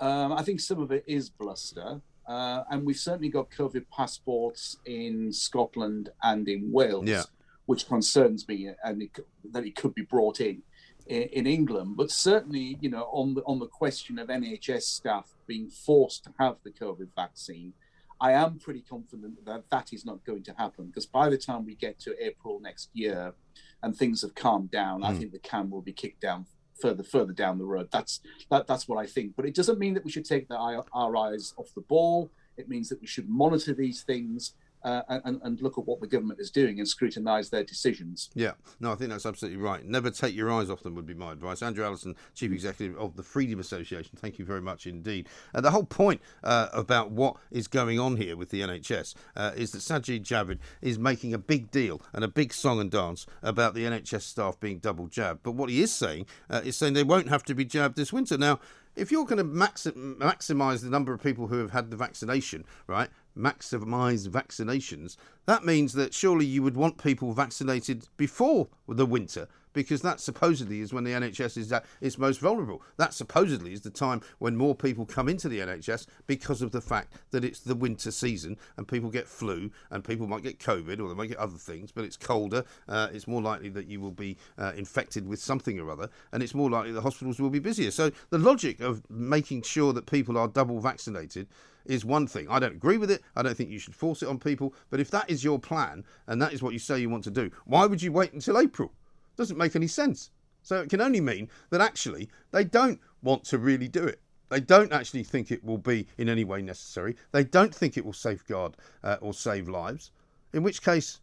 Um, 0.00 0.32
I 0.32 0.42
think 0.42 0.60
some 0.60 0.80
of 0.80 0.90
it 0.92 1.04
is 1.06 1.30
bluster, 1.30 2.00
uh, 2.28 2.64
and 2.70 2.84
we've 2.84 2.98
certainly 2.98 3.28
got 3.28 3.50
COVID 3.50 3.84
passports 3.90 4.76
in 4.84 5.32
Scotland 5.32 6.10
and 6.22 6.48
in 6.48 6.70
Wales, 6.72 7.06
Yeah. 7.08 7.22
which 7.66 7.86
concerns 7.86 8.46
me, 8.48 8.68
and 8.84 9.02
it, 9.02 9.18
that 9.52 9.64
it 9.64 9.74
could 9.76 9.94
be 9.94 10.02
brought 10.02 10.40
in, 10.40 10.62
in 11.06 11.22
in 11.38 11.46
England. 11.46 11.96
But 11.96 12.10
certainly, 12.10 12.76
you 12.80 12.90
know, 12.90 13.04
on 13.12 13.34
the 13.34 13.42
on 13.44 13.58
the 13.58 13.68
question 13.68 14.18
of 14.18 14.28
NHS 14.28 14.82
staff 14.82 15.34
being 15.46 15.68
forced 15.70 16.24
to 16.24 16.34
have 16.38 16.56
the 16.64 16.70
COVID 16.72 17.08
vaccine, 17.14 17.72
I 18.20 18.32
am 18.32 18.58
pretty 18.58 18.80
confident 18.82 19.44
that 19.44 19.70
that 19.70 19.92
is 19.92 20.04
not 20.04 20.24
going 20.24 20.42
to 20.44 20.52
happen 20.54 20.86
because 20.86 21.06
by 21.06 21.28
the 21.30 21.38
time 21.38 21.64
we 21.64 21.74
get 21.74 21.98
to 22.00 22.10
April 22.24 22.60
next 22.60 22.90
year 22.92 23.34
and 23.82 23.94
things 23.96 24.22
have 24.22 24.34
calmed 24.34 24.70
down, 24.70 25.04
I 25.04 25.12
Mm. 25.12 25.18
think 25.18 25.32
the 25.32 25.38
can 25.38 25.70
will 25.70 25.82
be 25.82 25.92
kicked 25.92 26.20
down 26.22 26.46
further 26.80 27.02
further 27.02 27.32
down 27.32 27.58
the 27.58 27.64
road. 27.64 27.88
That's 27.90 28.20
that, 28.50 28.66
that's 28.66 28.88
what 28.88 28.98
I 28.98 29.06
think. 29.06 29.34
But 29.36 29.46
it 29.46 29.54
doesn't 29.54 29.78
mean 29.78 29.94
that 29.94 30.04
we 30.04 30.10
should 30.10 30.24
take 30.24 30.48
the, 30.48 30.56
our 30.56 31.16
eyes 31.16 31.54
off 31.56 31.74
the 31.74 31.82
ball. 31.82 32.30
It 32.56 32.68
means 32.68 32.88
that 32.88 33.00
we 33.00 33.06
should 33.06 33.28
monitor 33.28 33.74
these 33.74 34.02
things 34.02 34.54
uh, 34.86 35.02
and, 35.24 35.40
and 35.42 35.60
look 35.60 35.76
at 35.76 35.84
what 35.84 36.00
the 36.00 36.06
government 36.06 36.38
is 36.38 36.50
doing 36.50 36.78
and 36.78 36.88
scrutinise 36.88 37.50
their 37.50 37.64
decisions. 37.64 38.30
Yeah, 38.34 38.52
no, 38.78 38.92
I 38.92 38.94
think 38.94 39.10
that's 39.10 39.26
absolutely 39.26 39.60
right. 39.60 39.84
Never 39.84 40.10
take 40.10 40.34
your 40.34 40.52
eyes 40.52 40.70
off 40.70 40.84
them 40.84 40.94
would 40.94 41.06
be 41.06 41.14
my 41.14 41.32
advice. 41.32 41.60
Andrew 41.60 41.84
Allison, 41.84 42.14
Chief 42.34 42.52
Executive 42.52 42.96
of 42.96 43.16
the 43.16 43.24
Freedom 43.24 43.58
Association, 43.58 44.12
thank 44.16 44.38
you 44.38 44.44
very 44.44 44.62
much 44.62 44.86
indeed. 44.86 45.28
And 45.52 45.64
the 45.64 45.72
whole 45.72 45.84
point 45.84 46.20
uh, 46.44 46.68
about 46.72 47.10
what 47.10 47.36
is 47.50 47.66
going 47.66 47.98
on 47.98 48.16
here 48.16 48.36
with 48.36 48.50
the 48.50 48.60
NHS 48.60 49.14
uh, 49.34 49.50
is 49.56 49.72
that 49.72 49.78
Sajid 49.78 50.22
Javid 50.22 50.58
is 50.80 51.00
making 51.00 51.34
a 51.34 51.38
big 51.38 51.72
deal 51.72 52.00
and 52.12 52.22
a 52.22 52.28
big 52.28 52.52
song 52.52 52.80
and 52.80 52.90
dance 52.90 53.26
about 53.42 53.74
the 53.74 53.84
NHS 53.84 54.22
staff 54.22 54.60
being 54.60 54.78
double 54.78 55.08
jabbed. 55.08 55.42
But 55.42 55.52
what 55.52 55.68
he 55.68 55.82
is 55.82 55.92
saying 55.92 56.26
uh, 56.48 56.60
is 56.64 56.76
saying 56.76 56.92
they 56.92 57.02
won't 57.02 57.28
have 57.28 57.42
to 57.44 57.54
be 57.54 57.64
jabbed 57.64 57.96
this 57.96 58.12
winter. 58.12 58.38
Now, 58.38 58.60
if 58.96 59.12
you're 59.12 59.26
going 59.26 59.38
to 59.38 59.44
maxi- 59.44 60.16
maximize 60.16 60.82
the 60.82 60.90
number 60.90 61.12
of 61.12 61.22
people 61.22 61.46
who 61.48 61.58
have 61.58 61.70
had 61.70 61.90
the 61.90 61.96
vaccination, 61.96 62.64
right? 62.86 63.10
Maximize 63.36 64.28
vaccinations. 64.28 65.16
That 65.44 65.64
means 65.64 65.92
that 65.92 66.14
surely 66.14 66.46
you 66.46 66.62
would 66.62 66.76
want 66.76 67.02
people 67.02 67.32
vaccinated 67.32 68.08
before 68.16 68.68
the 68.88 69.06
winter, 69.06 69.48
because 69.76 70.00
that 70.00 70.20
supposedly 70.20 70.80
is 70.80 70.94
when 70.94 71.04
the 71.04 71.12
NHS 71.12 71.58
is 71.58 71.70
at 71.70 71.84
its 72.00 72.16
most 72.16 72.40
vulnerable. 72.40 72.80
That 72.96 73.12
supposedly 73.12 73.74
is 73.74 73.82
the 73.82 73.90
time 73.90 74.22
when 74.38 74.56
more 74.56 74.74
people 74.74 75.04
come 75.04 75.28
into 75.28 75.50
the 75.50 75.58
NHS 75.58 76.06
because 76.26 76.62
of 76.62 76.72
the 76.72 76.80
fact 76.80 77.12
that 77.30 77.44
it's 77.44 77.60
the 77.60 77.74
winter 77.74 78.10
season 78.10 78.56
and 78.78 78.88
people 78.88 79.10
get 79.10 79.28
flu 79.28 79.70
and 79.90 80.02
people 80.02 80.26
might 80.26 80.42
get 80.42 80.58
COVID 80.58 80.98
or 80.98 81.10
they 81.10 81.14
might 81.14 81.28
get 81.28 81.36
other 81.36 81.58
things, 81.58 81.92
but 81.92 82.06
it's 82.06 82.16
colder. 82.16 82.64
Uh, 82.88 83.08
it's 83.12 83.28
more 83.28 83.42
likely 83.42 83.68
that 83.68 83.86
you 83.86 84.00
will 84.00 84.12
be 84.12 84.38
uh, 84.56 84.72
infected 84.78 85.28
with 85.28 85.40
something 85.40 85.78
or 85.78 85.90
other, 85.90 86.08
and 86.32 86.42
it's 86.42 86.54
more 86.54 86.70
likely 86.70 86.90
the 86.90 87.02
hospitals 87.02 87.38
will 87.38 87.50
be 87.50 87.58
busier. 87.58 87.90
So 87.90 88.10
the 88.30 88.38
logic 88.38 88.80
of 88.80 89.02
making 89.10 89.60
sure 89.60 89.92
that 89.92 90.06
people 90.06 90.38
are 90.38 90.48
double 90.48 90.80
vaccinated 90.80 91.48
is 91.84 92.02
one 92.02 92.26
thing. 92.26 92.48
I 92.48 92.60
don't 92.60 92.76
agree 92.76 92.96
with 92.96 93.10
it. 93.10 93.20
I 93.36 93.42
don't 93.42 93.54
think 93.54 93.68
you 93.68 93.78
should 93.78 93.94
force 93.94 94.22
it 94.22 94.28
on 94.28 94.38
people. 94.38 94.72
But 94.88 95.00
if 95.00 95.10
that 95.10 95.28
is 95.28 95.44
your 95.44 95.58
plan 95.58 96.02
and 96.26 96.40
that 96.40 96.54
is 96.54 96.62
what 96.62 96.72
you 96.72 96.78
say 96.78 96.98
you 96.98 97.10
want 97.10 97.24
to 97.24 97.30
do, 97.30 97.50
why 97.66 97.84
would 97.84 98.00
you 98.00 98.10
wait 98.10 98.32
until 98.32 98.58
April? 98.58 98.90
Doesn't 99.36 99.58
make 99.58 99.76
any 99.76 99.86
sense. 99.86 100.30
So 100.62 100.80
it 100.80 100.90
can 100.90 101.00
only 101.00 101.20
mean 101.20 101.48
that 101.70 101.80
actually 101.80 102.28
they 102.50 102.64
don't 102.64 103.00
want 103.22 103.44
to 103.44 103.58
really 103.58 103.88
do 103.88 104.04
it. 104.04 104.20
They 104.48 104.60
don't 104.60 104.92
actually 104.92 105.24
think 105.24 105.50
it 105.50 105.64
will 105.64 105.78
be 105.78 106.06
in 106.18 106.28
any 106.28 106.44
way 106.44 106.62
necessary. 106.62 107.16
They 107.32 107.44
don't 107.44 107.74
think 107.74 107.96
it 107.96 108.04
will 108.04 108.12
safeguard 108.12 108.76
uh, 109.02 109.16
or 109.20 109.34
save 109.34 109.68
lives. 109.68 110.10
In 110.52 110.62
which 110.62 110.82
case, 110.82 111.20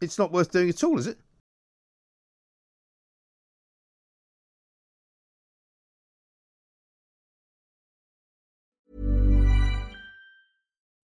it's 0.00 0.18
not 0.18 0.32
worth 0.32 0.52
doing 0.52 0.68
at 0.68 0.82
all, 0.84 0.98
is 0.98 1.06
it? 1.06 1.18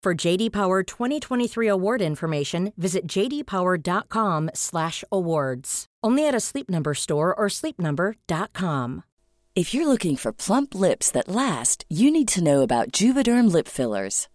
For 0.00 0.14
JD 0.14 0.52
Power 0.52 0.84
2023 0.84 1.66
award 1.66 2.00
information, 2.00 2.72
visit 2.76 3.08
jdpower.com/awards. 3.08 5.86
Only 6.04 6.28
at 6.28 6.36
a 6.36 6.40
Sleep 6.40 6.70
Number 6.70 6.94
store 6.94 7.34
or 7.34 7.48
sleepnumber.com. 7.48 9.02
If 9.56 9.74
you're 9.74 9.88
looking 9.88 10.14
for 10.14 10.32
plump 10.32 10.76
lips 10.76 11.10
that 11.10 11.28
last, 11.28 11.84
you 11.88 12.12
need 12.12 12.28
to 12.28 12.44
know 12.44 12.62
about 12.62 12.92
Juvederm 12.92 13.52
lip 13.52 13.66
fillers. 13.66 14.28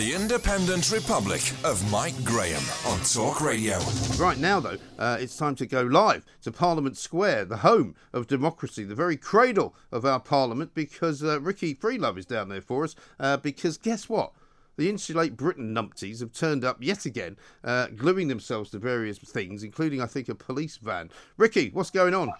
The 0.00 0.14
Independent 0.14 0.90
Republic 0.92 1.42
of 1.62 1.90
Mike 1.92 2.14
Graham 2.24 2.62
on 2.86 2.98
Talk 3.00 3.42
Radio. 3.42 3.78
Right 4.18 4.38
now, 4.38 4.58
though, 4.58 4.78
uh, 4.98 5.18
it's 5.20 5.36
time 5.36 5.54
to 5.56 5.66
go 5.66 5.82
live 5.82 6.24
to 6.40 6.50
Parliament 6.50 6.96
Square, 6.96 7.44
the 7.44 7.58
home 7.58 7.94
of 8.14 8.26
democracy, 8.26 8.82
the 8.82 8.94
very 8.94 9.18
cradle 9.18 9.74
of 9.92 10.06
our 10.06 10.18
Parliament, 10.18 10.72
because 10.72 11.22
uh, 11.22 11.38
Ricky 11.42 11.74
Freelove 11.74 12.16
is 12.16 12.24
down 12.24 12.48
there 12.48 12.62
for 12.62 12.84
us. 12.84 12.96
Uh, 13.18 13.36
because 13.36 13.76
guess 13.76 14.08
what? 14.08 14.32
The 14.78 14.88
Insulate 14.88 15.36
Britain 15.36 15.74
numpties 15.74 16.20
have 16.20 16.32
turned 16.32 16.64
up 16.64 16.78
yet 16.80 17.04
again, 17.04 17.36
uh, 17.62 17.88
gluing 17.88 18.28
themselves 18.28 18.70
to 18.70 18.78
various 18.78 19.18
things, 19.18 19.62
including, 19.62 20.00
I 20.00 20.06
think, 20.06 20.30
a 20.30 20.34
police 20.34 20.78
van. 20.78 21.10
Ricky, 21.36 21.68
what's 21.74 21.90
going 21.90 22.14
on? 22.14 22.32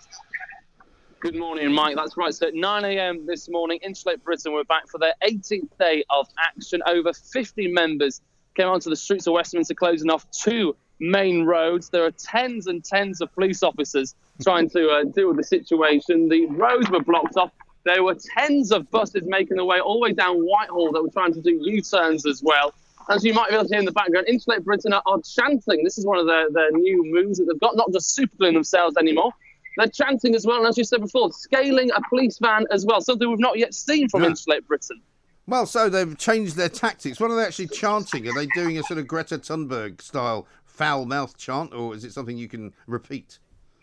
Good 1.20 1.36
morning, 1.36 1.70
Mike. 1.70 1.96
That's 1.96 2.16
right. 2.16 2.32
So 2.32 2.46
at 2.46 2.54
9 2.54 2.82
a.m. 2.82 3.26
this 3.26 3.50
morning, 3.50 3.78
Insulate 3.82 4.24
Britain 4.24 4.54
were 4.54 4.64
back 4.64 4.88
for 4.88 4.96
their 4.96 5.12
18th 5.22 5.68
day 5.78 6.02
of 6.08 6.26
action. 6.38 6.80
Over 6.86 7.12
50 7.12 7.68
members 7.68 8.22
came 8.56 8.68
onto 8.68 8.88
the 8.88 8.96
streets 8.96 9.26
of 9.26 9.34
Westminster, 9.34 9.74
closing 9.74 10.08
off 10.08 10.24
two 10.30 10.74
main 10.98 11.44
roads. 11.44 11.90
There 11.90 12.06
are 12.06 12.10
tens 12.10 12.68
and 12.68 12.82
tens 12.82 13.20
of 13.20 13.30
police 13.34 13.62
officers 13.62 14.14
trying 14.42 14.70
to 14.70 14.88
uh, 14.88 15.04
deal 15.14 15.28
with 15.28 15.36
the 15.36 15.44
situation. 15.44 16.30
The 16.30 16.46
roads 16.46 16.88
were 16.88 17.02
blocked 17.02 17.36
off. 17.36 17.52
There 17.84 18.02
were 18.02 18.16
tens 18.38 18.72
of 18.72 18.90
buses 18.90 19.24
making 19.26 19.58
their 19.58 19.66
way 19.66 19.78
all 19.78 19.96
the 19.96 20.00
way 20.00 20.12
down 20.14 20.38
Whitehall 20.38 20.90
that 20.92 21.02
were 21.02 21.10
trying 21.10 21.34
to 21.34 21.42
do 21.42 21.50
U-turns 21.50 22.24
as 22.24 22.42
well. 22.42 22.72
As 23.10 23.24
you 23.24 23.34
might 23.34 23.50
be 23.50 23.56
able 23.56 23.66
to 23.66 23.74
hear 23.74 23.80
in 23.80 23.84
the 23.84 23.92
background, 23.92 24.26
Insulate 24.26 24.64
Britain 24.64 24.94
are, 24.94 25.02
are 25.04 25.20
chanting. 25.20 25.84
This 25.84 25.98
is 25.98 26.06
one 26.06 26.16
of 26.16 26.26
their, 26.26 26.50
their 26.50 26.70
new 26.70 27.12
moves 27.12 27.36
that 27.36 27.44
they've 27.44 27.60
got, 27.60 27.76
not 27.76 27.92
just 27.92 28.18
supergluing 28.18 28.54
themselves 28.54 28.96
anymore. 28.96 29.32
They're 29.76 29.88
chanting 29.88 30.34
as 30.34 30.46
well, 30.46 30.58
and 30.58 30.66
as 30.66 30.76
you 30.76 30.84
said 30.84 31.00
before, 31.00 31.32
scaling 31.32 31.90
a 31.92 32.00
police 32.08 32.38
van 32.38 32.66
as 32.72 32.84
well, 32.84 33.00
something 33.00 33.28
we've 33.28 33.38
not 33.38 33.58
yet 33.58 33.74
seen 33.74 34.08
from 34.08 34.22
Yeah. 34.22 34.30
Insulate 34.30 34.66
Britain. 34.66 35.00
Well, 35.46 35.66
so 35.66 35.88
they've 35.88 36.16
changed 36.18 36.56
their 36.56 36.68
tactics. 36.68 37.18
What 37.18 37.30
are 37.30 37.36
they 37.36 37.44
actually 37.44 37.68
chanting? 37.68 38.28
Are 38.28 38.34
they 38.34 38.46
doing 38.46 38.78
a 38.78 38.82
sort 38.84 38.98
of 38.98 39.06
Greta 39.08 39.38
Thunberg 39.38 40.00
style 40.00 40.46
foul 40.64 41.06
mouth 41.06 41.36
chant, 41.36 41.74
or 41.74 41.94
is 41.94 42.04
it 42.04 42.12
something 42.12 42.36
you 42.36 42.48
can 42.48 42.72
repeat? 42.86 43.38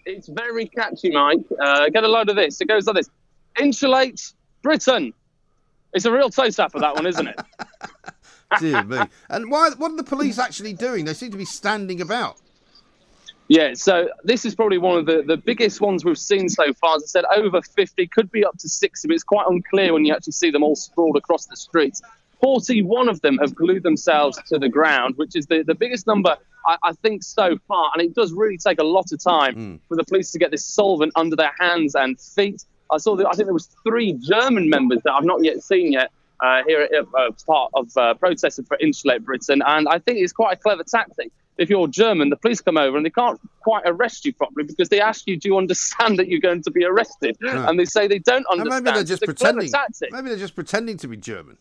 It's 0.06 0.28
very 0.28 0.68
catchy, 0.68 1.12
Mike. 1.12 1.40
Uh, 1.62 1.90
get 1.90 2.04
a 2.04 2.08
load 2.08 2.30
of 2.30 2.36
this. 2.38 2.62
It 2.62 2.68
goes 2.68 2.86
like 2.88 2.96
this 2.96 3.10
Insulate 3.60 4.34
Britain. 4.62 5.14
It's 5.94 6.06
a 6.06 6.12
real 6.12 6.30
toe 6.30 6.50
for 6.52 6.80
that 6.80 6.96
one, 6.96 7.06
isn't 7.06 7.28
it? 7.28 7.40
Dear 8.60 8.84
me. 8.84 9.00
And 9.30 9.52
why? 9.52 9.72
What 9.78 9.92
are 9.92 9.98
the 9.98 10.04
police 10.04 10.40
actually 10.40 10.74
doing? 10.74 11.06
They 11.06 11.14
seem 11.14 11.32
to 11.32 11.38
be 11.38 11.46
standing 11.46 12.02
about. 12.02 12.38
Yeah, 13.50 13.74
so 13.76 14.10
this 14.24 14.44
is 14.44 14.56
probably 14.56 14.78
one 14.78 14.98
of 14.98 15.06
the, 15.06 15.24
the 15.26 15.38
biggest 15.38 15.80
ones 15.80 16.04
we've 16.04 16.18
seen 16.18 16.50
so 16.50 16.74
far. 16.74 16.98
As 16.98 17.04
I 17.04 17.08
said, 17.08 17.26
over 17.34 17.62
50, 17.62 18.08
could 18.08 18.30
be 18.30 18.44
up 18.44 18.58
to 18.58 18.68
60, 18.68 19.08
but 19.08 19.14
it's 19.14 19.24
quite 19.24 19.46
unclear 19.48 19.94
when 19.94 20.04
you 20.04 20.14
actually 20.14 20.34
see 20.34 20.52
them 20.52 20.64
all 20.64 20.76
sprawled 20.76 21.16
across 21.16 21.46
the 21.46 21.56
streets. 21.56 22.02
41 22.42 23.08
of 23.10 23.22
them 23.22 23.38
have 23.38 23.56
glued 23.56 23.84
themselves 23.84 24.38
to 24.48 24.60
the 24.60 24.68
ground, 24.68 25.16
which 25.16 25.36
is 25.36 25.48
the, 25.48 25.64
the 25.64 25.74
biggest 25.74 26.08
number, 26.08 26.36
I, 26.66 26.78
I 26.84 26.94
think, 26.94 27.24
so 27.24 27.58
far. 27.68 27.92
And 27.94 28.02
it 28.04 28.14
does 28.14 28.34
really 28.34 28.58
take 28.58 28.80
a 28.80 28.84
lot 28.84 29.12
of 29.14 29.24
time 29.24 29.80
for 29.88 29.96
the 29.96 30.04
police 30.04 30.32
to 30.32 30.40
get 30.40 30.52
this 30.52 30.66
solvent 30.66 31.14
under 31.16 31.36
their 31.36 31.54
hands 31.58 31.96
and 31.96 32.20
feet. 32.20 32.66
I 32.92 32.98
saw 32.98 33.16
that 33.16 33.28
I 33.28 33.32
think 33.32 33.48
there 33.48 33.54
was 33.54 33.70
three 33.84 34.14
German 34.14 34.70
members 34.70 35.00
that 35.04 35.14
I've 35.14 35.26
not 35.26 35.44
yet 35.44 35.64
seen 35.64 35.94
yet 35.94 36.12
uh, 36.42 36.64
here 36.68 36.82
at 36.82 36.94
uh, 37.18 37.32
part 37.46 37.72
of 37.74 37.96
uh, 37.98 38.14
protesting 38.14 38.66
for 38.66 38.78
Insulate 38.80 39.26
Britain, 39.26 39.62
and 39.66 39.88
I 39.88 40.00
think 40.00 40.20
it's 40.20 40.34
quite 40.34 40.54
a 40.54 40.60
clever 40.60 40.84
tactic. 40.84 41.32
If 41.58 41.70
you're 41.70 41.88
German, 41.88 42.30
the 42.30 42.36
police 42.36 42.62
come 42.62 42.78
over 42.78 42.98
and 42.98 43.06
they 43.06 43.10
can't 43.10 43.40
quite 43.62 43.84
arrest 43.86 44.26
you 44.26 44.34
properly 44.34 44.66
because 44.66 44.90
they 44.90 45.02
ask 45.02 45.28
you, 45.28 45.38
"Do 45.38 45.50
you 45.50 45.58
understand 45.58 46.20
that 46.20 46.28
you're 46.28 46.40
going 46.40 46.62
to 46.64 46.72
be 46.72 46.86
arrested?" 46.86 47.38
Yeah. 47.42 47.68
And 47.68 47.80
they 47.80 47.86
say 47.86 48.08
they 48.08 48.20
don't 48.20 48.46
And 48.52 48.62
understand. 48.62 48.84
maybe 48.86 48.96
they're 48.96 49.04
just 49.04 49.24
It's 49.24 49.34
pretending. 49.34 49.72
Maybe 50.12 50.30
they're 50.30 50.38
just 50.38 50.56
pretending 50.56 50.98
to 50.98 51.08
be 51.08 51.18
German. 51.18 51.58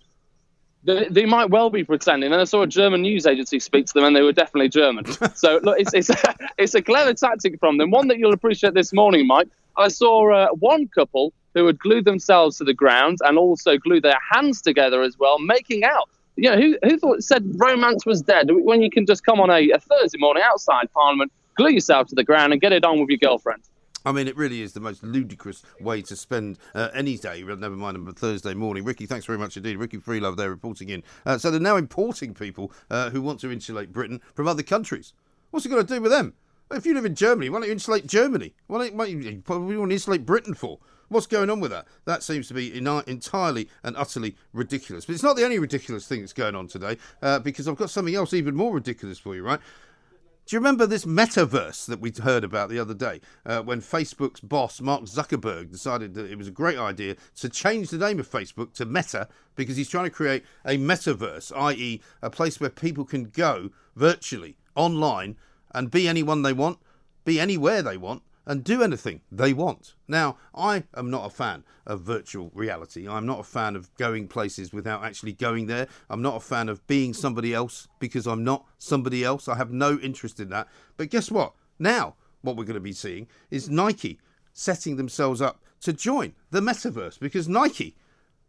They, 0.84 1.08
they 1.08 1.24
might 1.26 1.50
well 1.50 1.68
be 1.70 1.82
pretending. 1.82 2.30
And 2.32 2.40
I 2.40 2.44
saw 2.44 2.62
a 2.62 2.66
German 2.66 3.02
news 3.02 3.26
agency 3.26 3.58
speak 3.58 3.86
to 3.86 3.94
them, 3.94 4.04
and 4.04 4.14
they 4.14 4.22
were 4.22 4.32
definitely 4.32 4.68
German. 4.68 5.04
so 5.34 5.60
look, 5.62 5.80
it's 5.80 5.92
it's 5.94 6.10
a, 6.10 6.34
it's 6.58 6.74
a 6.74 6.82
clever 6.82 7.12
tactic 7.14 7.58
from 7.58 7.78
them. 7.78 7.90
One 7.90 8.08
that 8.08 8.18
you'll 8.18 8.32
appreciate 8.34 8.74
this 8.74 8.92
morning, 8.92 9.26
Mike. 9.26 9.48
I 9.76 9.88
saw 9.88 10.32
uh, 10.32 10.48
one 10.52 10.88
couple 10.88 11.32
who 11.54 11.66
had 11.66 11.78
glued 11.78 12.04
themselves 12.04 12.58
to 12.58 12.64
the 12.64 12.74
ground 12.74 13.18
and 13.24 13.36
also 13.38 13.78
glued 13.78 14.02
their 14.04 14.18
hands 14.32 14.60
together 14.62 15.02
as 15.02 15.18
well, 15.18 15.38
making 15.38 15.84
out. 15.84 16.08
You 16.36 16.50
know, 16.50 16.56
who 16.56 16.78
who 16.82 16.98
thought 16.98 17.22
said 17.22 17.44
romance 17.56 18.04
was 18.04 18.22
dead 18.22 18.48
when 18.50 18.82
you 18.82 18.90
can 18.90 19.06
just 19.06 19.24
come 19.24 19.40
on 19.40 19.50
a, 19.50 19.70
a 19.70 19.78
Thursday 19.78 20.18
morning 20.18 20.42
outside 20.44 20.92
Parliament, 20.92 21.32
glue 21.56 21.70
yourself 21.70 22.08
to 22.08 22.14
the 22.14 22.24
ground, 22.24 22.52
and 22.52 22.60
get 22.60 22.72
it 22.72 22.84
on 22.84 23.00
with 23.00 23.08
your 23.08 23.18
girlfriend. 23.18 23.62
I 24.04 24.12
mean, 24.12 24.28
it 24.28 24.36
really 24.36 24.62
is 24.62 24.72
the 24.72 24.78
most 24.78 25.02
ludicrous 25.02 25.64
way 25.80 26.00
to 26.02 26.14
spend 26.14 26.58
uh, 26.76 26.90
any 26.94 27.16
day, 27.16 27.42
never 27.42 27.70
mind 27.70 27.96
on 27.96 28.06
a 28.06 28.12
Thursday 28.12 28.54
morning. 28.54 28.84
Ricky, 28.84 29.04
thanks 29.04 29.26
very 29.26 29.36
much 29.36 29.56
indeed. 29.56 29.78
Ricky 29.78 29.96
Freelove 29.96 30.36
there 30.36 30.48
reporting 30.48 30.90
in. 30.90 31.02
Uh, 31.24 31.38
so 31.38 31.50
they're 31.50 31.58
now 31.58 31.76
importing 31.76 32.32
people 32.32 32.70
uh, 32.88 33.10
who 33.10 33.20
want 33.20 33.40
to 33.40 33.50
insulate 33.50 33.90
Britain 33.90 34.20
from 34.32 34.46
other 34.46 34.62
countries. 34.62 35.12
What's 35.50 35.66
it 35.66 35.70
got 35.70 35.88
to 35.88 35.94
do 35.94 36.00
with 36.00 36.12
them? 36.12 36.34
If 36.70 36.86
you 36.86 36.94
live 36.94 37.04
in 37.04 37.16
Germany, 37.16 37.48
why 37.48 37.58
don't 37.58 37.66
you 37.66 37.72
insulate 37.72 38.06
Germany? 38.06 38.54
Why 38.68 38.78
don't 38.78 38.92
you, 38.92 38.96
what 38.96 39.58
do 39.58 39.72
you 39.72 39.80
want 39.80 39.90
to 39.90 39.94
insulate 39.94 40.24
Britain 40.24 40.54
for? 40.54 40.78
What's 41.08 41.26
going 41.26 41.50
on 41.50 41.60
with 41.60 41.70
that? 41.70 41.86
That 42.04 42.22
seems 42.22 42.48
to 42.48 42.54
be 42.54 42.76
entirely 42.76 43.68
and 43.84 43.96
utterly 43.96 44.36
ridiculous. 44.52 45.04
But 45.04 45.14
it's 45.14 45.22
not 45.22 45.36
the 45.36 45.44
only 45.44 45.58
ridiculous 45.58 46.06
thing 46.06 46.20
that's 46.20 46.32
going 46.32 46.56
on 46.56 46.66
today, 46.66 46.96
uh, 47.22 47.38
because 47.38 47.68
I've 47.68 47.76
got 47.76 47.90
something 47.90 48.14
else 48.14 48.34
even 48.34 48.56
more 48.56 48.74
ridiculous 48.74 49.18
for 49.18 49.34
you, 49.34 49.42
right? 49.42 49.60
Do 50.46 50.54
you 50.54 50.60
remember 50.60 50.86
this 50.86 51.04
metaverse 51.04 51.86
that 51.86 52.00
we 52.00 52.12
heard 52.22 52.44
about 52.44 52.68
the 52.68 52.78
other 52.78 52.94
day 52.94 53.20
uh, 53.44 53.62
when 53.62 53.80
Facebook's 53.80 54.38
boss, 54.38 54.80
Mark 54.80 55.02
Zuckerberg, 55.02 55.72
decided 55.72 56.14
that 56.14 56.30
it 56.30 56.38
was 56.38 56.46
a 56.46 56.52
great 56.52 56.78
idea 56.78 57.16
to 57.38 57.48
change 57.48 57.90
the 57.90 57.98
name 57.98 58.20
of 58.20 58.30
Facebook 58.30 58.72
to 58.74 58.84
Meta 58.84 59.26
because 59.56 59.76
he's 59.76 59.88
trying 59.88 60.04
to 60.04 60.10
create 60.10 60.44
a 60.64 60.78
metaverse, 60.78 61.50
i.e., 61.56 62.00
a 62.22 62.30
place 62.30 62.60
where 62.60 62.70
people 62.70 63.04
can 63.04 63.24
go 63.24 63.70
virtually, 63.96 64.56
online, 64.76 65.36
and 65.74 65.90
be 65.90 66.06
anyone 66.06 66.42
they 66.42 66.52
want, 66.52 66.78
be 67.24 67.40
anywhere 67.40 67.82
they 67.82 67.96
want, 67.96 68.22
and 68.46 68.62
do 68.62 68.82
anything 68.82 69.20
they 69.30 69.52
want. 69.52 69.94
Now, 70.06 70.36
I 70.54 70.84
am 70.96 71.10
not 71.10 71.26
a 71.26 71.30
fan 71.30 71.64
of 71.84 72.02
virtual 72.02 72.50
reality. 72.54 73.08
I'm 73.08 73.26
not 73.26 73.40
a 73.40 73.44
fan 73.44 73.74
of 73.74 73.92
going 73.96 74.28
places 74.28 74.72
without 74.72 75.02
actually 75.04 75.32
going 75.32 75.66
there. 75.66 75.88
I'm 76.08 76.22
not 76.22 76.36
a 76.36 76.40
fan 76.40 76.68
of 76.68 76.86
being 76.86 77.12
somebody 77.12 77.52
else 77.52 77.88
because 77.98 78.26
I'm 78.26 78.44
not 78.44 78.64
somebody 78.78 79.24
else. 79.24 79.48
I 79.48 79.56
have 79.56 79.72
no 79.72 79.98
interest 79.98 80.38
in 80.38 80.50
that. 80.50 80.68
But 80.96 81.10
guess 81.10 81.30
what? 81.30 81.54
Now, 81.78 82.14
what 82.42 82.56
we're 82.56 82.64
going 82.64 82.74
to 82.74 82.80
be 82.80 82.92
seeing 82.92 83.26
is 83.50 83.68
Nike 83.68 84.20
setting 84.52 84.96
themselves 84.96 85.42
up 85.42 85.60
to 85.80 85.92
join 85.92 86.34
the 86.50 86.60
metaverse 86.60 87.18
because 87.18 87.48
Nike 87.48 87.96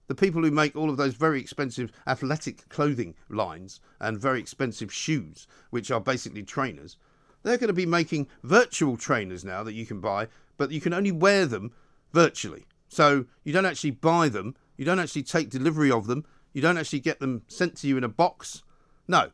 the 0.07 0.15
people 0.15 0.41
who 0.41 0.51
make 0.51 0.75
all 0.75 0.89
of 0.89 0.97
those 0.97 1.15
very 1.15 1.39
expensive 1.39 1.91
athletic 2.07 2.67
clothing 2.69 3.13
lines 3.29 3.81
and 3.99 4.17
very 4.17 4.39
expensive 4.39 4.93
shoes, 4.93 5.47
which 5.69 5.91
are 5.91 5.99
basically 5.99 6.43
trainers, 6.43 6.95
they're 7.43 7.57
going 7.57 7.67
to 7.67 7.73
be 7.73 7.85
making 7.85 8.27
virtual 8.43 8.97
trainers 8.97 9.45
now 9.45 9.63
that 9.63 9.73
you 9.73 9.85
can 9.85 9.99
buy, 9.99 10.27
but 10.57 10.71
you 10.71 10.81
can 10.81 10.93
only 10.93 11.11
wear 11.11 11.45
them 11.45 11.71
virtually. 12.13 12.65
So 12.89 13.25
you 13.43 13.53
don't 13.53 13.65
actually 13.65 13.91
buy 13.91 14.29
them, 14.29 14.55
you 14.75 14.85
don't 14.85 14.99
actually 14.99 15.23
take 15.23 15.49
delivery 15.49 15.91
of 15.91 16.07
them, 16.07 16.25
you 16.53 16.61
don't 16.61 16.77
actually 16.77 17.01
get 17.01 17.19
them 17.19 17.43
sent 17.47 17.75
to 17.77 17.87
you 17.87 17.97
in 17.97 18.03
a 18.03 18.09
box. 18.09 18.63
No, 19.07 19.31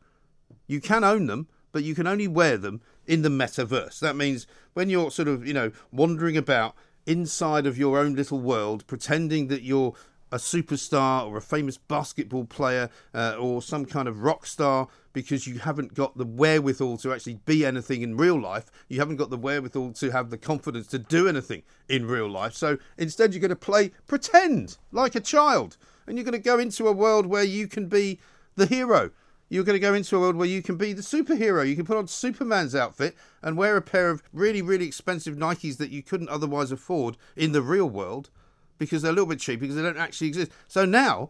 you 0.68 0.82
can 0.82 1.04
own 1.04 1.28
them, 1.28 1.48
but 1.72 1.84
you 1.84 1.96
can 1.96 2.08
only 2.08 2.28
wear 2.28 2.58
them 2.58 2.82
in 3.06 3.22
the 3.22 3.30
metaverse. 3.30 4.00
That 4.00 4.16
means 4.16 4.48
when 4.74 4.90
you're 4.90 5.12
sort 5.12 5.28
of, 5.28 5.46
you 5.46 5.54
know, 5.54 5.72
wandering 5.92 6.38
about 6.38 6.76
inside 7.06 7.66
of 7.66 7.78
your 7.78 7.98
own 7.98 8.16
little 8.16 8.40
world, 8.40 8.88
pretending 8.88 9.48
that 9.48 9.64
you're 9.64 9.94
a 10.34 10.38
superstar 10.38 11.28
or 11.28 11.38
a 11.38 11.42
famous 11.42 11.78
basketball 11.78 12.44
player 12.44 12.90
uh, 13.14 13.36
or 13.40 13.62
some 13.62 13.86
kind 13.86 14.08
of 14.08 14.24
rock 14.24 14.48
star 14.48 14.88
because 15.14 15.46
you 15.46 15.60
haven't 15.60 15.94
got 15.94 16.18
the 16.18 16.26
wherewithal 16.26 16.98
to 16.98 17.14
actually 17.14 17.36
be 17.46 17.64
anything 17.64 18.02
in 18.02 18.18
real 18.18 18.42
life. 18.42 18.72
You 18.90 19.00
haven't 19.00 19.18
got 19.18 19.30
the 19.30 19.38
wherewithal 19.38 19.94
to 19.94 20.10
have 20.10 20.32
the 20.32 20.40
confidence 20.40 20.88
to 20.88 20.98
do 20.98 21.28
anything 21.28 21.62
in 21.88 22.08
real 22.08 22.28
life. 22.28 22.54
So 22.54 22.80
instead, 22.98 23.32
you're 23.32 23.42
going 23.42 23.50
to 23.50 23.56
play 23.56 23.92
pretend 24.08 24.78
like 24.92 25.14
a 25.14 25.20
child 25.20 25.78
and 26.08 26.18
you're 26.18 26.26
going 26.26 26.32
to 26.34 26.40
go 26.40 26.58
into 26.58 26.88
a 26.88 26.92
world 26.92 27.28
where 27.28 27.44
you 27.44 27.68
can 27.68 27.88
be 27.88 28.20
the 28.56 28.66
hero. 28.66 29.12
You're 29.50 29.64
going 29.64 29.76
to 29.76 29.88
go 29.88 29.94
into 29.94 30.18
a 30.18 30.20
world 30.20 30.36
where 30.36 30.48
you 30.48 30.64
can 30.64 30.78
be 30.78 30.94
the 30.94 31.04
superhero. 31.04 31.68
You 31.68 31.76
can 31.76 31.86
put 31.86 31.98
on 31.98 32.08
Superman's 32.08 32.74
outfit 32.74 33.16
and 33.44 33.56
wear 33.56 33.78
a 33.78 33.84
pair 33.84 34.10
of 34.10 34.24
really, 34.34 34.64
really 34.64 34.88
expensive 34.88 35.36
Nikes 35.36 35.78
that 35.78 35.92
you 35.92 36.02
couldn't 36.02 36.30
otherwise 36.30 36.72
afford 36.72 37.18
in 37.36 37.52
the 37.52 37.62
real 37.62 37.88
world 37.88 38.32
because 38.78 39.02
they're 39.02 39.12
a 39.12 39.16
little 39.16 39.30
bit 39.30 39.40
cheap 39.40 39.60
because 39.60 39.76
they 39.76 39.82
don't 39.82 39.98
actually 39.98 40.28
exist. 40.28 40.52
So 40.68 40.86
now 40.86 41.30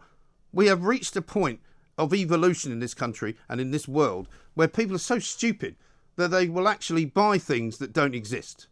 we 0.52 0.66
have 0.66 0.84
reached 0.84 1.16
a 1.16 1.22
point 1.22 1.60
of 1.96 2.14
evolution 2.14 2.72
in 2.72 2.80
this 2.80 2.94
country 2.94 3.36
and 3.48 3.60
in 3.60 3.70
this 3.70 3.86
world 3.86 4.28
where 4.54 4.68
people 4.68 4.96
are 4.96 4.98
so 4.98 5.18
stupid 5.18 5.76
that 6.16 6.30
they 6.30 6.48
will 6.48 6.68
actually 6.68 7.04
buy 7.04 7.38
things 7.38 7.78
that 7.78 7.92
don't 7.92 8.14
exist. 8.14 8.68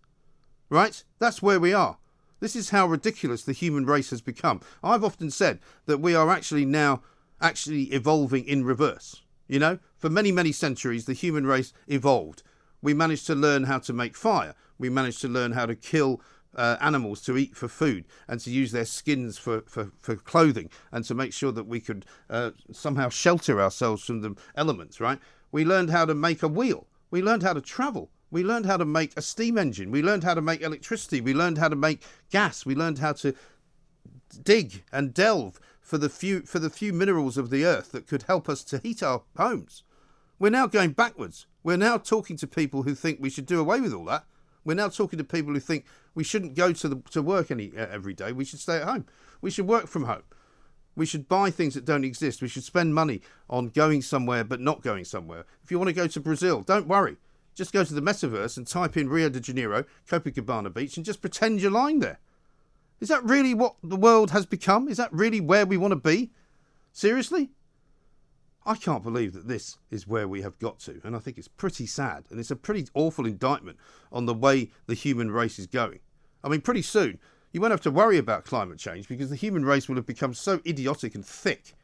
Right? 0.69 1.03
That's 1.19 1.43
where 1.43 1.61
we 1.61 1.73
are. 1.73 1.99
This 2.41 2.57
is 2.57 2.71
how 2.71 2.87
ridiculous 2.87 3.45
the 3.45 3.53
human 3.53 3.87
race 3.87 4.11
has 4.11 4.21
become. 4.21 4.61
I've 4.83 5.05
often 5.05 5.31
said 5.31 5.61
that 5.87 6.01
we 6.01 6.15
are 6.15 6.31
actually 6.31 6.65
now 6.65 7.03
actually 7.41 7.85
evolving 7.85 8.47
in 8.47 8.65
reverse. 8.65 9.23
You 9.49 9.59
know, 9.59 9.79
for 9.99 10.09
many, 10.09 10.33
many 10.33 10.51
centuries, 10.51 11.05
the 11.05 11.13
human 11.13 11.47
race 11.47 11.73
evolved. 11.87 12.43
We 12.81 12.95
managed 12.95 13.27
to 13.27 13.35
learn 13.35 13.65
how 13.65 13.79
to 13.81 13.93
make 13.93 14.17
fire. 14.17 14.55
We 14.79 14.89
managed 14.89 15.21
to 15.21 15.29
learn 15.29 15.53
how 15.53 15.67
to 15.67 15.77
kill 15.77 16.21
uh, 16.55 16.77
animals 16.81 17.23
to 17.23 17.37
eat 17.37 17.57
for 17.57 17.69
food 17.69 18.05
and 18.29 18.41
to 18.41 18.51
use 18.51 18.73
their 18.73 18.85
skins 18.85 19.39
for, 19.39 19.63
for, 19.63 19.91
for 19.99 20.17
clothing 20.17 20.71
and 20.91 21.05
to 21.05 21.15
make 21.15 21.33
sure 21.33 21.53
that 21.53 21.67
we 21.67 21.81
could 21.81 22.05
uh, 22.29 22.51
somehow 22.71 23.09
shelter 23.09 23.61
ourselves 23.61 24.05
from 24.05 24.21
the 24.21 24.35
elements, 24.57 25.01
right? 25.01 25.19
We 25.51 25.65
learned 25.65 25.91
how 25.91 26.05
to 26.05 26.15
make 26.15 26.43
a 26.43 26.49
wheel. 26.49 26.87
We 27.11 27.23
learned 27.23 27.43
how 27.43 27.53
to 27.53 27.61
travel. 27.61 28.11
We 28.31 28.43
learned 28.43 28.65
how 28.65 28.79
to 28.79 28.87
make 28.87 29.13
a 29.17 29.23
steam 29.23 29.59
engine. 29.59 29.91
We 29.91 30.03
learned 30.03 30.25
how 30.25 30.35
to 30.35 30.41
make 30.41 30.63
electricity. 30.63 31.21
We 31.21 31.35
learned 31.35 31.59
how 31.59 31.69
to 31.69 31.77
make 31.77 32.03
gas. 32.31 32.65
We 32.65 32.75
learned 32.75 32.99
how 32.99 33.13
to 33.15 33.35
dig 34.43 34.85
and 34.91 35.13
delve 35.13 35.61
for 35.83 35.99
the 35.99 36.09
few 36.09 36.41
for 36.43 36.59
the 36.59 36.71
few 36.71 36.95
minerals 36.95 37.37
of 37.37 37.51
the 37.51 37.67
earth 37.67 37.93
that 37.93 38.07
could 38.07 38.23
help 38.23 38.49
us 38.49 38.65
to 38.65 38.79
heat 38.79 39.03
our 39.03 39.23
homes. 39.37 39.83
We're 40.39 40.49
now 40.49 40.67
going 40.67 40.93
backwards. 40.93 41.47
We're 41.63 41.77
now 41.77 41.99
talking 41.99 42.39
to 42.39 42.47
people 42.47 42.85
who 42.85 42.95
think 42.95 43.19
we 43.21 43.31
should 43.31 43.47
do 43.47 43.61
away 43.61 43.81
with 43.81 43.93
all 43.93 44.07
that. 44.07 44.25
We're 44.65 44.75
now 44.75 44.89
talking 44.89 45.19
to 45.19 45.25
people 45.25 45.53
who 45.53 45.61
think 45.61 45.87
we 46.15 46.25
shouldn't 46.25 46.55
go 46.55 46.73
to 46.73 46.89
the 46.89 46.97
to 47.11 47.23
work 47.23 47.51
any 47.51 47.73
uh, 47.77 47.87
every 47.91 48.15
day. 48.15 48.33
We 48.33 48.45
should 48.45 48.61
stay 48.61 48.77
at 48.77 48.85
home. 48.85 49.07
We 49.41 49.51
should 49.51 49.67
work 49.67 49.87
from 49.87 50.05
home. 50.05 50.23
We 50.95 51.07
should 51.07 51.29
buy 51.29 51.51
things 51.51 51.75
that 51.75 51.85
don't 51.85 52.05
exist. 52.05 52.43
We 52.43 52.49
should 52.49 52.65
spend 52.65 52.95
money 52.95 53.23
on 53.49 53.69
going 53.69 54.03
somewhere 54.03 54.45
but 54.45 54.61
not 54.61 54.83
going 54.83 55.05
somewhere. 55.05 55.45
If 55.65 55.71
you 55.71 55.79
want 55.79 55.89
to 55.89 55.95
go 55.95 56.07
to 56.07 56.21
Brazil, 56.21 56.61
don't 56.61 56.87
worry. 56.87 57.17
Just 57.55 57.73
go 57.73 57.85
to 57.85 57.95
the 57.95 58.01
metaverse 58.03 58.57
and 58.57 58.67
type 58.67 58.97
in 58.97 59.09
Rio 59.09 59.29
de 59.29 59.41
Janeiro, 59.41 59.85
Copacabana 60.09 60.73
Beach, 60.73 60.97
and 60.97 61.05
just 61.05 61.21
pretend 61.21 61.61
you're 61.61 61.71
lying 61.71 62.01
there. 62.01 62.19
Is 63.01 63.09
that 63.09 63.25
really 63.25 63.53
what 63.53 63.77
the 63.83 63.97
world 63.97 64.31
has 64.31 64.47
become? 64.47 64.89
Is 64.89 64.97
that 64.97 65.13
really 65.13 65.41
where 65.41 65.67
we 65.67 65.77
want 65.77 65.93
to 65.93 65.97
be? 65.97 66.31
Seriously? 66.93 67.51
I 68.65 68.77
can't 68.77 69.03
believe 69.03 69.33
that 69.33 69.49
this 69.49 69.79
is 69.91 70.07
where 70.07 70.29
we 70.29 70.43
have 70.43 70.59
got 70.59 70.79
to, 70.81 71.01
and 71.03 71.17
I 71.17 71.19
think 71.19 71.37
it's 71.37 71.49
pretty 71.49 71.87
sad, 71.87 72.25
and 72.31 72.39
it's 72.39 72.51
a 72.51 72.57
pretty 72.57 72.87
awful 72.95 73.27
indictment 73.27 73.79
on 74.13 74.27
the 74.27 74.35
way 74.35 74.71
the 74.87 74.95
human 74.95 75.31
race 75.31 75.59
is 75.59 75.67
going. 75.67 75.99
I 76.45 76.49
mean, 76.49 76.61
pretty 76.61 76.83
soon, 76.83 77.19
you 77.53 77.61
won't 77.61 77.73
have 77.73 77.81
to 77.83 77.91
worry 77.91 78.19
about 78.19 78.45
climate 78.45 78.79
change 78.79 79.09
because 79.09 79.31
the 79.31 79.37
human 79.37 79.65
race 79.65 79.89
will 79.89 79.97
have 79.97 80.07
become 80.07 80.33
so 80.33 80.61
idiotic 80.67 81.15
and 81.15 81.27
thick 81.27 81.75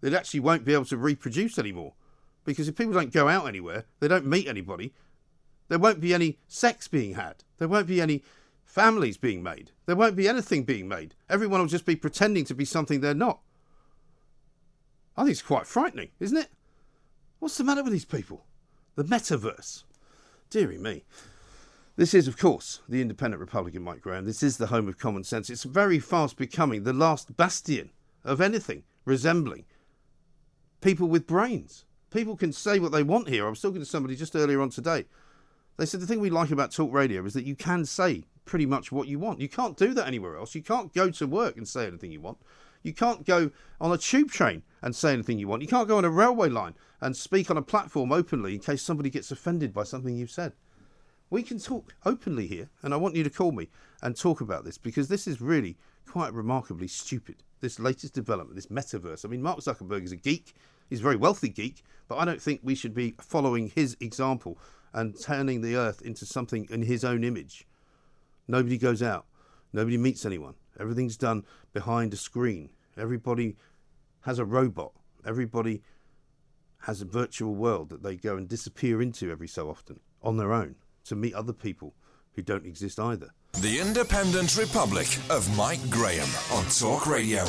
that 0.00 0.12
it 0.12 0.16
actually 0.16 0.40
won't 0.40 0.64
be 0.64 0.74
able 0.74 0.84
to 0.86 0.96
reproduce 0.96 1.58
anymore. 1.58 1.94
Because 2.44 2.68
if 2.68 2.76
people 2.76 2.94
don't 2.94 3.12
go 3.12 3.28
out 3.28 3.48
anywhere, 3.48 3.84
they 4.00 4.08
don't 4.08 4.26
meet 4.26 4.46
anybody, 4.46 4.92
there 5.68 5.78
won't 5.78 6.00
be 6.00 6.14
any 6.14 6.38
sex 6.46 6.88
being 6.88 7.14
had. 7.14 7.44
There 7.58 7.68
won't 7.68 7.86
be 7.86 8.00
any 8.00 8.22
families 8.64 9.16
being 9.16 9.42
made. 9.42 9.70
There 9.86 9.96
won't 9.96 10.16
be 10.16 10.28
anything 10.28 10.64
being 10.64 10.88
made. 10.88 11.14
Everyone 11.28 11.60
will 11.60 11.68
just 11.68 11.86
be 11.86 11.96
pretending 11.96 12.44
to 12.46 12.54
be 12.54 12.64
something 12.64 13.00
they're 13.00 13.14
not. 13.14 13.40
I 15.18 15.22
think 15.22 15.32
it's 15.32 15.42
quite 15.42 15.66
frightening, 15.66 16.08
isn't 16.20 16.38
it? 16.38 16.48
What's 17.40 17.58
the 17.58 17.64
matter 17.64 17.82
with 17.82 17.92
these 17.92 18.06
people? 18.06 18.46
The 18.94 19.04
metaverse. 19.04 19.84
Deary 20.48 20.78
me. 20.78 21.04
This 21.96 22.14
is, 22.14 22.26
of 22.26 22.38
course, 22.38 22.80
the 22.88 23.02
independent 23.02 23.40
Republican 23.40 23.82
Mike 23.82 24.00
Graham. 24.00 24.24
This 24.24 24.42
is 24.42 24.56
the 24.56 24.68
home 24.68 24.88
of 24.88 24.98
common 24.98 25.24
sense. 25.24 25.50
It's 25.50 25.64
very 25.64 25.98
fast 25.98 26.36
becoming 26.38 26.84
the 26.84 26.92
last 26.94 27.36
bastion 27.36 27.90
of 28.24 28.40
anything 28.40 28.84
resembling 29.04 29.66
people 30.80 31.08
with 31.08 31.26
brains. 31.26 31.84
People 32.10 32.36
can 32.36 32.52
say 32.52 32.78
what 32.78 32.92
they 32.92 33.02
want 33.02 33.28
here. 33.28 33.46
I 33.46 33.50
was 33.50 33.60
talking 33.60 33.80
to 33.80 33.84
somebody 33.84 34.16
just 34.16 34.34
earlier 34.34 34.62
on 34.62 34.70
today 34.70 35.04
they 35.78 35.86
said 35.86 36.00
the 36.00 36.06
thing 36.06 36.20
we 36.20 36.28
like 36.28 36.50
about 36.50 36.72
talk 36.72 36.92
radio 36.92 37.24
is 37.24 37.34
that 37.34 37.46
you 37.46 37.54
can 37.54 37.84
say 37.84 38.24
pretty 38.44 38.66
much 38.66 38.92
what 38.92 39.08
you 39.08 39.18
want. 39.18 39.40
You 39.40 39.48
can't 39.48 39.76
do 39.76 39.94
that 39.94 40.06
anywhere 40.06 40.36
else. 40.36 40.54
You 40.54 40.62
can't 40.62 40.92
go 40.92 41.10
to 41.10 41.26
work 41.26 41.56
and 41.56 41.66
say 41.66 41.86
anything 41.86 42.10
you 42.10 42.20
want. 42.20 42.38
You 42.88 42.94
can't 42.94 43.26
go 43.26 43.50
on 43.80 43.92
a 43.92 43.98
tube 43.98 44.30
train 44.30 44.62
and 44.80 44.96
say 44.96 45.12
anything 45.12 45.38
you 45.38 45.46
want. 45.46 45.60
You 45.60 45.68
can't 45.68 45.86
go 45.86 45.98
on 45.98 46.06
a 46.06 46.10
railway 46.10 46.48
line 46.48 46.74
and 47.02 47.14
speak 47.14 47.50
on 47.50 47.58
a 47.58 47.62
platform 47.62 48.12
openly 48.12 48.54
in 48.54 48.60
case 48.60 48.82
somebody 48.82 49.10
gets 49.10 49.30
offended 49.30 49.74
by 49.74 49.84
something 49.84 50.16
you've 50.16 50.30
said. 50.30 50.54
We 51.28 51.42
can 51.42 51.58
talk 51.58 51.94
openly 52.06 52.46
here, 52.46 52.70
and 52.82 52.94
I 52.94 52.96
want 52.96 53.14
you 53.14 53.22
to 53.22 53.30
call 53.30 53.52
me 53.52 53.68
and 54.02 54.16
talk 54.16 54.40
about 54.40 54.64
this 54.64 54.78
because 54.78 55.08
this 55.08 55.26
is 55.26 55.42
really 55.42 55.76
quite 56.10 56.32
remarkably 56.32 56.88
stupid. 56.88 57.42
This 57.60 57.78
latest 57.78 58.14
development, 58.14 58.56
this 58.56 58.68
metaverse. 58.68 59.26
I 59.26 59.28
mean, 59.28 59.42
Mark 59.42 59.58
Zuckerberg 59.58 60.04
is 60.04 60.12
a 60.12 60.16
geek. 60.16 60.54
He's 60.88 61.00
a 61.00 61.02
very 61.02 61.16
wealthy 61.16 61.50
geek, 61.50 61.84
but 62.08 62.16
I 62.16 62.24
don't 62.24 62.40
think 62.40 62.60
we 62.62 62.74
should 62.74 62.94
be 62.94 63.16
following 63.20 63.68
his 63.68 63.98
example 64.00 64.58
and 64.94 65.14
turning 65.22 65.60
the 65.60 65.76
earth 65.76 66.00
into 66.00 66.24
something 66.24 66.66
in 66.70 66.82
his 66.82 67.04
own 67.04 67.22
image. 67.22 67.66
Nobody 68.46 68.78
goes 68.78 69.02
out. 69.02 69.26
Nobody 69.74 69.98
meets 69.98 70.24
anyone. 70.24 70.54
Everything's 70.80 71.18
done 71.18 71.44
behind 71.74 72.14
a 72.14 72.16
screen. 72.16 72.70
Everybody 72.98 73.56
has 74.22 74.38
a 74.38 74.44
robot. 74.44 74.92
Everybody 75.26 75.82
has 76.82 77.02
a 77.02 77.06
virtual 77.06 77.54
world 77.54 77.90
that 77.90 78.02
they 78.02 78.16
go 78.16 78.36
and 78.36 78.48
disappear 78.48 79.02
into 79.02 79.30
every 79.30 79.48
so 79.48 79.68
often 79.68 80.00
on 80.22 80.36
their 80.36 80.52
own 80.52 80.76
to 81.04 81.16
meet 81.16 81.34
other 81.34 81.52
people 81.52 81.94
who 82.34 82.42
don't 82.42 82.66
exist 82.66 83.00
either. 83.00 83.30
The 83.60 83.80
Independent 83.80 84.56
Republic 84.56 85.08
of 85.30 85.56
Mike 85.56 85.90
Graham 85.90 86.28
on 86.52 86.64
Talk 86.66 87.06
Radio. 87.06 87.44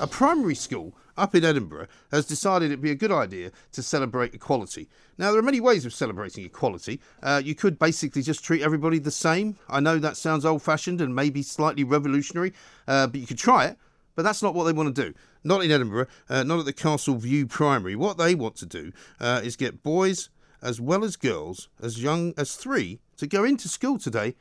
A 0.00 0.06
primary 0.06 0.54
school 0.54 0.94
up 1.16 1.34
in 1.34 1.44
Edinburgh 1.44 1.88
has 2.10 2.26
decided 2.26 2.66
it'd 2.66 2.80
be 2.80 2.90
a 2.90 2.96
good 2.96 3.10
idea 3.10 3.50
to 3.72 3.82
celebrate 3.82 4.34
equality. 4.34 4.88
Now, 5.18 5.30
there 5.30 5.40
are 5.40 5.44
many 5.44 5.60
ways 5.60 5.84
of 5.84 5.92
celebrating 5.92 6.44
equality. 6.44 7.00
Uh, 7.22 7.42
you 7.44 7.54
could 7.54 7.78
basically 7.78 8.22
just 8.22 8.44
treat 8.44 8.62
everybody 8.62 8.98
the 8.98 9.10
same. 9.10 9.56
I 9.68 9.80
know 9.80 9.98
that 9.98 10.16
sounds 10.16 10.44
old 10.44 10.62
fashioned 10.62 11.00
and 11.00 11.14
maybe 11.14 11.42
slightly 11.42 11.84
revolutionary, 11.84 12.52
uh, 12.86 13.06
but 13.08 13.20
you 13.20 13.26
could 13.26 13.38
try 13.38 13.66
it. 13.66 13.78
But 14.14 14.22
that's 14.22 14.42
not 14.42 14.54
what 14.54 14.64
they 14.64 14.72
want 14.72 14.94
to 14.94 15.02
do. 15.04 15.14
Not 15.42 15.64
in 15.64 15.70
Edinburgh, 15.70 16.06
uh, 16.28 16.42
not 16.42 16.58
at 16.58 16.64
the 16.64 16.72
Castle 16.72 17.16
View 17.16 17.46
Primary. 17.46 17.96
What 17.96 18.18
they 18.18 18.34
want 18.34 18.56
to 18.56 18.66
do 18.66 18.92
uh, 19.20 19.40
is 19.42 19.56
get 19.56 19.82
boys 19.82 20.28
as 20.60 20.80
well 20.80 21.04
as 21.04 21.16
girls, 21.16 21.68
as 21.80 22.02
young 22.02 22.34
as 22.36 22.56
three, 22.56 23.00
to 23.16 23.26
go 23.26 23.44
into 23.44 23.68
school 23.68 23.98
today 23.98 24.34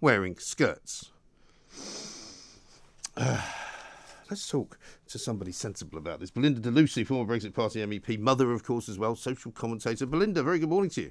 wearing 0.00 0.36
skirts. 0.38 1.10
let's 4.30 4.48
talk 4.48 4.78
to 5.08 5.18
somebody 5.18 5.52
sensible 5.52 5.98
about 5.98 6.20
this. 6.20 6.30
Belinda 6.30 6.60
de 6.60 6.70
Lucy, 6.70 7.04
former 7.04 7.32
Brexit 7.32 7.54
Party 7.54 7.80
MEP, 7.80 8.18
mother, 8.18 8.52
of 8.52 8.64
course, 8.64 8.88
as 8.88 8.98
well, 8.98 9.14
social 9.14 9.52
commentator. 9.52 10.06
Belinda, 10.06 10.42
very 10.42 10.58
good 10.58 10.70
morning 10.70 10.90
to 10.90 11.02
you. 11.02 11.10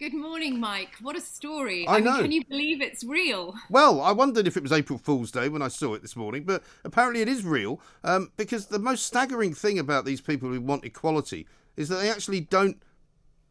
Good 0.00 0.14
morning, 0.14 0.58
Mike. 0.58 0.94
What 1.02 1.14
a 1.14 1.20
story. 1.20 1.86
I, 1.86 1.96
I 1.96 2.00
know. 2.00 2.12
Mean, 2.12 2.22
can 2.22 2.32
you 2.32 2.44
believe 2.46 2.80
it's 2.80 3.04
real? 3.04 3.54
Well, 3.68 4.00
I 4.00 4.12
wondered 4.12 4.46
if 4.46 4.56
it 4.56 4.62
was 4.62 4.72
April 4.72 4.98
Fool's 4.98 5.30
Day 5.30 5.50
when 5.50 5.60
I 5.60 5.68
saw 5.68 5.92
it 5.92 6.00
this 6.00 6.16
morning, 6.16 6.44
but 6.44 6.64
apparently 6.86 7.20
it 7.20 7.28
is 7.28 7.44
real 7.44 7.82
um, 8.02 8.32
because 8.38 8.64
the 8.64 8.78
most 8.78 9.04
staggering 9.04 9.52
thing 9.52 9.78
about 9.78 10.06
these 10.06 10.22
people 10.22 10.48
who 10.48 10.58
want 10.58 10.86
equality 10.86 11.46
is 11.76 11.90
that 11.90 11.96
they 11.96 12.08
actually 12.08 12.40
don't 12.40 12.82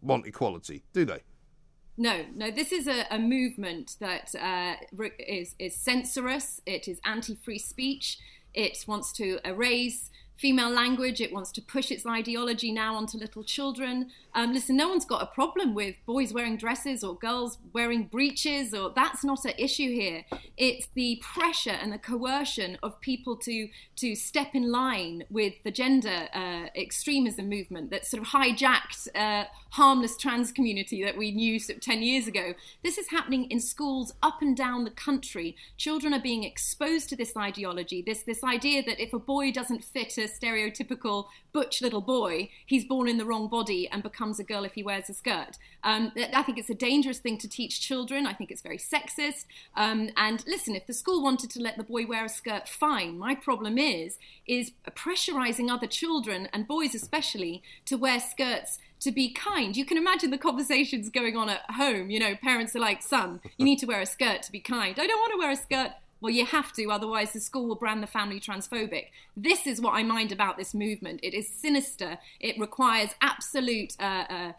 want 0.01 0.25
equality, 0.25 0.81
do 0.91 1.05
they? 1.05 1.19
No, 1.97 2.25
no. 2.33 2.49
This 2.49 2.71
is 2.71 2.87
a, 2.87 3.05
a 3.11 3.19
movement 3.19 3.97
that 3.99 4.33
uh, 4.33 4.73
is 5.19 5.53
is 5.59 5.75
censorious. 5.75 6.61
It 6.65 6.87
is 6.87 6.99
anti-free 7.05 7.59
speech. 7.59 8.17
It 8.55 8.85
wants 8.87 9.11
to 9.13 9.37
erase 9.45 10.09
female 10.39 10.69
language. 10.69 11.19
It 11.19 11.33
wants 11.33 11.51
to 11.53 11.61
push 11.61 11.91
its 11.91 12.05
ideology 12.05 12.71
now 12.71 12.95
onto 12.95 13.17
little 13.17 13.43
children. 13.43 14.09
Um, 14.33 14.53
listen, 14.53 14.77
no 14.77 14.87
one's 14.87 15.05
got 15.05 15.21
a 15.21 15.25
problem 15.25 15.75
with 15.75 15.95
boys 16.05 16.33
wearing 16.33 16.55
dresses 16.55 17.03
or 17.03 17.15
girls 17.15 17.57
wearing 17.73 18.03
breeches, 18.07 18.73
or 18.73 18.91
that's 18.95 19.23
not 19.23 19.43
an 19.45 19.53
issue 19.57 19.91
here. 19.91 20.23
It's 20.57 20.87
the 20.93 21.21
pressure 21.21 21.71
and 21.71 21.91
the 21.91 21.97
coercion 21.97 22.77
of 22.81 22.99
people 23.01 23.35
to 23.37 23.67
to 23.97 24.15
step 24.15 24.55
in 24.55 24.71
line 24.71 25.23
with 25.29 25.55
the 25.63 25.71
gender 25.71 26.29
uh, 26.33 26.67
extremism 26.75 27.49
movement 27.49 27.91
that 27.91 28.05
sort 28.05 28.23
of 28.23 28.29
hijacked 28.29 29.07
uh, 29.15 29.45
harmless 29.71 30.17
trans 30.17 30.51
community 30.51 31.03
that 31.03 31.17
we 31.17 31.31
knew 31.31 31.59
10 31.59 32.01
years 32.01 32.27
ago. 32.27 32.53
This 32.83 32.97
is 32.97 33.09
happening 33.09 33.45
in 33.45 33.59
schools 33.59 34.13
up 34.21 34.41
and 34.41 34.55
down 34.55 34.83
the 34.83 34.89
country. 34.89 35.55
Children 35.77 36.13
are 36.13 36.21
being 36.21 36.43
exposed 36.43 37.09
to 37.09 37.15
this 37.15 37.35
ideology, 37.37 38.01
this, 38.01 38.23
this 38.23 38.43
idea 38.43 38.83
that 38.83 39.01
if 39.01 39.13
a 39.13 39.19
boy 39.19 39.51
doesn't 39.51 39.83
fit 39.83 40.17
a 40.17 40.21
stereotypical 40.21 41.25
butch 41.51 41.81
little 41.81 42.01
boy, 42.01 42.49
he's 42.65 42.85
born 42.85 43.07
in 43.07 43.17
the 43.17 43.25
wrong 43.25 43.47
body 43.47 43.87
and 43.87 44.03
becomes 44.03 44.39
a 44.39 44.43
girl 44.43 44.63
if 44.63 44.73
he 44.73 44.83
wears 44.83 45.09
a 45.09 45.13
skirt. 45.13 45.57
Um, 45.83 46.11
I 46.33 46.43
think 46.43 46.57
it's 46.57 46.69
a 46.69 46.75
dangerous 46.75 47.19
thing 47.19 47.37
to 47.39 47.47
teach 47.47 47.81
children. 47.81 48.25
I 48.25 48.33
think 48.33 48.51
it's 48.51 48.61
very 48.61 48.77
sexist. 48.77 49.45
Um, 49.75 50.09
and 50.17 50.43
listen, 50.47 50.75
if 50.75 50.87
the 50.87 50.93
school 50.93 51.23
wanted 51.23 51.49
to 51.51 51.61
let 51.61 51.77
the 51.77 51.83
boy 51.83 52.05
wear 52.05 52.25
a 52.25 52.29
skirt, 52.29 52.67
fine. 52.67 53.17
My 53.17 53.35
problem 53.35 53.77
is, 53.77 54.17
is 54.47 54.71
pressurizing 54.91 55.69
other 55.69 55.87
children 55.87 56.49
and 56.53 56.67
boys 56.67 56.95
especially 56.95 57.63
to 57.85 57.97
wear 57.97 58.19
skirts 58.19 58.79
to 58.99 59.11
be 59.11 59.31
kind. 59.31 59.75
You 59.77 59.85
can 59.85 59.97
imagine 59.97 60.31
the 60.31 60.37
conversations 60.37 61.09
going 61.09 61.37
on 61.37 61.49
at 61.49 61.61
home. 61.71 62.09
You 62.09 62.19
know, 62.19 62.35
parents 62.35 62.75
are 62.75 62.79
like, 62.79 63.01
son, 63.01 63.39
you 63.57 63.65
need 63.65 63.79
to 63.79 63.85
wear 63.85 64.01
a 64.01 64.05
skirt 64.05 64.43
to 64.43 64.51
be 64.51 64.59
kind. 64.59 64.99
I 64.99 65.07
don't 65.07 65.19
want 65.19 65.33
to 65.33 65.39
wear 65.39 65.51
a 65.51 65.55
skirt. 65.55 65.91
Well, 66.21 66.33
you 66.33 66.45
have 66.45 66.73
to, 66.73 66.91
otherwise, 66.91 67.31
the 67.31 67.39
school 67.39 67.65
will 67.67 67.75
brand 67.75 68.03
the 68.03 68.07
family 68.07 68.41
transphobic. 68.41 69.05
This 69.37 69.65
is 69.65 69.79
what 69.79 69.93
I 69.93 70.03
mind 70.03 70.33
about 70.33 70.57
this 70.57 70.73
movement. 70.73 71.21
It 71.23 71.33
is 71.33 71.47
sinister. 71.47 72.17
It 72.41 72.59
requires 72.59 73.11
absolute. 73.21 73.95
Uh, 73.99 74.25
uh, 74.29 74.51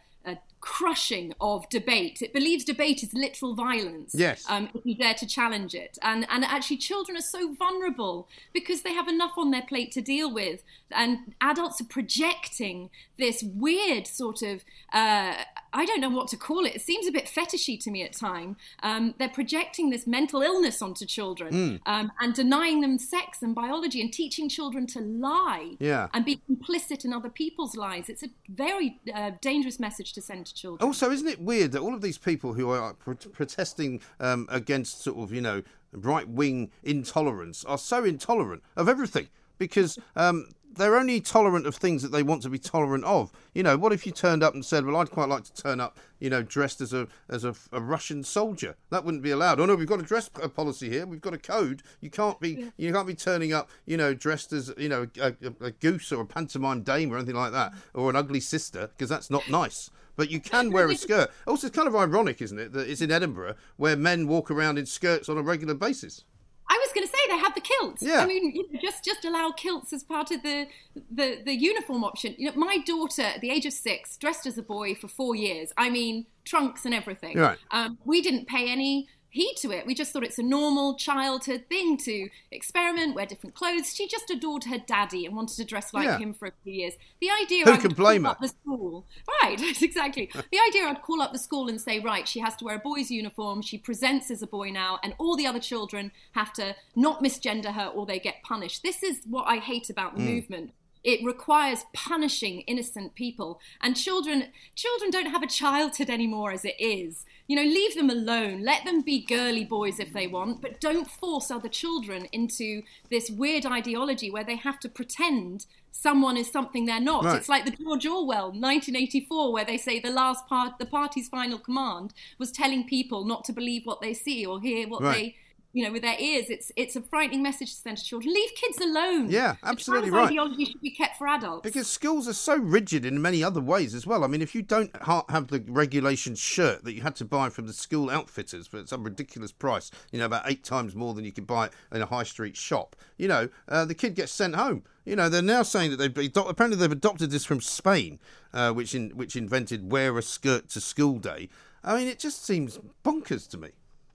crushing 0.60 1.32
of 1.40 1.68
debate. 1.68 2.22
It 2.22 2.32
believes 2.32 2.64
debate 2.64 3.02
is 3.02 3.12
literal 3.14 3.54
violence. 3.54 4.14
Yes. 4.14 4.44
Um, 4.48 4.68
if 4.74 4.84
you 4.84 4.94
dare 4.94 5.14
to 5.14 5.26
challenge 5.26 5.74
it, 5.74 5.98
and 6.02 6.26
and 6.30 6.44
actually, 6.44 6.76
children 6.78 7.16
are 7.16 7.22
so 7.22 7.54
vulnerable 7.54 8.28
because 8.52 8.82
they 8.82 8.92
have 8.92 9.08
enough 9.08 9.32
on 9.36 9.50
their 9.50 9.62
plate 9.62 9.92
to 9.92 10.00
deal 10.00 10.32
with, 10.32 10.62
and 10.90 11.34
adults 11.40 11.80
are 11.80 11.84
projecting 11.84 12.90
this 13.18 13.42
weird 13.42 14.06
sort 14.06 14.42
of 14.42 14.64
uh, 14.92 15.34
I 15.72 15.84
don't 15.86 16.00
know 16.00 16.10
what 16.10 16.28
to 16.28 16.36
call 16.36 16.64
it. 16.66 16.74
It 16.74 16.82
seems 16.82 17.06
a 17.06 17.12
bit 17.12 17.26
fetishy 17.26 17.78
to 17.84 17.90
me 17.90 18.02
at 18.02 18.12
time. 18.12 18.56
Um, 18.82 19.14
they're 19.18 19.28
projecting 19.28 19.90
this 19.90 20.06
mental 20.06 20.42
illness 20.42 20.82
onto 20.82 21.06
children 21.06 21.50
Mm. 21.50 21.80
um, 21.86 22.12
and 22.20 22.34
denying 22.34 22.80
them 22.80 22.98
sex 22.98 23.40
and 23.42 23.54
biology 23.54 24.00
and 24.00 24.12
teaching 24.12 24.48
children 24.48 24.86
to 24.88 25.00
lie 25.00 25.76
Yeah. 25.78 26.08
and 26.12 26.24
be 26.24 26.40
complicit 26.50 27.04
in 27.04 27.12
other 27.12 27.28
people's 27.30 27.76
lies. 27.76 28.08
It's 28.08 28.22
a 28.22 28.30
very 28.48 28.98
uh, 29.14 29.32
dangerous 29.40 29.78
message 29.78 30.12
to 30.14 30.22
send 30.22 30.49
to 30.50 30.54
children. 30.54 30.86
Also, 30.86 31.10
isn't 31.10 31.28
it 31.28 31.40
weird 31.40 31.72
that 31.72 31.80
all 31.80 31.94
of 31.94 32.02
these 32.02 32.18
people 32.18 32.52
who 32.54 32.70
are 32.70 32.94
pro- 32.94 33.14
protesting 33.14 34.00
um, 34.18 34.46
against 34.50 35.02
sort 35.02 35.18
of, 35.18 35.32
you 35.32 35.40
know, 35.40 35.62
right 35.92 36.28
wing 36.28 36.70
intolerance 36.82 37.64
are 37.64 37.78
so 37.78 38.04
intolerant 38.04 38.62
of 38.76 38.88
everything 38.88 39.28
because 39.58 39.98
um, 40.16 40.48
they're 40.76 40.96
only 40.96 41.20
tolerant 41.20 41.66
of 41.66 41.74
things 41.76 42.02
that 42.02 42.12
they 42.12 42.22
want 42.22 42.42
to 42.42 42.50
be 42.50 42.58
tolerant 42.58 43.04
of. 43.04 43.32
You 43.54 43.62
know, 43.62 43.76
what 43.76 43.92
if 43.92 44.06
you 44.06 44.12
turned 44.12 44.42
up 44.42 44.54
and 44.54 44.64
said, 44.64 44.84
"Well, 44.84 44.96
I'd 44.96 45.10
quite 45.10 45.28
like 45.28 45.44
to 45.44 45.52
turn 45.52 45.80
up, 45.80 45.98
you 46.18 46.30
know, 46.30 46.42
dressed 46.42 46.80
as 46.80 46.92
a 46.92 47.08
as 47.28 47.44
a, 47.44 47.54
a 47.72 47.80
Russian 47.80 48.22
soldier"? 48.22 48.76
That 48.90 49.04
wouldn't 49.04 49.22
be 49.22 49.30
allowed. 49.30 49.60
Oh 49.60 49.66
no, 49.66 49.74
we've 49.74 49.88
got 49.88 50.00
a 50.00 50.04
dress 50.04 50.28
policy 50.28 50.88
here. 50.88 51.06
We've 51.06 51.20
got 51.20 51.34
a 51.34 51.38
code. 51.38 51.82
You 52.00 52.10
can't 52.10 52.40
be 52.40 52.70
you 52.76 52.92
can't 52.92 53.06
be 53.06 53.14
turning 53.14 53.52
up, 53.52 53.70
you 53.86 53.96
know, 53.96 54.14
dressed 54.14 54.52
as 54.52 54.72
you 54.78 54.88
know 54.88 55.06
a, 55.20 55.34
a, 55.42 55.66
a 55.66 55.70
goose 55.72 56.12
or 56.12 56.22
a 56.22 56.26
pantomime 56.26 56.82
dame 56.82 57.12
or 57.12 57.16
anything 57.16 57.34
like 57.36 57.52
that, 57.52 57.72
or 57.94 58.10
an 58.10 58.16
ugly 58.16 58.40
sister, 58.40 58.88
because 58.88 59.08
that's 59.08 59.30
not 59.30 59.48
nice. 59.50 59.90
But 60.16 60.30
you 60.30 60.40
can 60.40 60.70
wear 60.70 60.90
a 60.90 60.96
skirt. 60.96 61.30
Also, 61.46 61.68
it's 61.68 61.76
kind 61.76 61.88
of 61.88 61.96
ironic, 61.96 62.42
isn't 62.42 62.58
it, 62.58 62.72
that 62.72 62.90
it's 62.90 63.00
in 63.00 63.10
Edinburgh 63.10 63.54
where 63.76 63.96
men 63.96 64.28
walk 64.28 64.50
around 64.50 64.78
in 64.78 64.86
skirts 64.86 65.28
on 65.28 65.38
a 65.38 65.42
regular 65.42 65.74
basis. 65.74 66.24
I 66.70 66.78
was 66.78 66.92
going 66.94 67.04
to 67.04 67.12
say 67.12 67.18
they 67.28 67.38
have 67.38 67.54
the 67.54 67.60
kilts. 67.60 68.00
Yeah. 68.00 68.20
I 68.20 68.26
mean, 68.26 68.54
you 68.54 68.72
know, 68.72 68.78
just 68.80 69.04
just 69.04 69.24
allow 69.24 69.50
kilts 69.50 69.92
as 69.92 70.04
part 70.04 70.30
of 70.30 70.42
the, 70.44 70.68
the 71.10 71.42
the 71.44 71.52
uniform 71.52 72.04
option. 72.04 72.36
You 72.38 72.50
know, 72.50 72.56
my 72.56 72.78
daughter 72.78 73.22
at 73.22 73.40
the 73.40 73.50
age 73.50 73.66
of 73.66 73.72
six 73.72 74.16
dressed 74.16 74.46
as 74.46 74.56
a 74.56 74.62
boy 74.62 74.94
for 74.94 75.08
four 75.08 75.34
years. 75.34 75.72
I 75.76 75.90
mean, 75.90 76.26
trunks 76.44 76.84
and 76.84 76.94
everything. 76.94 77.36
Right. 77.38 77.58
Um, 77.72 77.98
we 78.04 78.22
didn't 78.22 78.46
pay 78.46 78.70
any 78.70 79.08
heed 79.30 79.54
to 79.60 79.70
it. 79.70 79.86
We 79.86 79.94
just 79.94 80.12
thought 80.12 80.24
it's 80.24 80.38
a 80.38 80.42
normal 80.42 80.94
childhood 80.96 81.64
thing 81.68 81.96
to 81.98 82.28
experiment, 82.50 83.14
wear 83.14 83.26
different 83.26 83.54
clothes. 83.54 83.94
She 83.94 84.06
just 84.08 84.28
adored 84.30 84.64
her 84.64 84.78
daddy 84.78 85.24
and 85.26 85.34
wanted 85.36 85.56
to 85.56 85.64
dress 85.64 85.94
like 85.94 86.06
Yeah. 86.06 86.18
him 86.18 86.34
for 86.34 86.46
a 86.48 86.52
few 86.64 86.72
years. 86.72 86.94
The 87.20 87.30
idea 87.30 87.64
Who 87.64 87.72
I 87.72 87.76
can 87.76 87.94
blame 87.94 88.24
her? 88.24 88.30
up 88.30 88.40
the 88.40 88.48
school, 88.48 89.06
right? 89.42 89.56
exactly. 89.82 90.30
the 90.52 90.58
idea 90.68 90.84
I'd 90.86 91.02
call 91.02 91.22
up 91.22 91.32
the 91.32 91.38
school 91.38 91.68
and 91.68 91.80
say, 91.80 92.00
right, 92.00 92.26
she 92.26 92.40
has 92.40 92.56
to 92.56 92.64
wear 92.64 92.76
a 92.76 92.78
boy's 92.80 93.10
uniform. 93.10 93.62
She 93.62 93.78
presents 93.78 94.30
as 94.30 94.42
a 94.42 94.46
boy 94.46 94.70
now, 94.70 94.98
and 95.02 95.14
all 95.18 95.36
the 95.36 95.46
other 95.46 95.60
children 95.60 96.12
have 96.32 96.52
to 96.54 96.74
not 96.96 97.22
misgender 97.22 97.72
her 97.72 97.86
or 97.86 98.06
they 98.06 98.18
get 98.18 98.42
punished. 98.42 98.82
This 98.82 99.02
is 99.02 99.20
what 99.28 99.44
I 99.44 99.56
hate 99.56 99.90
about 99.90 100.16
the 100.16 100.22
Mm. 100.22 100.34
movement 100.34 100.72
it 101.02 101.24
requires 101.24 101.86
punishing 101.94 102.60
innocent 102.62 103.14
people 103.14 103.58
and 103.82 103.96
children 103.96 104.48
children 104.74 105.10
don't 105.10 105.30
have 105.30 105.42
a 105.42 105.46
childhood 105.46 106.10
anymore 106.10 106.52
as 106.52 106.64
it 106.64 106.74
is 106.78 107.24
you 107.46 107.56
know 107.56 107.62
leave 107.62 107.94
them 107.94 108.10
alone 108.10 108.62
let 108.62 108.84
them 108.84 109.00
be 109.00 109.24
girly 109.24 109.64
boys 109.64 109.98
if 109.98 110.12
they 110.12 110.26
want 110.26 110.60
but 110.60 110.80
don't 110.80 111.08
force 111.10 111.50
other 111.50 111.68
children 111.68 112.26
into 112.32 112.82
this 113.10 113.30
weird 113.30 113.64
ideology 113.64 114.30
where 114.30 114.44
they 114.44 114.56
have 114.56 114.78
to 114.78 114.88
pretend 114.88 115.64
someone 115.92 116.36
is 116.36 116.50
something 116.50 116.84
they're 116.86 117.00
not 117.00 117.24
Right. 117.24 117.36
it's 117.38 117.48
like 117.48 117.64
the 117.64 117.70
george 117.72 118.06
orwell 118.06 118.52
1984 118.52 119.52
where 119.52 119.64
they 119.64 119.76
say 119.78 120.00
the 120.00 120.10
last 120.10 120.46
part 120.46 120.78
the 120.78 120.86
party's 120.86 121.28
final 121.28 121.58
command 121.58 122.12
was 122.38 122.52
telling 122.52 122.84
people 122.86 123.24
not 123.24 123.44
to 123.44 123.52
believe 123.52 123.86
what 123.86 124.00
they 124.00 124.14
see 124.14 124.44
or 124.46 124.60
hear 124.60 124.86
what 124.88 125.02
Right. 125.02 125.14
they 125.16 125.36
you 125.72 125.84
know, 125.84 125.92
with 125.92 126.02
their 126.02 126.18
ears, 126.18 126.46
it's 126.48 126.72
it's 126.76 126.96
a 126.96 127.02
frightening 127.02 127.42
message 127.42 127.74
to 127.74 127.80
send 127.80 127.98
to 127.98 128.04
children. 128.04 128.34
Leave 128.34 128.50
kids 128.54 128.78
alone. 128.78 129.30
Yeah, 129.30 129.54
absolutely 129.62 130.10
right. 130.10 130.28
Ideology 130.28 130.64
should 130.64 130.80
be 130.80 130.90
kept 130.90 131.16
for 131.16 131.28
adults. 131.28 131.62
Because 131.62 131.88
schools 131.88 132.26
are 132.26 132.32
so 132.32 132.56
rigid 132.56 133.04
in 133.04 133.22
many 133.22 133.44
other 133.44 133.60
ways 133.60 133.94
as 133.94 134.06
well. 134.06 134.24
I 134.24 134.26
mean, 134.26 134.42
if 134.42 134.54
you 134.54 134.62
don't 134.62 134.94
ha- 134.96 135.24
have 135.28 135.48
the 135.48 135.64
regulation 135.68 136.34
shirt 136.34 136.84
that 136.84 136.94
you 136.94 137.02
had 137.02 137.14
to 137.16 137.24
buy 137.24 137.50
from 137.50 137.66
the 137.66 137.72
school 137.72 138.10
outfitters 138.10 138.66
for 138.66 138.84
some 138.86 139.04
ridiculous 139.04 139.52
price, 139.52 139.92
you 140.10 140.18
know, 140.18 140.26
about 140.26 140.50
eight 140.50 140.64
times 140.64 140.96
more 140.96 141.14
than 141.14 141.24
you 141.24 141.32
could 141.32 141.46
buy 141.46 141.66
it 141.66 141.72
in 141.92 142.02
a 142.02 142.06
high 142.06 142.24
street 142.24 142.56
shop, 142.56 142.96
you 143.16 143.28
know, 143.28 143.48
uh, 143.68 143.84
the 143.84 143.94
kid 143.94 144.14
gets 144.16 144.32
sent 144.32 144.56
home. 144.56 144.82
You 145.04 145.16
know, 145.16 145.28
they're 145.28 145.40
now 145.40 145.62
saying 145.62 145.92
that 145.92 145.96
they've 145.96 146.36
apparently 146.36 146.76
they've 146.76 146.90
adopted 146.90 147.30
this 147.30 147.44
from 147.44 147.60
Spain, 147.60 148.18
uh, 148.52 148.72
which 148.72 148.94
in, 148.94 149.10
which 149.10 149.36
invented 149.36 149.90
wear 149.90 150.18
a 150.18 150.22
skirt 150.22 150.68
to 150.70 150.80
school 150.80 151.18
day. 151.18 151.48
I 151.82 151.96
mean, 151.96 152.08
it 152.08 152.18
just 152.18 152.44
seems 152.44 152.78
bonkers 153.04 153.48
to 153.50 153.58
me. 153.58 153.70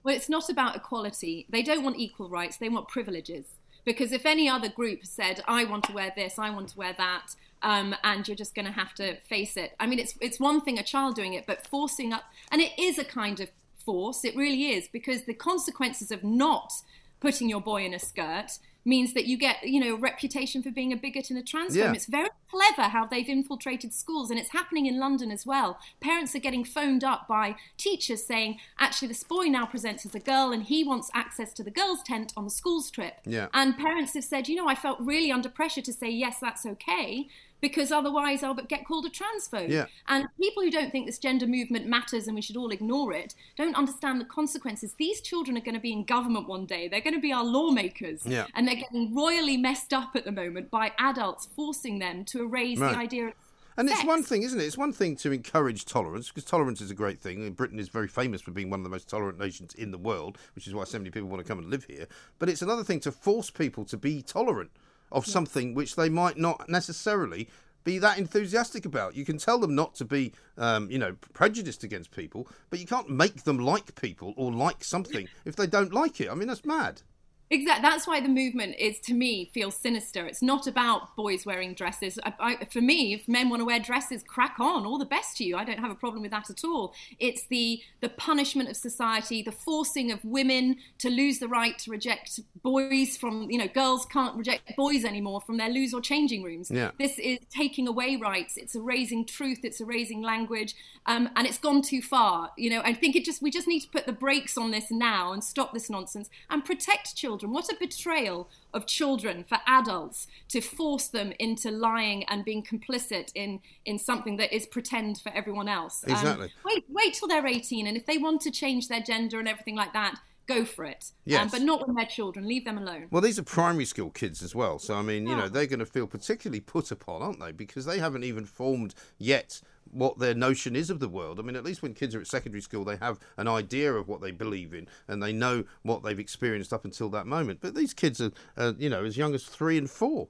Well, 0.06 0.14
it's 0.14 0.28
not 0.28 0.48
about 0.48 0.76
equality. 0.76 1.46
They 1.48 1.64
don't 1.64 1.82
want 1.82 1.98
equal 1.98 2.28
rights. 2.28 2.58
They 2.58 2.68
want 2.68 2.86
privileges. 2.86 3.46
Because 3.84 4.12
if 4.12 4.24
any 4.24 4.48
other 4.48 4.68
group 4.68 5.04
said, 5.04 5.42
"I 5.48 5.64
want 5.64 5.82
to 5.86 5.92
wear 5.92 6.12
this, 6.14 6.38
I 6.38 6.48
want 6.50 6.68
to 6.68 6.78
wear 6.78 6.92
that," 6.92 7.34
um, 7.60 7.96
and 8.04 8.26
you're 8.26 8.36
just 8.36 8.54
going 8.54 8.66
to 8.66 8.72
have 8.72 8.94
to 8.94 9.16
face 9.22 9.56
it. 9.56 9.74
I 9.80 9.86
mean, 9.88 9.98
it's 9.98 10.14
it's 10.20 10.38
one 10.38 10.60
thing 10.60 10.78
a 10.78 10.84
child 10.84 11.16
doing 11.16 11.32
it, 11.32 11.44
but 11.44 11.66
forcing 11.66 12.12
up, 12.12 12.22
and 12.52 12.60
it 12.60 12.70
is 12.78 12.98
a 12.98 13.04
kind 13.04 13.40
of 13.40 13.50
force. 13.84 14.24
It 14.24 14.36
really 14.36 14.70
is 14.70 14.86
because 14.86 15.24
the 15.24 15.34
consequences 15.34 16.12
of 16.12 16.22
not 16.22 16.72
putting 17.18 17.48
your 17.48 17.60
boy 17.60 17.84
in 17.84 17.92
a 17.92 17.98
skirt 17.98 18.60
means 18.86 19.12
that 19.14 19.26
you 19.26 19.36
get, 19.36 19.66
you 19.66 19.80
know, 19.80 19.94
a 19.94 19.98
reputation 19.98 20.62
for 20.62 20.70
being 20.70 20.92
a 20.92 20.96
bigot 20.96 21.28
and 21.28 21.38
a 21.38 21.42
transphobe. 21.42 21.74
Yeah. 21.74 21.92
It's 21.92 22.06
very 22.06 22.28
clever 22.50 22.88
how 22.88 23.04
they've 23.04 23.28
infiltrated 23.28 23.92
schools, 23.92 24.30
and 24.30 24.38
it's 24.38 24.50
happening 24.50 24.86
in 24.86 24.98
London 24.98 25.30
as 25.30 25.44
well. 25.44 25.78
Parents 26.00 26.34
are 26.34 26.40
getting 26.40 26.64
phoned 26.64 27.02
up 27.02 27.26
by 27.26 27.56
teachers 27.76 28.24
saying, 28.24 28.58
actually, 28.78 29.08
this 29.08 29.24
boy 29.24 29.46
now 29.46 29.66
presents 29.66 30.06
as 30.06 30.14
a 30.14 30.20
girl 30.20 30.52
and 30.52 30.62
he 30.62 30.84
wants 30.84 31.10
access 31.12 31.52
to 31.54 31.62
the 31.62 31.70
girls' 31.70 32.02
tent 32.02 32.32
on 32.36 32.44
the 32.44 32.50
school's 32.50 32.90
trip. 32.90 33.14
Yeah. 33.26 33.48
And 33.52 33.76
parents 33.76 34.14
have 34.14 34.24
said, 34.24 34.48
you 34.48 34.56
know, 34.56 34.68
I 34.68 34.74
felt 34.74 35.00
really 35.00 35.32
under 35.32 35.48
pressure 35.48 35.82
to 35.82 35.92
say, 35.92 36.08
yes, 36.08 36.38
that's 36.40 36.64
okay. 36.64 37.28
Because 37.60 37.90
otherwise, 37.90 38.42
I'll 38.42 38.54
get 38.54 38.84
called 38.86 39.06
a 39.06 39.10
transphobe. 39.10 39.68
Yeah. 39.70 39.86
And 40.08 40.28
people 40.38 40.62
who 40.62 40.70
don't 40.70 40.90
think 40.92 41.06
this 41.06 41.18
gender 41.18 41.46
movement 41.46 41.86
matters 41.86 42.26
and 42.26 42.34
we 42.34 42.42
should 42.42 42.56
all 42.56 42.70
ignore 42.70 43.12
it 43.12 43.34
don't 43.56 43.74
understand 43.76 44.20
the 44.20 44.24
consequences. 44.26 44.94
These 44.98 45.20
children 45.22 45.56
are 45.56 45.60
going 45.60 45.74
to 45.74 45.80
be 45.80 45.92
in 45.92 46.04
government 46.04 46.48
one 46.48 46.66
day. 46.66 46.88
They're 46.88 47.00
going 47.00 47.14
to 47.14 47.20
be 47.20 47.32
our 47.32 47.44
lawmakers. 47.44 48.22
Yeah. 48.26 48.46
And 48.54 48.68
they're 48.68 48.76
getting 48.76 49.14
royally 49.14 49.56
messed 49.56 49.92
up 49.92 50.14
at 50.14 50.24
the 50.24 50.32
moment 50.32 50.70
by 50.70 50.92
adults 50.98 51.48
forcing 51.56 51.98
them 51.98 52.24
to 52.26 52.42
erase 52.42 52.78
Right. 52.78 52.92
the 52.92 52.98
idea 52.98 53.26
of 53.28 53.32
And 53.78 53.88
it's 53.90 54.04
one 54.04 54.22
thing, 54.22 54.42
isn't 54.42 54.60
it? 54.60 54.64
It's 54.64 54.78
one 54.78 54.92
thing 54.92 55.16
to 55.16 55.32
encourage 55.32 55.84
tolerance 55.84 56.28
because 56.28 56.44
tolerance 56.44 56.80
is 56.80 56.90
a 56.90 56.94
great 56.94 57.20
thing. 57.20 57.44
And 57.46 57.54
Britain 57.56 57.78
is 57.78 57.88
very 57.88 58.08
famous 58.08 58.40
for 58.40 58.50
being 58.50 58.70
one 58.70 58.80
of 58.80 58.84
the 58.84 58.90
most 58.90 59.08
tolerant 59.08 59.38
nations 59.38 59.74
in 59.74 59.90
the 59.90 59.98
world, 59.98 60.38
which 60.54 60.66
is 60.66 60.74
why 60.74 60.84
so 60.84 60.98
many 60.98 61.10
people 61.10 61.28
want 61.28 61.42
to 61.42 61.48
come 61.48 61.58
and 61.58 61.68
live 61.68 61.84
here. 61.84 62.06
But 62.38 62.48
it's 62.48 62.62
another 62.62 62.84
thing 62.84 63.00
to 63.00 63.12
force 63.12 63.50
people 63.50 63.84
to 63.86 63.96
be 63.96 64.22
tolerant 64.22 64.70
of 65.12 65.26
something 65.26 65.74
which 65.74 65.96
they 65.96 66.08
might 66.08 66.36
not 66.36 66.68
necessarily 66.68 67.48
be 67.84 67.98
that 67.98 68.18
enthusiastic 68.18 68.84
about. 68.84 69.14
You 69.14 69.24
can 69.24 69.38
tell 69.38 69.58
them 69.58 69.74
not 69.74 69.94
to 69.94 70.04
be, 70.04 70.32
um, 70.58 70.90
you 70.90 70.98
know, 70.98 71.16
prejudiced 71.32 71.84
against 71.84 72.10
people, 72.10 72.48
but 72.68 72.80
you 72.80 72.86
can't 72.86 73.08
make 73.08 73.44
them 73.44 73.58
like 73.58 73.94
people 74.00 74.34
or 74.36 74.52
like 74.52 74.82
something 74.82 75.28
if 75.44 75.54
they 75.54 75.68
don't 75.68 75.92
like 75.92 76.20
it. 76.20 76.28
I 76.28 76.34
mean, 76.34 76.48
that's 76.48 76.64
mad. 76.64 77.02
Exactly. 77.48 77.88
That's 77.88 78.08
why 78.08 78.20
the 78.20 78.28
movement 78.28 78.74
is, 78.76 78.98
to 79.00 79.14
me, 79.14 79.50
feels 79.54 79.76
sinister. 79.76 80.26
It's 80.26 80.42
not 80.42 80.66
about 80.66 81.14
boys 81.14 81.46
wearing 81.46 81.74
dresses. 81.74 82.18
I, 82.24 82.32
I, 82.40 82.64
for 82.64 82.80
me, 82.80 83.14
if 83.14 83.28
men 83.28 83.48
want 83.50 83.60
to 83.60 83.64
wear 83.64 83.78
dresses, 83.78 84.24
crack 84.24 84.58
on. 84.58 84.84
All 84.84 84.98
the 84.98 85.04
best 85.04 85.36
to 85.36 85.44
you. 85.44 85.56
I 85.56 85.64
don't 85.64 85.78
have 85.78 85.92
a 85.92 85.94
problem 85.94 86.22
with 86.22 86.32
that 86.32 86.50
at 86.50 86.64
all. 86.64 86.92
It's 87.20 87.46
the 87.46 87.80
the 88.00 88.08
punishment 88.08 88.68
of 88.68 88.76
society, 88.76 89.42
the 89.42 89.52
forcing 89.52 90.10
of 90.10 90.24
women 90.24 90.78
to 90.98 91.08
lose 91.08 91.38
the 91.38 91.46
right 91.46 91.78
to 91.78 91.90
reject 91.90 92.40
boys 92.62 93.16
from, 93.16 93.48
you 93.48 93.58
know, 93.58 93.68
girls 93.68 94.06
can't 94.06 94.34
reject 94.36 94.74
boys 94.76 95.04
anymore 95.04 95.40
from 95.40 95.56
their 95.56 95.68
lose 95.68 95.94
or 95.94 96.00
changing 96.00 96.42
rooms. 96.42 96.68
Yeah. 96.68 96.90
This 96.98 97.16
is 97.20 97.38
taking 97.50 97.86
away 97.86 98.16
rights. 98.16 98.56
It's 98.56 98.74
erasing 98.74 99.24
truth. 99.24 99.60
It's 99.62 99.80
erasing 99.80 100.20
language, 100.20 100.74
um, 101.06 101.28
and 101.36 101.46
it's 101.46 101.58
gone 101.58 101.82
too 101.82 102.02
far. 102.02 102.50
You 102.56 102.70
know, 102.70 102.82
I 102.84 102.92
think 102.92 103.14
it 103.14 103.24
just 103.24 103.40
we 103.40 103.52
just 103.52 103.68
need 103.68 103.80
to 103.80 103.88
put 103.88 104.06
the 104.06 104.12
brakes 104.12 104.58
on 104.58 104.72
this 104.72 104.90
now 104.90 105.32
and 105.32 105.44
stop 105.44 105.72
this 105.72 105.88
nonsense 105.88 106.28
and 106.50 106.64
protect 106.64 107.14
children. 107.14 107.35
What 107.44 107.68
a 107.68 107.76
betrayal 107.78 108.48
of 108.72 108.86
children 108.86 109.44
for 109.48 109.58
adults 109.66 110.26
to 110.48 110.60
force 110.60 111.08
them 111.08 111.32
into 111.38 111.70
lying 111.70 112.24
and 112.24 112.44
being 112.44 112.62
complicit 112.62 113.30
in 113.34 113.60
in 113.84 113.98
something 113.98 114.36
that 114.36 114.54
is 114.54 114.66
pretend 114.66 115.18
for 115.18 115.32
everyone 115.34 115.68
else. 115.68 116.04
Um, 116.06 116.12
Exactly. 116.12 116.52
wait, 116.64 116.84
wait 116.88 117.14
till 117.14 117.28
they're 117.28 117.46
18, 117.46 117.86
and 117.86 117.96
if 117.96 118.06
they 118.06 118.18
want 118.18 118.40
to 118.42 118.50
change 118.50 118.88
their 118.88 119.00
gender 119.00 119.38
and 119.38 119.48
everything 119.48 119.76
like 119.76 119.92
that, 119.92 120.18
go 120.46 120.64
for 120.64 120.84
it. 120.84 121.12
Um, 121.38 121.48
but 121.48 121.62
not 121.62 121.86
when 121.86 121.96
they're 121.96 122.06
children. 122.06 122.46
Leave 122.46 122.64
them 122.64 122.78
alone. 122.78 123.08
Well, 123.10 123.22
these 123.22 123.38
are 123.38 123.42
primary 123.42 123.84
school 123.84 124.10
kids 124.10 124.42
as 124.42 124.54
well. 124.54 124.78
So, 124.78 124.94
I 124.94 125.02
mean, 125.02 125.26
you 125.26 125.36
know, 125.36 125.48
they're 125.48 125.66
going 125.66 125.80
to 125.80 125.86
feel 125.86 126.06
particularly 126.06 126.60
put 126.60 126.90
upon, 126.90 127.22
aren't 127.22 127.40
they? 127.40 127.52
Because 127.52 127.84
they 127.84 127.98
haven't 127.98 128.24
even 128.24 128.44
formed 128.44 128.94
yet 129.18 129.60
what 129.92 130.18
their 130.18 130.34
notion 130.34 130.76
is 130.76 130.90
of 130.90 131.00
the 131.00 131.08
world. 131.08 131.38
I 131.38 131.42
mean, 131.42 131.56
at 131.56 131.64
least 131.64 131.82
when 131.82 131.94
kids 131.94 132.14
are 132.14 132.20
at 132.20 132.26
secondary 132.26 132.60
school, 132.60 132.84
they 132.84 132.96
have 132.96 133.18
an 133.36 133.48
idea 133.48 133.92
of 133.92 134.08
what 134.08 134.20
they 134.20 134.30
believe 134.30 134.74
in 134.74 134.86
and 135.08 135.22
they 135.22 135.32
know 135.32 135.64
what 135.82 136.02
they've 136.02 136.18
experienced 136.18 136.72
up 136.72 136.84
until 136.84 137.08
that 137.10 137.26
moment. 137.26 137.60
But 137.60 137.74
these 137.74 137.94
kids 137.94 138.20
are, 138.20 138.32
uh, 138.56 138.72
you 138.78 138.88
know, 138.88 139.04
as 139.04 139.16
young 139.16 139.34
as 139.34 139.44
three 139.44 139.78
and 139.78 139.90
four. 139.90 140.28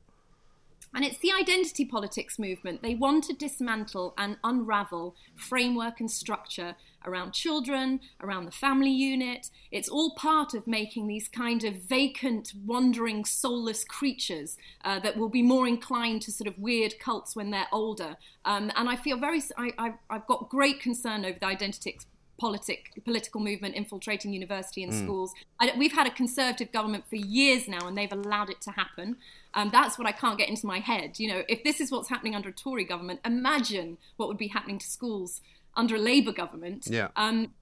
And 0.95 1.05
it's 1.05 1.19
the 1.19 1.33
identity 1.33 1.85
politics 1.85 2.39
movement. 2.39 2.81
They 2.81 2.95
want 2.95 3.25
to 3.25 3.35
dismantle 3.35 4.15
and 4.17 4.39
unravel 4.43 5.15
framework 5.35 6.01
and 6.01 6.11
structure 6.11 6.75
around 7.07 7.33
children, 7.33 8.01
around 8.21 8.45
the 8.45 8.51
family 8.51 8.91
unit. 8.91 9.51
It's 9.71 9.89
all 9.89 10.15
part 10.15 10.55
of 10.55 10.67
making 10.67 11.07
these 11.07 11.29
kind 11.29 11.65
of 11.65 11.75
vacant, 11.77 12.53
wandering, 12.65 13.25
soulless 13.25 13.85
creatures 13.85 14.57
uh, 14.85 14.99
that 15.01 15.17
will 15.17 15.29
be 15.29 15.43
more 15.43 15.67
inclined 15.67 16.23
to 16.23 16.33
sort 16.33 16.49
of 16.49 16.59
weird 16.59 16.99
cults 16.99 17.35
when 17.37 17.51
they're 17.51 17.69
older. 17.73 18.17
Um, 18.45 18.71
and 18.77 18.89
I 18.89 18.97
feel 18.97 19.19
very, 19.19 19.43
I, 19.57 19.73
I've, 19.79 19.95
I've 20.11 20.27
got 20.27 20.49
great 20.49 20.81
concern 20.81 21.25
over 21.25 21.39
the 21.39 21.47
identity 21.47 21.99
politic 22.39 23.01
political 23.05 23.41
movement 23.41 23.75
infiltrating 23.75 24.31
university 24.33 24.83
and 24.85 24.93
Mm. 24.93 25.03
schools. 25.05 25.33
I, 25.59 25.73
we've 25.79 25.95
had 25.95 26.07
a 26.07 26.11
conservative 26.11 26.71
government 26.71 27.05
for 27.09 27.17
years 27.17 27.67
now, 27.67 27.87
and 27.89 27.97
they've 27.97 28.13
allowed 28.13 28.51
it 28.51 28.61
to 28.63 28.73
happen. 28.73 29.17
Um, 29.55 29.71
that's 29.73 29.99
what 29.99 30.07
I 30.07 30.13
can't 30.13 30.39
get 30.39 30.51
into 30.51 30.67
my 30.67 30.81
head. 30.81 31.19
You 31.19 31.29
know, 31.29 31.43
if 31.49 31.65
this 31.65 31.81
is 31.81 31.91
what's 31.91 32.11
happening 32.11 32.35
under 32.35 32.51
a 32.51 32.53
Tory 32.53 32.85
government, 32.85 33.21
imagine 33.25 33.97
what 34.19 34.29
would 34.29 34.37
be 34.37 34.49
happening 34.49 34.79
to 34.79 34.87
schools 34.87 35.41
under 35.77 35.97
a 35.97 35.99
Labour 35.99 36.33
government. 36.33 36.87
Yeah. 36.89 37.09
Um, 37.17 37.53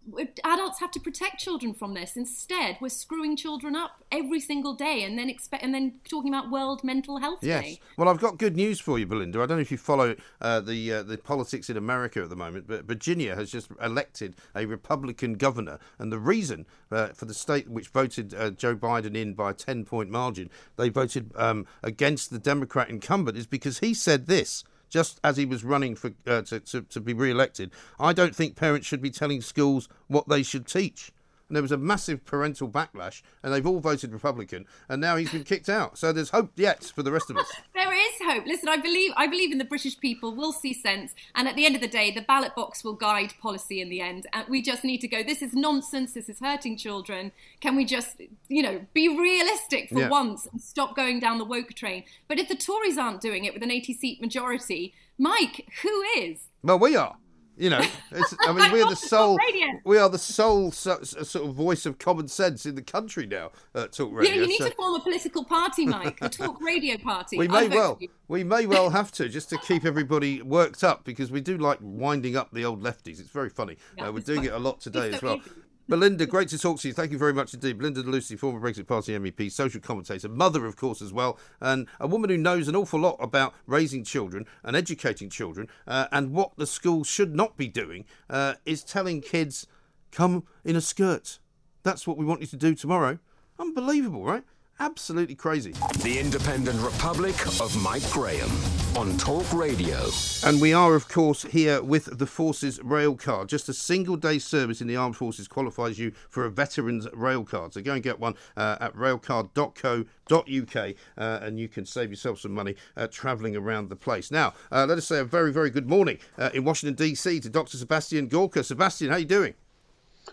adults 0.45 0.81
have 0.81 0.91
to 0.93 1.01
protect 1.01 1.41
children 1.41 1.75
from 1.75 1.95
this. 1.95 2.17
Instead, 2.17 2.79
we're 2.81 2.89
screwing 2.89 3.37
children 3.37 3.75
up 3.75 4.05
every 4.13 4.41
single 4.41 4.75
day, 4.75 5.03
and 5.03 5.19
then 5.19 5.29
expect, 5.29 5.63
and 5.65 5.75
then 5.75 5.95
talking 6.09 6.33
about 6.33 6.51
World 6.51 6.85
Mental 6.85 7.19
Health 7.19 7.41
Yes. 7.43 7.65
Day. 7.65 7.81
Well, 7.97 8.09
I've 8.09 8.21
got 8.21 8.39
good 8.39 8.57
news 8.57 8.81
for 8.81 8.99
you, 8.99 9.07
Belinda. 9.07 9.43
I 9.43 9.47
don't 9.47 9.59
know 9.59 9.63
if 9.63 9.73
you 9.73 9.79
follow 9.79 10.15
uh, 10.41 10.61
the 10.61 10.93
uh, 10.93 11.03
the 11.03 11.19
politics 11.19 11.69
in 11.69 11.77
America 11.77 12.23
at 12.23 12.31
the 12.31 12.37
moment, 12.37 12.67
but 12.69 12.85
Virginia 12.85 13.35
has 13.35 13.51
just 13.51 13.71
elected 13.83 14.37
a 14.55 14.67
Republican 14.67 15.35
governor, 15.35 15.79
and 15.99 16.13
the 16.13 16.19
reason 16.19 16.67
uh, 16.91 17.09
for 17.09 17.25
the 17.25 17.35
state 17.35 17.69
which 17.69 17.89
voted 17.89 18.33
uh, 18.35 18.51
Joe 18.51 18.77
Biden 18.77 19.17
in 19.17 19.35
by 19.35 19.51
a 19.51 19.55
ten 19.55 19.85
point 19.85 20.11
margin, 20.11 20.51
they 20.77 20.89
voted 20.89 21.33
um, 21.37 21.67
against 21.83 22.31
the 22.31 22.39
Democrat 22.39 22.89
incumbent, 22.89 23.37
is 23.37 23.47
because 23.47 23.81
he 23.81 23.93
said 23.95 24.27
this. 24.27 24.65
Just 24.95 25.19
as 25.25 25.37
he 25.37 25.45
was 25.45 25.65
running 25.65 25.97
for 25.97 26.13
uh, 26.25 26.43
to, 26.43 26.61
to 26.61 26.83
to 26.83 27.01
be 27.01 27.15
re-elected, 27.15 27.73
I 27.99 28.13
don't 28.13 28.33
think 28.33 28.55
parents 28.55 28.87
should 28.87 29.03
be 29.03 29.11
telling 29.11 29.41
schools 29.41 29.89
what 30.07 30.29
they 30.29 30.45
should 30.45 30.69
teach. 30.69 31.11
And 31.49 31.57
there 31.57 31.63
was 31.63 31.73
a 31.73 31.77
massive 31.77 32.25
parental 32.25 32.69
backlash, 32.71 33.21
and 33.43 33.53
they've 33.53 33.67
all 33.67 33.79
voted 33.79 34.13
Republican, 34.13 34.65
and 34.89 34.99
now 35.01 35.17
he's 35.17 35.31
been 35.31 35.45
kicked 35.45 35.69
out. 35.69 35.99
So 35.99 36.11
there's 36.11 36.31
hope 36.31 36.53
yet 36.57 36.85
for 36.95 37.03
the 37.03 37.13
rest 37.13 37.29
of 37.31 37.37
us. 37.37 37.51
There 37.75 37.93
is 37.93 38.15
hope. 38.23 38.47
Listen, 38.47 38.69
I 38.71 38.77
believe 38.79 39.13
I 39.17 39.27
believe 39.27 39.53
in 39.53 39.59
the 39.59 39.65
British 39.65 39.99
people 40.01 40.35
will 40.35 40.53
see 40.53 40.73
sense, 40.73 41.15
and 41.35 41.47
at 41.47 41.55
the 41.55 41.67
end 41.67 41.75
of 41.75 41.81
the 41.83 41.87
day, 41.89 42.11
the 42.11 42.23
ballot 42.23 42.55
box 42.55 42.83
will 42.83 42.95
guide 42.95 43.35
policy 43.43 43.81
in 43.81 43.89
the 43.91 44.01
end. 44.01 44.27
And 44.33 44.49
we 44.49 44.63
just 44.63 44.85
need 44.85 44.99
to 45.03 45.09
go. 45.09 45.23
This 45.23 45.43
is 45.43 45.53
nonsense. 45.53 46.13
This 46.15 46.29
is 46.31 46.41
hurting 46.41 46.77
children. 46.79 47.31
Can 47.61 47.77
we 47.77 47.85
just, 47.85 48.21
you 48.49 48.63
know, 48.63 48.87
be 48.95 49.09
realistic 49.09 49.91
for 49.91 50.01
Yeah. 50.01 50.09
once 50.09 50.47
and 50.51 50.61
stop 50.63 50.97
going 50.97 51.21
down 51.21 51.39
the 51.39 51.45
woke 51.45 51.75
train? 51.75 52.05
But 52.27 52.39
if 52.39 52.49
the 52.49 52.57
Tories 52.57 52.97
aren't 52.97 53.21
doing 53.21 53.45
it 53.45 53.53
with 53.53 53.63
an 53.63 53.71
80 53.71 53.93
seat 53.93 54.21
majority, 54.21 54.95
Mike, 55.19 55.69
who 55.83 56.03
is? 56.17 56.49
Well, 56.63 56.79
we 56.79 56.97
are. 56.97 57.17
You 57.57 57.71
know, 57.71 57.81
it's, 58.11 58.35
I 58.41 58.53
mean, 58.53 58.73
we're 58.73 58.89
the 58.89 58.97
sole. 58.97 59.39
We 59.85 59.97
are 59.99 60.09
the 60.09 60.19
sole 60.19 60.73
so, 60.73 60.99
so- 61.03 61.23
sort 61.23 61.49
of 61.49 61.55
voice 61.55 61.87
of 61.87 61.99
common 61.99 62.27
sense 62.27 62.67
in 62.67 62.75
the 62.75 62.83
country 62.83 63.27
now. 63.27 63.53
Uh, 63.75 63.87
Talk 63.87 64.11
radio. 64.13 64.35
know, 64.35 64.41
you 64.43 64.47
need 64.49 64.59
so 64.59 64.69
to 64.69 64.75
form 64.75 64.95
a 64.97 65.01
political 65.01 65.45
party, 65.45 65.87
Mike, 65.87 66.19
the 66.19 66.29
Talk 66.29 66.61
Radio 66.61 66.97
Party. 66.99 67.39
we 67.39 67.47
may 67.47 67.69
well, 67.69 67.99
we 68.27 68.43
may 68.43 68.67
well 68.67 68.91
have 68.91 69.13
to 69.13 69.29
just 69.29 69.51
to 69.51 69.59
keep 69.59 69.85
everybody 69.85 70.43
worked 70.43 70.83
up 70.83 71.05
because 71.05 71.31
we 71.31 71.41
do 71.41 71.57
like 71.57 71.79
winding 71.81 72.37
up 72.37 72.51
the 72.53 72.65
old 72.65 72.83
lefties. 72.83 73.21
It's 73.21 73.31
very 73.31 73.51
funny. 73.51 73.77
Yeah, 73.97 74.09
uh, 74.09 74.13
we're 74.13 74.21
doing 74.21 74.41
fun. 74.41 74.47
it 74.49 74.53
a 74.53 74.59
lot 74.59 74.81
today 74.81 75.07
It's 75.07 75.15
as 75.17 75.21
so 75.21 75.27
well. 75.27 75.37
easy. 75.37 75.51
Belinda, 75.87 76.25
great 76.25 76.49
to 76.49 76.59
talk 76.59 76.81
to 76.81 76.89
you. 76.89 76.95
Thank 76.95 77.13
you 77.13 77.19
very 77.19 77.35
much 77.35 77.53
indeed. 77.53 77.77
Belinda 77.77 78.01
Lucy, 78.01 78.37
former 78.37 78.59
Brexit 78.59 78.87
Party 78.87 79.13
MEP, 79.19 79.53
social 79.53 79.83
commentator, 79.83 80.31
mother, 80.31 80.65
of 80.65 80.77
course, 80.77 81.03
as 81.03 81.13
well, 81.13 81.39
and 81.61 81.87
a 82.01 82.07
woman 82.07 82.31
who 82.31 82.39
knows 82.39 82.69
an 82.69 82.77
awful 82.77 83.01
lot 83.01 83.19
about 83.21 83.53
raising 83.67 84.03
children 84.03 84.47
and 84.63 84.77
educating 84.77 85.29
children. 85.29 85.69
Uh, 85.87 86.07
and 86.11 86.33
what 86.33 86.57
the 86.57 86.67
schools 86.67 87.07
should 87.07 87.35
not 87.35 87.59
be 87.59 87.69
doing 87.69 88.07
uh, 88.31 88.55
is 88.65 88.83
telling 88.83 89.21
kids, 89.21 89.67
come 90.11 90.45
in 90.65 90.75
a 90.75 90.81
skirt. 90.81 91.39
That's 91.83 92.07
what 92.07 92.17
we 92.17 92.25
want 92.25 92.41
you 92.41 92.47
to 92.47 92.57
do 92.57 92.75
tomorrow. 92.75 93.19
Unbelievable, 93.59 94.25
right? 94.25 94.45
Absolutely 94.81 95.37
crazy. 95.37 95.71
The 96.03 96.19
Independent 96.19 96.81
Republic 96.81 97.35
of 97.61 97.81
Mike 97.81 98.03
Graham 98.11 98.51
on 98.97 99.17
Talk 99.19 99.53
Radio. 99.53 100.09
And 100.45 100.61
we 100.61 100.73
are, 100.73 100.97
of 100.97 101.09
course, 101.09 101.45
here 101.45 101.81
with 101.81 102.19
the 102.19 102.27
Forces 102.27 102.81
Rail 102.83 103.15
Card. 103.15 103.49
Just 103.49 103.69
a 103.69 103.73
single 103.73 104.17
day 104.17 104.41
service 104.41 104.81
in 104.81 104.89
the 104.89 104.97
Armed 104.97 105.17
Forces 105.17 105.47
qualifies 105.47 105.99
you 106.01 106.11
for 106.29 106.45
a 106.45 106.51
Veterans 106.51 107.07
Rail 107.13 107.45
Card. 107.45 107.73
So 107.75 107.83
go 107.83 107.93
and 107.95 108.03
get 108.03 108.19
one 108.19 108.35
uh, 108.57 108.79
at 108.81 108.95
railcard.co.uk 108.97 110.77
uh, 110.77 111.39
and 111.43 111.61
you 111.61 111.69
can 111.69 111.87
save 111.87 112.11
yourself 112.11 112.41
some 112.41 112.53
money 112.53 112.75
uh, 112.97 113.07
travelling 113.07 113.55
around 113.55 113.91
the 113.91 113.97
place. 113.97 114.33
Now, 114.33 114.55
uh, 114.73 114.87
let 114.87 114.99
us 114.99 115.07
say 115.07 115.21
a 115.21 115.25
very, 115.25 115.53
very 115.53 115.71
good 115.71 115.89
morning 115.89 116.19
uh, 116.37 116.51
in 116.53 116.65
Washington, 116.65 116.95
D.C. 116.97 117.39
to 117.41 117.49
Dr. 117.49 117.77
Sebastian 117.77 118.27
Gorka. 118.27 118.65
Sebastian, 118.65 119.11
how 119.11 119.17
are 119.17 119.21
you 119.21 119.25
doing? 119.25 119.55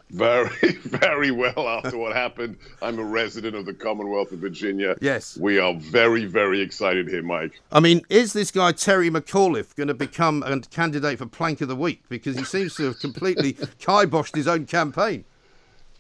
Very, 0.10 0.50
very 0.84 1.32
well 1.32 1.68
after 1.68 1.98
what 1.98 2.16
happened. 2.16 2.58
I'm 2.82 3.00
a 3.00 3.04
resident 3.04 3.56
of 3.56 3.66
the 3.66 3.74
Commonwealth 3.74 4.32
of 4.32 4.40
Virginia. 4.40 4.96
Yes. 5.02 5.38
We 5.38 5.60
are 5.60 5.74
very, 5.74 6.26
very 6.26 6.62
excited 6.62 7.08
here, 7.08 7.24
Mike. 7.24 7.62
I 7.72 7.80
mean, 7.80 8.02
is 8.10 8.34
this 8.34 8.52
guy 8.52 8.72
Terry 8.74 9.10
McAuliffe 9.10 9.76
going 9.76 9.88
to 9.88 9.94
become 9.94 10.44
a 10.44 10.60
candidate 10.60 11.18
for 11.18 11.26
Plank 11.26 11.62
of 11.62 11.68
the 11.68 11.76
Week? 11.76 12.04
Because 12.10 12.38
he 12.38 12.44
seems 12.44 12.76
to 12.76 12.84
have 12.86 13.00
completely 13.00 13.54
kiboshed 13.80 14.36
his 14.36 14.48
own 14.48 14.66
campaign. 14.66 15.24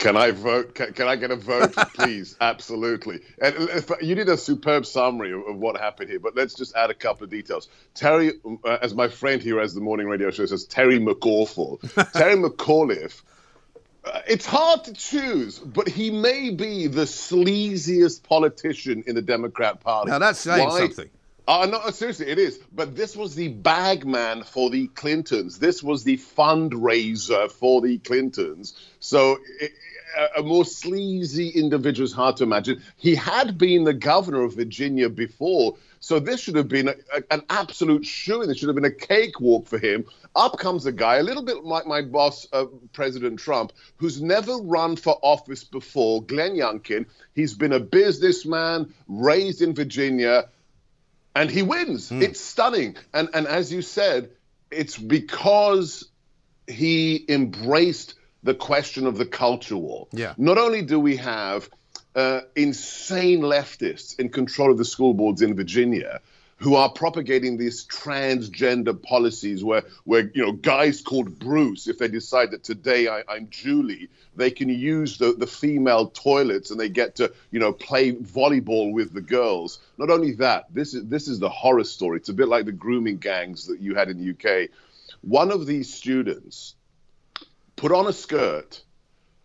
Can 0.01 0.17
I 0.17 0.31
vote? 0.31 0.73
Can, 0.73 0.93
can 0.93 1.07
I 1.07 1.15
get 1.15 1.29
a 1.29 1.35
vote, 1.35 1.75
please? 1.93 2.35
Absolutely. 2.41 3.19
And 3.39 3.55
if, 3.69 3.91
you 4.01 4.15
did 4.15 4.29
a 4.29 4.37
superb 4.37 4.87
summary 4.87 5.31
of, 5.31 5.45
of 5.47 5.57
what 5.57 5.79
happened 5.79 6.09
here, 6.09 6.19
but 6.19 6.35
let's 6.35 6.55
just 6.55 6.75
add 6.75 6.89
a 6.89 6.95
couple 6.95 7.23
of 7.23 7.29
details. 7.29 7.69
Terry, 7.93 8.31
uh, 8.65 8.77
as 8.81 8.95
my 8.95 9.07
friend 9.07 9.43
here, 9.43 9.59
as 9.59 9.75
the 9.75 9.81
morning 9.81 10.07
radio 10.07 10.31
show 10.31 10.47
says, 10.47 10.65
Terry 10.65 10.99
McAwful. 10.99 11.79
Terry 12.13 12.35
McAuliffe. 12.35 13.21
Uh, 14.03 14.21
it's 14.27 14.45
hard 14.45 14.83
to 14.85 14.93
choose, 14.93 15.59
but 15.59 15.87
he 15.87 16.09
may 16.09 16.49
be 16.49 16.87
the 16.87 17.03
sleaziest 17.05 18.23
politician 18.23 19.03
in 19.05 19.15
the 19.15 19.21
Democrat 19.21 19.79
Party. 19.79 20.09
Now, 20.11 20.19
that's 20.19 20.39
saying 20.39 20.67
Why? 20.67 20.79
something. 20.79 21.09
Uh, 21.47 21.67
no, 21.69 21.89
seriously, 21.89 22.27
it 22.27 22.39
is. 22.39 22.59
But 22.71 22.95
this 22.95 23.15
was 23.15 23.35
the 23.35 23.49
bagman 23.49 24.43
for 24.43 24.69
the 24.69 24.87
Clintons. 24.87 25.59
This 25.59 25.83
was 25.83 26.03
the 26.03 26.17
fundraiser 26.17 27.51
for 27.51 27.81
the 27.81 27.97
Clintons. 27.99 28.73
So 28.99 29.37
it, 29.59 29.71
a- 30.17 30.39
a 30.39 30.43
more 30.43 30.65
sleazy 30.65 31.49
individual 31.49 32.05
is 32.05 32.13
hard 32.13 32.37
to 32.37 32.43
imagine. 32.43 32.81
He 32.97 33.15
had 33.15 33.57
been 33.57 33.83
the 33.83 33.93
governor 33.93 34.43
of 34.43 34.55
Virginia 34.55 35.09
before, 35.09 35.77
so 36.01 36.19
this 36.19 36.41
should 36.41 36.55
have 36.55 36.67
been 36.67 36.89
a, 36.89 36.95
a- 37.15 37.23
an 37.33 37.43
absolute 37.49 38.05
shoe. 38.05 38.45
This 38.45 38.57
should 38.57 38.67
have 38.67 38.75
been 38.75 38.83
a 38.85 38.91
cakewalk 38.91 39.67
for 39.67 39.77
him. 39.77 40.05
Up 40.35 40.57
comes 40.57 40.85
a 40.85 40.91
guy, 40.91 41.15
a 41.17 41.23
little 41.23 41.43
bit 41.43 41.63
like 41.63 41.85
my 41.87 42.01
boss, 42.01 42.47
uh, 42.51 42.65
President 42.91 43.39
Trump, 43.39 43.71
who's 43.97 44.21
never 44.21 44.57
run 44.57 44.95
for 44.97 45.17
office 45.21 45.63
before, 45.63 46.23
Glenn 46.23 46.55
Youngkin. 46.55 47.05
He's 47.35 47.53
been 47.53 47.71
a 47.71 47.79
businessman, 47.79 48.93
raised 49.07 49.61
in 49.61 49.73
Virginia, 49.75 50.49
and 51.35 51.49
he 51.49 51.61
wins. 51.61 52.11
It's 52.11 52.41
stunning. 52.41 52.97
And 53.13 53.29
and 53.33 53.47
as 53.47 53.71
you 53.71 53.81
said, 53.81 54.31
it's 54.69 54.97
because 54.97 56.07
he 56.67 57.23
embraced 57.29 58.15
the 58.43 58.53
question 58.55 59.05
of 59.05 59.17
the 59.17 59.25
culture 59.25 59.77
war. 59.77 60.07
Yeah. 60.11 60.33
Not 60.37 60.57
only 60.57 60.81
do 60.81 60.99
we 60.99 61.17
have 61.17 61.69
uh, 62.15 62.41
insane 62.55 63.41
leftists 63.41 64.19
in 64.19 64.29
control 64.29 64.71
of 64.71 64.77
the 64.77 64.85
school 64.85 65.13
boards 65.13 65.41
in 65.41 65.55
Virginia 65.55 66.21
who 66.61 66.75
are 66.75 66.91
propagating 66.91 67.57
these 67.57 67.87
transgender 67.87 69.01
policies 69.01 69.63
where, 69.63 69.81
where 70.03 70.29
you 70.35 70.45
know, 70.45 70.51
guys 70.51 71.01
called 71.01 71.39
Bruce, 71.39 71.87
if 71.87 71.97
they 71.97 72.07
decide 72.07 72.51
that 72.51 72.63
today 72.63 73.07
I, 73.07 73.23
am 73.35 73.47
Julie, 73.49 74.09
they 74.35 74.51
can 74.51 74.69
use 74.69 75.17
the, 75.17 75.33
the 75.33 75.47
female 75.47 76.09
toilets 76.09 76.69
and 76.69 76.79
they 76.79 76.89
get 76.89 77.15
to, 77.15 77.33
you 77.49 77.59
know, 77.59 77.73
play 77.73 78.11
volleyball 78.11 78.93
with 78.93 79.11
the 79.11 79.21
girls. 79.21 79.79
Not 79.97 80.11
only 80.11 80.33
that, 80.33 80.65
this 80.71 80.93
is 80.93 81.07
this 81.07 81.27
is 81.27 81.39
the 81.39 81.49
horror 81.49 81.83
story. 81.83 82.17
It's 82.17 82.29
a 82.29 82.33
bit 82.33 82.47
like 82.47 82.65
the 82.65 82.71
grooming 82.71 83.17
gangs 83.17 83.65
that 83.65 83.79
you 83.79 83.95
had 83.95 84.09
in 84.09 84.23
the 84.23 84.29
UK. 84.31 84.69
One 85.21 85.51
of 85.51 85.65
these 85.65 85.91
students 85.91 86.75
put 87.75 87.91
on 87.91 88.05
a 88.05 88.13
skirt, 88.13 88.83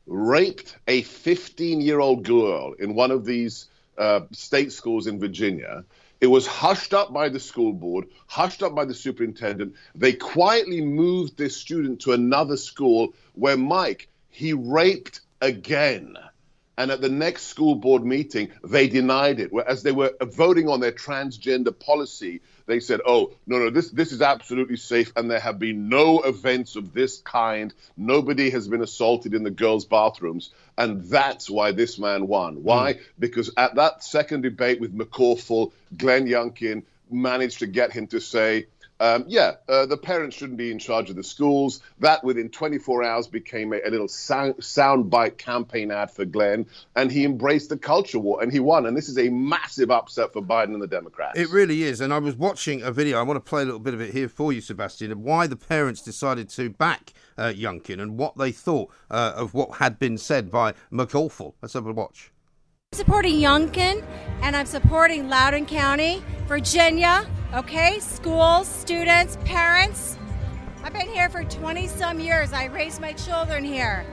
raped 0.07 0.77
a 0.87 1.03
15 1.03 1.81
year 1.81 2.01
old 2.01 2.25
girl 2.25 2.73
in 2.79 2.95
one 2.95 3.11
of 3.11 3.25
these 3.25 3.67
uh, 3.99 4.21
state 4.33 4.73
schools 4.73 5.07
in 5.07 5.19
Virginia 5.19 5.85
it 6.21 6.29
was 6.29 6.47
hushed 6.47 6.95
up 6.95 7.13
by 7.13 7.29
the 7.29 7.41
school 7.41 7.73
board, 7.73 8.07
hushed 8.27 8.63
up 8.63 8.75
by 8.75 8.85
the 8.85 8.95
superintendent. 8.95 9.75
They 9.95 10.13
quietly 10.15 10.81
moved 10.81 11.37
this 11.37 11.57
student 11.57 12.01
to 12.01 12.13
another 12.13 12.57
school 12.57 13.15
where 13.35 13.57
Mike, 13.57 14.09
he 14.31 14.53
raped 14.53 15.21
again. 15.41 16.17
And 16.79 16.91
at 16.91 17.01
the 17.01 17.09
next 17.09 17.45
school 17.45 17.75
board 17.75 18.05
meeting, 18.05 18.51
they 18.65 18.89
denied 18.89 19.41
it. 19.41 19.51
As 19.67 19.83
they 19.83 19.93
were 19.93 20.15
voting 20.23 20.69
on 20.69 20.81
their 20.81 20.93
transgender 20.93 21.79
policy, 21.79 22.41
they 22.67 22.81
said, 22.81 23.01
"Oh, 23.07 23.33
no, 23.47 23.59
no, 23.59 23.71
this 23.71 23.91
this 23.91 24.13
is 24.13 24.23
absolutely 24.23 24.77
safe, 24.77 25.13
and 25.17 25.31
there 25.31 25.41
have 25.41 25.59
been 25.59 25.89
no 25.89 26.21
events 26.21 26.77
of 26.77 26.93
this 26.93 27.19
kind. 27.19 27.73
Nobody 27.97 28.51
has 28.51 28.69
been 28.69 28.83
assaulted 28.83 29.35
in 29.35 29.43
the 29.43 29.51
girls' 29.51 29.85
bathrooms." 29.85 30.51
And 30.79 31.05
that's 31.05 31.49
why 31.49 31.73
this 31.73 31.99
man 31.99 32.29
won. 32.29 32.63
Why? 32.63 32.95
Mm. 32.95 33.01
Because 33.19 33.51
at 33.57 33.77
that 33.77 34.05
second 34.05 34.43
debate 34.43 34.81
with 34.81 34.97
McAuliffe, 34.97 35.73
Glenn 35.97 36.27
Youngkin 36.27 36.83
managed 37.11 37.61
to 37.61 37.67
get 37.67 37.93
him 37.93 38.07
to 38.09 38.21
say, 38.21 38.67
um, 38.99 39.25
yeah, 39.27 39.53
uh, 39.69 39.87
the 39.87 39.97
parents 39.97 40.37
shouldn't 40.37 40.59
be 40.59 40.71
in 40.71 40.79
charge 40.79 41.11
of 41.11 41.17
the 41.17 41.23
schools. 41.23 41.81
That 42.01 42.25
within 42.25 42.49
24 42.49 43.05
hours 43.05 43.27
became 43.27 43.73
a, 43.73 43.81
a 43.85 43.91
little 43.91 44.09
sound, 44.09 44.57
soundbite 44.57 45.37
campaign 45.37 45.91
ad 45.91 46.11
for 46.11 46.25
Glenn, 46.25 46.67
and 46.95 47.11
he 47.13 47.25
embraced 47.25 47.69
the 47.69 47.77
culture 47.77 48.19
war 48.19 48.43
and 48.43 48.51
he 48.51 48.61
won. 48.61 48.87
And 48.87 48.97
this 48.97 49.09
is 49.09 49.19
a 49.19 49.29
massive 49.29 49.91
upset 49.91 50.33
for 50.33 50.43
Biden 50.43 50.75
and 50.75 50.83
the 50.83 50.87
Democrats. 50.87 51.39
It 51.39 51.51
really 51.51 51.83
is. 51.83 52.01
And 52.01 52.13
I 52.13 52.19
was 52.19 52.37
watching 52.37 52.83
a 52.83 52.91
video. 52.91 53.19
I 53.19 53.23
want 53.23 53.37
to 53.37 53.49
play 53.49 53.63
a 53.63 53.65
little 53.65 53.81
bit 53.81 53.95
of 53.95 54.01
it 54.01 54.13
here 54.13 54.29
for 54.29 54.53
you, 54.53 54.61
Sebastian, 54.61 55.13
of 55.13 55.19
why 55.19 55.47
the 55.47 55.57
parents 55.57 56.01
decided 56.01 56.49
to 56.51 56.71
back 56.71 57.13
uh, 57.37 57.53
Youngkin 57.55 58.01
and 58.01 58.19
what 58.19 58.39
they 58.39 58.53
thought 58.53 58.91
uh, 59.11 59.33
of 59.37 59.53
what 59.53 59.77
had 59.77 59.99
been 59.99 60.17
said 60.17 60.51
by 60.51 60.73
McAuliffe. 60.91 61.53
Let's 61.61 61.75
have 61.75 61.87
a 61.87 61.93
watch. 61.93 62.33
Supporting 62.97 63.37
Youngkin 63.37 64.03
and 64.41 64.57
I'm 64.57 64.65
supporting 64.65 65.29
Loudoun 65.29 65.67
County, 65.67 66.23
Virginia, 66.47 67.27
okay? 67.53 67.99
Schools, 68.01 68.67
students, 68.67 69.37
parents. 69.45 70.17
I've 70.83 70.95
been 70.95 71.07
here 71.09 71.29
for 71.29 71.45
20 71.45 71.89
some 71.89 72.19
years. 72.21 72.55
I 72.55 72.65
raised 72.69 73.03
my 73.03 73.13
children 73.13 73.65
here. 73.65 74.07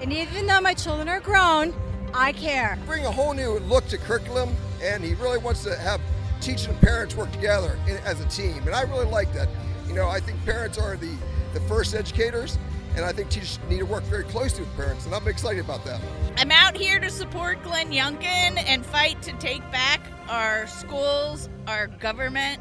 And 0.00 0.10
even 0.10 0.46
though 0.46 0.62
my 0.62 0.72
children 0.72 1.06
are 1.10 1.20
grown, 1.20 1.74
I 2.14 2.32
care. 2.32 2.78
Bring 2.86 3.04
a 3.04 3.12
whole 3.12 3.34
new 3.34 3.58
look 3.58 3.86
to 3.88 3.98
curriculum, 3.98 4.56
and 4.82 5.04
he 5.04 5.12
really 5.12 5.36
wants 5.36 5.62
to 5.64 5.76
have 5.76 6.00
teaching 6.40 6.70
and 6.70 6.80
parents 6.80 7.14
work 7.14 7.30
together 7.32 7.78
as 8.06 8.22
a 8.22 8.28
team. 8.30 8.56
And 8.64 8.74
I 8.74 8.84
really 8.84 9.04
like 9.04 9.30
that. 9.34 9.50
You 9.86 9.92
know, 9.92 10.08
I 10.08 10.18
think 10.18 10.42
parents 10.46 10.78
are 10.78 10.96
the, 10.96 11.14
the 11.52 11.60
first 11.68 11.94
educators, 11.94 12.58
and 12.96 13.04
I 13.04 13.12
think 13.12 13.30
teachers 13.30 13.58
need 13.68 13.78
to 13.78 13.86
work 13.86 14.02
very 14.04 14.24
closely 14.24 14.64
with 14.64 14.76
parents, 14.76 15.06
and 15.06 15.14
I'm 15.14 15.26
excited 15.28 15.64
about 15.64 15.84
that. 15.84 16.00
I'm 16.36 16.50
out 16.50 16.76
here 16.76 16.98
to 16.98 17.10
support 17.10 17.62
Glenn 17.62 17.90
Youngkin 17.90 18.62
and 18.66 18.84
fight 18.84 19.20
to 19.22 19.32
take 19.38 19.62
back 19.70 20.00
our 20.28 20.66
schools, 20.66 21.48
our 21.66 21.86
government, 21.86 22.60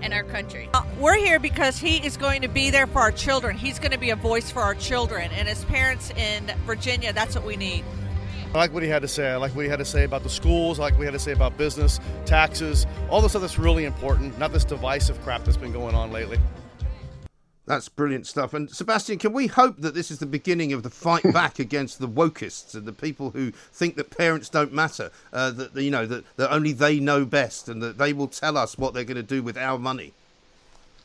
and 0.00 0.12
our 0.12 0.24
country. 0.24 0.68
Uh, 0.74 0.82
we're 0.98 1.16
here 1.16 1.38
because 1.38 1.78
he 1.78 2.04
is 2.04 2.16
going 2.16 2.42
to 2.42 2.48
be 2.48 2.70
there 2.70 2.86
for 2.86 3.00
our 3.00 3.12
children. 3.12 3.56
He's 3.56 3.78
going 3.78 3.92
to 3.92 3.98
be 3.98 4.10
a 4.10 4.16
voice 4.16 4.50
for 4.50 4.60
our 4.60 4.74
children, 4.74 5.30
and 5.32 5.48
as 5.48 5.64
parents 5.64 6.10
in 6.10 6.52
Virginia, 6.66 7.12
that's 7.12 7.34
what 7.34 7.44
we 7.44 7.56
need. 7.56 7.84
I 8.54 8.58
like 8.58 8.72
what 8.72 8.84
he 8.84 8.88
had 8.88 9.02
to 9.02 9.08
say. 9.08 9.32
I 9.32 9.36
like 9.36 9.52
what 9.56 9.64
he 9.64 9.68
had 9.68 9.80
to 9.80 9.84
say 9.84 10.04
about 10.04 10.22
the 10.22 10.28
schools. 10.28 10.78
I 10.78 10.84
like 10.84 10.92
what 10.92 11.00
he 11.00 11.06
had 11.06 11.14
to 11.14 11.18
say 11.18 11.32
about 11.32 11.58
business, 11.58 11.98
taxes, 12.24 12.86
all 13.10 13.20
the 13.20 13.28
stuff 13.28 13.42
that's 13.42 13.58
really 13.58 13.84
important, 13.84 14.38
not 14.38 14.52
this 14.52 14.64
divisive 14.64 15.20
crap 15.22 15.44
that's 15.44 15.56
been 15.56 15.72
going 15.72 15.96
on 15.96 16.12
lately. 16.12 16.38
That's 17.66 17.88
brilliant 17.88 18.26
stuff. 18.26 18.52
And 18.52 18.70
Sebastian, 18.70 19.18
can 19.18 19.32
we 19.32 19.46
hope 19.46 19.78
that 19.78 19.94
this 19.94 20.10
is 20.10 20.18
the 20.18 20.26
beginning 20.26 20.72
of 20.72 20.82
the 20.82 20.90
fight 20.90 21.22
back 21.32 21.58
against 21.58 21.98
the 21.98 22.08
wokists 22.08 22.74
and 22.74 22.86
the 22.86 22.92
people 22.92 23.30
who 23.30 23.52
think 23.52 23.96
that 23.96 24.16
parents 24.16 24.48
don't 24.50 24.72
matter, 24.72 25.10
uh, 25.32 25.50
that 25.52 25.74
you 25.74 25.90
know 25.90 26.06
that, 26.06 26.24
that 26.36 26.52
only 26.52 26.72
they 26.72 27.00
know 27.00 27.24
best, 27.24 27.68
and 27.68 27.82
that 27.82 27.96
they 27.96 28.12
will 28.12 28.28
tell 28.28 28.58
us 28.58 28.76
what 28.76 28.92
they're 28.92 29.04
going 29.04 29.16
to 29.16 29.22
do 29.22 29.42
with 29.42 29.56
our 29.56 29.78
money? 29.78 30.12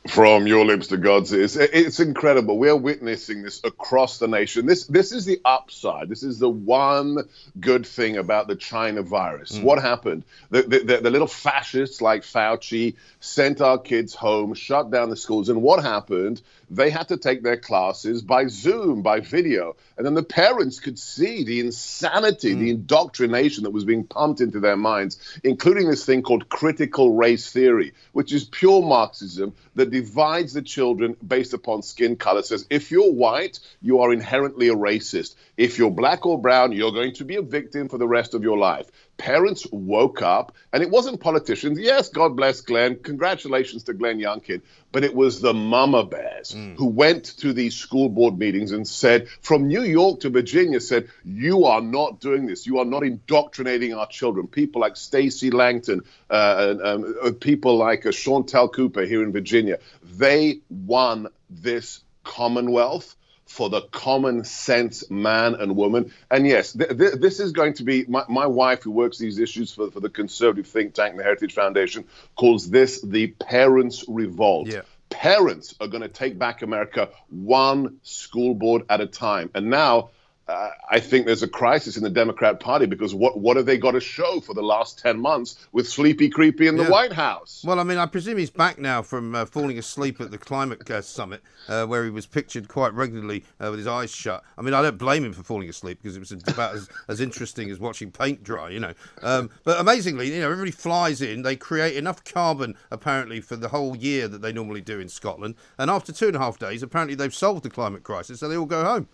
From 0.08 0.48
your 0.48 0.66
lips 0.66 0.88
to 0.88 0.98
God's 0.98 1.34
ears. 1.34 1.58
It's 1.58 2.00
incredible. 2.00 2.58
We 2.58 2.70
are 2.70 2.76
witnessing 2.76 3.44
this 3.44 3.62
across 3.64 4.18
the 4.18 4.28
nation. 4.28 4.66
This 4.66 4.86
this 4.86 5.12
is 5.12 5.26
the 5.26 5.42
upside. 5.44 6.10
This 6.10 6.24
is 6.24 6.40
the 6.40 6.50
one 6.50 7.28
good 7.60 7.86
thing 7.86 8.18
about 8.18 8.48
the 8.48 8.56
China 8.56 9.02
virus. 9.02 9.58
Mm. 9.58 9.64
What 9.64 9.82
happened? 9.82 10.24
The, 10.50 10.64
the, 10.64 11.00
the, 11.02 11.10
little 11.10 11.28
fascists 11.28 12.02
like 12.02 12.24
Fauci 12.24 12.96
sent 13.20 13.62
our 13.62 13.78
kids 13.78 14.16
home, 14.16 14.54
shut 14.54 14.90
down 14.90 15.10
the 15.10 15.16
schools, 15.16 15.50
and 15.50 15.62
what 15.62 15.84
happened? 15.84 16.42
They 16.72 16.90
had 16.90 17.10
to 17.10 17.18
take 17.18 17.44
their 17.44 17.58
classes 17.58 18.22
by 18.22 18.48
Zoom, 18.48 19.02
by 19.02 19.20
video, 19.20 19.76
and 20.00 20.06
then 20.06 20.14
the 20.14 20.24
parents 20.24 20.80
could 20.80 20.98
see 20.98 21.44
the 21.44 21.60
insanity, 21.60 22.56
mm. 22.56 22.60
the 22.60 22.70
indoctrination 22.70 23.66
that 23.66 23.72
was 23.72 23.84
being 23.84 24.06
pumped 24.06 24.40
into 24.40 24.62
their 24.62 24.78
minds, 24.78 25.20
including 25.44 25.90
this 25.90 26.06
thing 26.06 26.22
called 26.22 26.48
critical 26.48 27.16
race 27.16 27.52
theory, 27.52 27.92
which 28.14 28.32
is 28.32 28.46
pure 28.46 28.82
Marxism 28.82 29.54
that 29.76 29.92
divides 29.92 30.54
the 30.54 30.62
children 30.62 31.18
based 31.28 31.54
upon 31.54 31.82
skin 31.82 32.16
color. 32.16 32.42
Says 32.44 32.66
if 32.70 32.92
you're 32.92 33.12
white, 33.12 33.60
you 33.82 34.00
are 34.00 34.14
inherently 34.14 34.70
a 34.70 34.74
racist. 34.74 35.36
If 35.58 35.78
you're 35.78 35.92
black 35.92 36.26
or 36.26 36.42
brown, 36.42 36.72
you're 36.72 36.94
going 36.94 37.16
to 37.16 37.26
be 37.26 37.36
a 37.36 37.42
victim 37.42 37.90
for 37.90 37.98
the 37.98 38.08
rest 38.08 38.34
of 38.34 38.42
your 38.42 38.58
life. 38.58 38.90
Parents 39.20 39.68
woke 39.70 40.22
up, 40.22 40.56
and 40.72 40.82
it 40.82 40.90
wasn't 40.90 41.20
politicians. 41.20 41.78
Yes, 41.78 42.08
God 42.08 42.38
bless 42.38 42.62
Glenn. 42.62 43.00
Congratulations 43.04 43.84
to 43.84 43.94
Glenn 43.94 44.18
Youngkin. 44.18 44.62
But 44.94 45.04
it 45.04 45.14
was 45.14 45.42
the 45.42 45.54
mama 45.54 46.06
bears 46.06 46.54
mm. 46.54 46.78
who 46.78 46.86
went 46.86 47.26
to 47.40 47.52
these 47.52 47.76
school 47.76 48.08
board 48.08 48.40
meetings 48.40 48.72
and 48.72 48.88
said, 48.88 49.28
from 49.42 49.68
New 49.68 49.84
York 49.84 50.22
to 50.22 50.30
Virginia, 50.30 50.80
said, 50.80 51.10
You 51.26 51.66
are 51.66 51.82
not 51.82 52.22
doing 52.22 52.46
this. 52.46 52.66
You 52.66 52.80
are 52.80 52.86
not 52.86 53.04
indoctrinating 53.04 53.94
our 53.94 54.08
children. 54.08 54.48
People 54.48 54.80
like 54.80 54.96
Stacey 54.96 55.52
Langton, 55.52 56.02
uh, 56.30 56.56
and 56.70 56.82
um, 56.82 57.16
uh, 57.22 57.32
people 57.38 57.76
like 57.78 58.06
uh, 58.06 58.68
Cooper 58.70 59.06
here 59.06 59.22
in 59.22 59.34
Virginia, 59.34 59.80
they 60.02 60.62
won 60.70 61.28
this 61.50 62.00
Commonwealth 62.24 63.16
for 63.50 63.68
the 63.68 63.82
common 63.82 64.44
sense 64.44 65.10
man 65.10 65.56
and 65.56 65.76
woman. 65.76 66.14
And 66.30 66.46
yes, 66.46 66.74
th- 66.74 66.98
th- 66.98 67.14
this 67.16 67.40
is 67.40 67.52
going 67.52 67.74
to 67.74 67.84
be 67.84 68.06
my, 68.08 68.24
my 68.30 68.46
wife, 68.46 68.84
who 68.84 68.92
works 68.92 69.18
these 69.18 69.40
issues 69.40 69.74
for, 69.74 69.90
for 69.90 70.00
the 70.00 70.10
conservative 70.10 70.68
think 70.68 70.94
tank, 70.94 71.18
the 71.18 71.24
Heritage 71.24 71.56
Foundation, 71.56 72.06
calls 72.36 72.70
this 72.70 73.02
the 73.02 73.28
parents' 73.28 74.06
revolt. 74.08 74.68
Yeah. 74.68 74.82
Parents 75.10 75.74
are 75.82 75.88
going 75.88 76.04
to 76.04 76.08
take 76.08 76.38
back 76.38 76.62
America 76.62 77.10
one 77.30 77.98
school 78.04 78.54
board 78.54 78.84
at 78.88 79.02
a 79.02 79.08
time. 79.08 79.50
And 79.56 79.72
now 79.72 80.12
uh, 80.50 80.72
I 80.90 81.00
think 81.00 81.26
there's 81.28 81.44
a 81.44 81.48
crisis 81.48 81.96
in 81.96 82.04
the 82.04 82.10
Democrat 82.10 82.60
Party 82.60 82.88
because 82.88 83.14
what 83.14 83.40
what 83.40 83.56
have 83.56 83.68
they 83.68 83.78
got 83.78 83.92
to 83.92 84.00
show 84.00 84.40
for 84.40 84.56
the 84.56 84.64
last 84.64 84.98
ten 84.98 85.20
months 85.20 85.68
with 85.72 85.88
Sleepy 85.88 86.28
Creepy 86.30 86.68
in 86.68 86.76
the 86.76 86.84
yeah. 86.84 86.90
White 86.90 87.14
House? 87.14 87.64
Well, 87.66 87.80
I 87.80 87.84
mean, 87.84 88.00
I 88.00 88.08
presume 88.08 88.40
he's 88.40 88.50
back 88.50 88.80
now 88.80 89.04
from 89.04 89.36
uh, 89.36 89.46
falling 89.46 89.78
asleep 89.78 90.20
at 90.20 90.32
the 90.32 90.40
climate 90.40 90.90
uh, 90.90 91.02
summit, 91.02 91.44
uh, 91.68 91.86
where 91.86 92.04
he 92.04 92.10
was 92.10 92.26
pictured 92.26 92.68
quite 92.68 92.94
regularly 92.94 93.46
uh, 93.60 93.70
with 93.70 93.80
his 93.80 93.88
eyes 93.88 94.10
shut. 94.10 94.44
I 94.58 94.64
mean, 94.64 94.74
I 94.74 94.82
don't 94.82 94.98
blame 94.98 95.24
him 95.24 95.34
for 95.34 95.44
falling 95.44 95.70
asleep 95.70 96.00
because 96.02 96.18
it 96.18 96.20
was 96.20 96.32
about 96.48 96.76
as, 96.76 96.90
as 97.08 97.22
interesting 97.22 97.70
as 97.70 97.80
watching 97.80 98.12
paint 98.12 98.44
dry, 98.44 98.70
you 98.70 98.80
know. 98.80 98.94
Um, 99.22 99.52
but 99.64 99.80
amazingly, 99.80 100.34
you 100.34 100.42
know, 100.42 100.46
everybody 100.46 100.72
flies 100.72 101.22
in. 101.22 101.44
They 101.44 101.56
create 101.56 101.96
enough 101.96 102.24
carbon 102.24 102.76
apparently 102.90 103.40
for 103.40 103.56
the 103.56 103.70
whole 103.70 103.96
year 103.96 104.28
that 104.28 104.42
they 104.42 104.52
normally 104.52 104.82
do 104.82 105.00
in 105.00 105.10
Scotland, 105.10 105.56
and 105.78 105.92
after 105.92 106.12
two 106.12 106.28
and 106.28 106.36
a 106.36 106.40
half 106.40 106.58
days, 106.58 106.82
apparently 106.82 107.16
they've 107.16 107.36
solved 107.36 107.64
the 107.64 107.70
climate 107.70 108.04
crisis, 108.04 108.40
so 108.40 108.50
they 108.50 108.58
all 108.58 108.66
go 108.66 108.84
home. 108.84 109.08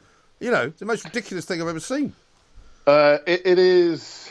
You 0.46 0.52
know, 0.52 0.70
the 0.70 0.86
most 0.86 1.04
ridiculous 1.04 1.44
thing 1.46 1.60
I've 1.60 1.68
ever 1.68 1.80
seen. 1.80 2.14
Uh, 2.86 3.18
it, 3.26 3.48
it 3.48 3.58
is. 3.58 4.30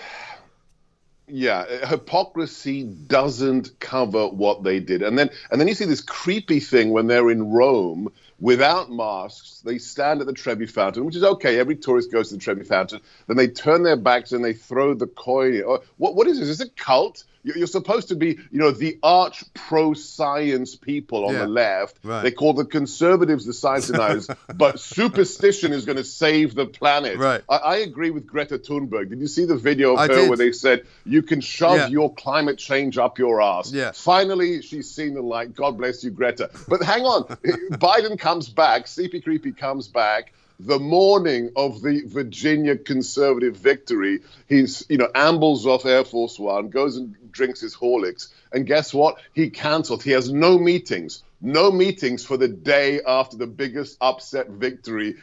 Yeah, 1.27 1.65
hypocrisy 1.89 2.85
doesn't 2.85 3.81
cover 3.81 4.29
what 4.29 4.63
they 4.63 4.79
did, 4.79 5.03
and 5.03 5.19
then 5.19 5.31
and 5.51 5.61
then 5.61 5.67
you 5.67 5.75
see 5.75 5.87
this 5.87 6.03
creepy 6.03 6.61
thing 6.61 6.91
when 6.91 7.09
they're 7.09 7.33
in 7.33 7.51
Rome 7.51 8.13
without 8.39 8.93
masks. 8.93 9.61
They 9.65 9.79
stand 9.79 10.21
at 10.21 10.29
the 10.29 10.33
Trevi 10.33 10.67
Fountain, 10.67 11.05
which 11.05 11.17
is 11.17 11.25
okay. 11.25 11.59
Every 11.59 11.75
tourist 11.75 12.13
goes 12.13 12.29
to 12.29 12.37
the 12.37 12.41
Trevi 12.41 12.63
Fountain. 12.63 13.01
Then 13.27 13.37
they 13.37 13.49
turn 13.49 13.83
their 13.83 13.97
backs 13.97 14.31
and 14.31 14.45
they 14.45 14.53
throw 14.53 14.95
the 14.95 15.09
coin. 15.09 15.65
Oh, 15.67 15.83
what 15.97 16.15
what 16.15 16.29
is 16.29 16.39
this? 16.39 16.49
Is 16.49 16.59
this 16.59 16.69
a 16.69 16.71
cult? 16.71 17.25
You- 17.45 17.55
You're 17.57 17.67
supposed 17.67 18.09
to 18.09 18.17
be, 18.17 18.39
you 18.51 18.59
know, 18.59 18.71
the 18.71 18.99
arch 19.03 19.45
pro-science 19.55 20.77
people 20.77 21.27
on 21.27 21.35
Yeah. 21.35 21.41
the 21.41 21.47
left. 21.49 21.99
Right. 22.03 22.23
They 22.23 22.31
call 22.31 22.55
the 22.55 22.65
conservatives 22.65 23.45
the 23.45 23.53
science 23.53 23.87
deniers, 23.89 24.29
but 24.55 24.81
superstition 24.81 25.73
is 25.73 25.85
going 25.85 25.99
to 25.99 26.05
save 26.05 26.55
the 26.55 26.67
planet. 26.67 27.19
Right. 27.19 27.43
I, 27.49 27.57
I 27.57 27.77
agree 27.77 28.11
with 28.11 28.27
Greta 28.27 28.59
Thunberg. 28.59 29.11
Did 29.11 29.21
you 29.21 29.27
see 29.27 29.45
the 29.45 29.57
video 29.57 29.93
of 29.93 29.99
I 29.99 30.07
her 30.09 30.15
did. 30.15 30.29
where 30.29 30.39
they 30.39 30.53
said 30.53 30.87
you 31.05 31.23
can 31.23 31.41
shove 31.41 31.77
Yeah. 31.77 31.89
your 31.89 32.13
climate 32.15 32.59
change 32.59 32.99
up 32.99 33.19
your 33.19 33.43
ass? 33.43 33.71
Yeah. 33.73 33.93
Finally, 33.93 34.63
she's 34.63 34.91
seen 34.91 35.15
the 35.15 35.23
light. 35.23 35.55
God 35.55 35.77
bless 35.79 36.03
you, 36.03 36.11
Greta. 36.11 36.51
But 36.69 36.83
hang 36.83 37.03
on, 37.05 37.25
Biden 37.73 38.19
comes 38.19 38.49
back. 38.49 38.87
Sleepy 38.87 39.21
Creepy 39.21 39.53
comes 39.53 39.87
back. 39.89 40.33
The 40.61 40.79
morning 40.79 41.51
of 41.57 41.83
the 41.83 42.03
Virginia 42.07 42.77
conservative 42.77 43.57
victory, 43.57 44.21
he's 44.49 44.87
you 44.89 44.99
know 44.99 45.09
ambles 45.15 45.67
off 45.67 45.85
Air 45.85 46.05
Force 46.05 46.39
One, 46.39 46.69
goes 46.69 46.97
and 46.97 47.17
drinks 47.33 47.61
his 47.61 47.75
Horlicks, 47.75 48.29
and 48.53 48.67
guess 48.67 48.95
what? 48.95 49.19
He 49.33 49.51
cancelled. 49.51 50.05
He 50.05 50.13
has 50.13 50.31
no 50.33 50.57
meetings, 50.59 51.25
no 51.41 51.73
meetings 51.73 52.25
for 52.25 52.37
the 52.37 52.49
day 52.49 53.01
after 53.07 53.37
the 53.37 53.49
biggest 53.49 53.97
upset 54.01 54.49
victory 54.49 55.17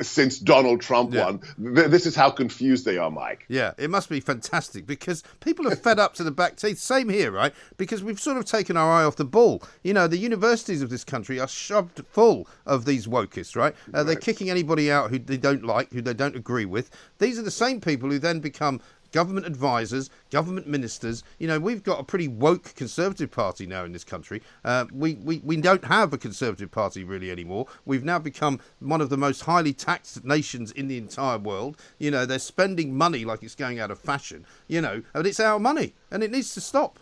since 0.00 0.38
Donald 0.38 0.80
Trump 0.80 1.12
won. 1.14 1.40
Th- 1.74 1.88
This 1.88 2.06
is 2.06 2.14
how 2.14 2.30
confused 2.30 2.84
they 2.84 2.98
are, 2.98 3.10
Mike. 3.10 3.44
Yeah, 3.48 3.72
it 3.78 3.90
must 3.90 4.08
be 4.08 4.20
fantastic 4.20 4.86
because 4.86 5.22
people 5.40 5.68
are 5.68 5.76
fed 5.76 5.98
up 5.98 6.14
to 6.14 6.24
the 6.24 6.30
back 6.30 6.56
teeth. 6.56 6.78
Same 6.78 7.08
here, 7.08 7.30
right? 7.30 7.52
Because 7.76 8.02
we've 8.02 8.20
sort 8.20 8.36
of 8.36 8.44
taken 8.44 8.76
our 8.76 8.90
eye 8.90 9.04
off 9.04 9.16
the 9.16 9.24
ball. 9.24 9.62
You 9.82 9.92
know, 9.94 10.06
the 10.06 10.16
universities 10.18 10.82
of 10.82 10.90
this 10.90 11.04
country 11.04 11.38
are 11.38 11.48
shoved 11.48 12.02
full 12.08 12.48
of 12.64 12.84
these 12.84 13.06
wokists, 13.06 13.56
right? 13.56 13.74
Uh, 13.92 14.02
They're 14.02 14.16
kicking 14.16 14.50
anybody 14.50 14.90
out 14.90 15.10
who 15.10 15.18
they 15.18 15.36
don't 15.36 15.64
like, 15.64 15.92
who 15.92 16.00
they 16.02 16.14
don't 16.14 16.36
agree 16.36 16.64
with. 16.64 16.90
These 17.18 17.38
are 17.38 17.42
the 17.42 17.50
same 17.50 17.80
people 17.80 18.10
who 18.10 18.18
then 18.18 18.40
become 18.40 18.80
government 19.12 19.46
advisors, 19.46 20.10
government 20.30 20.66
ministers. 20.66 21.22
You 21.38 21.48
know, 21.48 21.58
we've 21.58 21.82
got 21.82 22.00
a 22.00 22.04
pretty 22.04 22.28
woke 22.28 22.74
Conservative 22.74 23.30
Party 23.30 23.66
now 23.66 23.84
in 23.84 23.92
this 23.92 24.04
country. 24.04 24.42
Uh, 24.64 24.86
we, 24.92 25.14
we, 25.14 25.38
we 25.44 25.56
don't 25.56 25.84
have 25.84 26.12
a 26.12 26.18
Conservative 26.18 26.70
Party 26.70 27.04
really 27.04 27.30
anymore. 27.30 27.66
We've 27.84 28.04
now 28.04 28.18
become 28.18 28.60
one 28.80 29.00
of 29.00 29.10
the 29.10 29.16
most 29.16 29.42
highly 29.42 29.72
taxed 29.72 30.24
nations 30.24 30.72
in 30.72 30.88
the 30.88 30.98
entire 30.98 31.38
world. 31.38 31.76
You 31.98 32.10
know, 32.10 32.26
they're 32.26 32.38
spending 32.38 32.96
money 32.96 33.24
like 33.24 33.42
it's 33.42 33.54
going 33.54 33.80
out 33.80 33.90
of 33.90 33.98
fashion, 33.98 34.46
you 34.68 34.80
know, 34.80 35.02
and 35.14 35.26
it's 35.26 35.40
our 35.40 35.58
money 35.58 35.94
and 36.10 36.22
it 36.22 36.30
needs 36.30 36.54
to 36.54 36.60
stop. 36.60 36.98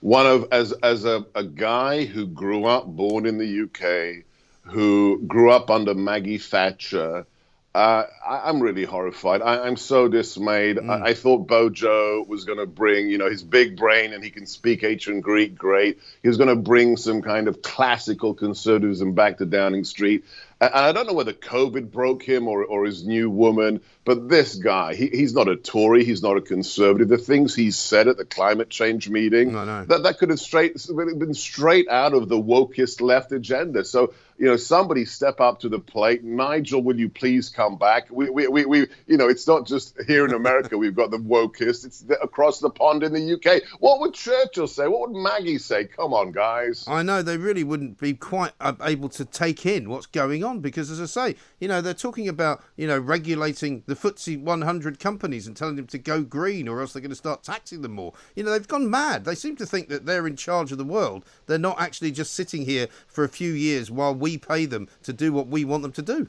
one 0.00 0.26
of 0.26 0.46
as 0.52 0.72
as 0.82 1.04
a, 1.04 1.26
a 1.34 1.44
guy 1.44 2.04
who 2.04 2.26
grew 2.26 2.66
up 2.66 2.86
born 2.86 3.26
in 3.26 3.38
the 3.38 3.62
UK, 3.64 4.24
who 4.72 5.22
grew 5.26 5.50
up 5.50 5.70
under 5.70 5.94
Maggie 5.94 6.38
Thatcher. 6.38 7.26
Uh, 7.74 8.04
I, 8.26 8.48
I'm 8.48 8.60
really 8.60 8.84
horrified. 8.84 9.42
I, 9.42 9.66
I'm 9.66 9.76
so 9.76 10.08
dismayed. 10.08 10.78
I, 10.78 11.08
I 11.08 11.14
thought 11.14 11.46
Bojo 11.46 12.24
was 12.26 12.44
going 12.44 12.58
to 12.58 12.66
bring, 12.66 13.08
you 13.08 13.18
know, 13.18 13.28
his 13.28 13.42
big 13.42 13.76
brain 13.76 14.14
and 14.14 14.24
he 14.24 14.30
can 14.30 14.46
speak 14.46 14.82
ancient 14.82 15.22
Greek 15.22 15.56
great. 15.56 15.98
He 16.22 16.28
was 16.28 16.38
going 16.38 16.48
to 16.48 16.56
bring 16.56 16.96
some 16.96 17.20
kind 17.22 17.46
of 17.46 17.62
classical 17.62 18.34
conservatism 18.34 19.12
back 19.12 19.38
to 19.38 19.46
Downing 19.46 19.84
Street. 19.84 20.24
And 20.60 20.74
I 20.74 20.92
don't 20.92 21.06
know 21.06 21.12
whether 21.12 21.32
COVID 21.34 21.92
broke 21.92 22.22
him 22.22 22.48
or, 22.48 22.64
or 22.64 22.84
his 22.84 23.06
new 23.06 23.30
woman, 23.30 23.80
but 24.08 24.26
this 24.26 24.54
guy, 24.54 24.94
he, 24.94 25.08
he's 25.08 25.34
not 25.34 25.48
a 25.48 25.56
Tory, 25.56 26.02
he's 26.02 26.22
not 26.22 26.38
a 26.38 26.40
conservative. 26.40 27.08
The 27.08 27.18
things 27.18 27.54
he 27.54 27.70
said 27.70 28.08
at 28.08 28.16
the 28.16 28.24
climate 28.24 28.70
change 28.70 29.10
meeting, 29.10 29.52
that, 29.52 30.02
that 30.02 30.16
could 30.16 30.30
have 30.30 30.40
straight 30.40 30.78
been 30.88 31.34
straight 31.34 31.90
out 31.90 32.14
of 32.14 32.30
the 32.30 32.40
wokest 32.40 33.02
left 33.02 33.32
agenda. 33.32 33.84
So, 33.84 34.14
you 34.38 34.46
know, 34.46 34.56
somebody 34.56 35.04
step 35.04 35.40
up 35.40 35.60
to 35.60 35.68
the 35.68 35.80
plate. 35.80 36.24
Nigel, 36.24 36.82
will 36.82 36.98
you 36.98 37.08
please 37.08 37.50
come 37.50 37.76
back? 37.76 38.06
We, 38.10 38.30
we, 38.30 38.46
we, 38.46 38.64
we 38.64 38.86
you 39.06 39.16
know, 39.16 39.28
it's 39.28 39.46
not 39.46 39.66
just 39.66 40.00
here 40.06 40.24
in 40.24 40.32
America 40.32 40.78
we've 40.78 40.94
got 40.94 41.10
the 41.10 41.18
wokest, 41.18 41.84
it's 41.84 42.00
the, 42.00 42.18
across 42.20 42.60
the 42.60 42.70
pond 42.70 43.02
in 43.02 43.12
the 43.12 43.34
UK. 43.34 43.62
What 43.80 44.00
would 44.00 44.14
Churchill 44.14 44.68
say? 44.68 44.86
What 44.86 45.10
would 45.10 45.20
Maggie 45.20 45.58
say? 45.58 45.84
Come 45.84 46.14
on, 46.14 46.32
guys. 46.32 46.84
I 46.88 47.02
know 47.02 47.20
they 47.20 47.36
really 47.36 47.64
wouldn't 47.64 47.98
be 47.98 48.14
quite 48.14 48.52
able 48.80 49.10
to 49.10 49.24
take 49.26 49.66
in 49.66 49.90
what's 49.90 50.06
going 50.06 50.44
on 50.44 50.60
because, 50.60 50.90
as 50.90 51.00
I 51.00 51.06
say, 51.06 51.36
you 51.60 51.68
know, 51.68 51.82
they're 51.82 51.92
talking 51.92 52.28
about, 52.28 52.62
you 52.76 52.86
know, 52.86 52.98
regulating 52.98 53.82
the 53.86 53.96
FTSE 54.00 54.40
100 54.40 54.98
companies 54.98 55.46
and 55.46 55.56
telling 55.56 55.76
them 55.76 55.86
to 55.88 55.98
go 55.98 56.22
green 56.22 56.68
or 56.68 56.80
else 56.80 56.92
they're 56.92 57.02
going 57.02 57.10
to 57.10 57.16
start 57.16 57.42
taxing 57.42 57.82
them 57.82 57.92
more. 57.92 58.12
You 58.34 58.44
know, 58.44 58.50
they've 58.50 58.66
gone 58.66 58.90
mad. 58.90 59.24
They 59.24 59.34
seem 59.34 59.56
to 59.56 59.66
think 59.66 59.88
that 59.88 60.06
they're 60.06 60.26
in 60.26 60.36
charge 60.36 60.72
of 60.72 60.78
the 60.78 60.84
world. 60.84 61.24
They're 61.46 61.58
not 61.58 61.80
actually 61.80 62.12
just 62.12 62.34
sitting 62.34 62.64
here 62.64 62.88
for 63.06 63.24
a 63.24 63.28
few 63.28 63.52
years 63.52 63.90
while 63.90 64.14
we 64.14 64.38
pay 64.38 64.66
them 64.66 64.88
to 65.02 65.12
do 65.12 65.32
what 65.32 65.48
we 65.48 65.64
want 65.64 65.82
them 65.82 65.92
to 65.92 66.02
do. 66.02 66.28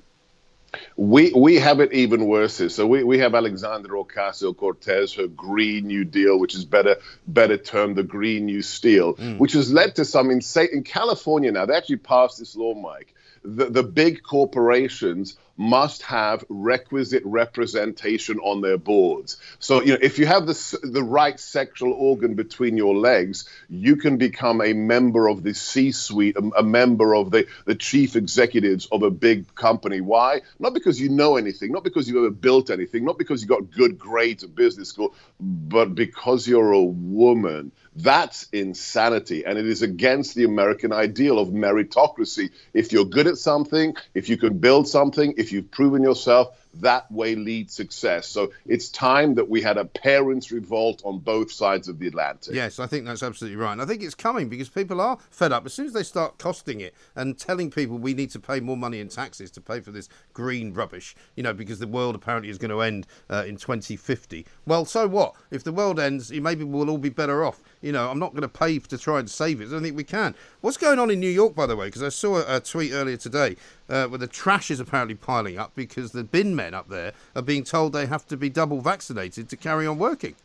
We 0.98 1.32
we 1.34 1.56
have 1.56 1.80
it 1.80 1.94
even 1.94 2.28
worse. 2.28 2.62
So 2.74 2.86
we, 2.86 3.04
we 3.04 3.18
have 3.20 3.34
Alexandria 3.34 4.04
Ocasio 4.04 4.56
Cortez, 4.56 5.14
her 5.16 5.28
Green 5.28 5.88
New 5.88 6.06
Deal, 6.06 6.38
which 6.38 6.54
is 6.54 6.66
better 6.66 6.98
better 7.28 7.58
termed 7.58 7.96
the 7.96 8.04
Green 8.04 8.46
New 8.46 8.62
Steel, 8.62 9.16
mm. 9.16 9.38
which 9.40 9.54
has 9.54 9.74
led 9.74 9.96
to 9.96 10.06
some 10.06 10.30
insane 10.30 10.70
in 10.72 10.84
California 10.84 11.52
now. 11.52 11.66
They 11.66 11.76
actually 11.76 11.98
passed 11.98 12.38
this 12.38 12.56
law, 12.56 12.76
Mike. 12.76 13.16
The 13.44 13.66
the 13.66 13.84
big 13.84 14.24
corporations 14.24 15.38
must 15.60 16.04
have 16.04 16.46
requisite 16.48 17.22
representation 17.26 18.40
on 18.40 18.62
their 18.62 18.78
boards. 18.78 19.38
So 19.60 19.82
you 19.82 19.94
know, 19.94 20.00
if 20.02 20.18
you 20.18 20.26
have 20.26 20.48
the 20.48 20.80
the 20.84 21.04
right 21.04 21.38
sexual 21.38 21.92
organ 21.92 22.36
between 22.36 22.78
your 22.78 22.96
legs, 22.96 23.48
you 23.70 23.98
can 23.98 24.18
become 24.18 24.62
a 24.62 24.72
member 24.72 25.28
of 25.28 25.44
the 25.44 25.54
C-suite, 25.54 26.38
a, 26.38 26.60
a 26.60 26.64
member 26.64 27.14
of 27.14 27.32
the 27.32 27.46
the 27.66 27.76
chief 27.76 28.16
executives 28.16 28.88
of 28.90 29.04
a 29.04 29.12
big 29.12 29.54
company. 29.56 30.00
Why? 30.00 30.42
Not 30.60 30.74
because 30.74 31.00
you 31.00 31.10
know 31.10 31.36
anything, 31.36 31.74
not 31.74 31.84
because 31.84 32.08
you've 32.08 32.24
ever 32.24 32.32
built 32.32 32.70
anything, 32.70 33.04
not 33.04 33.18
because 33.18 33.42
you 33.42 33.48
got 33.48 33.70
good 33.70 34.00
grades 34.00 34.44
at 34.46 34.56
business 34.56 34.90
school, 34.90 35.14
but 35.40 35.94
because 35.94 36.48
you're 36.48 36.72
a 36.72 36.82
woman. 36.82 37.74
That's 38.02 38.48
insanity, 38.54 39.46
and 39.46 39.58
it 39.58 39.68
is 39.68 39.82
against 39.82 40.34
the 40.34 40.46
American 40.46 40.94
ideal 40.94 41.38
of 41.38 41.50
meritocracy. 41.50 42.50
If 42.74 42.94
you're 42.94 43.04
good 43.04 43.28
at 43.28 43.38
something, 43.38 43.94
if 44.14 44.30
you 44.30 44.38
can 44.38 44.58
build 44.58 44.88
something, 44.88 45.34
if 45.36 45.52
you've 45.52 45.70
proven 45.70 46.02
yourself, 46.02 46.56
that 46.76 47.12
way 47.12 47.36
lead 47.36 47.70
success. 47.70 48.28
So 48.28 48.52
it's 48.66 48.90
time 48.90 49.36
that 49.36 49.50
we 49.50 49.62
had 49.62 49.78
a 49.78 49.86
parents' 49.86 50.52
revolt 50.52 51.02
on 51.06 51.20
both 51.20 51.52
sides 51.52 51.88
of 51.88 52.00
the 52.00 52.08
Atlantic. 52.08 52.56
Yes, 52.56 52.80
I 52.80 52.88
think 52.88 53.06
that's 53.06 53.24
absolutely 53.24 53.58
right. 53.58 53.74
And 53.74 53.82
I 53.82 53.86
think 53.86 54.04
it's 54.04 54.16
coming 54.16 54.50
because 54.50 54.70
people 54.70 55.02
are 55.02 55.18
fed 55.30 55.52
up. 55.52 55.66
As 55.66 55.74
soon 55.74 55.88
as 55.88 55.94
they 55.94 56.04
start 56.04 56.38
costing 56.38 56.82
it 56.82 56.96
and 57.16 57.38
telling 57.38 57.72
people 57.72 57.98
we 57.98 58.14
need 58.14 58.32
to 58.32 58.40
pay 58.40 58.60
more 58.60 58.78
money 58.78 59.00
in 59.00 59.10
taxes 59.10 59.52
to 59.52 59.62
pay 59.62 59.80
for 59.80 59.92
this 59.92 60.10
green 60.34 60.74
rubbish, 60.74 61.16
you 61.36 61.44
know, 61.44 61.54
because 61.54 61.80
the 61.80 61.88
world 61.88 62.16
apparently 62.16 62.50
is 62.50 62.58
going 62.58 62.72
to 62.72 62.82
end 62.82 63.08
uh, 63.30 63.44
in 63.48 63.58
2050. 63.58 64.46
Well, 64.66 64.86
so 64.86 65.08
what? 65.08 65.36
If 65.52 65.64
the 65.64 65.72
world 65.72 66.00
ends, 66.00 66.32
maybe 66.32 66.64
we'll 66.64 66.90
all 66.90 66.98
be 66.98 67.10
better 67.10 67.44
off. 67.44 67.62
You 67.82 67.92
know, 67.92 68.10
I'm 68.10 68.20
not 68.20 68.32
going 68.32 68.42
to 68.42 68.48
pay 68.48 68.70
to 68.80 68.98
try 68.98 69.20
and 69.20 69.30
save 69.30 69.62
it. 69.62 69.68
I 69.68 69.72
don't 69.72 69.82
think 69.82 69.98
we 69.98 70.04
can. 70.04 70.36
What's 70.62 70.76
going 70.76 71.00
on 71.00 71.10
in 71.10 71.22
New 71.22 71.30
York, 71.30 71.56
by 71.56 71.66
the 71.68 71.76
way? 71.78 71.88
Because 71.88 72.04
I 72.04 72.10
saw 72.10 72.38
a, 72.42 72.58
a 72.58 72.60
tweet 72.60 72.92
earlier 72.92 73.16
today 73.16 73.56
uh, 73.88 74.08
where 74.08 74.18
the 74.18 74.28
trash 74.28 74.70
is 74.70 74.82
apparently 74.82 75.16
piling 75.16 75.58
up 75.58 75.74
because 75.74 76.12
the 76.12 76.24
bin 76.24 76.54
men 76.54 76.74
up 76.74 76.90
there 76.90 77.14
are 77.34 77.42
being 77.42 77.64
told 77.64 77.94
they 77.94 78.08
have 78.08 78.28
to 78.28 78.36
be 78.36 78.50
double 78.50 78.82
vaccinated 78.82 79.48
to 79.50 79.56
carry 79.58 79.88
on 79.88 79.98
working. 79.98 80.36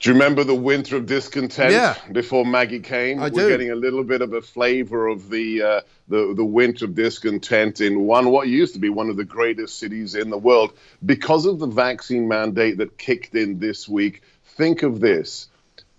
Do 0.00 0.10
you 0.10 0.14
remember 0.14 0.42
the 0.42 0.56
winter 0.56 0.96
of 0.96 1.06
discontent 1.06 1.70
Yeah. 1.72 1.94
before 2.10 2.44
Maggie 2.44 2.80
came? 2.80 3.20
I 3.20 3.28
We're 3.28 3.44
do. 3.44 3.48
getting 3.48 3.70
a 3.70 3.76
little 3.76 4.02
bit 4.02 4.22
of 4.22 4.32
a 4.32 4.42
flavor 4.42 5.06
of 5.06 5.30
the, 5.30 5.62
uh, 5.62 5.80
the 6.08 6.34
the 6.36 6.44
winter 6.44 6.86
of 6.86 6.96
discontent 6.96 7.80
in 7.80 8.00
one 8.00 8.30
what 8.30 8.48
used 8.48 8.74
to 8.74 8.80
be 8.80 8.88
one 8.88 9.08
of 9.08 9.16
the 9.16 9.24
greatest 9.24 9.78
cities 9.78 10.16
in 10.16 10.30
the 10.30 10.36
world 10.36 10.72
because 11.06 11.46
of 11.46 11.60
the 11.60 11.68
vaccine 11.68 12.26
mandate 12.26 12.78
that 12.78 12.98
kicked 12.98 13.36
in 13.36 13.60
this 13.60 13.88
week. 13.88 14.22
Think 14.56 14.82
of 14.82 14.98
this: 14.98 15.48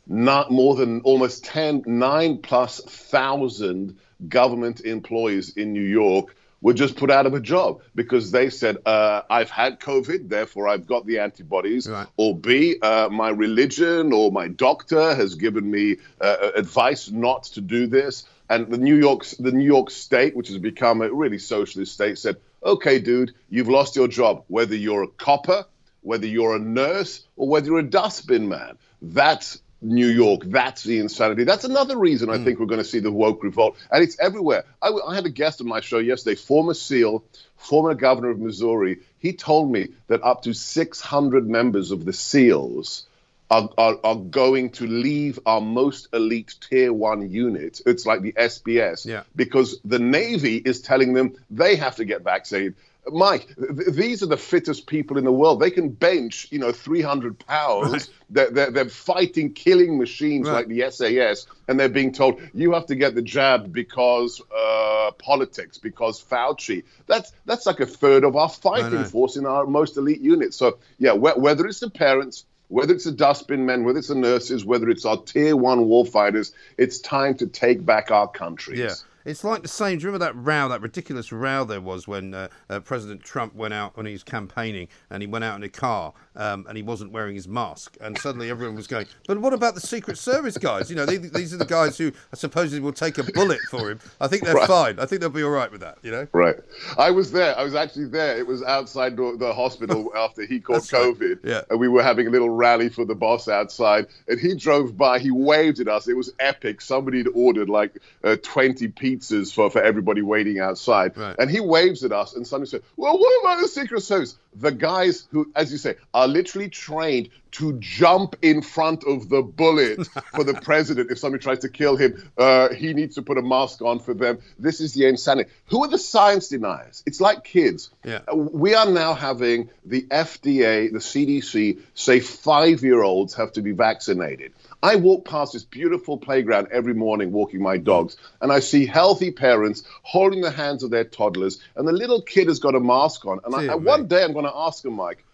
not 0.08 0.52
more 0.52 0.76
than 0.76 1.02
almost 1.02 1.46
10, 1.46 1.84
9 1.86 2.38
plus 2.40 2.80
thousand 2.80 3.98
government 4.28 4.82
employees 4.82 5.56
in 5.58 5.74
New 5.74 5.84
York 5.84 6.36
were 6.62 6.74
just 6.74 6.96
put 6.96 7.12
out 7.12 7.26
of 7.26 7.34
a 7.34 7.40
job 7.40 7.82
because 7.94 8.32
they 8.32 8.50
said, 8.50 8.78
uh, 8.88 9.22
I've 9.30 9.52
had 9.52 9.80
COVID, 9.80 10.30
therefore 10.30 10.68
I've 10.68 10.88
got 10.88 11.06
the 11.06 11.20
antibodies, 11.20 11.88
or 12.18 12.36
B, 12.36 12.78
uh, 12.82 13.10
my 13.12 13.30
religion 13.30 14.14
or 14.14 14.32
my 14.32 14.48
doctor 14.48 15.14
has 15.14 15.36
given 15.36 15.70
me 15.70 15.98
uh, 16.20 16.52
advice 16.56 17.12
not 17.12 17.44
to 17.44 17.62
do 17.62 17.88
this. 17.88 18.26
And 18.50 18.68
the 18.72 18.78
New 18.78 18.96
York, 18.96 19.26
the 19.40 19.52
New 19.52 19.66
York 19.66 19.92
State, 19.92 20.36
which 20.36 20.48
has 20.48 20.58
become 20.58 21.02
a 21.02 21.12
really 21.12 21.40
socialist 21.40 21.94
state, 21.94 22.18
said, 22.18 22.38
"Okay, 22.64 23.00
dude, 23.00 23.34
you've 23.50 23.70
lost 23.70 23.96
your 23.96 24.08
job. 24.08 24.44
Whether 24.48 24.76
you're 24.76 25.04
a 25.04 25.08
copper, 25.08 25.66
whether 26.02 26.28
you're 26.28 26.56
a 26.56 26.60
nurse, 26.60 27.26
or 27.36 27.48
whether 27.48 27.68
you're 27.68 27.80
a 27.80 27.84
dustbin 27.84 28.48
man, 28.48 28.78
that's 29.02 29.60
New 29.86 30.08
York. 30.08 30.42
That's 30.46 30.84
the 30.84 31.00
insanity. 31.00 31.44
That's 31.44 31.64
another 31.64 31.98
reason 31.98 32.30
I 32.30 32.38
hmm. 32.38 32.44
think 32.44 32.60
we're 32.60 32.66
going 32.66 32.82
to 32.82 32.88
see 32.88 33.00
the 33.00 33.12
woke 33.12 33.44
revolt, 33.44 33.78
and 33.92 34.04
it's 34.04 34.20
everywhere. 34.20 34.64
I, 34.82 34.90
I 34.90 35.16
had 35.16 35.26
a 35.26 35.30
guest 35.30 35.62
on 35.62 35.68
my 35.68 35.82
show 35.82 36.00
yesterday, 36.00 36.36
former 36.36 36.74
SEAL, 36.74 37.24
former 37.58 37.94
governor 37.94 38.30
of 38.30 38.40
Missouri. 38.40 39.00
He 39.20 39.34
told 39.34 39.72
me 39.72 39.90
that 40.08 40.24
up 40.24 40.44
to 40.44 40.54
600 40.54 41.50
members 41.50 41.92
of 41.92 42.06
the 42.06 42.14
SEALs 42.14 43.06
are, 43.50 43.70
are, 43.78 43.98
are 44.04 44.16
going 44.16 44.72
to 44.72 44.88
leave 44.88 45.40
our 45.46 45.62
most 45.62 46.08
elite 46.14 46.56
tier 46.68 46.92
one 46.92 47.30
unit. 47.30 47.82
It's 47.86 48.06
like 48.06 48.22
the 48.22 48.34
SBS 48.34 49.06
Yeah. 49.06 49.24
because 49.36 49.80
the 49.86 50.00
Navy 50.00 50.58
is 50.58 50.82
telling 50.82 51.14
them 51.14 51.36
they 51.52 51.76
have 51.76 51.98
to 51.98 52.06
get 52.06 52.24
vaccinated. 52.24 52.76
Mike, 53.12 53.48
th- 53.56 53.90
these 53.90 54.24
are 54.24 54.28
the 54.28 54.38
fittest 54.38 54.88
people 54.88 55.18
in 55.18 55.26
the 55.26 55.32
world. 55.32 55.60
They 55.60 55.72
can 55.72 55.90
bench, 55.90 56.48
you 56.52 56.60
know, 56.60 56.72
300 56.72 57.38
pounds. 57.40 57.92
Right. 57.92 58.10
They're, 58.30 58.52
they're, 58.52 58.72
they're, 58.72 58.90
fighting 58.90 59.54
killing 59.54 59.98
machines 59.98 60.48
right. 60.48 60.54
like 60.54 60.68
the 60.68 60.90
SAS, 60.90 61.46
and 61.68 61.80
they're 61.80 61.90
being 61.90 62.12
told, 62.12 62.42
you 62.54 62.74
have 62.74 62.88
to 62.88 62.96
get 62.96 63.14
the 63.14 63.22
jab 63.22 63.72
because 63.72 64.42
uh, 64.56 65.12
politics, 65.20 65.78
because 65.78 66.24
Fauci. 66.24 66.84
That's, 67.06 67.32
that's 67.46 67.66
like 67.66 67.80
a 67.80 67.86
third 67.86 68.24
of 68.24 68.36
our 68.36 68.50
fighting 68.50 69.04
force 69.06 69.36
in 69.36 69.46
our 69.46 69.68
most 69.68 69.98
elite 69.98 70.22
units. 70.22 70.58
So, 70.58 70.80
yeah, 70.98 71.14
wh- 71.14 71.38
whether 71.38 71.68
it's 71.68 71.80
the 71.80 71.90
parents, 71.90 72.46
whether 72.68 72.94
it's 72.94 73.06
the 73.06 73.12
dustbin 73.12 73.66
men, 73.66 73.84
whether 73.84 74.00
it's 74.00 74.08
the 74.08 74.16
nurses, 74.16 74.66
whether 74.66 74.90
it's 74.90 75.06
our 75.06 75.18
tier 75.18 75.56
one 75.56 75.86
warfighters, 75.86 76.52
it's 76.78 77.00
time 77.00 77.36
to 77.36 77.48
take 77.48 77.86
back 77.86 78.10
our 78.10 78.28
countries. 78.28 78.80
Yeah. 78.80 78.94
It's 79.26 79.44
like 79.44 79.64
the 79.64 79.68
same. 79.68 79.98
Do 79.98 80.04
you 80.04 80.12
remember 80.12 80.26
that 80.26 80.36
row, 80.36 80.70
that 80.70 80.82
ridiculous 80.82 81.32
row 81.32 81.66
there 81.66 81.82
was 81.82 82.08
when 82.08 82.36
uh, 82.36 82.48
uh, 82.70 82.80
President 82.80 83.24
Trump 83.24 83.56
went 83.56 83.74
out 83.74 83.98
when 83.98 84.06
he 84.06 84.12
was 84.12 84.24
campaigning 84.24 84.88
and 85.10 85.24
he 85.24 85.28
went 85.28 85.44
out 85.44 85.56
in 85.56 85.64
a 85.64 85.70
car 85.70 86.14
um, 86.36 86.66
and 86.68 86.78
he 86.78 86.84
wasn't 86.84 87.12
wearing 87.12 87.36
his 87.36 87.48
mask, 87.48 87.98
and 88.02 88.18
suddenly 88.18 88.50
everyone 88.50 88.76
was 88.76 88.88
going, 88.88 89.06
"But 89.28 89.40
what 89.40 89.54
about 89.54 89.76
the 89.76 89.82
Secret 89.82 90.18
Service 90.18 90.58
guys? 90.58 90.90
You 90.90 90.96
know, 90.96 91.06
they, 91.06 91.18
these 91.18 91.54
are 91.54 91.58
the 91.58 91.66
guys 91.66 91.98
who 91.98 92.12
I 92.32 92.36
supposedly 92.36 92.80
will 92.80 92.94
take 92.94 93.18
a 93.18 93.24
bullet 93.24 93.60
for 93.70 93.90
him. 93.90 94.00
I 94.20 94.28
think 94.28 94.44
they're 94.44 94.56
right. 94.56 94.68
fine. 94.68 95.00
I 95.00 95.06
think 95.06 95.22
they'll 95.22 95.30
be 95.30 95.44
all 95.44 95.52
right 95.52 95.72
with 95.72 95.82
that. 95.82 95.98
You 96.02 96.12
know." 96.12 96.28
Right. 96.34 96.56
I 96.98 97.12
was 97.12 97.32
there. 97.32 97.58
I 97.58 97.64
was 97.64 97.76
actually 97.76 98.06
there. 98.06 98.38
It 98.38 98.48
was 98.48 98.64
outside 98.64 99.16
the, 99.18 99.36
the 99.38 99.54
hospital 99.54 100.12
after 100.18 100.46
he 100.46 100.60
caught 100.60 100.82
COVID. 100.84 101.22
Right. 101.22 101.38
Yeah. 101.44 101.62
And 101.70 101.80
we 101.80 101.88
were 101.88 102.04
having 102.04 102.28
a 102.28 102.30
little 102.30 102.50
rally 102.50 102.90
for 102.90 103.06
the 103.06 103.16
boss 103.16 103.48
outside, 103.48 104.08
and 104.28 104.40
he 104.40 104.56
drove 104.56 104.98
by. 104.98 105.20
He 105.20 105.32
waved 105.32 105.80
at 105.80 105.88
us. 105.88 106.08
It 106.08 106.18
was 106.18 106.34
epic. 106.40 106.82
Somebody 106.82 107.20
had 107.20 107.28
ordered 107.34 107.70
like 107.70 107.98
uh, 108.24 108.38
20 108.42 108.90
pizzas 108.90 109.54
for 109.54 109.70
for 109.70 109.82
everybody 109.82 110.22
waiting 110.22 110.60
outside. 110.60 111.18
Right. 111.18 111.36
And 111.38 111.50
he 111.50 111.60
waves 111.60 112.04
at 112.04 112.12
us, 112.12 112.36
and 112.36 112.46
somebody 112.46 112.70
said, 112.70 112.82
Well, 112.98 113.18
what 113.18 113.42
about 113.42 113.62
the 113.62 113.68
Secret 113.68 114.02
Service? 114.02 114.38
The 114.56 114.72
guys 114.72 115.28
who, 115.32 115.52
as 115.56 115.72
you 115.72 115.78
say, 115.78 115.96
are 116.14 116.28
literally 116.28 116.70
trained 116.70 117.30
to 117.56 117.74
jump 117.80 118.36
in 118.42 118.62
front 118.62 119.06
of 119.06 119.30
the 119.30 119.42
bullet 119.42 120.06
for 120.34 120.44
the 120.44 120.54
president 120.62 121.10
if 121.10 121.18
somebody 121.18 121.42
tries 121.42 121.60
to 121.60 121.70
kill 121.70 121.96
him. 121.96 122.32
Uh, 122.38 122.74
he 122.74 122.94
needs 122.94 123.16
to 123.16 123.22
put 123.22 123.38
a 123.38 123.42
mask 123.42 123.82
on 123.82 124.00
for 124.00 124.14
them. 124.14 124.40
This 124.60 124.82
is 124.82 124.94
the 124.94 125.08
insanity. 125.08 125.50
Who 125.68 125.84
are 125.86 125.88
the 125.88 125.98
science 125.98 126.50
deniers? 126.50 127.02
It's 127.06 127.22
like 127.22 127.46
kids. 127.46 127.92
Yeah. 128.04 128.20
Uh, 128.28 128.36
we 128.36 128.76
are 128.76 128.90
now 128.90 129.14
having 129.14 129.70
the 129.86 130.02
FDA, 130.02 130.92
the 130.92 131.00
CDC, 131.00 131.80
say 131.94 132.20
five 132.20 132.84
year 132.84 133.02
olds 133.02 133.36
have 133.36 133.54
to 133.54 133.62
be 133.62 133.72
vaccinated. 133.72 134.52
I 134.84 134.98
walk 134.98 135.26
past 135.26 135.54
this 135.54 135.64
beautiful 135.64 136.18
playground 136.18 136.68
every 136.72 136.94
morning 136.94 137.32
walking 137.32 137.62
my 137.62 137.78
dogs, 137.78 138.18
and 138.42 138.52
I 138.52 138.60
see 138.60 138.86
healthy 138.86 139.32
parents 139.32 139.84
holding 140.04 140.42
the 140.42 140.52
hands 140.52 140.84
of 140.84 140.92
their 140.92 141.06
toddlers, 141.06 141.60
and 141.78 141.88
the 141.88 141.94
little 141.94 142.22
kid 142.22 142.50
has 142.50 142.60
got 142.60 142.76
a 142.76 142.82
mask 142.82 143.26
on. 143.26 143.40
And 143.46 143.56
I, 143.56 143.76
one 143.76 144.08
day 144.08 144.24
I'm 144.24 144.34
going 144.34 144.46
to 144.46 144.56
ask 144.56 144.84
him, 144.84 144.94
Mike, 144.94 145.26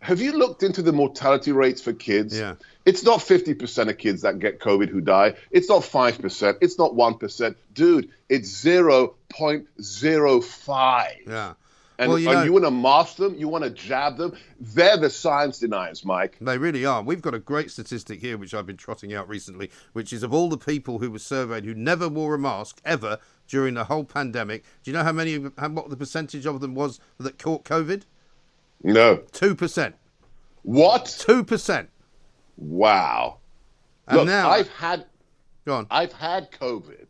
have 0.00 0.20
you 0.20 0.32
looked 0.32 0.62
into 0.62 0.82
the 0.82 0.92
mortality 0.92 1.52
rates 1.52 1.80
for 1.80 1.92
kids? 1.92 2.38
Yeah. 2.38 2.54
It's 2.86 3.04
not 3.04 3.20
50% 3.20 3.90
of 3.90 3.98
kids 3.98 4.22
that 4.22 4.38
get 4.38 4.60
COVID 4.60 4.88
who 4.88 5.00
die. 5.00 5.34
It's 5.50 5.68
not 5.68 5.82
5%. 5.82 6.58
It's 6.60 6.78
not 6.78 6.92
1%. 6.94 7.54
Dude, 7.74 8.10
it's 8.28 8.64
0.05. 8.64 11.10
Yeah. 11.26 11.54
And, 11.98 12.08
Well, 12.08 12.18
you 12.18 12.30
and 12.30 12.38
know- 12.38 12.44
you 12.44 12.52
want 12.54 12.64
to 12.64 12.70
mask 12.70 13.16
them? 13.16 13.34
You 13.36 13.48
want 13.48 13.64
to 13.64 13.70
jab 13.70 14.16
them? 14.16 14.32
They're 14.58 14.96
the 14.96 15.10
science 15.10 15.58
deniers, 15.58 16.02
Mike. 16.02 16.38
They 16.40 16.56
really 16.56 16.86
are. 16.86 17.02
We've 17.02 17.20
got 17.20 17.34
a 17.34 17.38
great 17.38 17.70
statistic 17.70 18.22
here, 18.22 18.38
which 18.38 18.54
I've 18.54 18.66
been 18.66 18.78
trotting 18.78 19.12
out 19.12 19.28
recently, 19.28 19.70
which 19.92 20.14
is 20.14 20.22
of 20.22 20.32
all 20.32 20.48
the 20.48 20.56
people 20.56 21.00
who 21.00 21.10
were 21.10 21.18
surveyed 21.18 21.66
who 21.66 21.74
never 21.74 22.08
wore 22.08 22.34
a 22.34 22.38
mask 22.38 22.80
ever 22.86 23.18
during 23.48 23.74
the 23.74 23.84
whole 23.84 24.04
pandemic. 24.04 24.64
Do 24.82 24.90
you 24.90 24.96
know 24.96 25.04
how 25.04 25.12
many, 25.12 25.44
how, 25.58 25.68
what 25.68 25.90
the 25.90 25.96
percentage 25.96 26.46
of 26.46 26.62
them 26.62 26.74
was 26.74 27.00
that 27.18 27.38
caught 27.38 27.64
COVID? 27.64 28.04
No. 28.82 29.16
Two 29.32 29.54
percent. 29.54 29.94
What? 30.62 31.14
Two 31.18 31.44
percent. 31.44 31.90
Wow. 32.56 33.38
And 34.06 34.18
Look, 34.18 34.26
now- 34.26 34.50
I've 34.50 34.68
had 34.68 35.06
Go 35.66 35.74
on. 35.74 35.86
I've 35.90 36.12
had 36.12 36.50
COVID. 36.52 37.06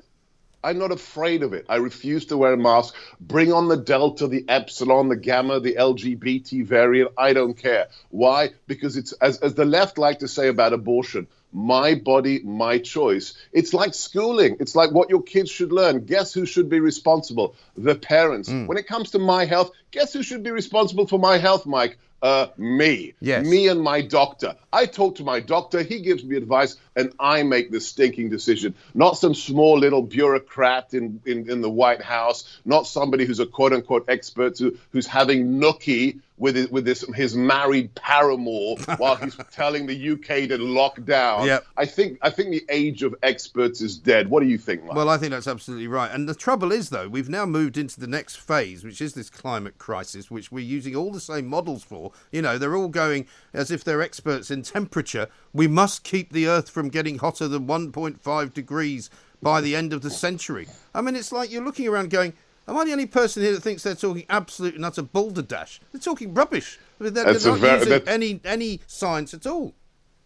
I'm 0.62 0.79
not 0.79 0.93
afraid 0.93 1.43
of 1.43 1.55
it. 1.55 1.64
I 1.68 1.77
refuse 1.77 2.27
to 2.27 2.37
wear 2.37 2.53
a 2.53 2.57
mask. 2.57 2.95
Bring 3.21 3.53
on 3.53 3.68
the 3.68 3.77
Delta, 3.77 4.27
the 4.27 4.45
Epsilon, 4.49 5.09
the 5.09 5.16
Gamma, 5.16 5.61
the 5.61 5.77
LGBT 5.77 6.66
variant. 6.66 7.12
I 7.16 7.33
don't 7.33 7.55
care. 7.55 7.89
Why? 8.11 8.51
Because 8.66 8.99
it's, 8.99 9.12
as, 9.12 9.39
as 9.39 9.55
the 9.55 9.64
left 9.64 9.97
like 9.97 10.18
to 10.18 10.29
say 10.29 10.49
about 10.49 10.75
abortion, 10.75 11.29
my 11.53 11.95
body, 11.95 12.41
my 12.41 12.79
choice. 12.79 13.35
It's 13.53 13.75
like 13.75 13.95
schooling. 13.95 14.57
It's 14.61 14.75
like 14.77 14.93
what 14.93 15.11
your 15.11 15.23
kids 15.23 15.51
should 15.51 15.73
learn. 15.73 16.05
Guess 16.05 16.33
who 16.33 16.47
should 16.47 16.69
be 16.69 16.81
responsible? 16.81 17.55
The 17.77 17.95
parents. 17.95 18.49
Mm. 18.49 18.67
When 18.67 18.79
it 18.79 18.87
comes 18.87 19.13
to 19.13 19.19
my 19.19 19.45
health, 19.45 19.73
guess 19.91 20.13
who 20.13 20.23
should 20.23 20.43
be 20.43 20.51
responsible 20.51 21.07
for 21.07 21.19
my 21.19 21.39
health, 21.39 21.67
Mike? 21.67 21.99
Uh, 22.23 22.49
me. 22.59 23.15
Yes. 23.21 23.47
Me 23.47 23.69
and 23.69 23.81
my 23.81 24.03
doctor. 24.03 24.55
I 24.71 24.85
talk 24.85 25.17
to 25.17 25.25
my 25.25 25.41
doctor, 25.41 25.83
he 25.83 26.01
gives 26.01 26.23
me 26.23 26.37
advice, 26.37 26.77
and 26.95 27.15
I 27.19 27.45
make 27.45 27.71
the 27.71 27.81
stinking 27.81 28.29
decision. 28.29 28.75
Not 28.93 29.17
some 29.17 29.35
small 29.35 29.79
little 29.79 30.03
bureaucrat 30.03 30.93
in, 30.93 31.23
in, 31.25 31.51
in 31.51 31.63
the 31.63 31.71
White 31.71 32.03
House, 32.03 32.61
not 32.67 32.87
somebody 32.87 33.25
who's 33.25 33.41
a 33.41 33.47
quote 33.47 33.73
unquote 33.73 34.05
expert 34.09 34.59
who, 34.59 34.77
who's 34.91 35.07
having 35.07 35.61
nookie 35.61 36.21
with 36.41 36.57
his, 36.57 36.68
with 36.70 36.84
this, 36.84 37.05
his 37.14 37.36
married 37.36 37.95
paramour 37.95 38.76
while 38.97 39.14
he's 39.16 39.36
telling 39.53 39.86
the 39.86 40.12
UK 40.12 40.49
to 40.49 40.57
lock 40.59 41.05
down. 41.05 41.47
Yep. 41.47 41.66
I 41.76 41.84
think 41.84 42.18
I 42.22 42.30
think 42.30 42.51
the 42.51 42.64
age 42.70 43.03
of 43.03 43.14
experts 43.22 43.80
is 43.80 43.97
dead. 43.97 44.28
What 44.28 44.43
do 44.43 44.49
you 44.49 44.59
think, 44.59 44.82
Mike? 44.82 44.97
Well, 44.97 45.11
I 45.11 45.18
think 45.18 45.32
that's 45.32 45.47
absolutely 45.47 45.86
right. 45.86 46.11
And 46.11 46.28
the 46.28 46.34
trouble 46.34 46.72
is, 46.72 46.91
though, 46.91 47.09
we've 47.09 47.28
now 47.28 47.45
moved 47.45 47.76
into 47.76 48.01
the 48.01 48.07
next 48.07 48.36
phase, 48.36 48.82
which 48.82 49.01
is 49.01 49.12
this 49.12 49.28
climate 49.30 49.78
crisis, 49.78 50.30
which 50.30 50.51
we're 50.51 50.64
using 50.64 50.97
all 50.97 51.12
the 51.12 51.20
same 51.20 51.47
models 51.47 51.84
for. 51.84 52.12
You 52.32 52.43
know, 52.43 52.57
they're 52.59 52.76
all 52.76 52.88
going 52.88 53.26
as 53.53 53.70
if 53.70 53.84
they're 53.84 54.03
experts 54.03 54.51
in 54.51 54.62
temperature. 54.62 55.28
We 55.53 55.68
must 55.68 56.05
keep 56.05 56.32
the 56.32 56.49
Earth 56.49 56.70
from 56.70 56.88
getting 56.88 57.18
hotter 57.18 57.49
than 57.49 57.66
1.5 57.66 58.55
degrees 58.55 59.11
by 59.43 59.61
the 59.61 59.76
end 59.76 59.93
of 59.93 60.01
the 60.01 60.11
century. 60.11 60.68
I 60.95 61.03
mean, 61.03 61.16
it's 61.16 61.32
like 61.32 61.53
you're 61.53 61.64
looking 61.64 61.86
around 61.86 62.11
going, 62.11 62.32
Am 62.71 62.77
I 62.77 62.85
the 62.85 62.93
only 62.93 63.07
person 63.07 63.43
here 63.43 63.53
that 63.53 63.62
thinks 63.62 63.83
they're 63.83 63.97
talking 63.97 64.25
absolute 64.31 64.77
and 64.77 64.85
utter 64.85 65.03
balderdash? 65.03 65.81
They're 65.91 66.01
talking 66.01 66.33
rubbish. 66.33 66.79
I 67.01 67.05
mean, 67.05 67.14
they're, 67.14 67.25
they're 67.25 67.51
not 67.51 67.59
very- 67.59 67.79
using 67.81 68.09
any 68.09 68.41
any 68.45 68.81
science 68.87 69.35
at 69.35 69.45
all. 69.45 69.75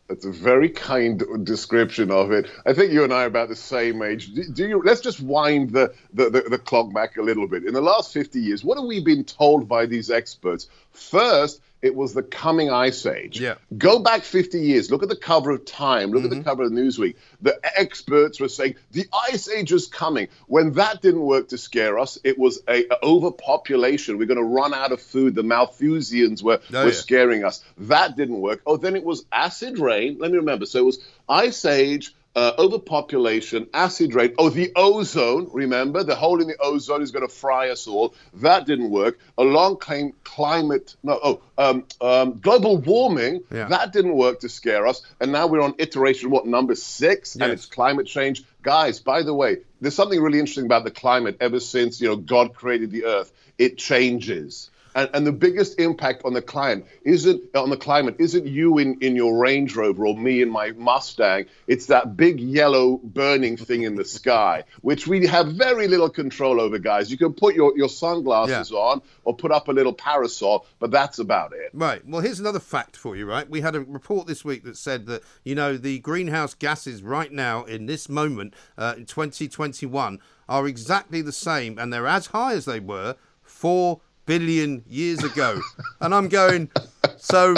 That's 0.09 0.27
a 0.27 0.31
very 0.31 0.69
kind 0.69 1.23
description 1.45 2.11
of 2.11 2.31
it. 2.31 2.51
I 2.67 2.75
think 2.75 2.93
you 2.93 3.03
and 3.03 3.15
I 3.15 3.23
are 3.23 3.27
about 3.27 3.49
the 3.49 3.57
same 3.57 4.03
age. 4.03 4.35
Do, 4.35 4.45
do 4.45 4.69
you? 4.69 4.83
Let's 4.85 5.01
just 5.01 5.23
wind 5.23 5.71
the, 5.71 5.95
the, 6.13 6.29
the, 6.29 6.43
the 6.43 6.59
clock 6.59 6.93
back 6.93 7.17
a 7.17 7.23
little 7.23 7.49
bit. 7.49 7.65
In 7.65 7.73
the 7.73 7.81
last 7.81 8.13
50 8.13 8.39
years, 8.39 8.63
what 8.63 8.77
have 8.77 8.87
we 8.87 9.01
been 9.01 9.25
told 9.25 9.67
by 9.67 9.87
these 9.87 10.11
experts? 10.11 10.69
First, 10.91 11.63
it 11.85 11.95
was 11.95 12.15
the 12.15 12.23
coming 12.23 12.71
ice 12.71 13.05
age. 13.05 13.39
Yeah. 13.39 13.57
Go 13.77 13.99
back 13.99 14.23
50 14.23 14.59
years. 14.59 14.91
Look 14.91 15.03
at 15.03 15.11
the 15.11 15.17
cover 15.17 15.51
of 15.51 15.67
Time. 15.67 16.13
Look 16.13 16.25
at 16.25 16.31
the 16.31 16.37
mm-hmm. 16.37 16.45
cover 16.45 16.63
of 16.63 16.73
Newsweek. 16.73 17.17
The 17.43 17.61
experts 17.79 18.41
were 18.41 18.49
saying 18.49 18.77
the 18.93 19.07
ice 19.31 19.51
age 19.51 19.71
was 19.71 19.87
coming. 19.87 20.29
When 20.47 20.73
that 20.73 21.03
didn't 21.03 21.21
work 21.21 21.49
to 21.49 21.59
scare 21.59 21.99
us, 21.99 22.19
it 22.25 22.39
was 22.39 22.63
a, 22.67 22.87
a 22.87 23.05
overpopulation. 23.05 24.17
We're 24.17 24.27
going 24.27 24.39
to 24.39 24.45
run 24.45 24.73
out 24.73 24.93
of 24.93 25.03
food. 25.03 25.35
The 25.35 25.43
Malthusians 25.43 26.43
were, 26.43 26.61
Oh, 26.73 26.85
were 26.85 26.87
yeah. 26.87 26.93
scaring 26.93 27.45
us. 27.45 27.63
That 27.77 28.17
didn't 28.17 28.41
work. 28.41 28.63
Oh, 28.67 28.79
then 28.79 28.97
it 28.97 29.05
was 29.05 29.27
acid 29.31 29.79
rain. 29.79 30.17
Let 30.19 30.31
me 30.31 30.39
remember. 30.39 30.65
So 30.65 30.79
it 30.79 30.87
was 30.87 31.05
ice 31.29 31.67
age. 31.67 32.15
Uh, 32.37 32.53
overpopulation, 32.59 33.69
acid 33.73 34.13
rain. 34.13 34.35
Oh, 34.39 34.49
the 34.49 34.73
ozone. 34.75 35.49
Remember, 35.53 36.03
the 36.03 36.17
hole 36.17 36.41
in 36.41 36.49
the 36.49 36.57
ozone 36.61 37.01
is 37.01 37.13
going 37.13 37.25
to 37.25 37.33
fry 37.33 37.71
us 37.71 37.87
all. 37.87 38.13
That 38.35 38.67
didn't 38.67 38.91
work. 38.91 39.21
Along 39.39 39.79
came 39.79 40.15
climate. 40.25 40.97
No, 41.05 41.21
oh, 41.23 41.43
um, 41.57 41.87
um, 42.01 42.41
global 42.41 42.79
warming. 42.79 43.45
Yeah. 43.53 43.69
That 43.69 43.93
didn't 43.93 44.17
work 44.17 44.41
to 44.41 44.49
scare 44.49 44.85
us. 44.89 45.03
And 45.21 45.31
now 45.31 45.47
we're 45.47 45.61
on 45.61 45.75
iteration 45.79 46.31
what 46.31 46.45
number 46.45 46.75
six, 46.75 47.37
and 47.37 47.45
it's 47.45 47.67
climate 47.67 48.09
change. 48.09 48.43
Guys, 48.63 48.99
by 48.99 49.23
the 49.23 49.33
way, 49.33 49.59
there's 49.81 49.95
something 49.95 50.21
really 50.21 50.41
interesting 50.41 50.65
about 50.65 50.83
the 50.83 50.91
climate. 50.91 51.37
Ever 51.41 51.61
since 51.61 52.01
you 52.01 52.09
know 52.09 52.17
God 52.17 52.55
created 52.55 52.91
the 52.91 53.05
Earth, 53.05 53.33
it 53.59 53.79
changes. 53.79 54.71
And, 54.95 55.11
and 55.13 55.27
the 55.27 55.33
biggest 55.33 55.81
impact 55.81 56.23
on 56.25 56.35
the 56.35 56.43
climate 56.43 56.87
isn't 57.03 57.43
on 57.57 57.71
the 57.71 57.77
climate 57.77 58.17
isn't 58.19 58.47
you 58.47 58.79
in, 58.79 58.99
in 59.01 59.17
your 59.17 59.37
Range 59.37 59.75
Rover 59.75 60.07
or 60.07 60.17
me 60.17 60.43
in 60.43 60.51
my 60.51 60.73
Mustang. 60.73 61.47
It's 61.67 61.87
that 61.87 62.17
big 62.17 62.41
yellow 62.41 62.99
burning 63.03 63.57
thing 63.57 63.83
in 63.83 63.97
the 63.97 64.05
sky, 64.05 64.65
which 64.83 65.07
we 65.07 65.27
have 65.27 65.49
very 65.49 65.89
little 65.89 66.11
control 66.11 66.61
over, 66.61 66.79
guys. 66.79 67.11
You 67.11 67.19
can 67.19 67.33
put 67.33 67.55
your, 67.55 67.77
your 67.77 67.89
sunglasses 67.89 68.71
on 68.73 69.03
or 69.25 69.35
put 69.35 69.51
up 69.51 69.69
a 69.69 69.73
little 69.73 69.93
parasol, 69.93 70.67
but 70.79 70.91
that's 70.91 71.19
about 71.19 71.53
it. 71.53 71.71
Right. 71.73 72.07
Well, 72.07 72.21
here's 72.21 72.41
another 72.41 72.61
fact 72.61 72.97
for 72.97 73.17
you, 73.17 73.27
right? 73.27 73.49
We 73.49 73.61
had 73.61 73.75
a 73.75 73.81
report 73.81 74.27
this 74.27 74.45
week 74.45 74.65
that 74.65 74.77
said 74.77 75.07
that, 75.07 75.23
you 75.45 75.55
know, 75.55 75.77
the 75.77 75.99
greenhouse 76.01 76.55
gases 76.55 77.03
right 77.03 77.33
now 77.33 77.65
in 77.65 77.87
this 77.87 78.09
moment 78.09 78.55
uh, 78.79 78.95
in 78.97 79.07
2021 79.07 80.21
are 80.49 80.67
exactly 80.69 81.23
the 81.23 81.33
same 81.33 81.79
and 81.79 81.93
they're 81.93 82.07
as 82.07 82.27
high 82.27 82.53
as 82.53 82.65
they 82.65 82.81
were 82.81 83.17
4 83.43 84.01
billion 84.27 84.85
years 84.89 85.23
ago. 85.23 85.61
and 86.01 86.15
I'm 86.15 86.29
going, 86.29 86.71
so 87.17 87.55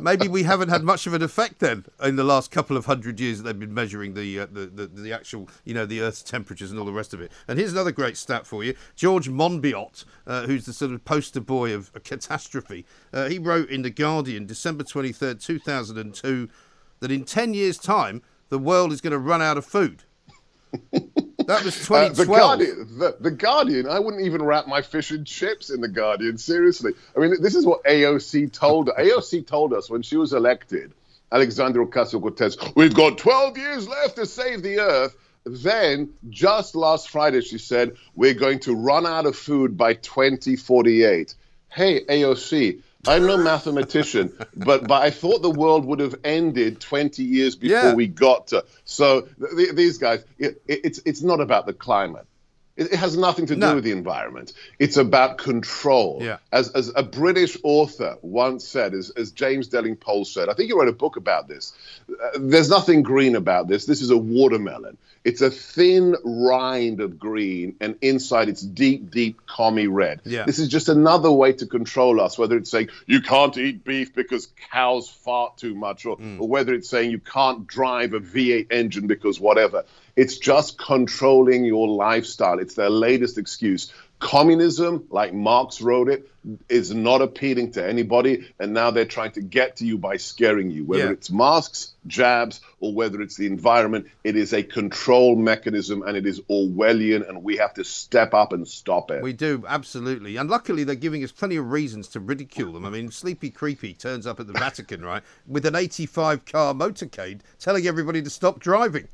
maybe 0.00 0.28
we 0.28 0.42
haven't 0.42 0.68
had 0.68 0.82
much 0.82 1.06
of 1.06 1.14
an 1.14 1.22
effect 1.22 1.60
then 1.60 1.84
in 2.02 2.16
the 2.16 2.24
last 2.24 2.50
couple 2.50 2.76
of 2.76 2.86
hundred 2.86 3.20
years 3.20 3.38
that 3.38 3.44
they've 3.44 3.58
been 3.58 3.74
measuring 3.74 4.14
the, 4.14 4.40
uh, 4.40 4.46
the, 4.50 4.66
the 4.66 4.86
the 4.86 5.12
actual 5.12 5.48
you 5.64 5.74
know 5.74 5.86
the 5.86 6.00
Earth's 6.00 6.22
temperatures 6.22 6.70
and 6.70 6.78
all 6.78 6.86
the 6.86 6.92
rest 6.92 7.14
of 7.14 7.20
it. 7.20 7.30
And 7.48 7.58
here's 7.58 7.72
another 7.72 7.92
great 7.92 8.16
stat 8.16 8.46
for 8.46 8.64
you: 8.64 8.74
George 8.96 9.28
Monbiot, 9.28 10.04
uh, 10.26 10.46
who's 10.46 10.66
the 10.66 10.72
sort 10.72 10.92
of 10.92 11.04
poster 11.04 11.40
boy 11.40 11.74
of 11.74 11.90
a 11.94 12.00
catastrophe, 12.00 12.84
uh, 13.12 13.28
he 13.28 13.38
wrote 13.38 13.70
in 13.70 13.82
the 13.82 13.90
Guardian, 13.90 14.46
December 14.46 14.84
twenty 14.84 15.12
third, 15.12 15.40
two 15.40 15.58
thousand 15.58 15.98
and 15.98 16.14
two, 16.14 16.48
that 17.00 17.10
in 17.10 17.24
ten 17.24 17.54
years' 17.54 17.78
time 17.78 18.22
the 18.48 18.58
world 18.58 18.92
is 18.92 19.00
going 19.00 19.12
to 19.12 19.18
run 19.18 19.42
out 19.42 19.56
of 19.56 19.64
food. 19.64 20.02
That 21.46 21.64
was 21.64 21.74
Uh, 21.90 22.08
2012. 22.08 22.16
the, 22.16 22.26
Guardian, 22.26 22.98
the, 22.98 23.16
the 23.20 23.30
Guardian, 23.30 23.88
I 23.88 23.98
wouldn't 23.98 24.24
even 24.24 24.42
wrap 24.42 24.66
my 24.66 24.82
fish 24.82 25.10
and 25.10 25.26
chips 25.26 25.70
in 25.70 25.80
The 25.80 25.88
Guardian, 25.88 26.38
seriously. 26.38 26.92
I 27.16 27.20
mean, 27.20 27.40
this 27.40 27.54
is 27.54 27.64
what 27.66 27.82
AOC 27.84 28.52
told 28.52 28.88
AOC 28.88 29.46
told 29.46 29.72
us 29.72 29.88
when 29.90 30.02
she 30.02 30.16
was 30.16 30.32
elected, 30.32 30.92
Alexandria 31.32 31.86
Ocasio 31.86 32.20
Cortez, 32.20 32.56
we've 32.74 32.94
got 32.94 33.18
12 33.18 33.58
years 33.58 33.88
left 33.88 34.16
to 34.16 34.26
save 34.26 34.62
the 34.62 34.78
earth. 34.78 35.16
Then, 35.46 36.10
just 36.30 36.74
last 36.74 37.10
Friday, 37.10 37.42
she 37.42 37.58
said, 37.58 37.96
we're 38.14 38.32
going 38.34 38.60
to 38.60 38.74
run 38.74 39.06
out 39.06 39.26
of 39.26 39.36
food 39.36 39.76
by 39.76 39.92
2048. 39.94 41.34
Hey, 41.68 42.04
AOC, 42.04 42.80
I'm 43.06 43.26
no 43.26 43.36
mathematician, 43.36 44.32
but, 44.56 44.86
but 44.86 45.02
I 45.02 45.10
thought 45.10 45.42
the 45.42 45.50
world 45.50 45.84
would 45.84 46.00
have 46.00 46.14
ended 46.24 46.80
20 46.80 47.22
years 47.22 47.56
before 47.56 47.76
Yeah. 47.76 47.94
we 47.94 48.06
got 48.06 48.48
to. 48.48 48.64
So 48.84 49.22
th- 49.22 49.56
th- 49.56 49.72
these 49.72 49.98
guys, 49.98 50.24
it, 50.38 50.62
it's, 50.66 51.00
it's 51.04 51.22
not 51.22 51.40
about 51.40 51.66
the 51.66 51.72
climate. 51.72 52.26
It, 52.76 52.92
it 52.92 52.96
has 52.96 53.16
nothing 53.16 53.46
to 53.46 53.54
do 53.54 53.60
No. 53.60 53.74
with 53.76 53.84
the 53.84 53.92
environment. 53.92 54.52
It's 54.78 54.96
about 54.96 55.38
control. 55.38 56.18
Yeah. 56.22 56.38
As, 56.50 56.70
as 56.70 56.90
a 56.94 57.02
British 57.02 57.56
author 57.62 58.16
once 58.22 58.66
said, 58.66 58.94
as, 58.94 59.10
as 59.10 59.30
James 59.32 59.68
Delingpole 59.68 60.26
said, 60.26 60.48
I 60.48 60.54
think 60.54 60.68
he 60.70 60.74
wrote 60.76 60.88
a 60.88 60.92
book 60.92 61.16
about 61.16 61.46
this. 61.48 61.72
Uh, 62.08 62.30
there's 62.38 62.68
nothing 62.70 63.02
green 63.02 63.36
about 63.36 63.68
this. 63.68 63.86
This 63.86 64.02
is 64.02 64.10
a 64.10 64.16
watermelon. 64.16 64.96
It's 65.24 65.40
a 65.40 65.50
thin 65.50 66.16
rind 66.22 67.00
of 67.00 67.18
green, 67.18 67.76
and 67.80 67.96
inside 68.02 68.50
it's 68.50 68.60
deep, 68.60 69.10
deep 69.10 69.40
commie 69.46 69.86
red. 69.86 70.20
Yeah. 70.26 70.44
This 70.44 70.58
is 70.58 70.68
just 70.68 70.90
another 70.90 71.30
way 71.32 71.54
to 71.54 71.66
control 71.66 72.20
us, 72.20 72.36
whether 72.36 72.58
it's 72.58 72.70
saying 72.70 72.88
you 73.06 73.22
can't 73.22 73.56
eat 73.56 73.84
beef 73.84 74.14
because 74.14 74.48
cows 74.70 75.08
fart 75.08 75.56
too 75.56 75.74
much, 75.74 76.04
or, 76.04 76.18
Mm. 76.18 76.40
or 76.42 76.48
whether 76.48 76.74
it's 76.74 76.90
saying 76.90 77.10
you 77.10 77.20
can't 77.20 77.66
drive 77.66 78.12
a 78.12 78.20
V8 78.20 78.66
engine 78.70 79.06
because 79.06 79.40
whatever. 79.40 79.84
It's 80.16 80.36
just 80.38 80.78
controlling 80.78 81.64
your 81.64 81.88
lifestyle. 81.88 82.58
It's 82.64 82.74
their 82.74 82.88
latest 82.90 83.36
excuse. 83.36 83.92
Communism, 84.20 85.04
like 85.10 85.34
Marx 85.34 85.82
wrote 85.82 86.08
it, 86.08 86.30
is 86.70 86.94
not 86.94 87.20
appealing 87.20 87.72
to 87.72 87.86
anybody, 87.86 88.48
and 88.58 88.72
now 88.72 88.90
they're 88.90 89.04
trying 89.04 89.32
to 89.32 89.42
get 89.42 89.76
to 89.76 89.86
you 89.86 89.98
by 89.98 90.16
scaring 90.16 90.70
you. 90.70 90.84
Whether 90.84 91.04
Yeah. 91.04 91.10
it's 91.10 91.30
masks, 91.30 91.92
jabs, 92.06 92.60
or 92.80 92.94
whether 92.94 93.20
it's 93.20 93.36
the 93.36 93.46
environment, 93.46 94.06
it 94.24 94.34
is 94.36 94.54
a 94.54 94.62
control 94.62 95.36
mechanism 95.36 96.02
and 96.02 96.16
it 96.16 96.24
is 96.26 96.40
Orwellian, 96.48 97.28
and 97.28 97.44
we 97.44 97.58
have 97.58 97.74
to 97.74 97.84
step 97.84 98.32
up 98.32 98.54
and 98.54 98.66
stop 98.66 99.10
it. 99.10 99.22
We 99.22 99.34
do, 99.34 99.64
absolutely. 99.68 100.36
And 100.38 100.48
luckily, 100.48 100.84
they're 100.84 100.94
giving 100.94 101.22
us 101.22 101.32
plenty 101.32 101.56
of 101.56 101.70
reasons 101.70 102.08
to 102.08 102.20
ridicule 102.20 102.72
them. 102.72 102.86
I 102.86 102.90
mean, 102.90 103.10
Sleepy 103.10 103.50
Creepy 103.50 103.92
turns 103.92 104.26
up 104.26 104.40
at 104.40 104.46
the 104.46 104.54
Vatican, 104.54 105.04
right, 105.12 105.22
with 105.46 105.66
an 105.66 105.74
85 105.76 106.46
car 106.46 106.72
motorcade 106.72 107.40
telling 107.58 107.86
everybody 107.86 108.22
to 108.22 108.30
stop 108.30 108.58
driving. 108.58 109.08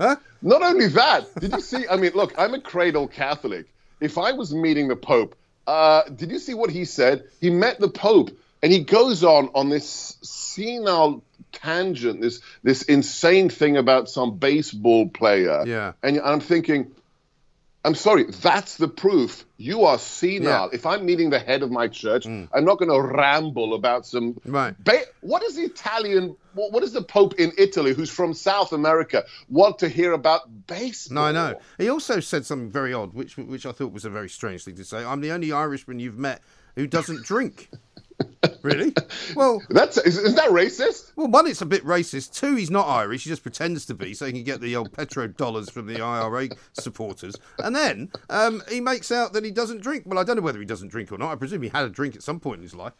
Huh? 0.00 0.16
Not 0.40 0.62
only 0.62 0.86
that, 0.88 1.26
did 1.38 1.52
you 1.52 1.60
see? 1.60 1.86
I 1.86 1.96
mean, 1.96 2.12
look, 2.14 2.32
I'm 2.38 2.54
a 2.54 2.60
cradle 2.60 3.06
Catholic. 3.06 3.66
If 4.00 4.16
I 4.16 4.32
was 4.32 4.54
meeting 4.54 4.88
the 4.88 4.96
Pope, 4.96 5.36
uh, 5.66 6.04
did 6.04 6.30
you 6.30 6.38
see 6.38 6.54
what 6.54 6.70
he 6.70 6.86
said? 6.86 7.24
He 7.40 7.50
met 7.50 7.78
the 7.78 7.88
Pope, 7.88 8.30
and 8.62 8.72
he 8.72 8.82
goes 8.82 9.22
on 9.22 9.50
on 9.54 9.68
this 9.68 10.16
senile 10.22 11.22
tangent, 11.52 12.22
this 12.22 12.40
this 12.62 12.82
insane 12.82 13.50
thing 13.50 13.76
about 13.76 14.08
some 14.08 14.38
baseball 14.38 15.08
player. 15.08 15.64
Yeah. 15.66 15.92
And 16.02 16.18
I'm 16.20 16.40
thinking, 16.40 16.92
I'm 17.82 17.94
sorry, 17.94 18.24
that's 18.24 18.76
the 18.76 18.88
proof. 18.88 19.46
You 19.56 19.84
are 19.84 19.98
senile. 19.98 20.68
Yeah. 20.68 20.68
If 20.72 20.84
I'm 20.84 21.06
meeting 21.06 21.30
the 21.30 21.38
head 21.38 21.62
of 21.62 21.70
my 21.70 21.88
church, 21.88 22.26
mm. 22.26 22.46
I'm 22.52 22.64
not 22.64 22.78
going 22.78 22.90
to 22.90 23.00
ramble 23.00 23.72
about 23.72 24.04
some. 24.04 24.38
Right. 24.44 24.74
Ba- 24.84 25.06
what 25.22 25.42
is 25.42 25.56
the 25.56 25.62
Italian? 25.62 26.36
What, 26.52 26.72
what 26.72 26.82
is 26.82 26.92
the 26.92 27.02
Pope 27.02 27.34
in 27.38 27.52
Italy, 27.56 27.94
who's 27.94 28.10
from 28.10 28.34
South 28.34 28.74
America, 28.74 29.24
want 29.48 29.78
to 29.78 29.88
hear 29.88 30.12
about 30.12 30.66
baseball? 30.66 31.14
No, 31.14 31.22
I 31.22 31.32
know. 31.32 31.60
He 31.78 31.88
also 31.88 32.20
said 32.20 32.44
something 32.44 32.70
very 32.70 32.92
odd, 32.92 33.14
which 33.14 33.38
which 33.38 33.64
I 33.64 33.72
thought 33.72 33.92
was 33.92 34.04
a 34.04 34.10
very 34.10 34.28
strange 34.28 34.64
thing 34.64 34.76
to 34.76 34.84
say. 34.84 35.02
I'm 35.02 35.22
the 35.22 35.32
only 35.32 35.50
Irishman 35.50 36.00
you've 36.00 36.18
met 36.18 36.42
who 36.76 36.86
doesn't 36.86 37.24
drink. 37.24 37.70
really? 38.62 38.94
Well, 39.36 39.62
that's 39.70 39.96
is, 39.98 40.18
is 40.18 40.34
that 40.34 40.50
racist? 40.50 41.12
Well, 41.16 41.28
one, 41.28 41.46
it's 41.46 41.62
a 41.62 41.66
bit 41.66 41.84
racist. 41.84 42.34
Two, 42.34 42.56
he's 42.56 42.70
not 42.70 42.88
Irish. 42.88 43.24
He 43.24 43.30
just 43.30 43.42
pretends 43.42 43.86
to 43.86 43.94
be, 43.94 44.14
so 44.14 44.26
he 44.26 44.32
can 44.32 44.44
get 44.44 44.60
the 44.60 44.74
old 44.76 44.92
petro 44.92 45.28
dollars 45.28 45.70
from 45.70 45.86
the 45.86 46.00
IRA 46.02 46.48
supporters. 46.72 47.36
And 47.58 47.74
then 47.76 48.10
um, 48.28 48.62
he 48.68 48.80
makes 48.80 49.10
out 49.12 49.32
that 49.34 49.44
he 49.44 49.50
doesn't 49.50 49.82
drink. 49.82 50.04
Well, 50.06 50.18
I 50.18 50.24
don't 50.24 50.36
know 50.36 50.42
whether 50.42 50.58
he 50.58 50.64
doesn't 50.66 50.88
drink 50.88 51.12
or 51.12 51.18
not. 51.18 51.30
I 51.32 51.36
presume 51.36 51.62
he 51.62 51.68
had 51.68 51.84
a 51.84 51.90
drink 51.90 52.16
at 52.16 52.22
some 52.22 52.40
point 52.40 52.56
in 52.58 52.62
his 52.62 52.74
life. 52.74 52.94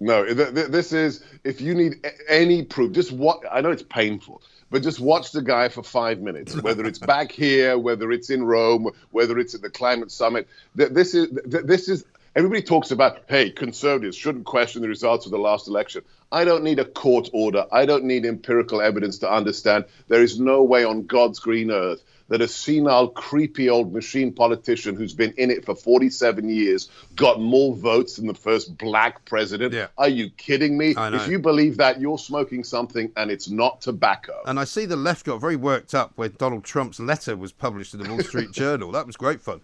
No, 0.00 0.24
th- 0.24 0.54
th- 0.54 0.68
this 0.68 0.92
is 0.92 1.22
if 1.44 1.60
you 1.60 1.74
need 1.74 1.96
a- 2.04 2.32
any 2.32 2.64
proof, 2.64 2.92
just 2.92 3.12
what 3.12 3.42
I 3.50 3.60
know 3.60 3.70
it's 3.70 3.82
painful, 3.82 4.42
but 4.70 4.82
just 4.82 4.98
watch 5.00 5.32
the 5.32 5.42
guy 5.42 5.68
for 5.68 5.82
five 5.82 6.20
minutes. 6.20 6.60
Whether 6.60 6.86
it's 6.86 6.98
back 6.98 7.32
here, 7.32 7.78
whether 7.78 8.10
it's 8.10 8.30
in 8.30 8.44
Rome, 8.44 8.90
whether 9.10 9.38
it's 9.38 9.54
at 9.54 9.62
the 9.62 9.70
climate 9.70 10.10
summit, 10.10 10.48
th- 10.76 10.90
this 10.92 11.14
is 11.14 11.28
this 11.44 11.88
is. 11.88 12.04
Everybody 12.36 12.62
talks 12.62 12.92
about, 12.92 13.22
hey, 13.28 13.50
conservatives 13.50 14.16
shouldn't 14.16 14.44
question 14.44 14.82
the 14.82 14.88
results 14.88 15.26
of 15.26 15.32
the 15.32 15.38
last 15.38 15.66
election. 15.66 16.02
I 16.30 16.44
don't 16.44 16.62
need 16.62 16.78
a 16.78 16.84
court 16.84 17.28
order. 17.32 17.66
I 17.72 17.86
don't 17.86 18.04
need 18.04 18.24
empirical 18.24 18.80
evidence 18.80 19.18
to 19.18 19.32
understand 19.32 19.86
there 20.06 20.22
is 20.22 20.38
no 20.38 20.62
way 20.62 20.84
on 20.84 21.06
God's 21.06 21.40
green 21.40 21.72
earth 21.72 22.04
that 22.28 22.40
a 22.40 22.46
senile, 22.46 23.08
creepy 23.08 23.68
old 23.68 23.92
machine 23.92 24.32
politician 24.32 24.94
who's 24.94 25.12
been 25.12 25.34
in 25.36 25.50
it 25.50 25.64
for 25.64 25.74
47 25.74 26.48
years 26.48 26.88
got 27.16 27.40
more 27.40 27.74
votes 27.74 28.14
than 28.14 28.28
the 28.28 28.34
first 28.34 28.78
black 28.78 29.24
president. 29.24 29.74
Are 29.98 30.08
you 30.08 30.30
kidding 30.30 30.78
me? 30.78 30.94
If 30.96 31.26
you 31.26 31.40
believe 31.40 31.78
that, 31.78 32.00
you're 32.00 32.16
smoking 32.16 32.62
something 32.62 33.10
and 33.16 33.32
it's 33.32 33.50
not 33.50 33.80
tobacco. 33.80 34.40
And 34.46 34.60
I 34.60 34.64
see 34.64 34.86
the 34.86 34.94
left 34.94 35.26
got 35.26 35.40
very 35.40 35.56
worked 35.56 35.96
up 35.96 36.12
when 36.14 36.32
Donald 36.38 36.62
Trump's 36.62 37.00
letter 37.00 37.36
was 37.36 37.50
published 37.50 37.94
in 37.94 38.00
the 38.00 38.08
Wall 38.08 38.20
Street 38.20 38.52
Journal. 38.52 38.92
That 38.92 39.08
was 39.08 39.16
great 39.16 39.40
fun. 39.40 39.62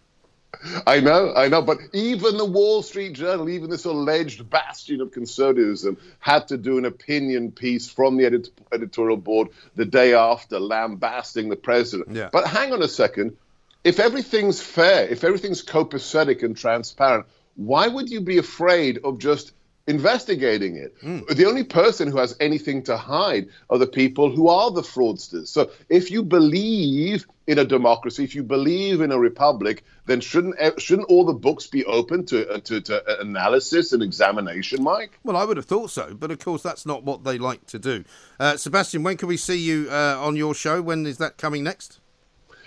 I 0.87 1.01
know, 1.01 1.33
I 1.35 1.49
know, 1.49 1.63
but 1.63 1.79
even 1.93 2.37
the 2.37 2.45
Wall 2.45 2.83
Street 2.83 3.13
Journal, 3.15 3.49
even 3.49 3.71
this 3.71 3.85
alleged 3.85 4.49
bastion 4.49 5.01
of 5.01 5.13
conservatism, 5.13 5.99
had 6.19 6.49
to 6.49 6.57
do 6.57 6.79
an 6.79 6.85
opinion 6.85 7.53
piece 7.53 7.91
from 7.91 8.17
the 8.17 8.27
edit- 8.27 8.51
editorial 8.73 9.17
board 9.17 9.49
the 9.75 9.85
day 9.85 10.15
after, 10.15 10.59
lambasting 10.59 11.49
the 11.49 11.57
president. 11.57 12.17
Yeah. 12.17 12.31
But 12.33 12.47
hang 12.47 12.73
on 12.73 12.83
a 12.83 12.89
second. 12.89 13.37
If 13.85 14.01
everything's 14.01 14.61
fair, 14.61 15.07
if 15.07 15.23
everything's 15.23 15.65
copacetic 15.65 16.43
and 16.43 16.57
transparent, 16.57 17.27
why 17.55 17.89
would 17.89 18.11
you 18.11 18.21
be 18.21 18.39
afraid 18.39 18.99
of 19.05 19.19
just 19.19 19.53
investigating 19.87 20.77
it? 20.77 20.97
The 21.37 21.47
only 21.47 21.65
person 21.65 22.09
who 22.11 22.19
has 22.19 22.37
anything 22.41 22.83
to 22.85 22.97
hide 22.97 23.49
are 23.71 23.79
the 23.79 23.87
people 23.87 24.31
who 24.35 24.49
are 24.49 24.71
the 24.71 24.83
fraudsters. 24.83 25.49
So 25.49 25.71
if 25.89 26.11
you 26.11 26.23
believe 26.23 27.27
in 27.47 27.59
a 27.59 27.65
democracy, 27.65 28.25
if 28.25 28.35
you 28.35 28.43
believe 28.43 29.01
in 29.01 29.13
a 29.13 29.19
republic, 29.19 29.85
then 30.07 30.21
shouldn't 30.21 30.57
eh, 30.59 30.73
shouldn't 30.79 31.09
all 31.09 31.25
the 31.25 31.33
books 31.33 31.67
be 31.67 31.85
open 31.85 32.27
to 32.27 32.49
uh, 32.49 32.59
to, 32.61 32.81
to 32.81 33.21
analysis 33.21 33.93
and 33.93 34.03
examination, 34.03 34.83
Mike? 34.83 35.19
Well, 35.23 35.37
I 35.37 35.45
would 35.45 35.57
have 35.57 35.67
thought 35.67 35.91
so, 35.91 36.15
but 36.15 36.31
of 36.31 36.39
course 36.39 36.63
that's 36.63 36.87
not 36.87 37.05
what 37.05 37.25
they 37.25 37.39
like 37.39 37.67
to 37.67 37.79
do. 37.79 38.05
Uh, 38.41 38.57
Sebastian, 38.57 39.03
when 39.03 39.17
can 39.17 39.29
we 39.29 39.37
see 39.37 39.59
you 39.59 39.89
uh, 39.91 40.17
on 40.19 40.37
your 40.37 40.55
show? 40.55 40.83
When 40.83 41.07
is 41.07 41.19
that 41.19 41.37
coming 41.39 41.63
next? 41.63 42.01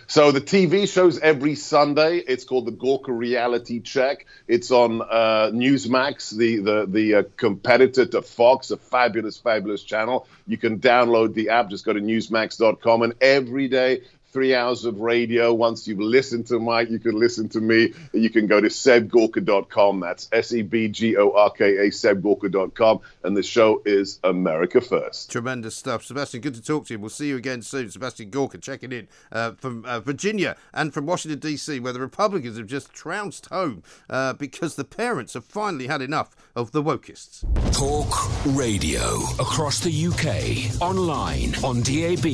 So 0.09 0.31
the 0.31 0.41
TV 0.41 0.91
shows 0.91 1.19
every 1.19 1.53
Sunday. 1.53 2.17
It's 2.17 2.43
called 2.43 2.65
the 2.65 2.71
Gorka 2.71 3.13
Reality 3.13 3.79
Check. 3.79 4.25
It's 4.47 4.71
on 4.71 5.03
uh, 5.03 5.51
Newsmax, 5.53 6.35
the 6.35 6.57
the 6.57 6.85
the 6.87 7.13
uh, 7.13 7.23
competitor 7.37 8.07
to 8.07 8.23
Fox, 8.23 8.71
a 8.71 8.77
fabulous, 8.77 9.37
fabulous 9.37 9.83
channel. 9.83 10.27
You 10.47 10.57
can 10.57 10.79
download 10.79 11.35
the 11.35 11.49
app. 11.49 11.69
Just 11.69 11.85
go 11.85 11.93
to 11.93 12.01
newsmax.com, 12.01 13.03
and 13.03 13.13
every 13.21 13.67
day. 13.67 14.01
Three 14.31 14.53
hours 14.53 14.85
of 14.85 14.99
radio. 14.99 15.53
Once 15.53 15.87
you've 15.87 15.99
listened 15.99 16.47
to 16.47 16.59
Mike, 16.59 16.89
you 16.89 16.99
can 16.99 17.17
listen 17.17 17.49
to 17.49 17.59
me. 17.59 17.93
You 18.13 18.29
can 18.29 18.47
go 18.47 18.61
to 18.61 18.67
sebgorka.com. 18.67 19.99
That's 19.99 20.29
S 20.31 20.53
E 20.53 20.61
B 20.61 20.87
G 20.87 21.17
O 21.17 21.31
R 21.31 21.49
K 21.49 21.77
A, 21.77 21.89
sebgorka.com. 21.89 22.99
And 23.23 23.35
the 23.35 23.43
show 23.43 23.81
is 23.85 24.19
America 24.23 24.81
First. 24.81 25.31
Tremendous 25.31 25.75
stuff. 25.75 26.03
Sebastian, 26.03 26.41
good 26.41 26.55
to 26.55 26.61
talk 26.61 26.85
to 26.87 26.93
you. 26.93 26.99
We'll 26.99 27.09
see 27.09 27.27
you 27.27 27.37
again 27.37 27.61
soon. 27.61 27.89
Sebastian 27.89 28.29
Gorka 28.29 28.57
checking 28.57 28.91
in 28.91 29.07
uh, 29.31 29.53
from 29.53 29.85
uh, 29.85 29.99
Virginia 29.99 30.55
and 30.73 30.93
from 30.93 31.05
Washington, 31.05 31.39
D.C., 31.39 31.79
where 31.79 31.93
the 31.93 31.99
Republicans 31.99 32.57
have 32.57 32.67
just 32.67 32.93
trounced 32.93 33.47
home 33.47 33.83
uh, 34.09 34.33
because 34.33 34.75
the 34.75 34.85
parents 34.85 35.33
have 35.33 35.45
finally 35.45 35.87
had 35.87 36.01
enough 36.01 36.35
of 36.55 36.71
the 36.71 36.83
wokists. 36.83 37.43
Talk 37.73 38.29
radio 38.55 39.17
across 39.39 39.79
the 39.79 40.07
UK, 40.07 40.81
online, 40.81 41.55
on 41.63 41.81
DAB, 41.81 42.25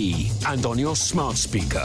and 0.48 0.66
on 0.66 0.78
your 0.78 0.96
smart 0.96 1.36
speaker. 1.36 1.85